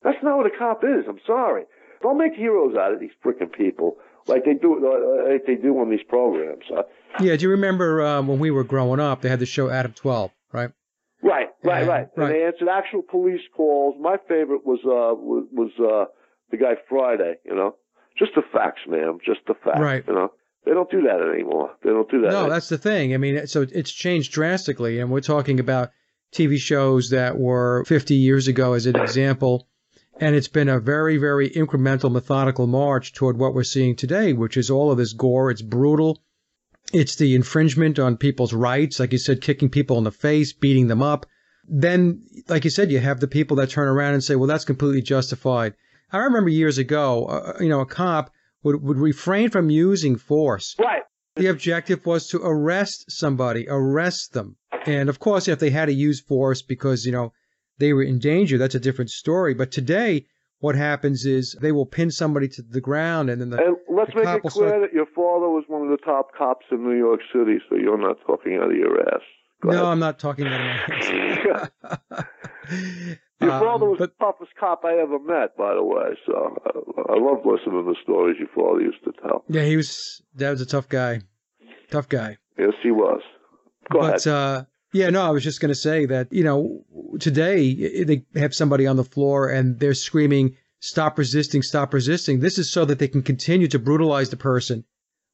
That's 0.03 0.21
not 0.21 0.37
what 0.37 0.45
a 0.45 0.57
cop 0.57 0.83
is. 0.83 1.05
I'm 1.07 1.21
sorry. 1.25 1.63
Don't 2.01 2.17
make 2.17 2.33
heroes 2.33 2.75
out 2.75 2.93
of 2.93 2.99
these 2.99 3.15
freaking 3.25 3.51
people 3.51 3.97
like 4.27 4.45
they 4.45 4.53
do 4.53 4.75
uh, 4.85 5.31
like 5.31 5.45
they 5.45 5.55
do 5.55 5.77
on 5.79 5.89
these 5.89 6.03
programs. 6.07 6.63
Uh, 6.75 6.83
yeah, 7.19 7.35
do 7.35 7.43
you 7.43 7.49
remember 7.51 8.05
um, 8.05 8.27
when 8.27 8.39
we 8.39 8.51
were 8.51 8.63
growing 8.63 8.99
up? 8.99 9.21
They 9.21 9.29
had 9.29 9.39
the 9.39 9.45
show 9.45 9.69
Adam 9.69 9.93
Twelve, 9.93 10.31
right? 10.51 10.71
Right, 11.23 11.47
right, 11.63 11.79
And- 11.79 11.87
right. 11.87 12.07
right. 12.15 12.25
And 12.27 12.35
they 12.35 12.43
answered 12.45 12.67
actual 12.69 13.01
police 13.01 13.41
calls. 13.55 13.95
My 13.99 14.17
favorite 14.27 14.65
was 14.65 14.79
uh 14.85 15.15
was, 15.15 15.71
uh 15.79 16.11
the 16.51 16.57
guy 16.57 16.75
Friday. 16.87 17.35
You 17.45 17.55
know, 17.55 17.75
just 18.17 18.31
the 18.35 18.43
facts, 18.53 18.81
ma'am. 18.87 19.17
Just 19.25 19.39
the 19.47 19.55
facts. 19.55 19.79
Right. 19.79 20.03
You 20.07 20.13
know, 20.13 20.31
they 20.65 20.71
don't 20.73 20.89
do 20.91 21.01
that 21.03 21.21
anymore. 21.33 21.71
They 21.83 21.89
don't 21.89 22.09
do 22.09 22.21
that. 22.21 22.31
No, 22.31 22.49
that's 22.49 22.69
the 22.69 22.77
thing. 22.77 23.13
I 23.13 23.17
mean, 23.17 23.47
so 23.47 23.65
it's 23.71 23.91
changed 23.91 24.31
drastically, 24.31 24.99
and 24.99 25.09
we're 25.11 25.21
talking 25.21 25.59
about 25.59 25.89
TV 26.33 26.57
shows 26.57 27.09
that 27.11 27.37
were 27.37 27.83
50 27.85 28.13
years 28.15 28.47
ago, 28.47 28.73
as 28.73 28.85
an 28.85 28.97
example, 28.97 29.67
and 30.19 30.35
it's 30.35 30.47
been 30.47 30.69
a 30.69 30.79
very, 30.79 31.17
very 31.17 31.49
incremental, 31.49 32.11
methodical 32.11 32.67
march 32.67 33.13
toward 33.13 33.37
what 33.37 33.53
we're 33.53 33.63
seeing 33.63 33.95
today, 33.95 34.33
which 34.33 34.57
is 34.57 34.69
all 34.69 34.91
of 34.91 34.97
this 34.97 35.13
gore. 35.13 35.51
It's 35.51 35.61
brutal. 35.61 36.21
It's 36.93 37.15
the 37.15 37.35
infringement 37.35 37.99
on 37.99 38.17
people's 38.17 38.53
rights, 38.53 38.99
like 38.99 39.11
you 39.11 39.17
said, 39.17 39.41
kicking 39.41 39.69
people 39.69 39.97
in 39.97 40.03
the 40.03 40.11
face, 40.11 40.53
beating 40.53 40.87
them 40.87 41.03
up. 41.03 41.25
Then, 41.67 42.21
like 42.47 42.63
you 42.63 42.69
said, 42.69 42.91
you 42.91 42.99
have 42.99 43.19
the 43.19 43.27
people 43.27 43.57
that 43.57 43.69
turn 43.69 43.89
around 43.89 44.13
and 44.13 44.23
say, 44.23 44.35
well, 44.35 44.47
that's 44.47 44.65
completely 44.65 45.01
justified. 45.01 45.73
I 46.11 46.19
remember 46.19 46.49
years 46.49 46.77
ago, 46.77 47.25
uh, 47.25 47.57
you 47.59 47.67
know, 47.67 47.81
a 47.81 47.85
cop 47.85 48.31
would, 48.63 48.81
would 48.81 48.97
refrain 48.97 49.49
from 49.49 49.69
using 49.69 50.15
force 50.15 50.75
right. 50.79 51.03
the 51.35 51.47
objective 51.47 52.05
was 52.05 52.29
to 52.29 52.41
arrest 52.41 53.11
somebody, 53.11 53.67
arrest 53.67 54.31
them. 54.33 54.55
And 54.85 55.09
of 55.09 55.19
course, 55.19 55.49
if 55.49 55.59
they 55.59 55.69
had 55.69 55.87
to 55.87 55.93
use 55.93 56.21
force 56.21 56.61
because, 56.61 57.05
you 57.05 57.11
know, 57.11 57.33
they 57.79 57.93
were 57.93 58.03
in 58.03 58.19
danger, 58.19 58.57
that's 58.57 58.75
a 58.75 58.79
different 58.79 59.09
story. 59.11 59.53
But 59.53 59.71
today, 59.71 60.25
what 60.59 60.75
happens 60.75 61.25
is 61.25 61.55
they 61.61 61.71
will 61.71 61.85
pin 61.85 62.09
somebody 62.11 62.47
to 62.49 62.61
the 62.61 62.81
ground 62.81 63.29
and 63.29 63.39
then 63.39 63.49
the, 63.51 63.57
And 63.63 63.77
let's 63.89 64.11
the 64.13 64.23
make 64.23 64.27
it 64.37 64.41
clear 64.49 64.69
start- 64.69 64.81
that 64.81 64.93
your 64.93 65.05
father 65.07 65.49
was 65.49 65.63
one 65.67 65.83
of 65.83 65.89
the 65.89 66.03
top 66.03 66.33
cops 66.37 66.65
in 66.71 66.83
New 66.83 66.97
York 66.97 67.21
City, 67.33 67.59
so 67.69 67.75
you're 67.75 67.97
not 67.97 68.17
talking 68.25 68.55
out 68.55 68.71
of 68.71 68.75
your 68.77 68.99
ass. 69.13 69.21
Go 69.61 69.69
no, 69.69 69.75
ahead. 69.75 69.85
I'm 69.85 69.99
not 69.99 70.19
talking 70.19 70.45
about 70.47 70.89
Your 73.39 73.51
Um, 73.51 73.59
father 73.59 73.85
was 73.87 73.99
but 73.99 74.17
the 74.17 74.25
toughest 74.25 74.51
cop 74.59 74.83
I 74.83 74.93
ever 74.97 75.19
met, 75.19 75.55
by 75.57 75.73
the 75.75 75.83
way. 75.83 76.17
So 76.25 76.57
I, 76.65 77.13
I 77.13 77.17
love 77.19 77.45
listening 77.45 77.83
to 77.85 77.91
the 77.91 77.95
stories 78.01 78.37
your 78.39 78.47
father 78.55 78.81
used 78.81 79.03
to 79.03 79.11
tell. 79.21 79.43
yeah, 79.47 79.63
he 79.63 79.77
was 79.77 80.21
that 80.35 80.49
was 80.49 80.61
a 80.61 80.65
tough 80.65 80.89
guy, 80.89 81.21
tough 81.91 82.09
guy. 82.09 82.37
Yes, 82.57 82.73
he 82.81 82.89
was. 82.91 83.21
Go 83.91 83.99
but 83.99 84.25
ahead. 84.25 84.27
uh, 84.27 84.63
yeah, 84.93 85.09
no, 85.09 85.21
I 85.21 85.29
was 85.31 85.43
just 85.43 85.59
going 85.59 85.69
to 85.69 85.75
say 85.75 86.05
that 86.05 86.31
you 86.31 86.43
know 86.43 86.83
today 87.19 88.03
they 88.03 88.25
have 88.35 88.53
somebody 88.55 88.87
on 88.87 88.95
the 88.95 89.03
floor 89.03 89.49
and 89.49 89.79
they're 89.79 89.93
screaming, 89.93 90.55
"Stop 90.79 91.17
resisting! 91.17 91.61
Stop 91.61 91.93
resisting!" 91.93 92.39
This 92.39 92.57
is 92.57 92.71
so 92.71 92.85
that 92.85 92.99
they 92.99 93.07
can 93.07 93.21
continue 93.21 93.67
to 93.67 93.79
brutalize 93.79 94.29
the 94.29 94.37
person 94.37 94.85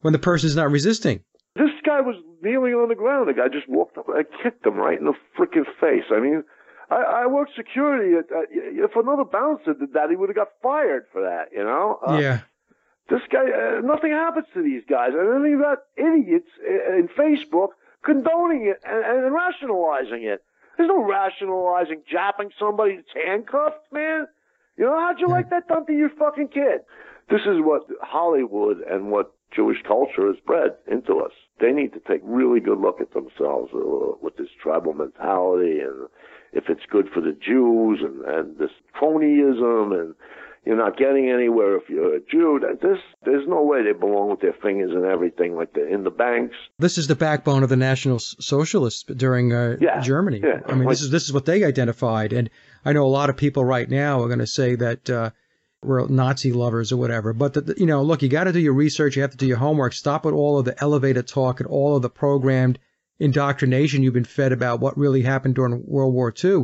when 0.02 0.14
the 0.14 0.20
person's 0.20 0.56
not 0.56 0.72
resisting. 0.72 1.24
This 1.56 1.70
guy 1.86 2.02
was 2.02 2.16
kneeling 2.42 2.74
on 2.74 2.90
the 2.90 2.96
ground. 2.96 3.30
The 3.30 3.34
guy 3.34 3.48
just 3.48 3.70
walked 3.70 3.98
up 3.98 4.10
and 4.10 4.26
kicked 4.42 4.66
him 4.66 4.76
right 4.76 4.98
in 5.00 5.06
the 5.06 5.14
freaking 5.38 5.66
face. 5.80 6.06
I 6.12 6.20
mean, 6.20 6.44
I, 6.90 7.24
I 7.24 7.26
worked 7.28 7.52
security. 7.56 8.18
At, 8.18 8.36
uh, 8.36 8.42
if 8.50 8.96
another 8.96 9.24
bouncer 9.24 9.74
did 9.74 9.94
that, 9.94 10.10
he 10.10 10.16
would 10.16 10.30
have 10.30 10.36
got 10.36 10.50
fired 10.62 11.06
for 11.12 11.22
that. 11.22 11.56
You 11.56 11.64
know. 11.64 12.00
Uh, 12.06 12.18
yeah, 12.20 12.40
This 13.10 13.22
guy, 13.32 13.46
uh, 13.46 13.82
nothing 13.82 14.12
happens 14.12 14.48
to 14.56 14.64
these 14.64 14.82
guys. 14.90 15.12
And 15.14 15.32
then 15.32 15.52
you 15.52 15.62
got 15.62 15.80
idiots 15.96 16.50
in 16.66 17.08
Facebook 17.18 17.70
condoning 18.04 18.68
it 18.68 18.80
and, 18.86 19.26
and 19.26 19.34
rationalizing 19.34 20.24
it. 20.24 20.44
There's 20.78 20.90
no 20.90 21.04
rationalizing 21.04 22.04
japping 22.10 22.52
somebody 22.58 22.98
that's 22.98 23.14
handcuffed, 23.14 23.92
man. 23.92 24.28
You 24.78 24.86
know, 24.86 25.00
how'd 25.00 25.20
you 25.20 25.28
like 25.28 25.50
that 25.52 25.68
done 25.68 25.86
to 25.86 25.94
your 25.94 26.10
fucking 26.10 26.48
kid? 26.48 26.82
This 27.30 27.42
is 27.42 27.62
what 27.62 27.84
Hollywood 28.02 28.82
and 28.82 29.12
what 29.12 29.34
Jewish 29.56 29.78
culture 29.88 30.28
has 30.28 30.38
bred 30.46 30.72
into 30.92 31.20
us. 31.20 31.32
They 31.60 31.72
need 31.72 31.94
to 31.94 32.00
take 32.00 32.22
really 32.24 32.60
good 32.60 32.80
look 32.80 33.00
at 33.00 33.14
themselves 33.14 33.72
uh, 33.74 34.18
with 34.22 34.36
this 34.38 34.50
tribal 34.62 34.94
mentality 34.94 35.80
and 35.80 36.08
if 36.54 36.66
it's 36.70 36.86
good 36.90 37.10
for 37.14 37.22
the 37.22 37.34
Jews 37.34 38.00
and, 38.02 38.24
and 38.26 38.58
this 38.58 38.72
cronyism 39.00 40.00
and 40.00 40.16
you're 40.66 40.78
not 40.78 40.98
getting 40.98 41.30
anywhere 41.30 41.76
if 41.78 41.90
you're 41.90 42.16
a 42.16 42.20
Jew. 42.32 42.60
This, 42.82 42.98
there's 43.26 43.48
no 43.48 43.64
way 43.64 43.84
they 43.84 43.92
belong 43.98 44.30
with 44.30 44.40
their 44.40 44.54
fingers 44.62 44.92
and 44.92 45.06
everything 45.06 45.56
like 45.56 45.74
the 45.74 45.86
in 45.88 46.04
the 46.04 46.10
banks. 46.12 46.56
this 46.80 46.98
is 46.98 47.08
the 47.08 47.16
backbone 47.16 47.64
of 47.64 47.70
the 47.70 47.76
National 47.76 48.20
Socialists 48.20 49.04
during 49.04 49.54
uh, 49.54 49.78
Yeah, 49.82 50.00
Germany. 50.02 50.42
yeah. 50.44 50.60
I 50.68 50.72
mean, 50.74 50.86
Like- 50.86 50.94
this 50.94 51.02
is 51.02 51.10
this 51.12 51.24
is 51.24 51.34
what 51.34 51.46
they 51.46 51.64
identified, 51.64 52.34
and 52.34 52.50
I 52.86 52.94
know 52.94 53.06
a 53.06 53.08
lot 53.08 53.30
of 53.30 53.38
people 53.38 53.66
right 53.66 53.90
now 53.90 54.22
are 54.22 54.28
going 54.28 54.40
to 54.40 54.48
say 54.48 54.76
that. 54.76 55.10
Uh, 55.10 55.30
we're 55.86 56.08
Nazi 56.08 56.54
lovers 56.54 56.94
or 56.94 56.96
whatever, 56.96 57.34
but 57.34 57.54
the, 57.56 57.76
you 57.78 57.86
know, 57.86 58.04
look, 58.04 58.22
you 58.22 58.30
got 58.30 58.46
to 58.46 58.54
do 58.54 58.60
your 58.62 58.72
research, 58.72 59.18
you 59.18 59.22
have 59.22 59.32
to 59.32 59.38
do 59.38 59.46
your 59.46 59.58
homework. 59.58 59.92
Stop 59.92 60.24
with 60.24 60.34
all 60.34 60.58
of 60.58 60.64
the 60.64 60.82
elevated 60.82 61.28
talk 61.28 61.60
and 61.60 61.68
all 61.68 61.98
of 61.98 62.02
the 62.02 62.10
programmed 62.10 62.80
indoctrination 63.20 64.02
you've 64.02 64.14
been 64.14 64.24
fed 64.24 64.52
about 64.54 64.80
what 64.80 64.98
really 64.98 65.22
happened 65.22 65.56
during 65.56 65.84
World 65.86 66.14
War 66.14 66.34
II. 66.44 66.64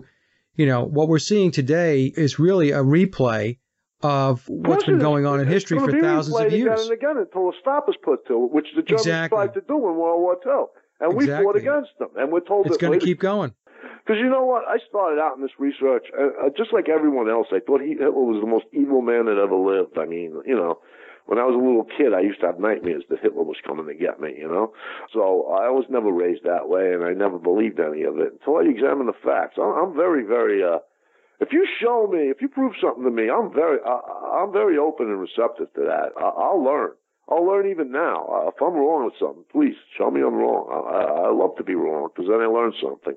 You 0.56 0.66
know, 0.66 0.84
what 0.86 1.08
we're 1.08 1.20
seeing 1.20 1.52
today 1.52 2.06
is 2.16 2.39
really 2.39 2.72
a 2.72 2.80
replay 2.84 3.58
of 4.02 4.47
what's 4.47 4.50
been 4.50 4.60
Of 4.60 4.66
course 4.66 4.84
it 4.88 4.95
is. 4.95 5.02
going 5.02 5.26
on 5.26 5.39
in 5.39 5.47
history 5.47 5.80
for 5.80 5.91
thousands 5.91 6.36
of 6.36 6.41
replayed 6.41 6.47
Again 6.47 6.60
years. 6.60 6.82
and 6.84 6.91
again 6.91 7.18
until 7.18 7.50
a 7.50 7.54
stop 7.60 7.89
is 7.89 7.95
put 8.02 8.26
to 8.28 8.45
it, 8.45 8.52
which 8.52 8.68
the 8.76 8.82
Germans 8.82 9.06
Exactly. 9.06 9.36
tried 9.36 9.54
to 9.56 9.62
do 9.62 9.76
in 9.76 9.95
World 9.95 10.22
War 10.22 10.38
II. 10.45 10.66
And 11.02 11.16
we 11.16 11.28
fought 11.28 11.56
against 11.56 11.91
them. 12.00 12.10
And 12.18 12.32
we're 12.32 12.41
told 12.41 12.68
It's 12.68 12.78
going 12.78 13.00
to 13.00 13.06
keep 13.06 13.20
going. 13.20 13.54
Because 14.06 14.20
you 14.20 14.30
know 14.30 14.43
what? 14.45 14.64
I 14.68 14.78
started 14.89 15.20
out 15.22 15.36
in 15.38 15.41
this 15.41 15.52
research, 15.60 16.08
uh, 16.18 16.47
uh, 16.47 16.50
just 16.58 16.74
like 16.74 16.89
everyone 16.89 17.30
else. 17.30 17.47
I 17.52 17.60
thought 17.60 17.82
he, 17.82 17.89
Hitler 17.89 18.12
was 18.12 18.41
the 18.41 18.47
most 18.50 18.66
evil 18.74 19.02
man 19.02 19.26
that 19.26 19.38
ever 19.38 19.56
lived. 19.56 19.97
I 19.97 20.06
mean, 20.06 20.41
you 20.45 20.56
know, 20.56 20.80
when 21.28 21.38
I 21.38 21.43
was 21.45 21.54
a 21.54 21.62
little 21.64 21.86
kid, 21.86 22.14
I 22.14 22.22
used 22.22 22.39
to 22.41 22.47
have 22.47 22.60
nightmares 22.60 23.04
that 23.10 23.20
Hitler 23.22 23.43
was 23.43 23.58
coming 23.66 23.86
to 23.88 23.93
get 23.93 24.20
me, 24.20 24.34
you 24.38 24.47
know? 24.47 24.74
So 25.14 25.54
I 25.54 25.70
was 25.70 25.86
never 25.89 26.12
raised 26.12 26.43
that 26.43 26.68
way 26.68 26.91
and 26.93 27.04
I 27.04 27.14
never 27.14 27.38
believed 27.38 27.80
any 27.80 28.02
of 28.04 28.18
it 28.18 28.34
until 28.34 28.58
I 28.58 28.64
examined 28.68 29.08
the 29.10 29.20
facts. 29.24 29.56
I'm, 29.62 29.72
I'm 29.78 29.95
very, 29.95 30.24
very, 30.26 30.64
uh, 30.64 30.80
if 31.40 31.54
you 31.54 31.66
show 31.82 32.08
me, 32.12 32.30
if 32.30 32.42
you 32.42 32.50
prove 32.50 32.74
something 32.82 33.04
to 33.04 33.12
me, 33.12 33.30
I'm 33.30 33.54
very, 33.54 33.80
I, 33.86 34.42
I'm 34.42 34.52
very 34.52 34.78
open 34.78 35.08
and 35.08 35.20
receptive 35.20 35.74
to 35.76 35.82
that. 35.82 36.12
I, 36.18 36.30
I'll 36.36 36.64
learn. 36.64 36.92
I'll 37.30 37.46
learn 37.46 37.70
even 37.70 37.92
now. 37.92 38.26
Uh, 38.28 38.48
if 38.50 38.62
I'm 38.62 38.74
wrong 38.74 39.06
with 39.06 39.14
something, 39.20 39.46
please 39.52 39.76
show 39.98 40.10
me 40.10 40.22
I'm 40.22 40.36
wrong. 40.36 40.68
I, 40.72 40.98
I, 40.98 41.28
I 41.28 41.32
love 41.32 41.56
to 41.58 41.64
be 41.64 41.76
wrong 41.76 42.10
because 42.10 42.30
then 42.30 42.42
I 42.42 42.48
learn 42.48 42.74
something. 42.82 43.16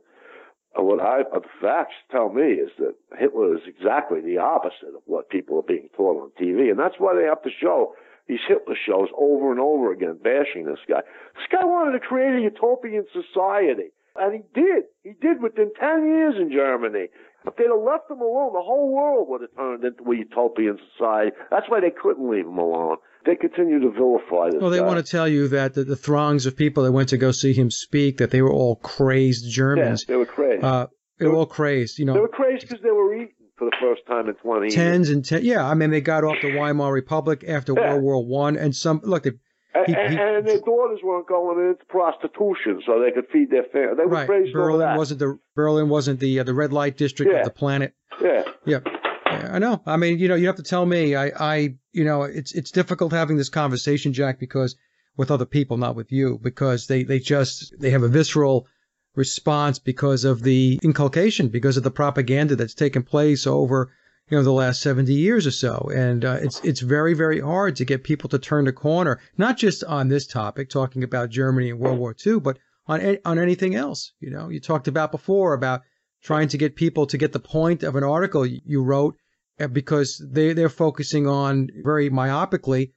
What 0.74 1.00
I, 1.00 1.22
uh, 1.22 1.40
the 1.40 1.48
facts 1.60 1.94
tell 2.10 2.30
me 2.30 2.60
is 2.60 2.70
that 2.78 2.94
Hitler 3.18 3.56
is 3.56 3.62
exactly 3.66 4.20
the 4.20 4.38
opposite 4.38 4.94
of 4.96 5.02
what 5.06 5.28
people 5.28 5.58
are 5.58 5.62
being 5.62 5.88
taught 5.96 6.22
on 6.22 6.30
TV. 6.40 6.70
And 6.70 6.78
that's 6.78 6.96
why 6.98 7.14
they 7.14 7.24
have 7.24 7.42
to 7.42 7.50
show 7.60 7.94
these 8.28 8.40
Hitler 8.46 8.76
shows 8.86 9.08
over 9.16 9.50
and 9.50 9.60
over 9.60 9.92
again, 9.92 10.18
bashing 10.22 10.64
this 10.64 10.78
guy. 10.88 11.00
This 11.34 11.48
guy 11.50 11.64
wanted 11.64 11.98
to 11.98 12.06
create 12.06 12.38
a 12.38 12.42
utopian 12.42 13.04
society. 13.12 13.92
And 14.16 14.34
he 14.34 14.42
did. 14.54 14.84
He 15.02 15.12
did 15.20 15.42
within 15.42 15.72
10 15.78 16.06
years 16.06 16.34
in 16.38 16.52
Germany. 16.52 17.08
If 17.46 17.56
they'd 17.56 17.68
have 17.68 17.82
left 17.84 18.10
him 18.10 18.20
alone, 18.20 18.52
the 18.52 18.62
whole 18.62 18.92
world 18.92 19.28
would 19.28 19.40
have 19.42 19.54
turned 19.56 19.84
into 19.84 20.10
a 20.10 20.16
utopian 20.16 20.78
society. 20.92 21.32
That's 21.50 21.68
why 21.68 21.80
they 21.80 21.90
couldn't 21.90 22.28
leave 22.28 22.46
him 22.46 22.58
alone. 22.58 22.96
They 23.24 23.36
continue 23.36 23.80
to 23.80 23.90
vilify 23.90 24.50
this. 24.50 24.60
Well, 24.60 24.70
they 24.70 24.78
guy. 24.78 24.86
want 24.86 25.04
to 25.04 25.10
tell 25.10 25.28
you 25.28 25.48
that 25.48 25.74
the, 25.74 25.84
the, 25.84 25.96
throngs 25.96 26.46
of 26.46 26.56
people 26.56 26.82
that 26.84 26.92
went 26.92 27.10
to 27.10 27.16
go 27.16 27.30
see 27.30 27.52
him 27.52 27.70
speak, 27.70 28.18
that 28.18 28.30
they 28.30 28.42
were 28.42 28.52
all 28.52 28.76
crazed 28.76 29.48
Germans. 29.48 30.04
Yeah, 30.08 30.14
they 30.14 30.16
were 30.16 30.26
crazed. 30.26 30.64
Uh, 30.64 30.86
they 31.18 31.26
were 31.26 31.36
all 31.36 31.46
crazed. 31.46 31.98
You 31.98 32.06
know, 32.06 32.14
they 32.14 32.20
were 32.20 32.28
crazed 32.28 32.68
because 32.68 32.82
they 32.82 32.90
were 32.90 33.14
eaten 33.14 33.34
for 33.56 33.66
the 33.66 33.76
first 33.80 34.02
time 34.08 34.28
in 34.28 34.34
20 34.34 34.62
years. 34.62 34.74
tens 34.74 35.08
and 35.10 35.24
ten. 35.24 35.44
Yeah, 35.44 35.64
I 35.64 35.74
mean, 35.74 35.90
they 35.90 36.00
got 36.00 36.24
off 36.24 36.36
the 36.42 36.56
Weimar 36.56 36.92
Republic 36.92 37.44
after 37.46 37.74
Yeah. 37.76 37.92
World 37.92 38.02
War 38.02 38.26
One, 38.26 38.56
and 38.56 38.74
some 38.74 39.00
look. 39.04 39.22
They, 39.22 39.32
he- 39.86 39.94
and, 39.94 40.12
he- 40.12 40.18
and 40.20 40.46
their 40.46 40.60
daughters 40.60 41.00
weren't 41.02 41.26
going 41.28 41.70
into 41.70 41.84
prostitution 41.86 42.82
so 42.86 43.00
they 43.00 43.10
could 43.10 43.26
feed 43.32 43.50
their 43.50 43.64
family. 43.64 43.94
They 43.96 44.04
were 44.04 44.26
right, 44.26 44.52
Berlin 44.52 44.96
wasn't 44.96 45.20
the 45.20 45.38
Berlin 45.54 45.88
wasn't 45.88 46.20
the 46.20 46.40
uh, 46.40 46.44
the 46.44 46.54
red 46.54 46.72
light 46.72 46.96
district 46.96 47.32
Yeah. 47.32 47.38
of 47.40 47.44
the 47.44 47.50
planet. 47.52 47.94
yeah. 48.22 48.42
Yeah. 48.66 48.78
Yeah, 49.26 49.50
I 49.54 49.58
know. 49.58 49.80
I 49.86 49.96
mean, 49.96 50.18
you 50.18 50.28
know, 50.28 50.34
you 50.34 50.46
have 50.48 50.56
to 50.56 50.62
tell 50.62 50.84
me. 50.84 51.16
I, 51.16 51.28
I, 51.54 51.74
you 51.92 52.04
know, 52.04 52.24
it's 52.24 52.52
it's 52.52 52.70
difficult 52.70 53.12
having 53.12 53.38
this 53.38 53.48
conversation, 53.48 54.12
Jack, 54.12 54.38
because 54.38 54.76
with 55.16 55.30
other 55.30 55.46
people, 55.46 55.78
not 55.78 55.96
with 55.96 56.12
you, 56.12 56.38
because 56.42 56.86
they 56.86 57.02
they 57.04 57.18
just 57.18 57.74
they 57.80 57.90
have 57.90 58.02
a 58.02 58.08
visceral 58.08 58.66
response 59.14 59.78
because 59.78 60.24
of 60.24 60.42
the 60.42 60.78
inculcation, 60.82 61.48
because 61.48 61.76
of 61.78 61.82
the 61.82 61.90
propaganda 61.90 62.56
that's 62.56 62.74
taken 62.74 63.02
place 63.04 63.46
over 63.46 63.90
you 64.30 64.36
know 64.36 64.44
the 64.44 64.52
last 64.52 64.80
70 64.80 65.12
years 65.12 65.46
or 65.46 65.50
so, 65.50 65.90
and 65.94 66.24
uh, 66.24 66.38
it's 66.40 66.60
it's 66.64 66.80
very 66.80 67.14
very 67.14 67.40
hard 67.40 67.76
to 67.76 67.84
get 67.84 68.04
people 68.04 68.28
to 68.30 68.38
turn 68.38 68.64
the 68.64 68.72
corner, 68.72 69.20
not 69.36 69.56
just 69.56 69.84
on 69.84 70.08
this 70.08 70.26
topic, 70.26 70.70
talking 70.70 71.04
about 71.04 71.30
Germany 71.30 71.70
and 71.70 71.78
World 71.78 71.98
War 71.98 72.14
II, 72.24 72.40
but 72.40 72.58
on 72.86 73.18
on 73.24 73.38
anything 73.38 73.74
else. 73.74 74.12
You 74.20 74.30
know, 74.30 74.48
you 74.48 74.60
talked 74.60 74.88
about 74.88 75.12
before 75.12 75.54
about 75.54 75.82
trying 76.22 76.48
to 76.48 76.58
get 76.58 76.76
people 76.76 77.06
to 77.06 77.18
get 77.18 77.32
the 77.32 77.40
point 77.40 77.82
of 77.82 77.96
an 77.96 78.04
article 78.04 78.46
you 78.46 78.82
wrote 78.82 79.16
uh, 79.60 79.66
because 79.66 80.24
they 80.30 80.52
they're 80.52 80.68
focusing 80.68 81.26
on 81.26 81.68
very 81.82 82.10
myopically 82.10 82.92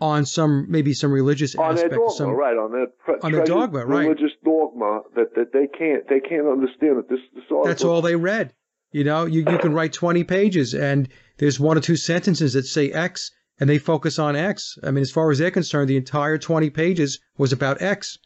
on 0.00 0.26
some 0.26 0.66
maybe 0.68 0.92
some 0.92 1.12
religious 1.12 1.54
on 1.54 1.76
their 1.76 1.88
dogma, 1.88 2.10
some 2.10 2.30
right? 2.30 2.56
On 2.56 2.72
their 2.72 2.86
pre- 2.86 3.20
on 3.22 3.32
their 3.32 3.44
dogma, 3.44 3.86
right. 3.86 4.08
Religious 4.08 4.32
dogma 4.44 5.02
that, 5.14 5.34
that 5.36 5.52
they 5.52 5.66
can't 5.66 6.08
they 6.08 6.20
can't 6.20 6.48
understand 6.48 6.98
that 6.98 7.08
this 7.08 7.20
this 7.34 7.44
article. 7.44 7.64
that's 7.64 7.84
all 7.84 8.02
they 8.02 8.16
read. 8.16 8.52
You 8.94 9.02
know, 9.02 9.26
you 9.26 9.40
you 9.40 9.58
can 9.58 9.72
write 9.72 9.92
20 9.92 10.22
pages 10.22 10.72
and 10.72 11.08
there's 11.38 11.58
one 11.58 11.76
or 11.76 11.80
two 11.80 11.96
sentences 11.96 12.52
that 12.52 12.64
say 12.64 12.92
X 12.92 13.32
and 13.58 13.68
they 13.68 13.78
focus 13.78 14.20
on 14.20 14.36
X. 14.36 14.78
I 14.84 14.92
mean, 14.92 15.02
as 15.02 15.10
far 15.10 15.32
as 15.32 15.38
they're 15.38 15.50
concerned, 15.50 15.90
the 15.90 15.96
entire 15.96 16.38
20 16.38 16.70
pages 16.70 17.18
was 17.36 17.52
about 17.52 17.82
X. 17.82 18.18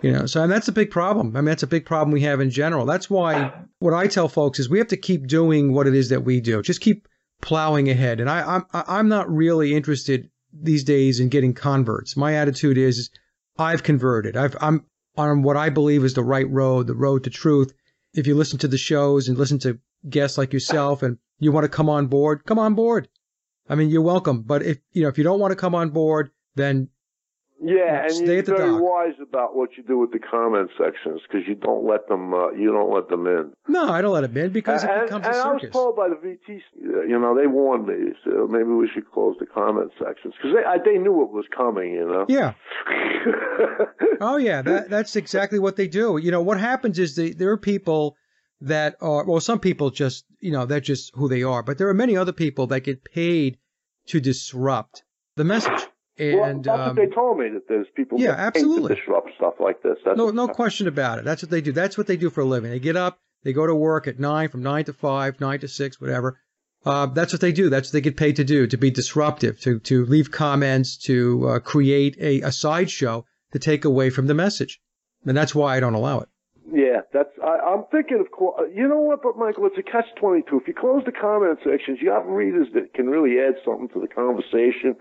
You 0.00 0.12
know, 0.12 0.24
so 0.24 0.42
and 0.42 0.50
that's 0.50 0.68
a 0.68 0.72
big 0.72 0.90
problem. 0.90 1.36
I 1.36 1.40
mean, 1.40 1.44
that's 1.44 1.62
a 1.62 1.66
big 1.66 1.84
problem 1.84 2.12
we 2.12 2.22
have 2.22 2.40
in 2.40 2.48
general. 2.48 2.86
That's 2.86 3.10
why 3.10 3.52
what 3.80 3.92
I 3.92 4.06
tell 4.06 4.28
folks 4.28 4.58
is 4.58 4.70
we 4.70 4.78
have 4.78 4.88
to 4.88 4.96
keep 4.96 5.26
doing 5.26 5.74
what 5.74 5.86
it 5.86 5.94
is 5.94 6.08
that 6.08 6.24
we 6.24 6.40
do. 6.40 6.62
Just 6.62 6.80
keep 6.80 7.06
plowing 7.42 7.90
ahead. 7.90 8.18
And 8.18 8.30
I, 8.30 8.56
I'm 8.56 8.64
I'm 8.72 9.08
not 9.10 9.30
really 9.30 9.74
interested 9.74 10.30
these 10.54 10.84
days 10.84 11.20
in 11.20 11.28
getting 11.28 11.52
converts. 11.52 12.16
My 12.16 12.36
attitude 12.36 12.78
is 12.78 13.10
I've 13.58 13.82
converted. 13.82 14.38
I've, 14.38 14.56
I'm 14.58 14.86
on 15.18 15.42
what 15.42 15.58
I 15.58 15.68
believe 15.68 16.02
is 16.02 16.14
the 16.14 16.24
right 16.24 16.48
road, 16.48 16.86
the 16.86 16.94
road 16.94 17.24
to 17.24 17.30
truth. 17.30 17.74
If 18.14 18.26
you 18.26 18.36
listen 18.36 18.58
to 18.60 18.68
the 18.68 18.78
shows 18.78 19.28
and 19.28 19.36
listen 19.36 19.58
to 19.58 19.78
guests 20.08 20.36
like 20.38 20.52
yourself 20.52 21.02
and 21.02 21.18
you 21.38 21.52
want 21.52 21.64
to 21.64 21.68
come 21.68 21.88
on 21.88 22.06
board, 22.08 22.44
come 22.44 22.58
on 22.58 22.74
board. 22.74 23.08
I 23.68 23.74
mean, 23.74 23.88
you're 23.90 24.02
welcome. 24.02 24.42
But 24.42 24.62
if 24.62 24.78
you 24.92 25.02
know 25.02 25.08
if 25.08 25.18
you 25.18 25.24
don't 25.24 25.40
want 25.40 25.52
to 25.52 25.56
come 25.56 25.74
on 25.74 25.90
board, 25.90 26.30
then 26.56 26.88
Yeah, 27.62 28.02
and 28.04 28.12
Stay 28.12 28.26
you're 28.26 28.38
at 28.38 28.46
the 28.46 28.54
very 28.56 28.70
dock. 28.70 28.80
wise 28.82 29.14
about 29.20 29.54
what 29.56 29.76
you 29.76 29.82
do 29.82 29.98
with 29.98 30.10
the 30.12 30.18
comment 30.20 30.70
sections 30.78 31.20
because 31.26 31.46
you 31.46 31.54
don't 31.54 31.84
let 31.86 32.08
them 32.08 32.32
uh, 32.32 32.50
you 32.52 32.70
don't 32.72 32.92
let 32.94 33.08
them 33.08 33.26
in. 33.26 33.52
no, 33.68 33.88
I 33.88 34.00
don't 34.00 34.12
let 34.14 34.22
them 34.22 34.36
in 34.36 34.50
because 34.52 34.84
it 34.84 34.90
and 34.90 35.02
becomes 35.06 35.26
and 35.26 35.34
a 35.36 35.38
I 35.38 35.52
was 35.52 35.62
told 35.72 35.96
by 35.96 36.08
the 36.08 36.14
VT, 36.16 36.60
you 36.80 37.18
know, 37.18 37.36
they 37.36 37.46
warned 37.46 37.86
me, 37.86 38.14
so 38.24 38.46
maybe 38.48 38.70
we 38.70 38.88
should 38.92 39.10
close 39.10 39.36
the 39.38 39.46
comment 39.46 39.90
sections 39.98 40.34
because 40.40 40.56
they 40.56 40.64
I, 40.64 40.78
they 40.78 40.98
knew 40.98 41.22
it 41.22 41.30
was 41.30 41.44
coming, 41.54 41.92
you 41.92 42.06
know. 42.06 42.24
Yeah. 42.28 42.54
Oh 44.20 44.36
yeah, 44.36 44.62
that 44.62 44.90
that's 44.90 45.14
exactly 45.16 45.58
what 45.58 45.76
they 45.76 45.86
do. 45.86 46.16
You 46.18 46.30
know, 46.30 46.42
what 46.42 46.58
happens 46.58 46.98
is 46.98 47.14
the, 47.16 47.32
there 47.34 47.50
are 47.50 47.56
people 47.56 48.16
that 48.60 48.96
are 49.00 49.24
well, 49.24 49.40
some 49.40 49.60
people 49.60 49.90
just 49.90 50.24
you 50.40 50.50
know 50.50 50.66
that's 50.66 50.86
just 50.86 51.14
who 51.14 51.28
they 51.28 51.42
are, 51.42 51.62
but 51.62 51.78
there 51.78 51.88
are 51.88 51.94
many 51.94 52.16
other 52.16 52.32
people 52.32 52.66
that 52.68 52.80
get 52.80 53.04
paid 53.04 53.58
to 54.06 54.20
disrupt 54.20 55.04
the 55.36 55.44
message. 55.44 55.86
well, 56.18 56.44
And 56.44 56.64
that's 56.64 56.78
um, 56.80 56.86
what 56.88 56.96
they 56.96 57.14
told 57.14 57.38
me 57.38 57.50
that 57.50 57.68
there's 57.68 57.86
people 57.94 58.18
yeah, 58.18 58.32
absolutely. 58.32 58.94
to 58.94 59.00
disrupt 59.00 59.30
stuff 59.36 59.54
like 59.60 59.82
this. 59.82 59.98
That's 60.04 60.16
no 60.16 60.30
no 60.30 60.48
question 60.48 60.88
about 60.88 61.18
it. 61.18 61.24
That's 61.24 61.42
what 61.42 61.50
they 61.50 61.60
do. 61.60 61.72
That's 61.72 61.96
what 61.96 62.06
they 62.06 62.16
do 62.16 62.30
for 62.30 62.40
a 62.40 62.44
living. 62.44 62.70
They 62.70 62.80
get 62.80 62.96
up, 62.96 63.18
they 63.44 63.52
go 63.52 63.66
to 63.66 63.74
work 63.74 64.08
at 64.08 64.18
nine, 64.18 64.48
from 64.48 64.62
nine 64.62 64.84
to 64.84 64.92
five, 64.92 65.40
nine 65.40 65.60
to 65.60 65.68
six, 65.68 66.00
whatever. 66.00 66.40
Uh, 66.84 67.06
that's 67.06 67.32
what 67.32 67.40
they 67.40 67.52
do. 67.52 67.68
That's 67.68 67.88
what 67.88 67.92
they 67.92 68.00
get 68.00 68.16
paid 68.16 68.36
to 68.36 68.44
do, 68.44 68.66
to 68.66 68.76
be 68.76 68.90
disruptive, 68.90 69.60
to 69.60 69.78
to 69.80 70.04
leave 70.06 70.30
comments, 70.30 70.96
to 70.98 71.48
uh, 71.48 71.58
create 71.60 72.16
a, 72.20 72.40
a 72.42 72.52
sideshow 72.52 73.24
to 73.52 73.58
take 73.58 73.84
away 73.84 74.10
from 74.10 74.26
the 74.26 74.34
message. 74.34 74.80
And 75.26 75.36
that's 75.36 75.54
why 75.54 75.76
I 75.76 75.80
don't 75.80 75.94
allow 75.94 76.20
it. 76.20 76.28
Yeah, 76.70 77.00
that's. 77.12 77.30
I, 77.42 77.58
I'm 77.64 77.84
thinking 77.90 78.20
of. 78.20 78.26
You 78.74 78.88
know 78.88 79.00
what, 79.00 79.22
but 79.22 79.38
Michael, 79.38 79.66
it's 79.66 79.78
a 79.78 79.82
catch 79.82 80.04
twenty 80.20 80.42
two. 80.48 80.58
If 80.60 80.68
you 80.68 80.74
close 80.74 81.02
the 81.06 81.12
comment 81.12 81.58
sections, 81.64 81.98
you 82.02 82.10
have 82.10 82.26
readers 82.26 82.68
that 82.74 82.92
can 82.94 83.06
really 83.08 83.40
add 83.40 83.54
something 83.64 83.88
to 83.94 84.00
the 84.00 84.08
conversation, 84.08 84.94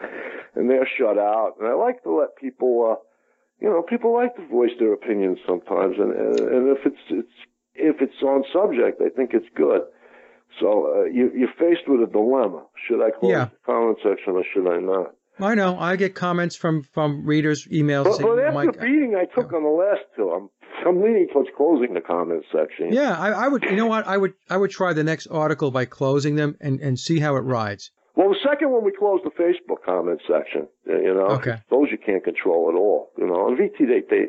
and 0.56 0.70
they're 0.70 0.88
shut 0.98 1.18
out. 1.18 1.56
And 1.60 1.68
I 1.68 1.74
like 1.74 2.04
to 2.04 2.12
let 2.12 2.36
people. 2.40 2.74
uh 2.92 3.04
You 3.60 3.70
know, 3.70 3.82
people 3.82 4.14
like 4.14 4.36
to 4.38 4.46
voice 4.48 4.76
their 4.80 4.94
opinions 4.94 5.40
sometimes, 5.46 5.96
and 6.00 6.12
and, 6.14 6.40
and 6.40 6.64
if 6.78 6.86
it's 6.86 7.04
it's 7.10 7.38
if 7.76 7.96
it's 8.02 8.22
on 8.24 8.44
subject, 8.54 9.02
I 9.02 9.10
think 9.10 9.32
it's 9.34 9.50
good. 9.56 9.82
So 10.60 10.68
uh, 10.96 11.04
you 11.18 11.32
you're 11.36 11.58
faced 11.60 11.86
with 11.90 12.08
a 12.08 12.12
dilemma: 12.12 12.64
should 12.88 13.02
I 13.04 13.12
close 13.12 13.32
Yeah. 13.32 13.46
the 13.52 13.60
comment 13.66 13.98
section 14.08 14.34
or 14.40 14.46
should 14.54 14.68
I 14.72 14.80
not? 14.80 15.17
I 15.40 15.56
know. 15.56 15.78
I 15.80 15.96
get 15.96 16.16
comments 16.16 16.56
from 16.56 16.84
from 16.84 17.26
readers, 17.26 17.68
emails. 17.72 18.06
But, 18.06 18.14
saying, 18.16 18.30
but 18.30 18.40
after 18.40 18.54
Mike, 18.54 18.74
the 18.74 18.80
beating 18.80 19.16
I 19.16 19.26
took 19.26 19.54
on 19.54 19.64
the 19.64 19.70
last 19.70 20.02
two, 20.16 20.30
I'm 20.32 20.50
I'm 20.86 21.02
leaning 21.02 21.28
towards 21.32 21.50
closing 21.56 21.94
the 21.94 22.02
comments 22.02 22.48
section. 22.52 22.92
yeah, 22.94 23.16
I, 23.18 23.46
I 23.46 23.48
would. 23.48 23.64
You 23.64 23.76
know 23.76 23.88
what? 23.88 24.08
I 24.08 24.18
would. 24.18 24.34
I 24.50 24.58
would 24.58 24.72
try 24.72 24.94
the 24.94 25.04
next 25.04 25.28
article 25.28 25.72
by 25.72 25.86
closing 25.86 26.36
them 26.36 26.56
and 26.60 26.80
and 26.80 26.98
see 27.00 27.20
how 27.20 27.36
it 27.36 27.42
rides. 27.42 27.92
Well, 28.16 28.30
the 28.30 28.40
second 28.44 28.72
one 28.72 28.84
we 28.84 28.92
closed 28.98 29.24
the 29.26 29.30
Facebook 29.32 29.84
comment 29.86 30.22
section. 30.28 30.68
uh, 30.90 30.98
You 30.98 31.14
know, 31.14 31.28
Okay. 31.38 31.58
those 31.70 31.90
you 31.92 32.00
can't 32.00 32.24
control 32.24 32.70
at 32.70 32.76
all. 32.76 33.12
You 33.18 33.28
know, 33.28 33.46
on 33.46 33.56
VT 33.58 33.78
they 33.88 34.02
they. 34.10 34.24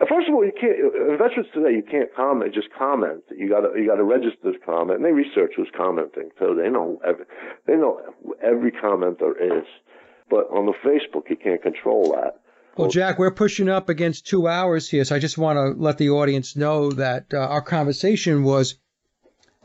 uh, 0.00 0.06
First 0.10 0.28
of 0.28 0.34
all, 0.34 0.44
you 0.44 0.50
can't. 0.60 0.74
uh, 0.82 1.16
Veterans 1.22 1.46
today, 1.54 1.70
you 1.76 1.84
can't 1.88 2.12
comment. 2.16 2.52
Just 2.52 2.68
comment. 2.76 3.22
You 3.30 3.48
got 3.48 3.60
to 3.60 3.78
you 3.80 3.86
got 3.86 3.96
to 3.96 4.04
register 4.04 4.50
to 4.52 4.58
comment, 4.66 4.96
and 4.98 5.04
they 5.04 5.12
research 5.12 5.52
who's 5.56 5.70
commenting 5.76 6.30
so 6.40 6.54
They 6.54 6.68
know 6.68 7.00
every 7.06 7.24
they 7.66 7.76
know 7.76 8.00
every 8.42 8.72
comment 8.72 9.18
there 9.20 9.38
is. 9.38 9.66
But 10.32 10.48
on 10.50 10.64
the 10.64 10.72
Facebook, 10.72 11.28
you 11.28 11.36
can't 11.36 11.60
control 11.60 12.12
that. 12.12 12.40
Well, 12.74 12.88
Jack, 12.88 13.18
we're 13.18 13.32
pushing 13.32 13.68
up 13.68 13.90
against 13.90 14.26
two 14.26 14.48
hours 14.48 14.88
here, 14.88 15.04
so 15.04 15.14
I 15.14 15.18
just 15.18 15.36
want 15.36 15.58
to 15.58 15.78
let 15.78 15.98
the 15.98 16.08
audience 16.08 16.56
know 16.56 16.90
that 16.92 17.34
uh, 17.34 17.36
our 17.36 17.60
conversation 17.60 18.42
was 18.42 18.76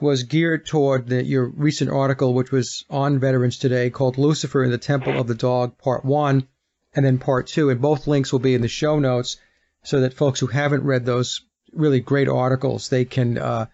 was 0.02 0.23
geared 0.23 0.65
toward 0.65 1.07
the, 1.07 1.23
your 1.23 1.48
recent 1.48 1.89
article, 1.89 2.34
which 2.34 2.52
was 2.52 2.84
on 2.89 3.18
Veterans 3.18 3.60
Today, 3.60 3.89
called 3.89 4.18
"Lucifer 4.18 4.61
in 4.61 4.69
the 4.69 4.77
Temple 4.77 5.18
of 5.18 5.27
the 5.27 5.35
Dog," 5.35 5.77
Part 5.77 6.03
One, 6.03 6.49
and 6.94 7.06
then 7.06 7.18
Part 7.18 7.48
Two. 7.48 7.69
And 7.69 7.80
both 7.80 8.06
links 8.06 8.34
will 8.34 8.39
be 8.39 8.53
in 8.53 8.61
the 8.61 8.68
show 8.68 8.99
notes, 8.99 9.38
so 9.84 10.02
that 10.02 10.15
folks 10.15 10.41
who 10.41 10.48
haven't 10.48 10.84
read 10.84 11.06
those 11.06 11.45
really 11.72 12.02
great 12.02 12.27
articles, 12.27 12.89
they 12.89 13.06
can 13.06 13.38
uh, 13.38 13.68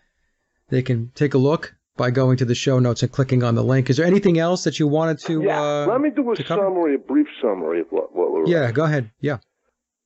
they 0.70 0.84
can 0.84 1.12
take 1.16 1.34
a 1.34 1.40
look 1.40 1.74
by 1.96 2.12
going 2.12 2.38
to 2.38 2.46
the 2.46 2.56
show 2.56 2.80
notes 2.80 3.04
and 3.04 3.12
clicking 3.12 3.44
on 3.44 3.56
the 3.56 3.64
link. 3.64 3.90
Is 3.90 3.98
there 3.98 4.06
anything 4.06 4.40
else 4.40 4.64
that 4.64 4.80
you 4.80 4.88
wanted 4.88 5.20
to? 5.20 5.44
yeah. 5.44 5.62
uh, 5.62 5.86
Let 5.88 6.02
me 6.02 6.10
do 6.10 6.32
a 6.32 6.36
summary, 6.48 6.96
a 6.96 6.98
brief 6.98 7.28
summary 7.42 7.82
of 7.82 7.88
what 7.90 8.16
what 8.16 8.32
we're. 8.32 8.48
Yeah, 8.48 8.72
go 8.72 8.84
ahead. 8.86 9.12
Yeah. 9.20 9.38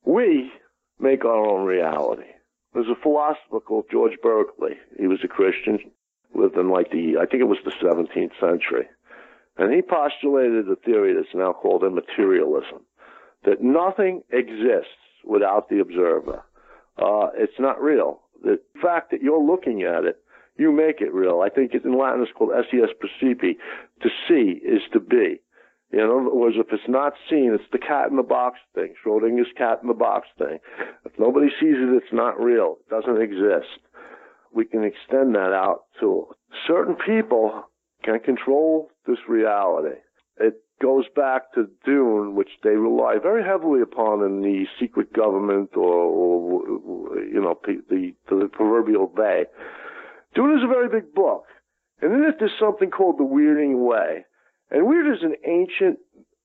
We 0.04 0.50
make 0.98 1.24
our 1.24 1.46
own 1.46 1.66
reality. 1.66 2.24
There's 2.74 2.88
a 2.88 3.02
philosopher 3.02 3.60
called 3.60 3.86
George 3.90 4.16
Berkeley. 4.22 4.76
He 4.98 5.06
was 5.06 5.18
a 5.24 5.28
Christian, 5.28 5.78
lived 6.34 6.56
in 6.56 6.70
like 6.70 6.90
the, 6.90 7.16
I 7.20 7.26
think 7.26 7.40
it 7.40 7.48
was 7.48 7.58
the 7.64 7.72
17th 7.82 8.38
century. 8.40 8.86
And 9.56 9.72
he 9.72 9.82
postulated 9.82 10.68
a 10.68 10.76
theory 10.76 11.14
that's 11.14 11.34
now 11.34 11.52
called 11.52 11.82
immaterialism, 11.82 12.80
that 13.44 13.62
nothing 13.62 14.22
exists 14.30 14.92
without 15.24 15.68
the 15.68 15.80
observer. 15.80 16.44
Uh, 16.96 17.28
it's 17.36 17.58
not 17.58 17.80
real. 17.82 18.20
The 18.42 18.60
fact 18.80 19.10
that 19.10 19.22
you're 19.22 19.42
looking 19.44 19.82
at 19.82 20.04
it, 20.04 20.20
you 20.58 20.72
make 20.72 21.00
it 21.00 21.14
real. 21.14 21.40
I 21.40 21.48
think 21.48 21.72
in 21.72 21.96
Latin 21.96 22.22
it's 22.22 22.32
called 22.36 22.52
esse 22.52 22.90
percipi. 23.00 23.56
To 24.02 24.08
see 24.28 24.60
is 24.64 24.82
to 24.92 25.00
be. 25.00 25.40
In 25.90 26.00
other 26.00 26.34
words, 26.34 26.56
if 26.58 26.66
it's 26.70 26.88
not 26.88 27.14
seen, 27.30 27.52
it's 27.54 27.70
the 27.72 27.78
cat 27.78 28.10
in 28.10 28.16
the 28.16 28.22
box 28.22 28.58
thing, 28.74 28.92
Schrodinger's 29.02 29.52
cat 29.56 29.78
in 29.80 29.88
the 29.88 29.94
box 29.94 30.28
thing. 30.36 30.58
If 31.06 31.12
nobody 31.18 31.48
sees 31.58 31.76
it, 31.76 31.96
it's 31.96 32.12
not 32.12 32.38
real. 32.38 32.76
It 32.80 32.90
doesn't 32.90 33.22
exist. 33.22 33.80
We 34.52 34.66
can 34.66 34.84
extend 34.84 35.34
that 35.34 35.52
out 35.54 35.84
to 36.00 36.28
certain 36.66 36.96
people 37.06 37.64
can 38.04 38.20
control 38.20 38.90
this 39.06 39.18
reality. 39.28 39.96
It 40.38 40.54
goes 40.80 41.04
back 41.16 41.52
to 41.54 41.68
Dune, 41.84 42.34
which 42.34 42.50
they 42.62 42.70
rely 42.70 43.16
very 43.20 43.42
heavily 43.42 43.80
upon 43.80 44.22
in 44.24 44.42
the 44.42 44.66
secret 44.78 45.12
government 45.12 45.70
or, 45.74 45.82
or 45.82 47.18
you 47.20 47.40
know, 47.40 47.58
the, 47.64 48.14
the 48.28 48.48
proverbial 48.52 49.10
they. 49.16 49.46
Dune 50.38 50.56
is 50.56 50.62
a 50.62 50.68
very 50.68 50.88
big 50.88 51.12
book. 51.14 51.46
And 52.00 52.12
in 52.12 52.22
it, 52.22 52.36
there's 52.38 52.52
something 52.60 52.90
called 52.90 53.18
the 53.18 53.24
weirding 53.24 53.84
way. 53.84 54.24
And 54.70 54.86
weird 54.86 55.12
is 55.12 55.24
an 55.24 55.34
ancient 55.44 55.98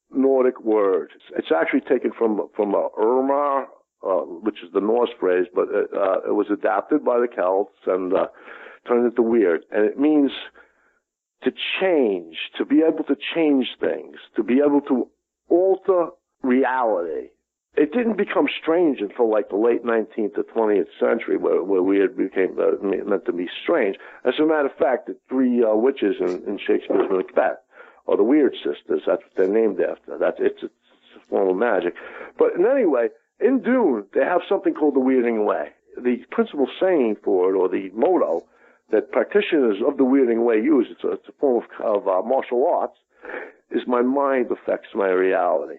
Nordic 0.09 0.59
word. 0.61 1.11
It's 1.37 1.51
actually 1.55 1.81
taken 1.81 2.11
from 2.17 2.49
from 2.55 2.73
uh, 2.73 2.87
Irma, 2.97 3.67
uh, 4.03 4.21
which 4.41 4.63
is 4.63 4.71
the 4.73 4.81
Norse 4.81 5.11
phrase, 5.19 5.45
but 5.53 5.67
it, 5.69 5.89
uh, 5.95 6.29
it 6.29 6.33
was 6.33 6.47
adapted 6.51 7.05
by 7.05 7.19
the 7.19 7.27
Celts 7.35 7.77
and 7.85 8.13
uh, 8.13 8.27
turned 8.87 9.05
into 9.05 9.21
weird. 9.21 9.61
And 9.71 9.85
it 9.85 9.99
means 9.99 10.31
to 11.43 11.51
change, 11.79 12.35
to 12.57 12.65
be 12.65 12.81
able 12.81 13.03
to 13.03 13.15
change 13.35 13.67
things, 13.79 14.15
to 14.37 14.43
be 14.43 14.59
able 14.65 14.81
to 14.81 15.07
alter 15.49 16.07
reality. 16.41 17.27
It 17.75 17.91
didn't 17.91 18.17
become 18.17 18.47
strange 18.61 19.01
until 19.01 19.31
like 19.31 19.49
the 19.49 19.55
late 19.55 19.83
19th 19.83 20.35
to 20.35 20.43
20th 20.43 20.87
century, 20.99 21.37
where, 21.37 21.63
where 21.63 21.81
weird 21.81 22.15
became 22.15 22.57
uh, 22.59 22.77
meant 22.83 23.25
to 23.25 23.33
be 23.33 23.49
strange. 23.63 23.97
As 24.23 24.35
a 24.39 24.45
matter 24.45 24.67
of 24.67 24.75
fact, 24.77 25.07
the 25.07 25.17
three 25.27 25.63
uh, 25.63 25.75
witches 25.75 26.15
in, 26.19 26.43
in 26.47 26.59
Shakespeare's 26.59 27.09
Macbeth 27.09 27.57
or 28.05 28.17
the 28.17 28.23
Weird 28.23 28.53
Sisters. 28.57 29.01
That's 29.07 29.23
what 29.23 29.31
they're 29.35 29.47
named 29.47 29.79
after. 29.81 30.19
That's 30.19 30.37
it's, 30.39 30.61
it's 30.61 30.73
a 31.17 31.29
form 31.29 31.49
of 31.49 31.55
magic. 31.55 31.95
But 32.37 32.53
in 32.53 32.65
any 32.65 32.85
way, 32.85 33.09
in 33.39 33.61
Dune, 33.61 34.05
they 34.13 34.23
have 34.23 34.41
something 34.47 34.75
called 34.75 34.95
the 34.95 34.99
Weirding 34.99 35.45
Way. 35.45 35.69
The 35.97 36.17
principal 36.29 36.67
saying 36.79 37.17
for 37.23 37.53
it, 37.53 37.57
or 37.57 37.69
the 37.69 37.89
motto 37.93 38.45
that 38.91 39.11
practitioners 39.11 39.77
of 39.85 39.97
the 39.97 40.03
Weirding 40.03 40.45
Way 40.45 40.57
use, 40.57 40.87
it's 40.91 41.03
a, 41.03 41.13
it's 41.13 41.27
a 41.27 41.33
form 41.39 41.63
of, 41.63 42.03
of 42.03 42.07
uh, 42.07 42.21
martial 42.27 42.67
arts, 42.67 42.97
is 43.71 43.81
my 43.87 44.01
mind 44.01 44.51
affects 44.51 44.89
my 44.93 45.09
reality. 45.09 45.77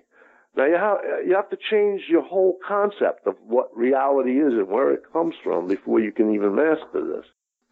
Now 0.56 0.66
you 0.66 0.76
have 0.76 0.98
you 1.26 1.34
have 1.34 1.50
to 1.50 1.58
change 1.70 2.02
your 2.08 2.22
whole 2.22 2.58
concept 2.66 3.26
of 3.26 3.34
what 3.46 3.76
reality 3.76 4.38
is 4.40 4.52
and 4.52 4.68
where 4.68 4.92
it 4.92 5.02
comes 5.12 5.34
from 5.42 5.66
before 5.66 6.00
you 6.00 6.12
can 6.12 6.32
even 6.34 6.54
master 6.54 7.04
this. 7.04 7.26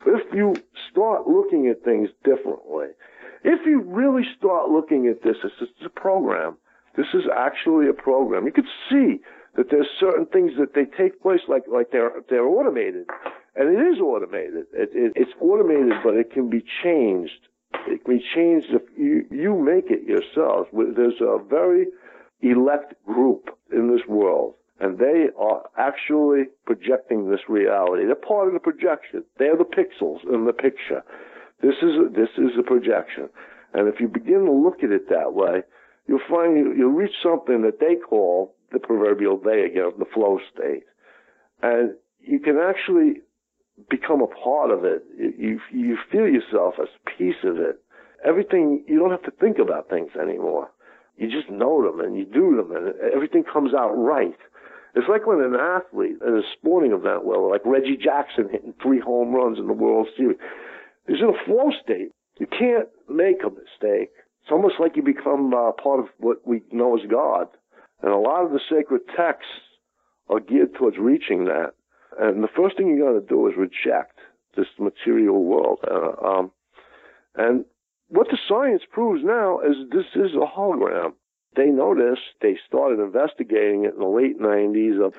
If 0.04 0.34
you 0.34 0.54
start 0.90 1.28
looking 1.28 1.68
at 1.68 1.84
things 1.84 2.08
differently, 2.24 2.88
if 3.44 3.64
you 3.66 3.82
really 3.82 4.24
start 4.36 4.68
looking 4.68 5.06
at 5.06 5.22
this 5.22 5.36
as 5.44 5.68
a 5.84 5.88
program, 5.88 6.56
this 6.96 7.06
is 7.14 7.22
actually 7.34 7.88
a 7.88 7.92
program. 7.92 8.46
You 8.46 8.52
could 8.52 8.68
see 8.90 9.20
that 9.56 9.70
there's 9.70 9.88
certain 10.00 10.26
things 10.26 10.52
that 10.58 10.74
they 10.74 10.84
take 10.84 11.22
place 11.22 11.40
like 11.48 11.64
like 11.68 11.92
they're 11.92 12.12
they're 12.28 12.46
automated, 12.46 13.06
and 13.54 13.68
it 13.68 13.80
is 13.94 14.00
automated. 14.00 14.66
It, 14.72 14.90
it, 14.92 15.12
it's 15.14 15.32
automated, 15.40 15.94
but 16.02 16.14
it 16.14 16.32
can 16.32 16.50
be 16.50 16.64
changed. 16.82 17.48
It 17.86 18.04
can 18.04 18.18
be 18.18 18.24
changed 18.34 18.68
if 18.70 18.82
you 18.96 19.24
you 19.30 19.56
make 19.56 19.90
it 19.90 20.02
yourselves. 20.02 20.68
There's 20.72 21.20
a 21.20 21.38
very 21.38 21.86
elect 22.42 22.94
group 23.06 23.50
in 23.72 23.90
this 23.94 24.06
world, 24.08 24.54
and 24.80 24.98
they 24.98 25.28
are 25.38 25.62
actually 25.76 26.44
projecting 26.66 27.30
this 27.30 27.40
reality. 27.48 28.04
They're 28.04 28.14
part 28.14 28.48
of 28.48 28.54
the 28.54 28.60
projection. 28.60 29.24
They're 29.38 29.56
the 29.56 29.64
pixels 29.64 30.20
in 30.32 30.44
the 30.44 30.52
picture. 30.52 31.02
This 31.62 31.76
is 31.82 31.94
a, 31.94 32.08
this 32.10 32.30
is 32.36 32.58
a 32.58 32.62
projection, 32.62 33.28
and 33.72 33.88
if 33.88 34.00
you 34.00 34.08
begin 34.08 34.44
to 34.46 34.52
look 34.52 34.82
at 34.82 34.90
it 34.90 35.08
that 35.10 35.32
way, 35.32 35.62
you'll 36.08 36.28
find 36.28 36.56
you, 36.56 36.74
you'll 36.76 36.90
reach 36.90 37.14
something 37.22 37.62
that 37.62 37.78
they 37.78 37.94
call 37.94 38.54
the 38.72 38.80
proverbial 38.80 39.38
they 39.38 39.62
again, 39.62 39.92
the 39.98 40.06
flow 40.12 40.38
state, 40.52 40.84
and 41.62 41.94
you 42.20 42.40
can 42.40 42.58
actually 42.58 43.20
become 43.88 44.22
a 44.22 44.26
part 44.26 44.70
of 44.70 44.84
it. 44.84 45.04
You 45.16 45.60
you 45.72 45.96
feel 46.10 46.26
yourself 46.26 46.74
as 46.80 46.88
a 46.88 47.10
piece 47.18 47.42
of 47.44 47.58
it. 47.58 47.80
Everything 48.24 48.84
you 48.86 48.98
don't 48.98 49.10
have 49.10 49.24
to 49.24 49.32
think 49.40 49.58
about 49.58 49.88
things 49.88 50.10
anymore. 50.20 50.70
You 51.16 51.30
just 51.30 51.50
know 51.50 51.82
them 51.82 52.00
and 52.00 52.16
you 52.16 52.24
do 52.24 52.56
them, 52.56 52.74
and 52.74 52.94
everything 53.14 53.44
comes 53.44 53.74
out 53.74 53.92
right. 53.92 54.36
It's 54.94 55.08
like 55.08 55.26
when 55.26 55.40
an 55.40 55.54
athlete 55.54 56.18
in 56.26 56.36
a 56.36 56.42
sporting 56.58 56.92
event, 56.92 57.24
well, 57.24 57.50
like 57.50 57.62
Reggie 57.64 57.96
Jackson 57.96 58.48
hitting 58.50 58.74
three 58.82 59.00
home 59.00 59.32
runs 59.32 59.58
in 59.58 59.66
the 59.66 59.72
World 59.72 60.08
Series 60.16 60.36
is 61.08 61.20
in 61.20 61.28
a 61.28 61.44
flow 61.44 61.70
state. 61.82 62.10
You 62.38 62.46
can't 62.46 62.88
make 63.08 63.42
a 63.42 63.50
mistake. 63.50 64.10
It's 64.42 64.50
almost 64.50 64.74
like 64.80 64.96
you 64.96 65.02
become 65.02 65.54
uh, 65.54 65.72
part 65.72 66.00
of 66.00 66.06
what 66.18 66.46
we 66.46 66.62
know 66.72 66.98
as 66.98 67.08
God. 67.10 67.48
And 68.02 68.10
a 68.10 68.18
lot 68.18 68.44
of 68.44 68.50
the 68.50 68.60
sacred 68.68 69.02
texts 69.16 69.52
are 70.28 70.40
geared 70.40 70.74
towards 70.74 70.98
reaching 70.98 71.44
that. 71.44 71.72
And 72.18 72.42
the 72.42 72.48
first 72.48 72.76
thing 72.76 72.88
you 72.88 73.02
got 73.02 73.12
to 73.12 73.26
do 73.26 73.46
is 73.48 73.54
reject 73.56 74.18
this 74.56 74.66
material 74.78 75.42
world. 75.42 75.78
Uh, 75.88 76.26
um, 76.26 76.52
and 77.36 77.64
what 78.12 78.28
the 78.28 78.36
science 78.46 78.82
proves 78.90 79.24
now 79.24 79.60
is 79.60 79.88
this 79.90 80.04
is 80.14 80.36
a 80.36 80.44
hologram. 80.44 81.14
They 81.56 81.68
this. 81.68 82.20
They 82.40 82.58
started 82.68 83.00
investigating 83.00 83.84
it 83.84 83.94
in 83.94 84.00
the 84.00 84.06
late 84.06 84.38
90s. 84.38 85.04
Of 85.04 85.14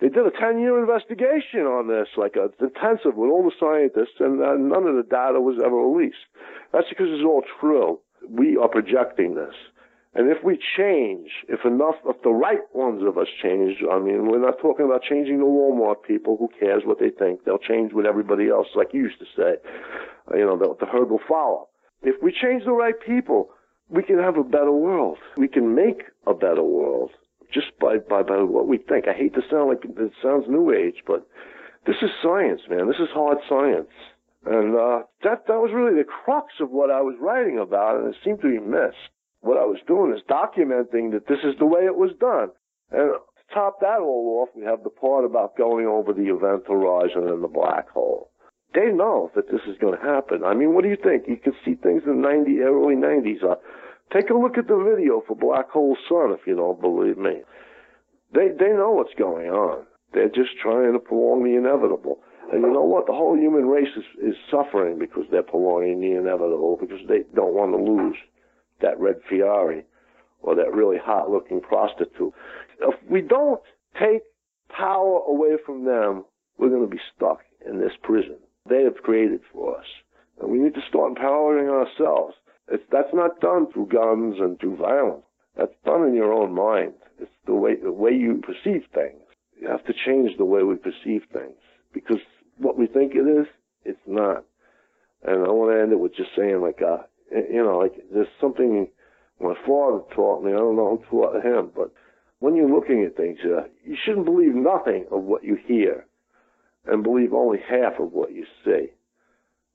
they 0.00 0.08
did 0.08 0.26
a 0.26 0.30
10 0.30 0.60
year 0.60 0.78
investigation 0.78 1.64
on 1.64 1.88
this, 1.88 2.08
like 2.16 2.36
a 2.36 2.52
intensive 2.62 3.16
with 3.16 3.30
all 3.30 3.44
the 3.44 3.56
scientists, 3.58 4.20
and 4.20 4.42
uh, 4.42 4.52
none 4.52 4.84
of 4.86 4.96
the 4.96 5.08
data 5.08 5.40
was 5.40 5.56
ever 5.64 5.76
released. 5.76 6.28
That's 6.72 6.88
because 6.88 7.08
it's 7.08 7.24
all 7.24 7.42
true. 7.60 8.00
We 8.28 8.56
are 8.56 8.68
projecting 8.68 9.34
this. 9.34 9.54
And 10.14 10.30
if 10.30 10.44
we 10.44 10.60
change, 10.76 11.30
if 11.48 11.64
enough, 11.64 11.96
if 12.06 12.22
the 12.22 12.30
right 12.30 12.62
ones 12.72 13.02
of 13.02 13.16
us 13.16 13.26
change, 13.42 13.82
I 13.90 13.98
mean, 13.98 14.28
we're 14.30 14.44
not 14.44 14.60
talking 14.60 14.84
about 14.84 15.02
changing 15.02 15.38
the 15.38 15.48
Walmart 15.48 16.04
people. 16.06 16.36
Who 16.36 16.48
cares 16.60 16.82
what 16.84 17.00
they 17.00 17.10
think? 17.10 17.44
They'll 17.44 17.58
change 17.58 17.92
with 17.92 18.06
everybody 18.06 18.48
else, 18.48 18.68
like 18.76 18.92
you 18.92 19.02
used 19.08 19.18
to 19.20 19.26
say. 19.36 19.56
Uh, 20.30 20.36
you 20.36 20.44
know, 20.44 20.56
the, 20.56 20.76
the 20.78 20.86
herd 20.86 21.10
will 21.10 21.24
follow. 21.26 21.68
If 22.04 22.22
we 22.22 22.32
change 22.32 22.64
the 22.64 22.72
right 22.72 22.94
people, 23.04 23.48
we 23.88 24.02
can 24.02 24.18
have 24.18 24.36
a 24.36 24.44
better 24.44 24.72
world. 24.72 25.18
We 25.36 25.48
can 25.48 25.74
make 25.74 26.02
a 26.26 26.34
better 26.34 26.62
world 26.62 27.10
just 27.52 27.78
by, 27.80 27.98
by, 27.98 28.22
by 28.22 28.42
what 28.42 28.68
we 28.68 28.78
think. 28.78 29.06
I 29.08 29.14
hate 29.14 29.34
to 29.34 29.42
sound 29.50 29.70
like 29.70 29.84
it 29.84 30.12
sounds 30.22 30.44
new 30.48 30.72
age, 30.72 31.02
but 31.06 31.26
this 31.86 31.96
is 32.02 32.10
science, 32.22 32.62
man. 32.68 32.88
This 32.88 33.00
is 33.00 33.08
hard 33.12 33.38
science. 33.48 33.90
And 34.44 34.76
uh, 34.76 35.02
that 35.22 35.46
that 35.46 35.60
was 35.60 35.72
really 35.72 35.96
the 35.96 36.04
crux 36.04 36.52
of 36.60 36.70
what 36.70 36.90
I 36.90 37.00
was 37.00 37.16
writing 37.18 37.58
about, 37.58 37.96
and 37.96 38.14
it 38.14 38.20
seemed 38.22 38.42
to 38.42 38.50
be 38.50 38.60
missed. 38.60 39.08
What 39.40 39.56
I 39.56 39.64
was 39.64 39.78
doing 39.86 40.12
is 40.12 40.22
documenting 40.28 41.12
that 41.12 41.26
this 41.28 41.40
is 41.44 41.54
the 41.58 41.66
way 41.66 41.84
it 41.84 41.96
was 41.96 42.12
done. 42.20 42.48
And 42.90 43.14
to 43.14 43.54
top 43.54 43.80
that 43.80 44.00
all 44.00 44.42
off, 44.42 44.54
we 44.54 44.64
have 44.64 44.82
the 44.82 44.90
part 44.90 45.24
about 45.24 45.56
going 45.56 45.86
over 45.86 46.12
the 46.12 46.28
event 46.28 46.64
horizon 46.68 47.28
and 47.28 47.42
the 47.42 47.48
black 47.48 47.88
hole. 47.90 48.30
They 48.74 48.90
know 48.90 49.30
that 49.34 49.50
this 49.50 49.60
is 49.68 49.78
going 49.78 49.96
to 49.98 50.04
happen. 50.04 50.42
I 50.44 50.54
mean, 50.54 50.74
what 50.74 50.82
do 50.82 50.90
you 50.90 50.96
think? 51.00 51.24
You 51.28 51.36
can 51.36 51.54
see 51.64 51.74
things 51.74 52.02
in 52.06 52.22
the 52.22 52.28
90, 52.28 52.60
early 52.60 52.96
90s. 52.96 53.44
Uh, 53.44 53.56
Take 54.12 54.30
a 54.30 54.34
look 54.34 54.58
at 54.58 54.68
the 54.68 54.76
video 54.76 55.22
for 55.26 55.34
Black 55.34 55.70
Hole 55.70 55.96
Sun 56.08 56.36
if 56.38 56.46
you 56.46 56.54
don't 56.54 56.80
believe 56.80 57.18
me. 57.18 57.42
They 58.32 58.48
they 58.48 58.70
know 58.70 58.92
what's 58.92 59.14
going 59.18 59.50
on. 59.50 59.86
They're 60.12 60.28
just 60.28 60.56
trying 60.62 60.92
to 60.92 60.98
prolong 60.98 61.42
the 61.42 61.56
inevitable. 61.56 62.20
And 62.52 62.62
you 62.62 62.72
know 62.72 62.84
what? 62.84 63.06
The 63.06 63.12
whole 63.12 63.36
human 63.36 63.66
race 63.66 63.88
is, 63.96 64.04
is 64.22 64.34
suffering 64.50 64.98
because 64.98 65.24
they're 65.30 65.42
prolonging 65.42 66.00
the 66.00 66.16
inevitable 66.16 66.76
because 66.80 67.00
they 67.08 67.24
don't 67.34 67.54
want 67.54 67.72
to 67.72 67.82
lose 67.82 68.16
that 68.82 69.00
red 69.00 69.16
Ferrari 69.28 69.84
or 70.42 70.54
that 70.54 70.72
really 70.72 70.98
hot 71.02 71.30
looking 71.30 71.60
prostitute. 71.60 72.34
If 72.80 72.94
we 73.10 73.22
don't 73.22 73.60
take 73.98 74.22
power 74.68 75.20
away 75.26 75.56
from 75.64 75.84
them, 75.84 76.24
we're 76.58 76.68
going 76.68 76.88
to 76.88 76.94
be 76.94 77.00
stuck 77.16 77.40
in 77.66 77.80
this 77.80 77.92
prison 78.02 78.36
they 78.68 78.82
have 78.84 79.02
created 79.02 79.40
for 79.52 79.78
us. 79.78 79.86
And 80.40 80.50
we 80.50 80.58
need 80.58 80.74
to 80.74 80.80
start 80.88 81.10
empowering 81.10 81.68
ourselves. 81.68 82.34
It's, 82.68 82.82
that's 82.90 83.12
not 83.12 83.40
done 83.40 83.70
through 83.72 83.88
guns 83.88 84.36
and 84.40 84.58
through 84.58 84.76
violence. 84.76 85.24
That's 85.56 85.74
done 85.84 86.06
in 86.08 86.14
your 86.14 86.32
own 86.32 86.54
mind. 86.54 86.94
It's 87.20 87.30
the 87.46 87.54
way, 87.54 87.76
the 87.76 87.92
way 87.92 88.12
you 88.12 88.42
perceive 88.42 88.84
things. 88.94 89.20
You 89.60 89.68
have 89.68 89.84
to 89.84 89.92
change 89.92 90.36
the 90.36 90.44
way 90.44 90.62
we 90.62 90.76
perceive 90.76 91.22
things 91.32 91.56
because 91.92 92.18
what 92.58 92.78
we 92.78 92.86
think 92.86 93.12
it 93.14 93.28
is, 93.28 93.46
it's 93.84 94.00
not. 94.06 94.44
And 95.22 95.44
I 95.44 95.50
want 95.50 95.72
to 95.72 95.80
end 95.80 95.92
it 95.92 96.00
with 96.00 96.16
just 96.16 96.30
saying 96.36 96.60
like, 96.60 96.80
uh, 96.82 97.04
you 97.30 97.62
know, 97.62 97.78
like 97.78 97.94
there's 98.12 98.26
something 98.40 98.88
my 99.40 99.54
father 99.66 100.00
taught 100.14 100.42
me. 100.42 100.52
I 100.52 100.56
don't 100.56 100.76
know 100.76 101.02
who 101.10 101.20
taught 101.20 101.44
him, 101.44 101.70
but 101.74 101.92
when 102.40 102.56
you're 102.56 102.68
looking 102.68 103.04
at 103.04 103.16
things, 103.16 103.38
uh, 103.44 103.64
you 103.84 103.96
shouldn't 104.04 104.26
believe 104.26 104.54
nothing 104.54 105.06
of 105.10 105.22
what 105.22 105.44
you 105.44 105.56
hear 105.66 106.06
and 106.86 107.02
believe 107.02 107.32
only 107.32 107.58
half 107.58 107.98
of 107.98 108.12
what 108.12 108.32
you 108.32 108.44
see. 108.64 108.88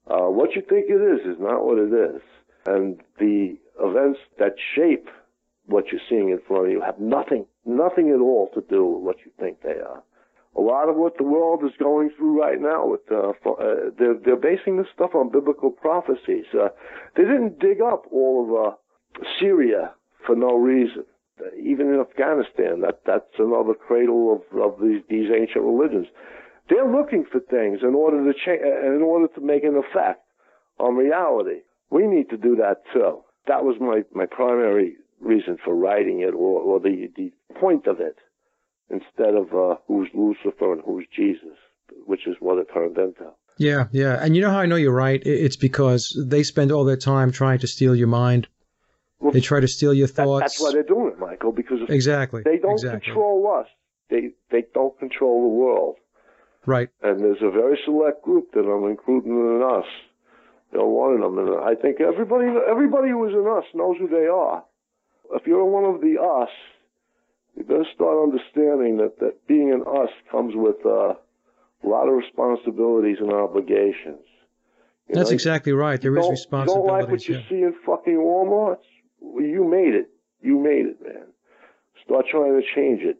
Uh, 0.06 0.28
what 0.28 0.54
you 0.56 0.62
think 0.62 0.86
it 0.88 1.00
is 1.00 1.20
is 1.26 1.40
not 1.40 1.64
what 1.64 1.78
it 1.78 1.92
is. 1.92 2.22
And 2.66 3.00
the 3.18 3.56
events 3.80 4.18
that 4.38 4.54
shape 4.74 5.08
what 5.66 5.86
you're 5.92 6.00
seeing 6.08 6.30
in 6.30 6.40
front 6.46 6.66
of 6.66 6.72
you 6.72 6.80
have 6.80 6.98
nothing, 6.98 7.46
nothing 7.64 8.10
at 8.10 8.20
all 8.20 8.50
to 8.54 8.60
do 8.68 8.84
with 8.84 9.02
what 9.02 9.16
you 9.24 9.30
think 9.38 9.62
they 9.62 9.78
are. 9.80 10.02
A 10.56 10.60
lot 10.60 10.88
of 10.88 10.96
what 10.96 11.16
the 11.16 11.24
world 11.24 11.62
is 11.64 11.70
going 11.78 12.10
through 12.16 12.40
right 12.40 12.60
now, 12.60 12.84
with 12.84 13.00
uh, 13.10 13.30
uh, 13.48 13.90
they're 13.96 14.14
they're 14.14 14.36
basing 14.36 14.78
this 14.78 14.88
stuff 14.92 15.14
on 15.14 15.30
biblical 15.30 15.70
prophecies. 15.70 16.44
Uh, 16.52 16.70
they 17.16 17.22
didn't 17.22 17.60
dig 17.60 17.80
up 17.80 18.06
all 18.10 18.44
of 18.44 18.74
uh, 18.74 19.22
Syria 19.38 19.92
for 20.26 20.34
no 20.34 20.56
reason. 20.56 21.04
Even 21.56 21.94
in 21.94 22.00
Afghanistan, 22.00 22.80
that 22.80 23.02
that's 23.06 23.38
another 23.38 23.74
cradle 23.74 24.42
of 24.42 24.58
of 24.58 24.80
these 24.80 25.02
these 25.08 25.30
ancient 25.30 25.64
religions. 25.64 26.08
They're 26.70 26.90
looking 26.90 27.24
for 27.30 27.40
things 27.40 27.80
in 27.82 27.94
order 27.94 28.24
to 28.24 28.38
change, 28.38 28.62
in 28.62 29.02
order 29.02 29.26
to 29.34 29.40
make 29.40 29.64
an 29.64 29.76
effect 29.76 30.22
on 30.78 30.96
reality. 30.96 31.62
We 31.90 32.06
need 32.06 32.30
to 32.30 32.36
do 32.36 32.56
that 32.56 32.82
too. 32.92 33.22
That 33.48 33.64
was 33.64 33.76
my 33.80 34.02
my 34.14 34.26
primary 34.26 34.96
reason 35.20 35.58
for 35.64 35.74
writing 35.74 36.20
it, 36.20 36.32
or, 36.32 36.60
or 36.60 36.80
the 36.80 37.10
the 37.16 37.32
point 37.58 37.86
of 37.86 38.00
it, 38.00 38.16
instead 38.88 39.34
of 39.34 39.52
uh, 39.52 39.76
who's 39.88 40.08
Lucifer 40.14 40.72
and 40.72 40.82
who's 40.86 41.06
Jesus, 41.14 41.58
which 42.06 42.26
is 42.26 42.36
what 42.38 42.58
it 42.58 42.68
turned 42.72 42.96
into. 42.96 43.30
Yeah, 43.58 43.88
yeah, 43.90 44.18
and 44.22 44.36
you 44.36 44.42
know 44.42 44.50
how 44.50 44.60
I 44.60 44.66
know 44.66 44.76
you're 44.76 44.92
right? 44.92 45.20
It's 45.24 45.56
because 45.56 46.16
they 46.26 46.44
spend 46.44 46.72
all 46.72 46.84
their 46.84 46.96
time 46.96 47.32
trying 47.32 47.58
to 47.58 47.66
steal 47.66 47.94
your 47.94 48.08
mind. 48.08 48.48
Well, 49.18 49.32
they 49.32 49.40
try 49.40 49.60
to 49.60 49.68
steal 49.68 49.92
your 49.92 50.06
thoughts. 50.06 50.40
That, 50.40 50.48
that's 50.48 50.60
why 50.60 50.72
they're 50.72 50.82
doing 50.82 51.12
it, 51.12 51.18
Michael. 51.18 51.52
Because 51.52 51.80
exactly 51.88 52.42
they 52.44 52.58
don't 52.58 52.72
exactly. 52.72 53.00
control 53.00 53.60
us. 53.60 53.66
They 54.08 54.30
they 54.50 54.64
don't 54.72 54.98
control 54.98 55.42
the 55.42 55.48
world. 55.48 55.96
Right. 56.66 56.88
And 57.02 57.20
there's 57.20 57.42
a 57.42 57.50
very 57.50 57.78
select 57.84 58.22
group 58.22 58.52
that 58.52 58.60
I'm 58.60 58.88
including 58.90 59.32
in 59.32 59.62
us. 59.62 59.86
They're 60.72 60.84
one 60.84 61.14
of 61.14 61.20
them, 61.20 61.38
and 61.38 61.64
I 61.64 61.74
think 61.74 62.00
everybody 62.00 62.46
everybody 62.68 63.08
who 63.08 63.26
is 63.26 63.34
in 63.34 63.46
us 63.46 63.64
knows 63.74 63.96
who 63.98 64.06
they 64.06 64.26
are 64.26 64.62
if 65.32 65.46
you're 65.46 65.64
one 65.64 65.84
of 65.84 66.00
the 66.00 66.20
us, 66.20 66.50
you 67.56 67.64
better 67.64 67.86
start 67.94 68.22
understanding 68.22 68.96
that, 68.98 69.18
that 69.20 69.46
being 69.46 69.72
an 69.72 69.82
us 69.82 70.10
comes 70.30 70.54
with 70.56 70.76
uh, 70.84 71.14
a 71.14 71.86
lot 71.86 72.08
of 72.08 72.14
responsibilities 72.14 73.18
and 73.20 73.32
obligations. 73.32 74.24
You 75.08 75.14
That's 75.14 75.30
know, 75.30 75.34
exactly 75.34 75.72
right. 75.72 76.00
There 76.00 76.16
is 76.16 76.28
responsibility. 76.28 76.82
You 76.82 76.88
don't 76.88 77.00
like 77.00 77.10
what 77.10 77.28
you 77.28 77.36
yeah. 77.36 77.48
see 77.48 77.62
in 77.62 77.74
fucking 77.84 78.16
Walmart? 78.16 78.78
You 79.20 79.66
made 79.68 79.94
it. 79.94 80.10
You 80.40 80.58
made 80.58 80.86
it, 80.86 81.02
man. 81.02 81.26
Start 82.04 82.26
trying 82.30 82.60
to 82.60 82.66
change 82.74 83.02
it. 83.02 83.18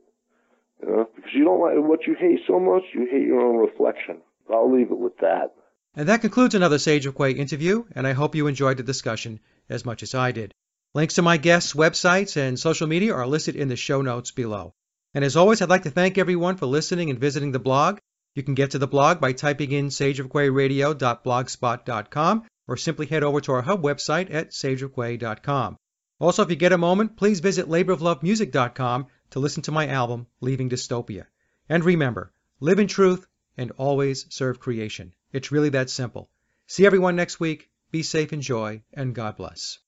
You 0.82 0.88
know, 0.88 1.08
because 1.14 1.30
you 1.34 1.44
don't 1.44 1.60
like 1.60 1.74
what 1.76 2.06
you 2.06 2.16
hate 2.18 2.40
so 2.46 2.58
much, 2.58 2.82
you 2.94 3.06
hate 3.10 3.26
your 3.26 3.40
own 3.40 3.56
reflection. 3.56 4.18
I'll 4.52 4.72
leave 4.72 4.90
it 4.90 4.98
with 4.98 5.16
that. 5.18 5.52
And 5.94 6.08
that 6.08 6.20
concludes 6.20 6.54
another 6.54 6.78
Sage 6.78 7.06
of 7.06 7.16
Quay 7.16 7.32
interview, 7.32 7.84
and 7.94 8.06
I 8.06 8.12
hope 8.12 8.34
you 8.34 8.46
enjoyed 8.46 8.76
the 8.76 8.82
discussion 8.82 9.40
as 9.68 9.84
much 9.84 10.02
as 10.02 10.14
I 10.14 10.32
did. 10.32 10.54
Links 10.94 11.14
to 11.14 11.22
my 11.22 11.36
guests' 11.36 11.74
websites 11.74 12.36
and 12.36 12.58
social 12.58 12.86
media 12.86 13.14
are 13.14 13.26
listed 13.26 13.56
in 13.56 13.68
the 13.68 13.76
show 13.76 14.02
notes 14.02 14.30
below. 14.30 14.72
And 15.14 15.24
as 15.24 15.36
always, 15.36 15.62
I'd 15.62 15.68
like 15.68 15.84
to 15.84 15.90
thank 15.90 16.18
everyone 16.18 16.56
for 16.56 16.66
listening 16.66 17.10
and 17.10 17.18
visiting 17.18 17.52
the 17.52 17.58
blog. 17.58 17.98
You 18.34 18.42
can 18.42 18.54
get 18.54 18.72
to 18.72 18.78
the 18.78 18.86
blog 18.86 19.20
by 19.20 19.32
typing 19.32 19.72
in 19.72 19.88
sageofquayradio.blogspot.com 19.88 22.42
or 22.68 22.76
simply 22.76 23.06
head 23.06 23.24
over 23.24 23.40
to 23.40 23.52
our 23.52 23.62
hub 23.62 23.82
website 23.82 24.32
at 24.32 24.50
sageofquay.com. 24.50 25.76
Also, 26.20 26.42
if 26.42 26.50
you 26.50 26.56
get 26.56 26.72
a 26.72 26.78
moment, 26.78 27.16
please 27.16 27.40
visit 27.40 27.68
laboroflovemusic.com 27.68 29.06
to 29.30 29.38
listen 29.38 29.62
to 29.62 29.72
my 29.72 29.86
album, 29.86 30.26
Leaving 30.40 30.68
Dystopia. 30.68 31.26
And 31.68 31.84
remember, 31.84 32.32
live 32.60 32.78
in 32.78 32.86
truth 32.86 33.26
and 33.56 33.70
always 33.72 34.26
serve 34.34 34.60
creation. 34.60 35.14
It's 35.32 35.52
really 35.52 35.70
that 35.70 35.90
simple. 35.90 36.30
See 36.66 36.86
everyone 36.86 37.16
next 37.16 37.40
week. 37.40 37.70
Be 37.90 38.02
safe, 38.02 38.32
enjoy, 38.32 38.82
and 38.92 39.14
God 39.14 39.36
bless. 39.36 39.78